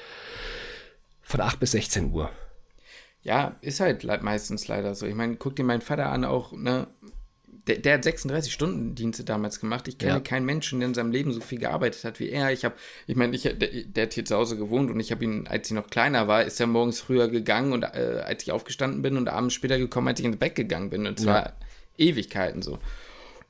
von 1.21 1.43
8 1.43 1.61
bis 1.61 1.73
16 1.73 2.11
Uhr. 2.11 2.31
Ja, 3.23 3.55
ist 3.61 3.81
halt 3.81 4.05
meistens 4.23 4.67
leider 4.67 4.95
so. 4.95 5.07
Ich 5.07 5.15
meine, 5.15 5.37
guck 5.37 5.55
dir 5.55 5.63
meinen 5.65 5.81
Vater 5.81 6.11
an, 6.11 6.25
auch, 6.25 6.53
ne? 6.53 6.89
Der, 7.69 7.79
der 7.79 7.95
hat 7.95 8.03
36 8.05 8.53
Stunden 8.53 8.97
Dienste 8.97 9.23
damals 9.23 9.61
gemacht. 9.61 9.87
Ich 9.87 9.97
kenne 9.97 10.15
Ja. 10.15 10.21
keinen 10.21 10.45
Menschen, 10.47 10.81
der 10.81 10.89
in 10.89 10.95
seinem 10.95 11.13
Leben 11.13 11.33
so 11.33 11.41
viel 11.41 11.59
gearbeitet 11.61 12.03
hat 12.03 12.19
wie 12.19 12.29
er. 12.29 12.51
Ich 12.53 12.65
habe, 12.65 12.75
ich 13.07 13.15
meine, 13.15 13.37
ich, 13.37 13.43
der, 13.43 13.55
der 13.55 14.03
hat 14.07 14.15
hier 14.15 14.25
zu 14.25 14.35
Hause 14.35 14.57
gewohnt 14.57 14.91
und 14.91 14.99
ich 14.99 15.13
habe 15.13 15.23
ihn, 15.23 15.47
als 15.47 15.69
ich 15.69 15.75
noch 15.75 15.89
kleiner 15.89 16.27
war, 16.27 16.43
ist 16.43 16.59
er 16.59 16.67
morgens 16.67 17.01
früher 17.01 17.29
gegangen 17.29 17.73
und 17.73 17.85
äh, 17.85 18.23
als 18.27 18.43
ich 18.43 18.51
aufgestanden 18.51 19.01
bin 19.03 19.17
und 19.17 19.29
abends 19.29 19.55
später 19.55 19.79
gekommen, 19.79 20.09
als 20.09 20.19
ich 20.19 20.27
ins 20.27 20.39
Bett 20.39 20.57
gegangen 20.57 20.91
bin. 20.91 21.07
Und 21.07 21.21
zwar 21.21 21.53
Ewigkeiten 21.99 22.63
so. 22.63 22.79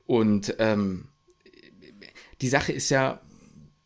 Und 0.05 0.55
ähm, 0.59 1.05
die 2.41 2.49
Sache 2.49 2.71
ist 2.71 2.89
ja, 2.89 3.19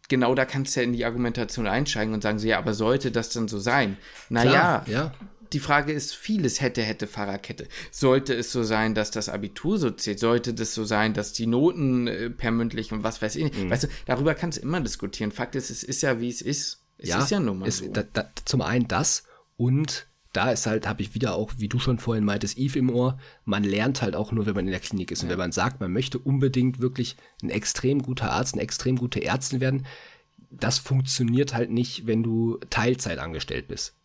genau 0.10 0.36
da 0.36 0.44
kannst 0.46 0.76
du 0.76 0.80
ja 0.82 0.84
in 0.86 0.94
die 0.94 1.06
Argumentation 1.06 1.68
einsteigen 1.68 2.14
und 2.14 2.22
sagen 2.24 2.40
so, 2.40 2.48
ja, 2.48 2.58
aber 2.58 2.74
sollte 2.74 3.12
das 3.12 3.30
denn 3.30 3.48
so 3.48 3.60
sein? 3.60 3.98
Naja, 4.30 4.84
Klar, 4.84 4.90
ja. 4.90 5.14
Die 5.54 5.60
Frage 5.60 5.92
ist, 5.94 6.16
vieles 6.16 6.62
hätte, 6.62 6.82
hätte 6.82 7.08
Fahrradkette. 7.08 7.68
Sollte 7.92 8.34
es 8.34 8.52
so 8.52 8.64
sein, 8.64 8.94
dass 8.96 9.12
das 9.12 9.30
Abitur 9.30 9.78
so 9.78 9.90
zählt? 9.92 10.20
Sollte 10.20 10.54
das 10.54 10.74
so 10.74 10.84
sein, 10.86 11.14
dass 11.14 11.34
die 11.34 11.48
Noten 11.48 12.08
äh, 12.08 12.30
per 12.30 12.52
mündlich 12.52 12.92
und 12.92 13.04
was 13.04 13.22
weiß 13.22 13.36
ich 13.38 13.44
nicht? 13.46 13.70
Weißt 13.70 13.84
du, 13.86 13.88
darüber 14.06 14.34
kannst 14.36 14.58
du 14.58 14.62
immer 14.62 14.82
diskutieren. 14.82 15.32
Fakt 15.32 15.56
ist, 15.56 15.70
es 15.70 15.84
ist 15.84 16.02
ja, 16.02 16.20
wie 16.20 16.30
es 16.30 16.42
ist. 16.42 16.84
Es 16.98 17.10
ist 17.20 17.32
ja 17.32 17.40
nun 17.40 17.60
mal 17.60 17.68
es- 17.70 17.78
so. 17.80 17.90
da, 17.92 18.04
da, 18.04 18.30
zum 18.46 18.62
einen 18.62 18.88
das 18.88 19.24
und 19.56 20.08
da 20.34 20.52
ist 20.52 20.68
halt, 20.68 20.88
habe 20.88 21.02
ich 21.02 21.16
wieder 21.16 21.34
auch, 21.36 21.54
wie 21.58 21.68
du 21.68 21.80
schon 21.80 21.98
vorhin 21.98 22.24
meintest, 22.24 22.58
Eve 22.60 22.78
im 22.78 22.90
Ohr, 22.92 23.18
man 23.46 23.64
lernt 23.64 24.02
halt 24.04 24.16
auch 24.16 24.32
nur, 24.32 24.46
wenn 24.46 24.54
man 24.54 24.66
in 24.66 24.72
der 24.72 24.80
Klinik 24.80 25.10
ist. 25.10 25.24
Und 25.24 25.30
wenn 25.30 25.38
man 25.38 25.52
sagt, 25.52 25.80
man 25.80 25.92
möchte 25.92 26.20
unbedingt 26.20 26.80
wirklich 26.80 27.16
ein 27.42 27.50
extrem 27.50 28.04
guter 28.04 28.32
Arzt, 28.32 28.54
eine 28.54 28.62
extrem 28.62 28.98
gute 28.98 29.24
Ärztin 29.24 29.62
werden, 29.62 29.86
das 30.52 30.78
funktioniert 30.78 31.54
halt 31.56 31.72
nicht, 31.72 32.06
wenn 32.08 32.22
du 32.24 32.60
Teilzeit 32.70 33.18
angestellt 33.20 33.68
bist. 33.68 33.96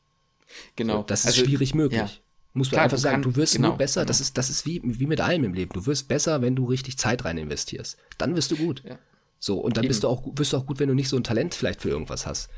Genau. 0.76 1.03
Das 1.03 1.20
ist 1.20 1.26
Also, 1.26 1.44
schwierig 1.44 1.74
möglich. 1.74 2.00
ja. 2.00 2.11
Muss 2.55 2.68
man 2.68 2.72
Klar, 2.72 2.84
einfach 2.84 2.96
du 2.98 3.03
sagen, 3.03 3.22
kann- 3.22 3.32
du 3.32 3.36
wirst 3.36 3.55
genau, 3.57 3.68
nur 3.68 3.78
besser, 3.78 4.03
genau. 4.03 4.09
das 4.09 4.20
ist, 4.20 4.36
das 4.36 4.50
ist 4.50 4.66
wie, 4.66 4.80
wie 4.84 5.07
mit 5.07 5.22
allem 5.22 5.42
im 5.44 5.55
Leben. 5.55 5.72
Du 5.72 5.86
wirst 5.86 6.07
besser, 6.09 6.42
wenn 6.42 6.55
du 6.55 6.66
richtig 6.66 6.98
Zeit 6.98 7.24
rein 7.24 7.38
investierst. 7.38 7.96
Dann 8.18 8.36
wirst 8.36 8.50
du 8.50 8.57
gut. 8.57 8.82
Ja. 8.86 8.98
So, 9.38 9.59
und 9.59 9.78
dann 9.78 9.88
bist 9.88 10.03
du 10.05 10.09
auch, 10.09 10.22
wirst 10.36 10.53
du 10.53 10.59
auch 10.59 10.66
gut, 10.66 10.78
wenn 10.78 10.88
du 10.88 10.94
nicht 10.94 11.09
so 11.09 11.16
ein 11.16 11.24
Talent 11.24 11.55
vielleicht 11.55 11.80
für 11.80 11.88
irgendwas 11.88 12.26
hast. 12.26 12.50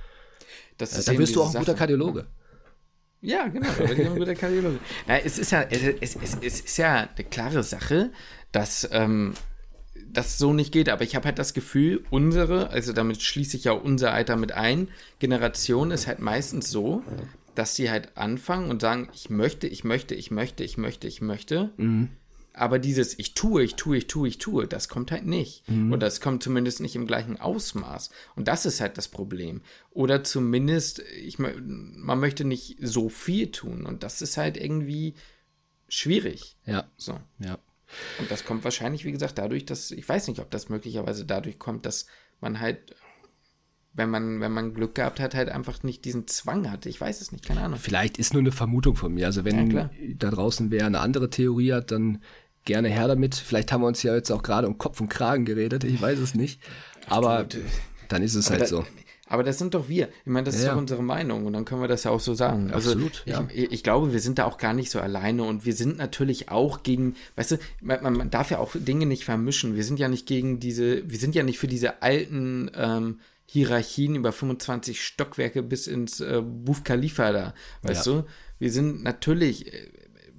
Das 0.78 0.98
ist 0.98 1.06
Dann 1.06 1.14
eben 1.14 1.22
wirst 1.22 1.36
du 1.36 1.42
auch 1.42 1.46
ein 1.46 1.52
guter 1.60 1.66
Sache. 1.72 1.76
Kardiologe. 1.78 2.26
Ja, 3.20 3.46
genau, 3.46 3.68
da 3.78 3.84
bin 3.86 4.00
ich 4.00 4.06
ein 4.06 4.18
guter 4.18 4.34
Kardiologe. 4.34 4.78
Na, 5.06 5.18
es 5.20 5.38
ist 5.38 5.52
ja, 5.52 5.62
es, 5.62 6.16
es 6.42 6.60
ist 6.60 6.76
ja 6.76 7.08
eine 7.16 7.24
klare 7.24 7.62
Sache, 7.62 8.10
dass 8.52 8.86
ähm, 8.90 9.32
das 10.08 10.36
so 10.38 10.52
nicht 10.52 10.72
geht. 10.72 10.88
Aber 10.88 11.04
ich 11.04 11.14
habe 11.14 11.26
halt 11.26 11.38
das 11.38 11.54
Gefühl, 11.54 12.04
unsere, 12.10 12.68
also 12.70 12.92
damit 12.92 13.22
schließe 13.22 13.56
ich 13.56 13.64
ja 13.64 13.72
unser 13.72 14.12
Alter 14.12 14.34
mit 14.36 14.50
ein, 14.52 14.88
Generation 15.20 15.92
ist 15.92 16.06
halt 16.08 16.18
meistens 16.18 16.68
so, 16.70 17.02
dass 17.54 17.76
sie 17.76 17.90
halt 17.90 18.16
anfangen 18.16 18.70
und 18.70 18.80
sagen, 18.80 19.08
ich 19.14 19.30
möchte, 19.30 19.66
ich 19.66 19.84
möchte, 19.84 20.14
ich 20.14 20.30
möchte, 20.30 20.64
ich 20.64 20.76
möchte, 20.76 21.06
ich 21.06 21.20
möchte. 21.20 21.70
Aber 22.56 22.78
dieses 22.78 23.18
Ich 23.18 23.34
tue, 23.34 23.64
ich 23.64 23.74
tue, 23.74 23.96
ich 23.96 24.06
tue, 24.06 24.28
ich 24.28 24.38
tue, 24.38 24.68
das 24.68 24.88
kommt 24.88 25.10
halt 25.10 25.26
nicht. 25.26 25.64
Oder 25.68 26.06
das 26.06 26.20
kommt 26.20 26.42
zumindest 26.42 26.80
nicht 26.80 26.94
im 26.94 27.06
gleichen 27.06 27.40
Ausmaß. 27.40 28.10
Und 28.36 28.46
das 28.46 28.64
ist 28.64 28.80
halt 28.80 28.96
das 28.96 29.08
Problem. 29.08 29.60
Oder 29.90 30.22
zumindest, 30.22 31.00
ich, 31.00 31.38
man 31.38 32.20
möchte 32.20 32.44
nicht 32.44 32.76
so 32.80 33.08
viel 33.08 33.50
tun. 33.50 33.86
Und 33.86 34.04
das 34.04 34.22
ist 34.22 34.36
halt 34.36 34.56
irgendwie 34.56 35.14
schwierig. 35.88 36.56
Ja. 36.64 36.88
So. 36.96 37.18
Ja. 37.40 37.58
Und 38.18 38.30
das 38.30 38.44
kommt 38.44 38.64
wahrscheinlich, 38.64 39.04
wie 39.04 39.12
gesagt, 39.12 39.38
dadurch, 39.38 39.66
dass, 39.66 39.90
ich 39.90 40.08
weiß 40.08 40.28
nicht, 40.28 40.40
ob 40.40 40.50
das 40.50 40.68
möglicherweise 40.68 41.24
dadurch 41.24 41.58
kommt, 41.58 41.86
dass 41.86 42.06
man 42.40 42.60
halt, 42.60 42.94
wenn 43.94 44.10
man, 44.10 44.40
wenn 44.40 44.52
man 44.52 44.74
Glück 44.74 44.94
gehabt 44.96 45.20
hat, 45.20 45.34
halt 45.34 45.48
einfach 45.48 45.82
nicht 45.82 46.04
diesen 46.04 46.26
Zwang 46.26 46.70
hatte. 46.70 46.88
Ich 46.88 47.00
weiß 47.00 47.20
es 47.20 47.32
nicht, 47.32 47.46
keine 47.46 47.62
Ahnung. 47.62 47.78
Vielleicht 47.80 48.18
ist 48.18 48.32
nur 48.34 48.40
eine 48.42 48.52
Vermutung 48.52 48.96
von 48.96 49.14
mir. 49.14 49.26
Also 49.26 49.44
wenn 49.44 49.70
Ja, 49.70 49.90
da 50.16 50.30
draußen 50.30 50.70
wer 50.70 50.86
eine 50.86 51.00
andere 51.00 51.30
Theorie 51.30 51.72
hat, 51.72 51.90
dann 51.90 52.18
gerne 52.64 52.88
her 52.88 53.08
damit. 53.08 53.34
Vielleicht 53.34 53.72
haben 53.72 53.82
wir 53.82 53.86
uns 53.86 54.02
ja 54.02 54.14
jetzt 54.14 54.30
auch 54.30 54.42
gerade 54.42 54.66
um 54.66 54.78
Kopf 54.78 55.00
und 55.00 55.08
Kragen 55.08 55.44
geredet, 55.44 55.84
ich 55.84 56.00
weiß 56.00 56.18
es 56.18 56.34
nicht. 56.34 56.60
Aber 57.06 57.46
dann 58.08 58.22
ist 58.22 58.34
es 58.34 58.50
halt 58.50 58.62
da, 58.62 58.66
so. 58.66 58.84
Aber 59.26 59.42
das 59.42 59.58
sind 59.58 59.74
doch 59.74 59.88
wir. 59.88 60.08
Ich 60.24 60.30
meine, 60.30 60.44
das 60.44 60.56
ist 60.56 60.62
Ja, 60.62 60.68
doch 60.68 60.74
ja. 60.76 60.80
unsere 60.80 61.02
Meinung 61.02 61.46
und 61.46 61.52
dann 61.54 61.64
können 61.64 61.80
wir 61.80 61.88
das 61.88 62.04
ja 62.04 62.10
auch 62.10 62.20
so 62.20 62.34
sagen. 62.34 62.70
Also 62.72 62.90
Absolut, 62.90 63.22
ja. 63.26 63.46
ich, 63.52 63.72
ich 63.72 63.82
glaube, 63.82 64.12
wir 64.12 64.20
sind 64.20 64.38
da 64.38 64.44
auch 64.44 64.58
gar 64.58 64.74
nicht 64.74 64.90
so 64.90 65.00
alleine 65.00 65.44
und 65.44 65.64
wir 65.64 65.72
sind 65.74 65.96
natürlich 65.98 66.50
auch 66.50 66.82
gegen, 66.82 67.16
weißt 67.36 67.52
du, 67.52 67.56
man, 67.80 68.02
man 68.02 68.14
man 68.14 68.30
darf 68.30 68.50
ja 68.50 68.58
auch 68.58 68.72
Dinge 68.74 69.06
nicht 69.06 69.24
vermischen. 69.24 69.76
Wir 69.76 69.84
sind 69.84 69.98
ja 69.98 70.08
nicht 70.08 70.26
gegen 70.26 70.60
diese, 70.60 71.08
wir 71.10 71.18
sind 71.18 71.34
ja 71.34 71.42
nicht 71.42 71.58
für 71.58 71.68
diese 71.68 72.02
alten 72.02 72.70
ähm, 72.76 73.20
Hierarchien 73.54 74.16
über 74.16 74.32
25 74.32 75.00
Stockwerke 75.00 75.62
bis 75.62 75.86
ins 75.86 76.18
äh, 76.18 76.42
Buf 76.44 76.82
Khalifa 76.82 77.30
da, 77.30 77.54
weißt 77.82 78.06
Ja. 78.06 78.12
du? 78.12 78.24
Wir 78.58 78.72
sind 78.72 79.04
natürlich 79.04 79.72
äh, 79.72 79.90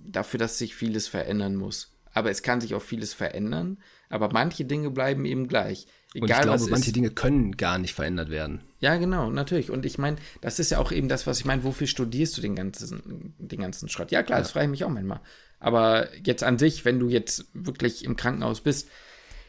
dafür, 0.05 0.37
dass 0.37 0.57
sich 0.57 0.75
vieles 0.75 1.07
verändern 1.07 1.55
muss. 1.55 1.93
Aber 2.11 2.29
es 2.29 2.43
kann 2.43 2.59
sich 2.59 2.75
auch 2.75 2.81
vieles 2.81 3.13
verändern, 3.13 3.77
aber 4.09 4.29
manche 4.33 4.65
Dinge 4.65 4.89
bleiben 4.91 5.23
eben 5.23 5.47
gleich. 5.47 5.87
Und 6.13 6.23
Egal 6.23 6.39
ich 6.39 6.43
glaube, 6.43 6.59
was 6.61 6.69
manche 6.69 6.89
ist. 6.89 6.95
Dinge 6.97 7.09
können 7.09 7.55
gar 7.55 7.77
nicht 7.77 7.93
verändert 7.93 8.29
werden. 8.29 8.59
Ja, 8.81 8.97
genau, 8.97 9.29
natürlich. 9.29 9.71
Und 9.71 9.85
ich 9.85 9.97
meine, 9.97 10.17
das 10.41 10.59
ist 10.59 10.71
ja 10.71 10.79
auch 10.79 10.91
eben 10.91 11.07
das, 11.07 11.25
was 11.25 11.39
ich 11.39 11.45
meine, 11.45 11.63
wofür 11.63 11.87
studierst 11.87 12.37
du 12.37 12.41
den 12.41 12.55
ganzen, 12.55 13.33
den 13.39 13.61
ganzen 13.61 13.87
Schrott? 13.87 14.11
Ja, 14.11 14.23
klar, 14.23 14.39
das 14.39 14.51
frage 14.51 14.65
ich 14.65 14.71
mich 14.71 14.83
auch 14.83 14.89
manchmal. 14.89 15.21
Aber 15.59 16.09
jetzt 16.21 16.43
an 16.43 16.59
sich, 16.59 16.83
wenn 16.83 16.99
du 16.99 17.07
jetzt 17.07 17.45
wirklich 17.53 18.03
im 18.03 18.17
Krankenhaus 18.17 18.59
bist, 18.59 18.89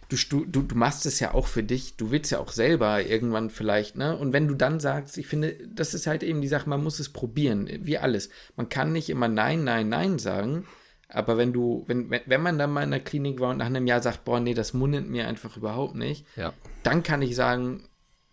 du, 0.08 0.16
du, 0.44 0.62
du 0.62 0.74
machst 0.74 1.06
es 1.06 1.20
ja 1.20 1.34
auch 1.34 1.46
für 1.46 1.62
dich, 1.62 1.96
du 1.96 2.10
willst 2.10 2.30
ja 2.30 2.38
auch 2.38 2.52
selber 2.52 3.04
irgendwann 3.04 3.50
vielleicht, 3.50 3.96
ne? 3.96 4.16
Und 4.16 4.32
wenn 4.32 4.48
du 4.48 4.54
dann 4.54 4.80
sagst, 4.80 5.18
ich 5.18 5.26
finde, 5.26 5.56
das 5.68 5.94
ist 5.94 6.06
halt 6.06 6.22
eben 6.22 6.40
die 6.40 6.48
Sache, 6.48 6.68
man 6.68 6.82
muss 6.82 6.98
es 7.00 7.08
probieren, 7.08 7.68
wie 7.82 7.98
alles. 7.98 8.30
Man 8.56 8.68
kann 8.68 8.92
nicht 8.92 9.10
immer 9.10 9.28
Nein, 9.28 9.64
Nein, 9.64 9.88
Nein 9.88 10.18
sagen, 10.18 10.66
aber 11.08 11.36
wenn 11.36 11.52
du, 11.52 11.84
wenn, 11.86 12.10
wenn, 12.10 12.42
man 12.42 12.58
dann 12.58 12.72
mal 12.72 12.82
in 12.82 12.90
der 12.90 13.00
Klinik 13.00 13.40
war 13.40 13.50
und 13.50 13.58
nach 13.58 13.66
einem 13.66 13.86
Jahr 13.86 14.02
sagt, 14.02 14.24
boah, 14.24 14.40
nee, 14.40 14.54
das 14.54 14.72
mundet 14.74 15.08
mir 15.08 15.26
einfach 15.28 15.56
überhaupt 15.56 15.94
nicht, 15.94 16.26
Ja. 16.36 16.52
dann 16.82 17.02
kann 17.02 17.22
ich 17.22 17.36
sagen, 17.36 17.88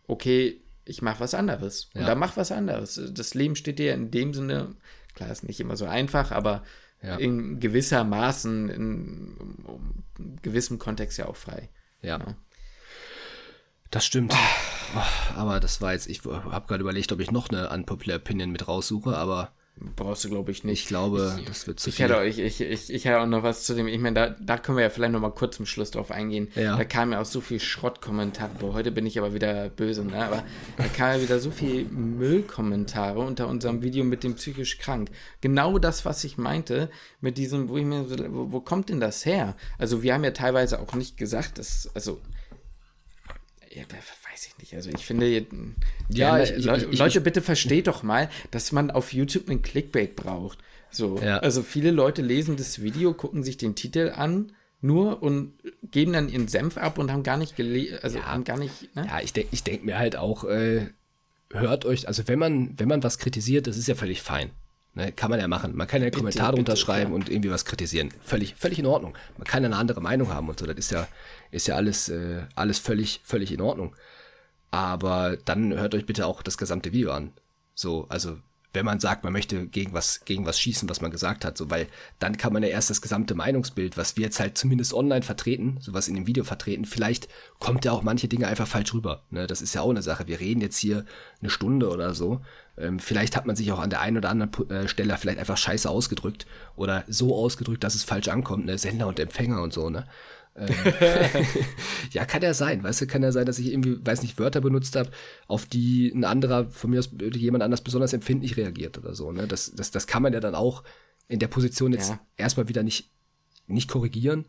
okay, 0.07 0.59
ich 0.85 1.01
mache 1.01 1.19
was 1.21 1.33
anderes. 1.33 1.89
Und 1.93 2.01
Ja. 2.01 2.07
dann 2.07 2.19
mach 2.19 2.35
was 2.35 2.51
anderes. 2.51 2.99
Das 3.13 3.33
Leben 3.35 3.55
steht 3.55 3.79
dir 3.79 3.93
in 3.93 4.11
dem 4.11 4.33
Sinne, 4.33 4.75
klar, 5.13 5.31
ist 5.31 5.43
nicht 5.43 5.59
immer 5.59 5.77
so 5.77 5.85
einfach, 5.85 6.31
aber 6.31 6.63
Ja. 7.03 7.17
in 7.17 7.59
gewisser 7.59 8.03
Maßen, 8.05 8.69
in, 8.69 9.47
in 10.17 10.39
gewissem 10.41 10.79
Kontext 10.79 11.17
ja 11.17 11.27
auch 11.27 11.35
frei. 11.35 11.69
Ja. 12.01 12.17
Ja. 12.17 12.35
Das 13.91 14.05
stimmt. 14.05 14.33
Oh, 14.95 15.35
aber 15.35 15.59
das 15.59 15.81
war 15.81 15.93
jetzt, 15.93 16.07
ich 16.07 16.23
habe 16.25 16.67
gerade 16.67 16.81
überlegt, 16.81 17.11
ob 17.11 17.19
ich 17.19 17.29
noch 17.29 17.49
eine 17.49 17.69
unpopular 17.69 18.17
Opinion 18.17 18.51
mit 18.51 18.67
raussuche, 18.67 19.17
aber 19.17 19.51
Brauchst 19.95 20.23
du, 20.23 20.29
glaube 20.29 20.51
ich, 20.51 20.63
nicht. 20.63 20.83
ich 20.83 20.87
glaube, 20.87 21.35
das 21.47 21.65
wird 21.65 21.79
zu 21.79 21.89
Ich 21.89 21.95
viel. 21.95 22.05
hätte, 22.05 22.17
auch, 22.17 22.21
ich, 22.23 22.37
ich, 22.37 22.61
ich, 22.61 22.93
ich 22.93 23.05
hätte 23.05 23.19
auch 23.19 23.25
noch 23.25 23.41
was 23.41 23.63
zu 23.63 23.73
dem, 23.73 23.87
ich 23.87 23.99
meine, 23.99 24.13
da, 24.13 24.29
da 24.39 24.57
können 24.59 24.77
wir 24.77 24.83
ja 24.83 24.91
vielleicht 24.91 25.11
noch 25.13 25.19
mal 25.19 25.31
kurz 25.31 25.57
zum 25.57 25.65
Schluss 25.65 25.89
drauf 25.91 26.11
eingehen. 26.11 26.47
Ja. 26.55 26.77
Da 26.77 26.85
kam 26.85 27.11
ja 27.11 27.19
auch 27.19 27.25
so 27.25 27.41
viel 27.41 27.59
Schrottkommentare. 27.59 28.51
Boah, 28.59 28.73
heute 28.73 28.91
bin 28.91 29.05
ich 29.07 29.17
aber 29.17 29.33
wieder 29.33 29.69
böse, 29.69 30.05
ne? 30.05 30.25
Aber 30.25 30.43
da 30.77 30.83
kam 30.95 31.15
ja 31.17 31.21
wieder 31.23 31.39
so 31.39 31.49
viel 31.49 31.85
Müllkommentare 31.85 33.19
unter 33.19 33.47
unserem 33.47 33.81
Video 33.81 34.03
mit 34.03 34.23
dem 34.23 34.35
psychisch 34.35 34.77
krank. 34.77 35.09
Genau 35.41 35.79
das, 35.79 36.05
was 36.05 36.23
ich 36.23 36.37
meinte, 36.37 36.89
mit 37.19 37.39
diesem, 37.39 37.67
wo 37.67 37.77
ich 37.77 37.83
mir 37.85 38.05
so, 38.05 38.15
wo, 38.31 38.51
wo 38.51 38.59
kommt 38.61 38.89
denn 38.89 38.99
das 38.99 39.25
her? 39.25 39.55
Also 39.79 40.03
wir 40.03 40.13
haben 40.13 40.23
ja 40.23 40.31
teilweise 40.31 40.79
auch 40.79 40.93
nicht 40.93 41.17
gesagt, 41.17 41.57
dass, 41.57 41.89
also 41.95 42.21
ja, 43.71 43.83
weiß 44.33 44.47
ich 44.47 44.57
nicht. 44.57 44.73
Also 44.73 44.89
ich 44.89 45.05
finde, 45.05 45.27
Ja, 45.29 46.37
ja, 46.37 46.43
ich- 46.43 46.51
ich- 46.51 46.65
Leute, 46.65 46.87
ich- 46.91 46.99
Leute, 46.99 47.21
bitte 47.21 47.41
versteht 47.41 47.87
doch 47.87 48.03
mal, 48.03 48.29
dass 48.51 48.71
man 48.71 48.91
auf 48.91 49.13
YouTube 49.13 49.49
einen 49.49 49.61
Clickbait 49.61 50.15
braucht. 50.15 50.57
So. 50.91 51.19
Ja. 51.19 51.37
Also 51.39 51.63
viele 51.63 51.91
Leute 51.91 52.21
lesen 52.21 52.55
das 52.57 52.81
Video, 52.81 53.13
gucken 53.13 53.43
sich 53.43 53.57
den 53.57 53.75
Titel 53.75 54.11
an, 54.15 54.51
nur 54.81 55.23
und 55.23 55.53
geben 55.91 56.13
dann 56.13 56.29
ihren 56.29 56.47
Senf 56.47 56.77
ab 56.77 56.97
und 56.97 57.11
haben 57.11 57.23
gar 57.23 57.37
nicht 57.37 57.55
gelesen, 57.55 57.99
also 58.01 58.19
Ja. 58.19 58.25
haben 58.25 58.43
gar 58.43 58.57
nicht, 58.57 58.95
ne? 58.95 59.05
Ja, 59.07 59.21
ich 59.21 59.33
denke 59.33 59.49
ich 59.51 59.63
denk 59.63 59.83
mir 59.85 59.97
halt 59.97 60.15
auch, 60.15 60.43
äh, 60.43 60.87
hört 61.51 61.85
euch, 61.85 62.07
also 62.07 62.27
wenn 62.27 62.37
man, 62.39 62.77
wenn 62.77 62.87
man 62.87 63.01
was 63.03 63.17
kritisiert, 63.17 63.67
das 63.67 63.77
ist 63.77 63.87
ja 63.87 63.95
völlig 63.95 64.21
fein. 64.21 64.49
Ne, 64.95 65.11
kann 65.11 65.31
man 65.31 65.39
ja 65.39 65.47
machen. 65.47 65.75
Man 65.75 65.87
kann 65.87 66.01
ja 66.01 66.05
einen 66.07 66.13
Kommentar 66.13 66.51
bitte, 66.51 66.57
drunter 66.65 66.75
schreiben 66.75 67.07
klar. 67.11 67.15
und 67.15 67.27
irgendwie 67.27 67.49
was 67.49 67.65
kritisieren. 67.65 68.09
Völlig, 68.23 68.53
völlig 68.55 68.77
in 68.77 68.85
Ordnung. 68.85 69.17
Man 69.39 69.47
kann 69.47 69.63
ja 69.63 69.67
eine 69.69 69.77
andere 69.77 70.01
Meinung 70.01 70.29
haben 70.29 70.47
und 70.49 70.59
so. 70.59 70.67
Das 70.67 70.77
ist 70.77 70.91
ja, 70.91 71.07
ist 71.49 71.65
ja 71.67 71.75
alles, 71.77 72.09
äh, 72.09 72.43
alles 72.53 72.77
völlig, 72.77 73.19
völlig 73.23 73.51
in 73.51 73.59
Ordnung. 73.59 73.95
Aber 74.73 75.37
dann 75.37 75.71
hört 75.75 75.93
euch 75.93 76.07
bitte 76.07 76.25
auch 76.25 76.41
das 76.41 76.57
gesamte 76.57 76.93
Video 76.93 77.11
an. 77.11 77.31
So, 77.75 78.07
also 78.09 78.37
wenn 78.73 78.85
man 78.85 78.99
sagt, 78.99 79.23
man 79.23 79.31
möchte 79.31 79.67
gegen 79.67 79.93
was, 79.93 80.25
gegen 80.25 80.47
was 80.47 80.59
schießen, 80.59 80.89
was 80.89 80.99
man 80.99 81.11
gesagt 81.11 81.45
hat, 81.45 81.59
so, 81.59 81.69
weil 81.69 81.85
dann 82.17 82.37
kann 82.37 82.53
man 82.53 82.63
ja 82.63 82.69
erst 82.69 82.89
das 82.89 82.99
gesamte 82.99 83.35
Meinungsbild, 83.35 83.97
was 83.97 84.17
wir 84.17 84.23
jetzt 84.23 84.39
halt 84.39 84.57
zumindest 84.57 84.95
online 84.95 85.21
vertreten, 85.21 85.77
sowas 85.79 86.07
in 86.07 86.15
dem 86.15 86.25
Video 86.25 86.43
vertreten, 86.43 86.85
vielleicht 86.85 87.27
kommt 87.59 87.85
ja 87.85 87.91
auch 87.91 88.01
manche 88.01 88.27
Dinge 88.27 88.47
einfach 88.47 88.65
falsch 88.65 88.95
rüber. 88.95 89.21
Ne? 89.29 89.45
Das 89.45 89.61
ist 89.61 89.75
ja 89.75 89.81
auch 89.81 89.91
eine 89.91 90.01
Sache. 90.01 90.25
Wir 90.25 90.39
reden 90.39 90.61
jetzt 90.61 90.77
hier 90.77 91.05
eine 91.39 91.51
Stunde 91.51 91.91
oder 91.91 92.15
so. 92.15 92.41
Ähm, 92.75 92.97
vielleicht 92.97 93.35
hat 93.35 93.45
man 93.45 93.55
sich 93.55 93.71
auch 93.71 93.79
an 93.79 93.91
der 93.91 94.01
einen 94.01 94.17
oder 94.17 94.31
anderen 94.31 94.71
äh, 94.71 94.87
Stelle 94.87 95.15
vielleicht 95.19 95.37
einfach 95.37 95.57
scheiße 95.57 95.87
ausgedrückt 95.87 96.47
oder 96.75 97.03
so 97.07 97.35
ausgedrückt, 97.35 97.83
dass 97.83 97.93
es 97.93 98.03
falsch 98.03 98.29
ankommt, 98.29 98.65
ne? 98.65 98.79
Sender 98.79 99.05
und 99.05 99.19
Empfänger 99.19 99.61
und 99.61 99.71
so, 99.71 99.91
ne? 99.91 100.07
Ja, 102.11 102.25
kann 102.25 102.41
ja 102.43 102.53
sein, 102.53 102.83
weißt 102.83 103.01
du, 103.01 103.07
kann 103.07 103.23
ja 103.23 103.31
sein, 103.31 103.45
dass 103.45 103.57
ich 103.59 103.71
irgendwie, 103.71 103.97
weiß 104.05 104.21
nicht, 104.21 104.37
Wörter 104.37 104.61
benutzt 104.61 104.95
habe, 104.95 105.09
auf 105.47 105.65
die 105.65 106.11
ein 106.13 106.25
anderer, 106.25 106.69
von 106.69 106.91
mir 106.91 106.99
aus 106.99 107.09
jemand 107.35 107.63
anders 107.63 107.81
besonders 107.81 108.13
empfindlich 108.13 108.55
reagiert 108.57 108.97
oder 108.97 109.15
so, 109.15 109.31
ne? 109.31 109.47
Das, 109.47 109.73
das, 109.75 109.89
das 109.91 110.05
kann 110.05 110.21
man 110.21 110.33
ja 110.33 110.39
dann 110.39 110.53
auch 110.55 110.83
in 111.27 111.39
der 111.39 111.47
Position 111.47 111.93
jetzt 111.93 112.09
Ja. 112.09 112.19
erstmal 112.37 112.67
wieder 112.67 112.83
nicht, 112.83 113.09
nicht 113.67 113.89
korrigieren. 113.89 114.45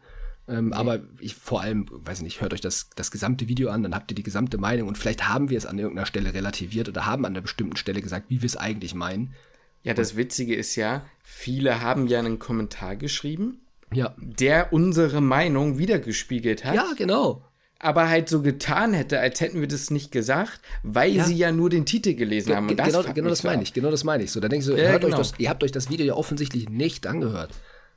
Ähm, 0.46 0.74
Aber 0.74 1.00
ich 1.20 1.34
vor 1.36 1.62
allem, 1.62 1.86
weiß 1.90 2.18
ich 2.18 2.24
nicht, 2.24 2.40
hört 2.42 2.52
euch 2.52 2.60
das, 2.60 2.90
das 2.96 3.10
gesamte 3.10 3.48
Video 3.48 3.70
an, 3.70 3.82
dann 3.82 3.94
habt 3.94 4.10
ihr 4.10 4.14
die 4.14 4.22
gesamte 4.22 4.58
Meinung 4.58 4.88
und 4.88 4.98
vielleicht 4.98 5.26
haben 5.26 5.48
wir 5.48 5.56
es 5.56 5.64
an 5.64 5.78
irgendeiner 5.78 6.06
Stelle 6.06 6.34
relativiert 6.34 6.88
oder 6.88 7.06
haben 7.06 7.24
an 7.24 7.32
einer 7.32 7.40
bestimmten 7.40 7.76
Stelle 7.76 8.02
gesagt, 8.02 8.26
wie 8.28 8.42
wir 8.42 8.46
es 8.46 8.56
eigentlich 8.58 8.94
meinen. 8.94 9.32
Ja, 9.84 9.94
das 9.94 10.16
Witzige 10.16 10.54
ist 10.54 10.76
ja, 10.76 11.06
viele 11.22 11.80
haben 11.80 12.08
ja 12.08 12.18
einen 12.18 12.38
Kommentar 12.38 12.96
geschrieben, 12.96 13.63
Ja. 13.94 14.14
der 14.18 14.72
unsere 14.72 15.20
Meinung 15.20 15.78
wiedergespiegelt 15.78 16.64
hat. 16.64 16.74
Ja, 16.74 16.86
genau. 16.96 17.42
aber 17.78 18.08
halt 18.08 18.28
so 18.30 18.40
getan 18.40 18.94
hätte, 18.94 19.20
als 19.20 19.40
hätten 19.42 19.60
wir 19.60 19.68
das 19.68 19.90
nicht 19.90 20.10
gesagt, 20.10 20.60
weil 20.82 21.12
Ja. 21.16 21.24
sie 21.24 21.34
ja 21.36 21.52
nur 21.52 21.68
den 21.68 21.84
Titel 21.84 22.14
gelesen 22.14 22.54
haben. 22.56 22.66
Ge- 22.68 22.72
Und 22.72 22.78
das 22.78 22.86
genau 23.04 23.12
genau 23.12 23.28
das 23.28 23.42
meine 23.44 23.62
ich, 23.62 23.72
genau 23.74 23.90
das 23.90 24.04
meine 24.04 24.22
ich. 24.24 24.32
So, 24.32 24.40
da 24.40 24.48
denke 24.48 24.60
ich 24.60 24.66
so, 24.66 24.74
Ja, 24.76 24.88
hört 24.90 25.02
genau. 25.02 25.14
euch 25.18 25.18
das, 25.30 25.38
ihr 25.38 25.50
habt 25.50 25.62
euch 25.62 25.72
das 25.72 25.90
Video 25.90 26.06
ja 26.06 26.14
offensichtlich 26.14 26.68
nicht 26.70 27.06
angehört. 27.06 27.50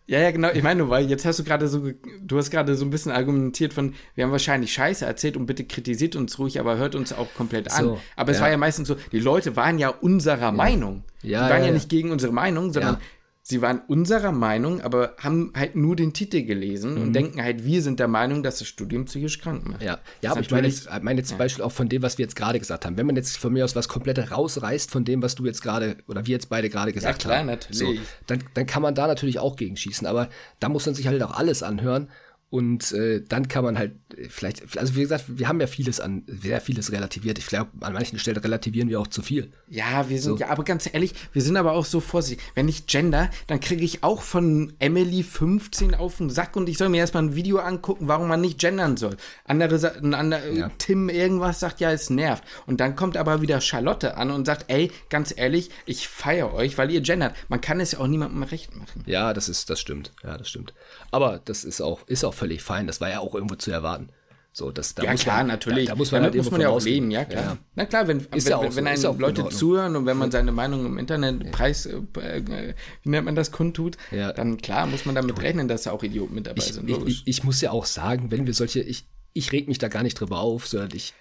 Ja, 0.09 0.19
ja, 0.21 0.31
genau. 0.31 0.49
Ich 0.53 0.63
meine, 0.63 0.79
nur, 0.79 0.89
weil 0.89 1.09
jetzt 1.09 1.25
hast 1.25 1.37
du 1.39 1.43
gerade 1.43 1.67
so, 1.67 1.89
du 2.21 2.37
hast 2.37 2.49
gerade 2.49 2.75
so 2.75 2.85
ein 2.85 2.89
bisschen 2.89 3.11
argumentiert 3.11 3.73
von, 3.73 3.93
wir 4.15 4.23
haben 4.23 4.31
wahrscheinlich 4.31 4.71
Scheiße 4.71 5.05
erzählt 5.05 5.35
und 5.35 5.47
bitte 5.47 5.65
kritisiert 5.65 6.15
uns 6.15 6.39
ruhig, 6.39 6.61
aber 6.61 6.77
hört 6.77 6.95
uns 6.95 7.11
auch 7.11 7.27
komplett 7.33 7.71
an. 7.73 7.83
So, 7.83 7.99
aber 8.15 8.31
es 8.31 8.37
ja. 8.37 8.43
war 8.43 8.49
ja 8.51 8.55
meistens 8.57 8.87
so, 8.87 8.95
die 9.11 9.19
Leute 9.19 9.57
waren 9.57 9.79
ja 9.79 9.89
unserer 9.89 10.53
Meinung. 10.53 11.03
Ja, 11.23 11.43
die 11.45 11.49
waren 11.51 11.57
ja, 11.57 11.57
ja, 11.59 11.65
ja. 11.67 11.71
nicht 11.73 11.89
gegen 11.89 12.11
unsere 12.11 12.31
Meinung, 12.31 12.71
sondern 12.71 12.95
Ja. 12.95 13.01
Sie 13.49 13.61
waren 13.61 13.79
unserer 13.87 14.33
Meinung, 14.33 14.81
aber 14.81 15.15
haben 15.19 15.53
halt 15.55 15.73
nur 15.73 15.95
den 15.95 16.11
Titel 16.11 16.43
gelesen 16.43 16.95
Mhm. 16.95 17.01
und 17.01 17.13
denken 17.13 17.41
halt, 17.41 17.63
wir 17.63 17.81
sind 17.81 17.97
der 17.97 18.09
Meinung, 18.09 18.43
dass 18.43 18.59
das 18.59 18.67
Studium 18.67 19.05
psychisch 19.05 19.39
krank 19.39 19.65
macht. 19.65 19.81
Ja, 19.81 19.99
ja 20.21 20.31
aber 20.31 20.41
ich 20.41 20.51
meine 20.51 20.67
jetzt, 20.67 20.89
meine 21.01 21.21
jetzt 21.21 21.29
zum 21.29 21.37
Beispiel 21.37 21.63
auch 21.63 21.71
von 21.71 21.87
dem, 21.87 22.01
was 22.01 22.17
wir 22.17 22.23
jetzt 22.23 22.35
gerade 22.35 22.59
gesagt 22.59 22.85
haben. 22.85 22.97
Wenn 22.97 23.05
man 23.05 23.15
jetzt 23.15 23.37
von 23.37 23.53
mir 23.53 23.63
aus 23.63 23.73
was 23.73 23.87
komplett 23.87 24.31
rausreißt 24.31 24.91
von 24.91 25.05
dem, 25.05 25.21
was 25.21 25.35
du 25.35 25.45
jetzt 25.45 25.61
gerade 25.61 25.95
oder 26.07 26.27
wir 26.27 26.33
jetzt 26.33 26.49
beide 26.49 26.69
gerade 26.69 26.91
gesagt 26.91 27.19
klar, 27.19 27.37
haben, 27.37 27.45
natürlich. 27.45 27.79
So, 27.79 27.95
dann, 28.25 28.43
dann 28.53 28.65
kann 28.65 28.81
man 28.81 28.95
da 28.95 29.07
natürlich 29.07 29.39
auch 29.39 29.55
gegen 29.55 29.77
schießen. 29.77 30.05
Aber 30.05 30.27
da 30.59 30.67
muss 30.67 30.85
man 30.85 30.93
sich 30.93 31.07
halt 31.07 31.23
auch 31.23 31.31
alles 31.31 31.63
anhören 31.63 32.09
und 32.49 32.93
äh, 32.93 33.21
dann 33.27 33.49
kann 33.49 33.65
man 33.65 33.77
halt 33.77 33.91
äh, 34.15 34.29
vielleicht, 34.29 34.77
also 34.77 34.95
wie 34.95 35.01
gesagt, 35.01 35.25
wir 35.27 35.49
haben 35.49 35.59
ja 35.59 35.67
vieles 35.67 35.99
an, 35.99 36.23
sehr 36.27 36.61
vieles 36.61 36.93
relativiert. 36.93 37.37
Ich 37.39 37.47
glaube, 37.47 37.71
an 37.81 37.91
manchen 37.91 38.19
Stellen 38.19 38.37
relativieren 38.37 38.87
wir 38.87 39.01
auch 39.01 39.07
zu 39.07 39.21
viel. 39.21 39.51
Ja, 39.67 40.07
wir 40.07 40.21
sind, 40.21 40.39
ja, 40.39 40.47
aber 40.47 40.63
ganz 40.63 40.89
ehrlich, 40.91 41.13
wir 41.33 41.41
sind 41.41 41.57
aber 41.57 41.73
auch 41.73 41.83
so 41.83 41.99
vorsichtig. 41.99 42.41
Wenn 42.55 42.69
ich 42.69 42.87
gender, 42.87 43.29
dann 43.47 43.59
kriege 43.59 43.83
ich 43.83 44.01
auch 44.03 44.21
von 44.21 44.71
Emily 44.79 45.23
15 45.23 45.93
auf 45.93 46.17
den 46.17 46.29
Sack 46.29 46.55
und 46.55 46.69
ich 46.69 46.77
soll 46.77 46.87
mir 46.87 46.99
erstmal 46.99 47.23
ein 47.23 47.35
Video 47.35 47.57
angucken, 47.57 48.07
warum 48.07 48.29
man 48.29 48.39
nicht 48.39 48.59
gendern 48.59 48.95
soll. 48.95 49.17
Andere, 49.43 49.97
ein 49.97 50.13
anderer, 50.13 50.49
Ja. 50.51 50.71
Tim 50.77 51.09
irgendwas 51.09 51.59
sagt, 51.59 51.81
ja, 51.81 51.91
es 51.91 52.09
nervt. 52.09 52.45
Und 52.65 52.79
dann 52.79 52.95
kommt 52.95 53.17
aber 53.17 53.41
wieder 53.41 53.59
Charlotte 53.59 54.15
an 54.15 54.31
und 54.31 54.45
sagt, 54.45 54.65
ey, 54.69 54.89
ganz 55.09 55.33
ehrlich, 55.35 55.69
ich 55.85 56.07
feiere 56.07 56.53
euch, 56.53 56.77
weil 56.77 56.91
ihr 56.91 57.01
gendert. 57.01 57.35
Man 57.49 57.59
kann 57.59 57.81
es 57.81 57.91
ja 57.91 57.99
auch 57.99 58.07
niemandem 58.07 58.43
recht 58.43 58.73
machen. 58.73 59.03
Ja, 59.05 59.33
das 59.33 59.49
ist, 59.49 59.69
das 59.69 59.81
stimmt. 59.81 60.13
Ja, 60.23 60.37
das 60.37 60.47
stimmt. 60.47 60.73
Aber 61.11 61.41
das 61.43 61.65
ist 61.65 61.81
auch, 61.81 62.07
ist 62.07 62.23
auch 62.23 62.36
völlig 62.37 62.61
fein. 62.63 62.87
Das 62.87 63.01
war 63.01 63.09
ja 63.09 63.19
auch 63.19 63.35
irgendwo 63.35 63.55
zu 63.55 63.71
erwarten. 63.71 64.09
So, 64.57 64.71
das, 64.71 64.95
da 64.95 65.03
ja, 65.03 65.13
klar, 65.13 65.37
man, 65.37 65.47
natürlich. 65.47 65.85
Da, 65.85 65.91
da 65.91 65.97
muss 65.97 66.11
man 66.11 66.23
Damit 66.23 66.33
halt 66.33 66.43
muss 66.43 66.51
man 66.51 66.61
ja 66.61 66.69
auch 66.69 66.81
leben, 66.81 67.11
ja, 67.11 67.25
klar. 67.25 67.57
Na 67.75 67.85
klar, 67.85 68.07
wenn, 68.07 68.21
Ist 68.21 68.31
wenn, 68.31 68.51
ja 68.51 68.61
wenn, 68.61 68.71
so, 68.71 68.77
wenn 68.77 68.85
ja 68.87 68.91
einem 68.91 69.13
in 69.13 69.19
Leute 69.19 69.49
zuhören 69.49 69.95
und 69.95 70.05
wenn 70.07 70.17
man 70.17 70.31
seine 70.31 70.51
Meinung 70.51 70.83
im 70.83 70.97
Internet 70.97 71.51
preis, 71.51 71.85
äh, 71.85 72.73
wie 73.03 73.09
nennt 73.09 73.25
man 73.25 73.35
das, 73.35 73.51
kundtut, 73.51 73.97
Ja. 74.09 74.33
dann 74.33 74.57
klar 74.57 74.87
muss 74.87 75.05
man 75.05 75.13
damit 75.13 75.39
rechnen, 75.43 75.67
dass 75.67 75.83
da 75.83 75.91
auch 75.91 76.01
Idioten 76.01 76.33
mit 76.33 76.47
dabei 76.47 76.57
Ich, 76.57 76.73
sind. 76.73 76.89
ich, 76.89 77.05
ich, 77.05 77.23
ich 77.27 77.43
muss 77.43 77.61
ja 77.61 77.69
auch 77.69 77.85
sagen, 77.85 78.31
wenn 78.31 78.47
wir 78.47 78.55
solche, 78.55 78.79
ich, 78.79 79.05
ich 79.33 79.51
reg 79.51 79.67
mich 79.67 79.77
da 79.77 79.89
gar 79.89 80.01
nicht 80.01 80.19
drüber 80.19 80.39
auf, 80.39 80.65
sondern 80.65 80.89
ich, 80.95 81.13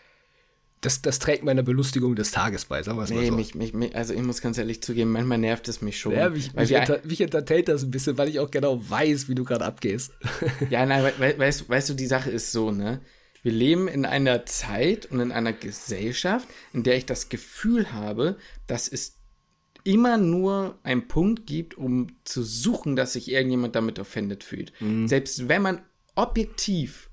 das, 0.81 1.03
das 1.03 1.19
trägt 1.19 1.43
meiner 1.43 1.63
Belustigung 1.63 2.15
des 2.15 2.31
Tages 2.31 2.67
bei, 2.67 2.83
sagen 2.83 2.99
wir 2.99 3.05
es 3.05 3.11
mal 3.11 3.21
Nee, 3.21 3.31
so. 3.31 3.35
mich, 3.35 3.55
mich, 3.55 3.73
mich, 3.73 3.97
also 3.97 4.13
ich 4.15 4.23
muss 4.23 4.41
ganz 4.41 4.59
ehrlich 4.59 4.83
zugeben, 4.83 5.11
manchmal 5.11 5.39
nervt 5.39 5.69
es 5.69 5.81
mich 5.81 5.99
schon. 5.99 6.13
ja, 6.13 6.29
mich, 6.29 6.55
mich, 6.55 6.73
enter, 6.73 7.01
mich 7.05 7.21
entertaint 7.21 7.69
das 7.69 7.83
ein 7.83 7.91
bisschen, 7.91 8.19
weil 8.19 8.29
ich 8.29 8.41
auch 8.41 8.51
genau 8.51 8.79
weiß, 8.89 9.29
wie 9.29 9.35
du 9.35 9.45
gerade 9.45 9.65
abgehst. 9.65 10.13
ja, 10.71 10.85
nein, 10.85 11.03
we, 11.03 11.13
we, 11.19 11.39
weißt, 11.39 11.69
weißt 11.69 11.91
du, 11.91 11.95
die 11.95 12.07
Sache 12.07 12.31
ist 12.31 12.53
so, 12.53 12.71
ne? 12.71 13.01
Wir 13.43 13.53
leben 13.53 13.87
in 13.87 14.05
einer 14.05 14.45
Zeit 14.45 15.07
und 15.07 15.21
in 15.21 15.31
einer 15.31 15.53
Gesellschaft, 15.53 16.49
in 16.73 16.83
der 16.83 16.97
ich 16.97 17.07
das 17.07 17.29
Gefühl 17.29 17.93
habe, 17.93 18.37
dass 18.67 18.89
es 18.89 19.19
immer 19.85 20.19
nur 20.19 20.81
einen 20.83 21.07
Punkt 21.07 21.47
gibt, 21.47 21.79
um 21.79 22.09
zu 22.25 22.43
suchen, 22.43 22.97
dass 22.97 23.13
sich 23.13 23.31
irgendjemand 23.31 23.77
damit 23.77 24.01
offended 24.01 24.43
fühlt. 24.43 24.73
Selbst 25.05 25.49
wenn 25.49 25.63
man 25.63 25.81
objektiv 26.17 27.09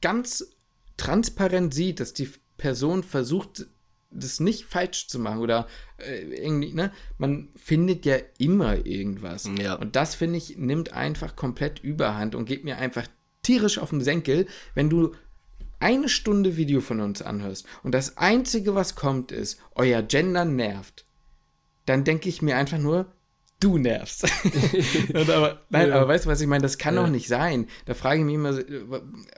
ganz 0.00 0.56
transparent 0.96 1.72
sieht, 1.72 2.00
dass 2.00 2.14
die 2.14 2.28
Person 2.56 3.02
versucht, 3.02 3.66
das 4.10 4.40
nicht 4.40 4.64
falsch 4.64 5.08
zu 5.08 5.18
machen 5.18 5.40
oder 5.40 5.66
äh, 5.98 6.22
irgendwie, 6.22 6.72
ne? 6.72 6.92
Man 7.18 7.48
findet 7.56 8.06
ja 8.06 8.16
immer 8.38 8.86
irgendwas. 8.86 9.48
Ja. 9.58 9.74
Und 9.74 9.96
das, 9.96 10.14
finde 10.14 10.38
ich, 10.38 10.56
nimmt 10.56 10.92
einfach 10.92 11.36
komplett 11.36 11.80
überhand 11.80 12.34
und 12.34 12.46
geht 12.46 12.64
mir 12.64 12.78
einfach 12.78 13.06
tierisch 13.42 13.78
auf 13.78 13.90
den 13.90 14.00
Senkel, 14.00 14.46
wenn 14.74 14.88
du 14.90 15.14
eine 15.78 16.08
Stunde 16.08 16.56
Video 16.56 16.80
von 16.80 17.00
uns 17.00 17.20
anhörst 17.20 17.66
und 17.82 17.92
das 17.92 18.16
Einzige, 18.16 18.74
was 18.74 18.94
kommt, 18.94 19.30
ist, 19.32 19.60
euer 19.74 20.02
Gender 20.02 20.44
nervt, 20.46 21.04
dann 21.84 22.02
denke 22.04 22.28
ich 22.30 22.40
mir 22.40 22.56
einfach 22.56 22.78
nur, 22.78 23.12
du 23.60 23.76
nervst. 23.78 24.24
aber, 25.14 25.62
nein, 25.68 25.88
Ja. 25.90 25.96
aber 25.96 26.08
weißt 26.08 26.24
du, 26.24 26.30
was 26.30 26.40
ich 26.40 26.46
meine? 26.46 26.62
Das 26.62 26.78
kann 26.78 26.94
Ja. 26.94 27.02
doch 27.02 27.10
nicht 27.10 27.28
sein. 27.28 27.68
Da 27.84 27.94
frage 27.94 28.20
ich 28.20 28.24
mich 28.26 28.34
immer, 28.34 28.52
so, 28.54 28.62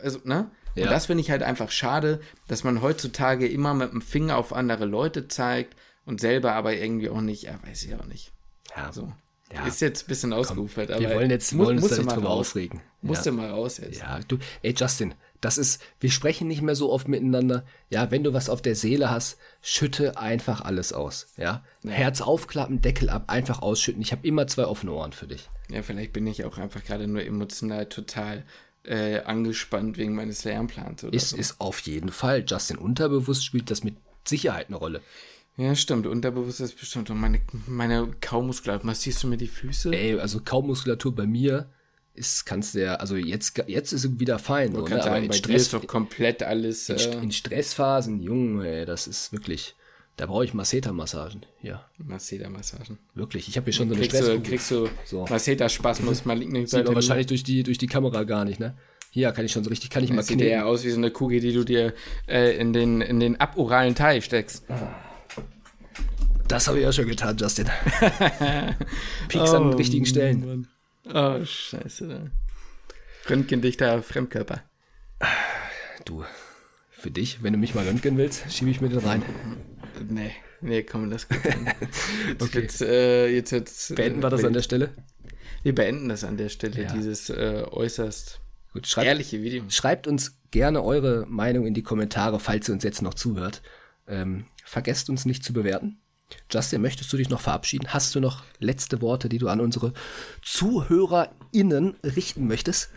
also, 0.01 0.21
ne? 0.25 0.51
Und 0.81 0.87
Ja. 0.87 0.91
das 0.91 1.07
finde 1.07 1.21
ich 1.23 1.31
halt 1.31 1.43
einfach 1.43 1.71
schade, 1.71 2.21
dass 2.49 2.65
man 2.65 2.83
heutzutage 2.83 3.47
immer 3.49 3.75
mit 3.75 3.93
dem 3.93 4.03
Finger 4.03 4.37
auf 4.37 4.53
andere 4.53 4.85
Leute 4.87 5.29
zeigt 5.29 5.77
und 6.07 6.21
selber 6.21 6.53
aber 6.55 6.75
irgendwie 6.75 7.09
auch 7.11 7.21
nicht, 7.21 7.43
ja, 7.45 7.59
weiß 7.67 7.83
ich 7.85 7.95
auch 7.95 8.07
nicht. 8.07 8.33
Ja, 8.77 8.93
So. 8.93 9.13
Ja. 9.51 9.67
Ist 9.67 9.81
jetzt 9.81 10.05
ein 10.05 10.09
bisschen 10.09 10.35
ausgeufert, 10.35 10.91
aber 10.91 11.01
wir 11.01 11.15
wollen 11.15 11.31
jetzt 11.31 11.55
mu- 11.55 11.65
wollen 11.65 11.79
uns 11.79 11.89
da 11.89 11.97
nicht 11.97 12.05
mal 12.05 12.17
drüber 12.17 12.29
raus. 12.29 12.49
aufregen. 12.49 12.83
Musste 13.01 13.31
ja. 13.31 13.35
mal 13.37 13.49
raus 13.51 13.79
jetzt. 13.79 13.99
Ja, 14.01 14.21
du, 14.29 14.37
ey 14.61 14.75
Justin, 14.77 15.15
das 15.41 15.57
ist, 15.57 15.81
wir 16.01 16.11
sprechen 16.11 16.49
nicht 16.49 16.61
mehr 16.61 16.75
so 16.75 16.93
oft 16.93 17.09
miteinander. 17.09 17.65
Ja, 17.89 18.11
wenn 18.11 18.25
du 18.25 18.35
was 18.35 18.51
auf 18.51 18.61
der 18.61 18.75
Seele 18.77 19.11
hast, 19.11 19.39
schütte 19.63 20.19
einfach 20.19 20.61
alles 20.61 20.93
aus. 20.93 21.29
Ja, 21.39 21.65
Herz 21.87 22.21
aufklappen, 22.21 22.83
Deckel 22.83 23.09
ab, 23.09 23.25
einfach 23.29 23.63
ausschütten. 23.63 24.03
Ich 24.03 24.13
habe 24.13 24.27
immer 24.29 24.47
zwei 24.49 24.67
offene 24.67 24.93
Ohren 24.93 25.13
für 25.13 25.27
dich. 25.27 25.49
Ja, 25.71 25.81
vielleicht 25.83 26.13
bin 26.13 26.27
ich 26.27 26.45
auch 26.45 26.59
einfach 26.59 26.85
gerade 26.85 27.07
nur 27.09 27.23
emotional 27.25 27.87
total 27.87 28.45
äh, 28.89 29.21
angespannt 29.21 29.99
wegen 29.99 30.15
meines 30.15 30.45
Lernplans 30.45 31.05
oder 31.05 31.13
Ist, 31.15 31.31
so. 31.31 31.37
ist 31.37 31.61
auf 31.61 31.81
jeden 31.81 32.11
Fall. 32.11 32.45
Justin 32.47 32.79
unterbewusst 32.79 33.45
spielt 33.45 33.71
das 33.71 33.85
mit 33.85 33.97
Sicherheit 34.27 34.69
eine 34.69 34.77
Rolle. 34.77 35.03
Ja, 35.57 35.75
stimmt. 35.75 36.07
Unterbewusst 36.07 36.61
ist 36.61 36.79
bestimmt. 36.79 37.11
Und 37.11 37.21
meine, 37.21 37.41
meine 37.67 38.09
Kaumuskulatur. 38.21 38.87
Massierst 38.87 39.23
du 39.23 39.27
mir 39.27 39.37
die 39.37 39.49
Füße? 39.49 39.91
Ey, 39.93 40.19
also 40.19 40.41
Kaumuskulatur 40.41 41.15
bei 41.15 41.27
mir 41.27 41.69
ist, 42.15 42.47
kannst 42.47 42.75
du 42.75 42.83
ja, 42.83 42.95
also 42.95 43.17
jetzt, 43.17 43.63
jetzt 43.67 43.93
ist 43.93 44.05
es 44.05 44.19
wieder 44.21 44.39
fein. 44.39 44.73
So, 44.73 44.79
ich 44.79 44.85
ne? 44.85 44.91
kann 44.91 45.01
Aber 45.01 45.11
sagen, 45.11 45.25
in, 45.25 45.29
bei 45.31 45.35
dir 45.35 45.39
Stress, 45.39 45.63
ist 45.63 45.73
doch 45.75 45.87
komplett 45.87 46.43
alles. 46.43 46.89
in, 46.89 46.97
Äh, 46.97 47.23
in 47.23 47.33
Stressphasen, 47.33 48.21
Junge, 48.23 48.69
ey, 48.69 48.87
das 48.87 49.07
ist 49.07 49.33
wirklich, 49.33 49.75
da 50.19 50.27
brauche 50.27 50.45
ich 50.45 50.53
Masseter-Massagen. 50.53 51.47
Ja, 51.63 51.87
Massager-Massagen. 51.97 52.99
wirklich. 53.15 53.49
Ich 53.49 53.57
habe 53.57 53.67
hier 53.67 53.73
schon 53.73 53.89
so 53.89 53.95
eine 53.95 54.03
Kriegst 54.03 54.19
du, 54.21 54.25
Stresskugel. 54.25 54.51
kriegst 54.51 54.71
du 54.73 54.89
So. 55.05 55.25
Massager-Spasmus 55.27 56.25
malignen 56.25 56.67
Sieht 56.67 56.85
man 56.85 56.95
wahrscheinlich 56.97 57.29
durch 57.29 57.45
die, 57.45 57.63
durch 57.63 57.79
die 57.79 57.87
Kamera 57.87 58.25
gar 58.25 58.45
nicht, 58.45 58.59
ne? 58.59 58.77
Hier 59.11 59.31
kann 59.31 59.45
ich 59.45 59.53
schon 59.53 59.63
so 59.63 59.71
richtig, 59.71 59.91
kann 59.91 60.03
ich 60.03 60.11
mal 60.11 60.17
Das 60.17 60.27
sieht 60.27 60.41
eher 60.41 60.67
aus 60.67 60.85
wie 60.85 60.91
so 60.91 60.99
eine 60.99 61.13
Kugel, 61.13 61.39
die 61.41 61.53
du 61.53 61.63
dir 61.65 61.95
äh, 62.27 62.57
in, 62.59 62.73
den, 62.73 63.01
in 63.01 63.21
den 63.21 63.41
aboralen 63.41 63.95
Teil 63.95 64.21
steckst. 64.21 64.65
Das 66.49 66.67
habe 66.67 66.79
ich 66.79 66.85
ja 66.85 66.93
schon 66.93 67.07
getan, 67.07 67.37
Justin. 67.37 67.67
Pieks 69.29 69.51
an 69.53 69.71
den 69.71 69.75
richtigen 69.75 70.05
Stellen. 70.05 70.67
Oh, 71.15 71.45
scheiße. 71.45 72.31
Röntgendichter 73.31 74.03
Fremdkörper. 74.03 74.63
Du, 76.05 76.25
für 76.91 77.11
dich, 77.13 77.43
wenn 77.43 77.53
du 77.53 77.59
mich 77.59 77.77
mal 77.77 77.87
röntgen 77.87 78.17
willst, 78.17 78.53
schiebe 78.53 78.71
ich 78.71 78.81
mir 78.81 78.89
den 78.89 78.99
rein. 78.99 79.23
Nee, 80.09 80.33
nee, 80.61 80.83
komm, 80.83 81.11
das 81.11 81.29
gut. 81.29 81.39
Jetzt 82.29 82.43
Okay. 82.43 82.55
wird's, 82.55 82.81
äh, 82.81 83.29
jetzt 83.29 83.53
wird's, 83.53 83.93
Beenden 83.95 84.23
wir 84.23 84.31
das 84.31 84.45
an 84.45 84.53
der 84.53 84.63
Stelle? 84.63 84.91
Wir 85.63 85.75
beenden 85.75 86.09
das 86.09 86.25
an 86.25 86.37
der 86.37 86.49
Stelle, 86.49 86.83
Ja. 86.83 86.93
dieses 86.93 87.31
äh, 87.31 87.65
äußerst 87.71 88.41
Gut, 88.73 88.87
schreibt, 88.87 89.07
ehrliche 89.09 89.43
Video. 89.43 89.65
schreibt 89.69 90.07
uns 90.07 90.39
gerne 90.51 90.83
eure 90.83 91.27
Meinung 91.29 91.67
in 91.67 91.75
die 91.75 91.83
Kommentare, 91.83 92.39
falls 92.41 92.69
ihr 92.69 92.75
uns 92.75 92.85
jetzt 92.85 93.03
noch 93.03 93.15
zuhört. 93.15 93.63
Ähm, 94.07 94.47
vergesst 94.65 95.11
uns 95.11 95.25
nicht 95.25 95.43
zu 95.45 95.53
bewerten. 95.53 95.99
Justin, 96.51 96.83
möchtest 96.83 97.13
du 97.13 97.17
dich 97.17 97.31
noch 97.31 97.41
verabschieden? 97.41 97.89
Hast 97.93 98.15
du 98.15 98.21
noch 98.21 98.45
letzte 98.59 99.01
Worte, 99.01 99.29
die 99.29 99.39
du 99.39 99.49
an 99.49 99.61
unsere 99.61 99.93
ZuhörerInnen 100.43 101.97
richten 102.05 102.47
möchtest? 102.47 102.91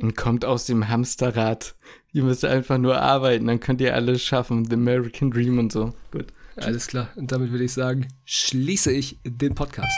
Und 0.00 0.16
kommt 0.16 0.44
aus 0.44 0.66
dem 0.66 0.88
Hamsterrad. 0.88 1.74
Ihr 2.12 2.22
müsst 2.24 2.44
einfach 2.44 2.78
nur 2.78 3.00
arbeiten, 3.00 3.46
dann 3.46 3.60
könnt 3.60 3.80
ihr 3.80 3.94
alles 3.94 4.22
schaffen. 4.22 4.64
The 4.64 4.74
American 4.74 5.30
Dream 5.30 5.58
und 5.58 5.72
so. 5.72 5.92
Gut. 6.10 6.26
Alles 6.56 6.86
klar. 6.86 7.08
Und 7.16 7.30
damit 7.32 7.50
würde 7.50 7.64
ich 7.64 7.72
sagen, 7.72 8.08
schließe 8.24 8.92
ich 8.92 9.18
den 9.24 9.54
Podcast. 9.54 9.96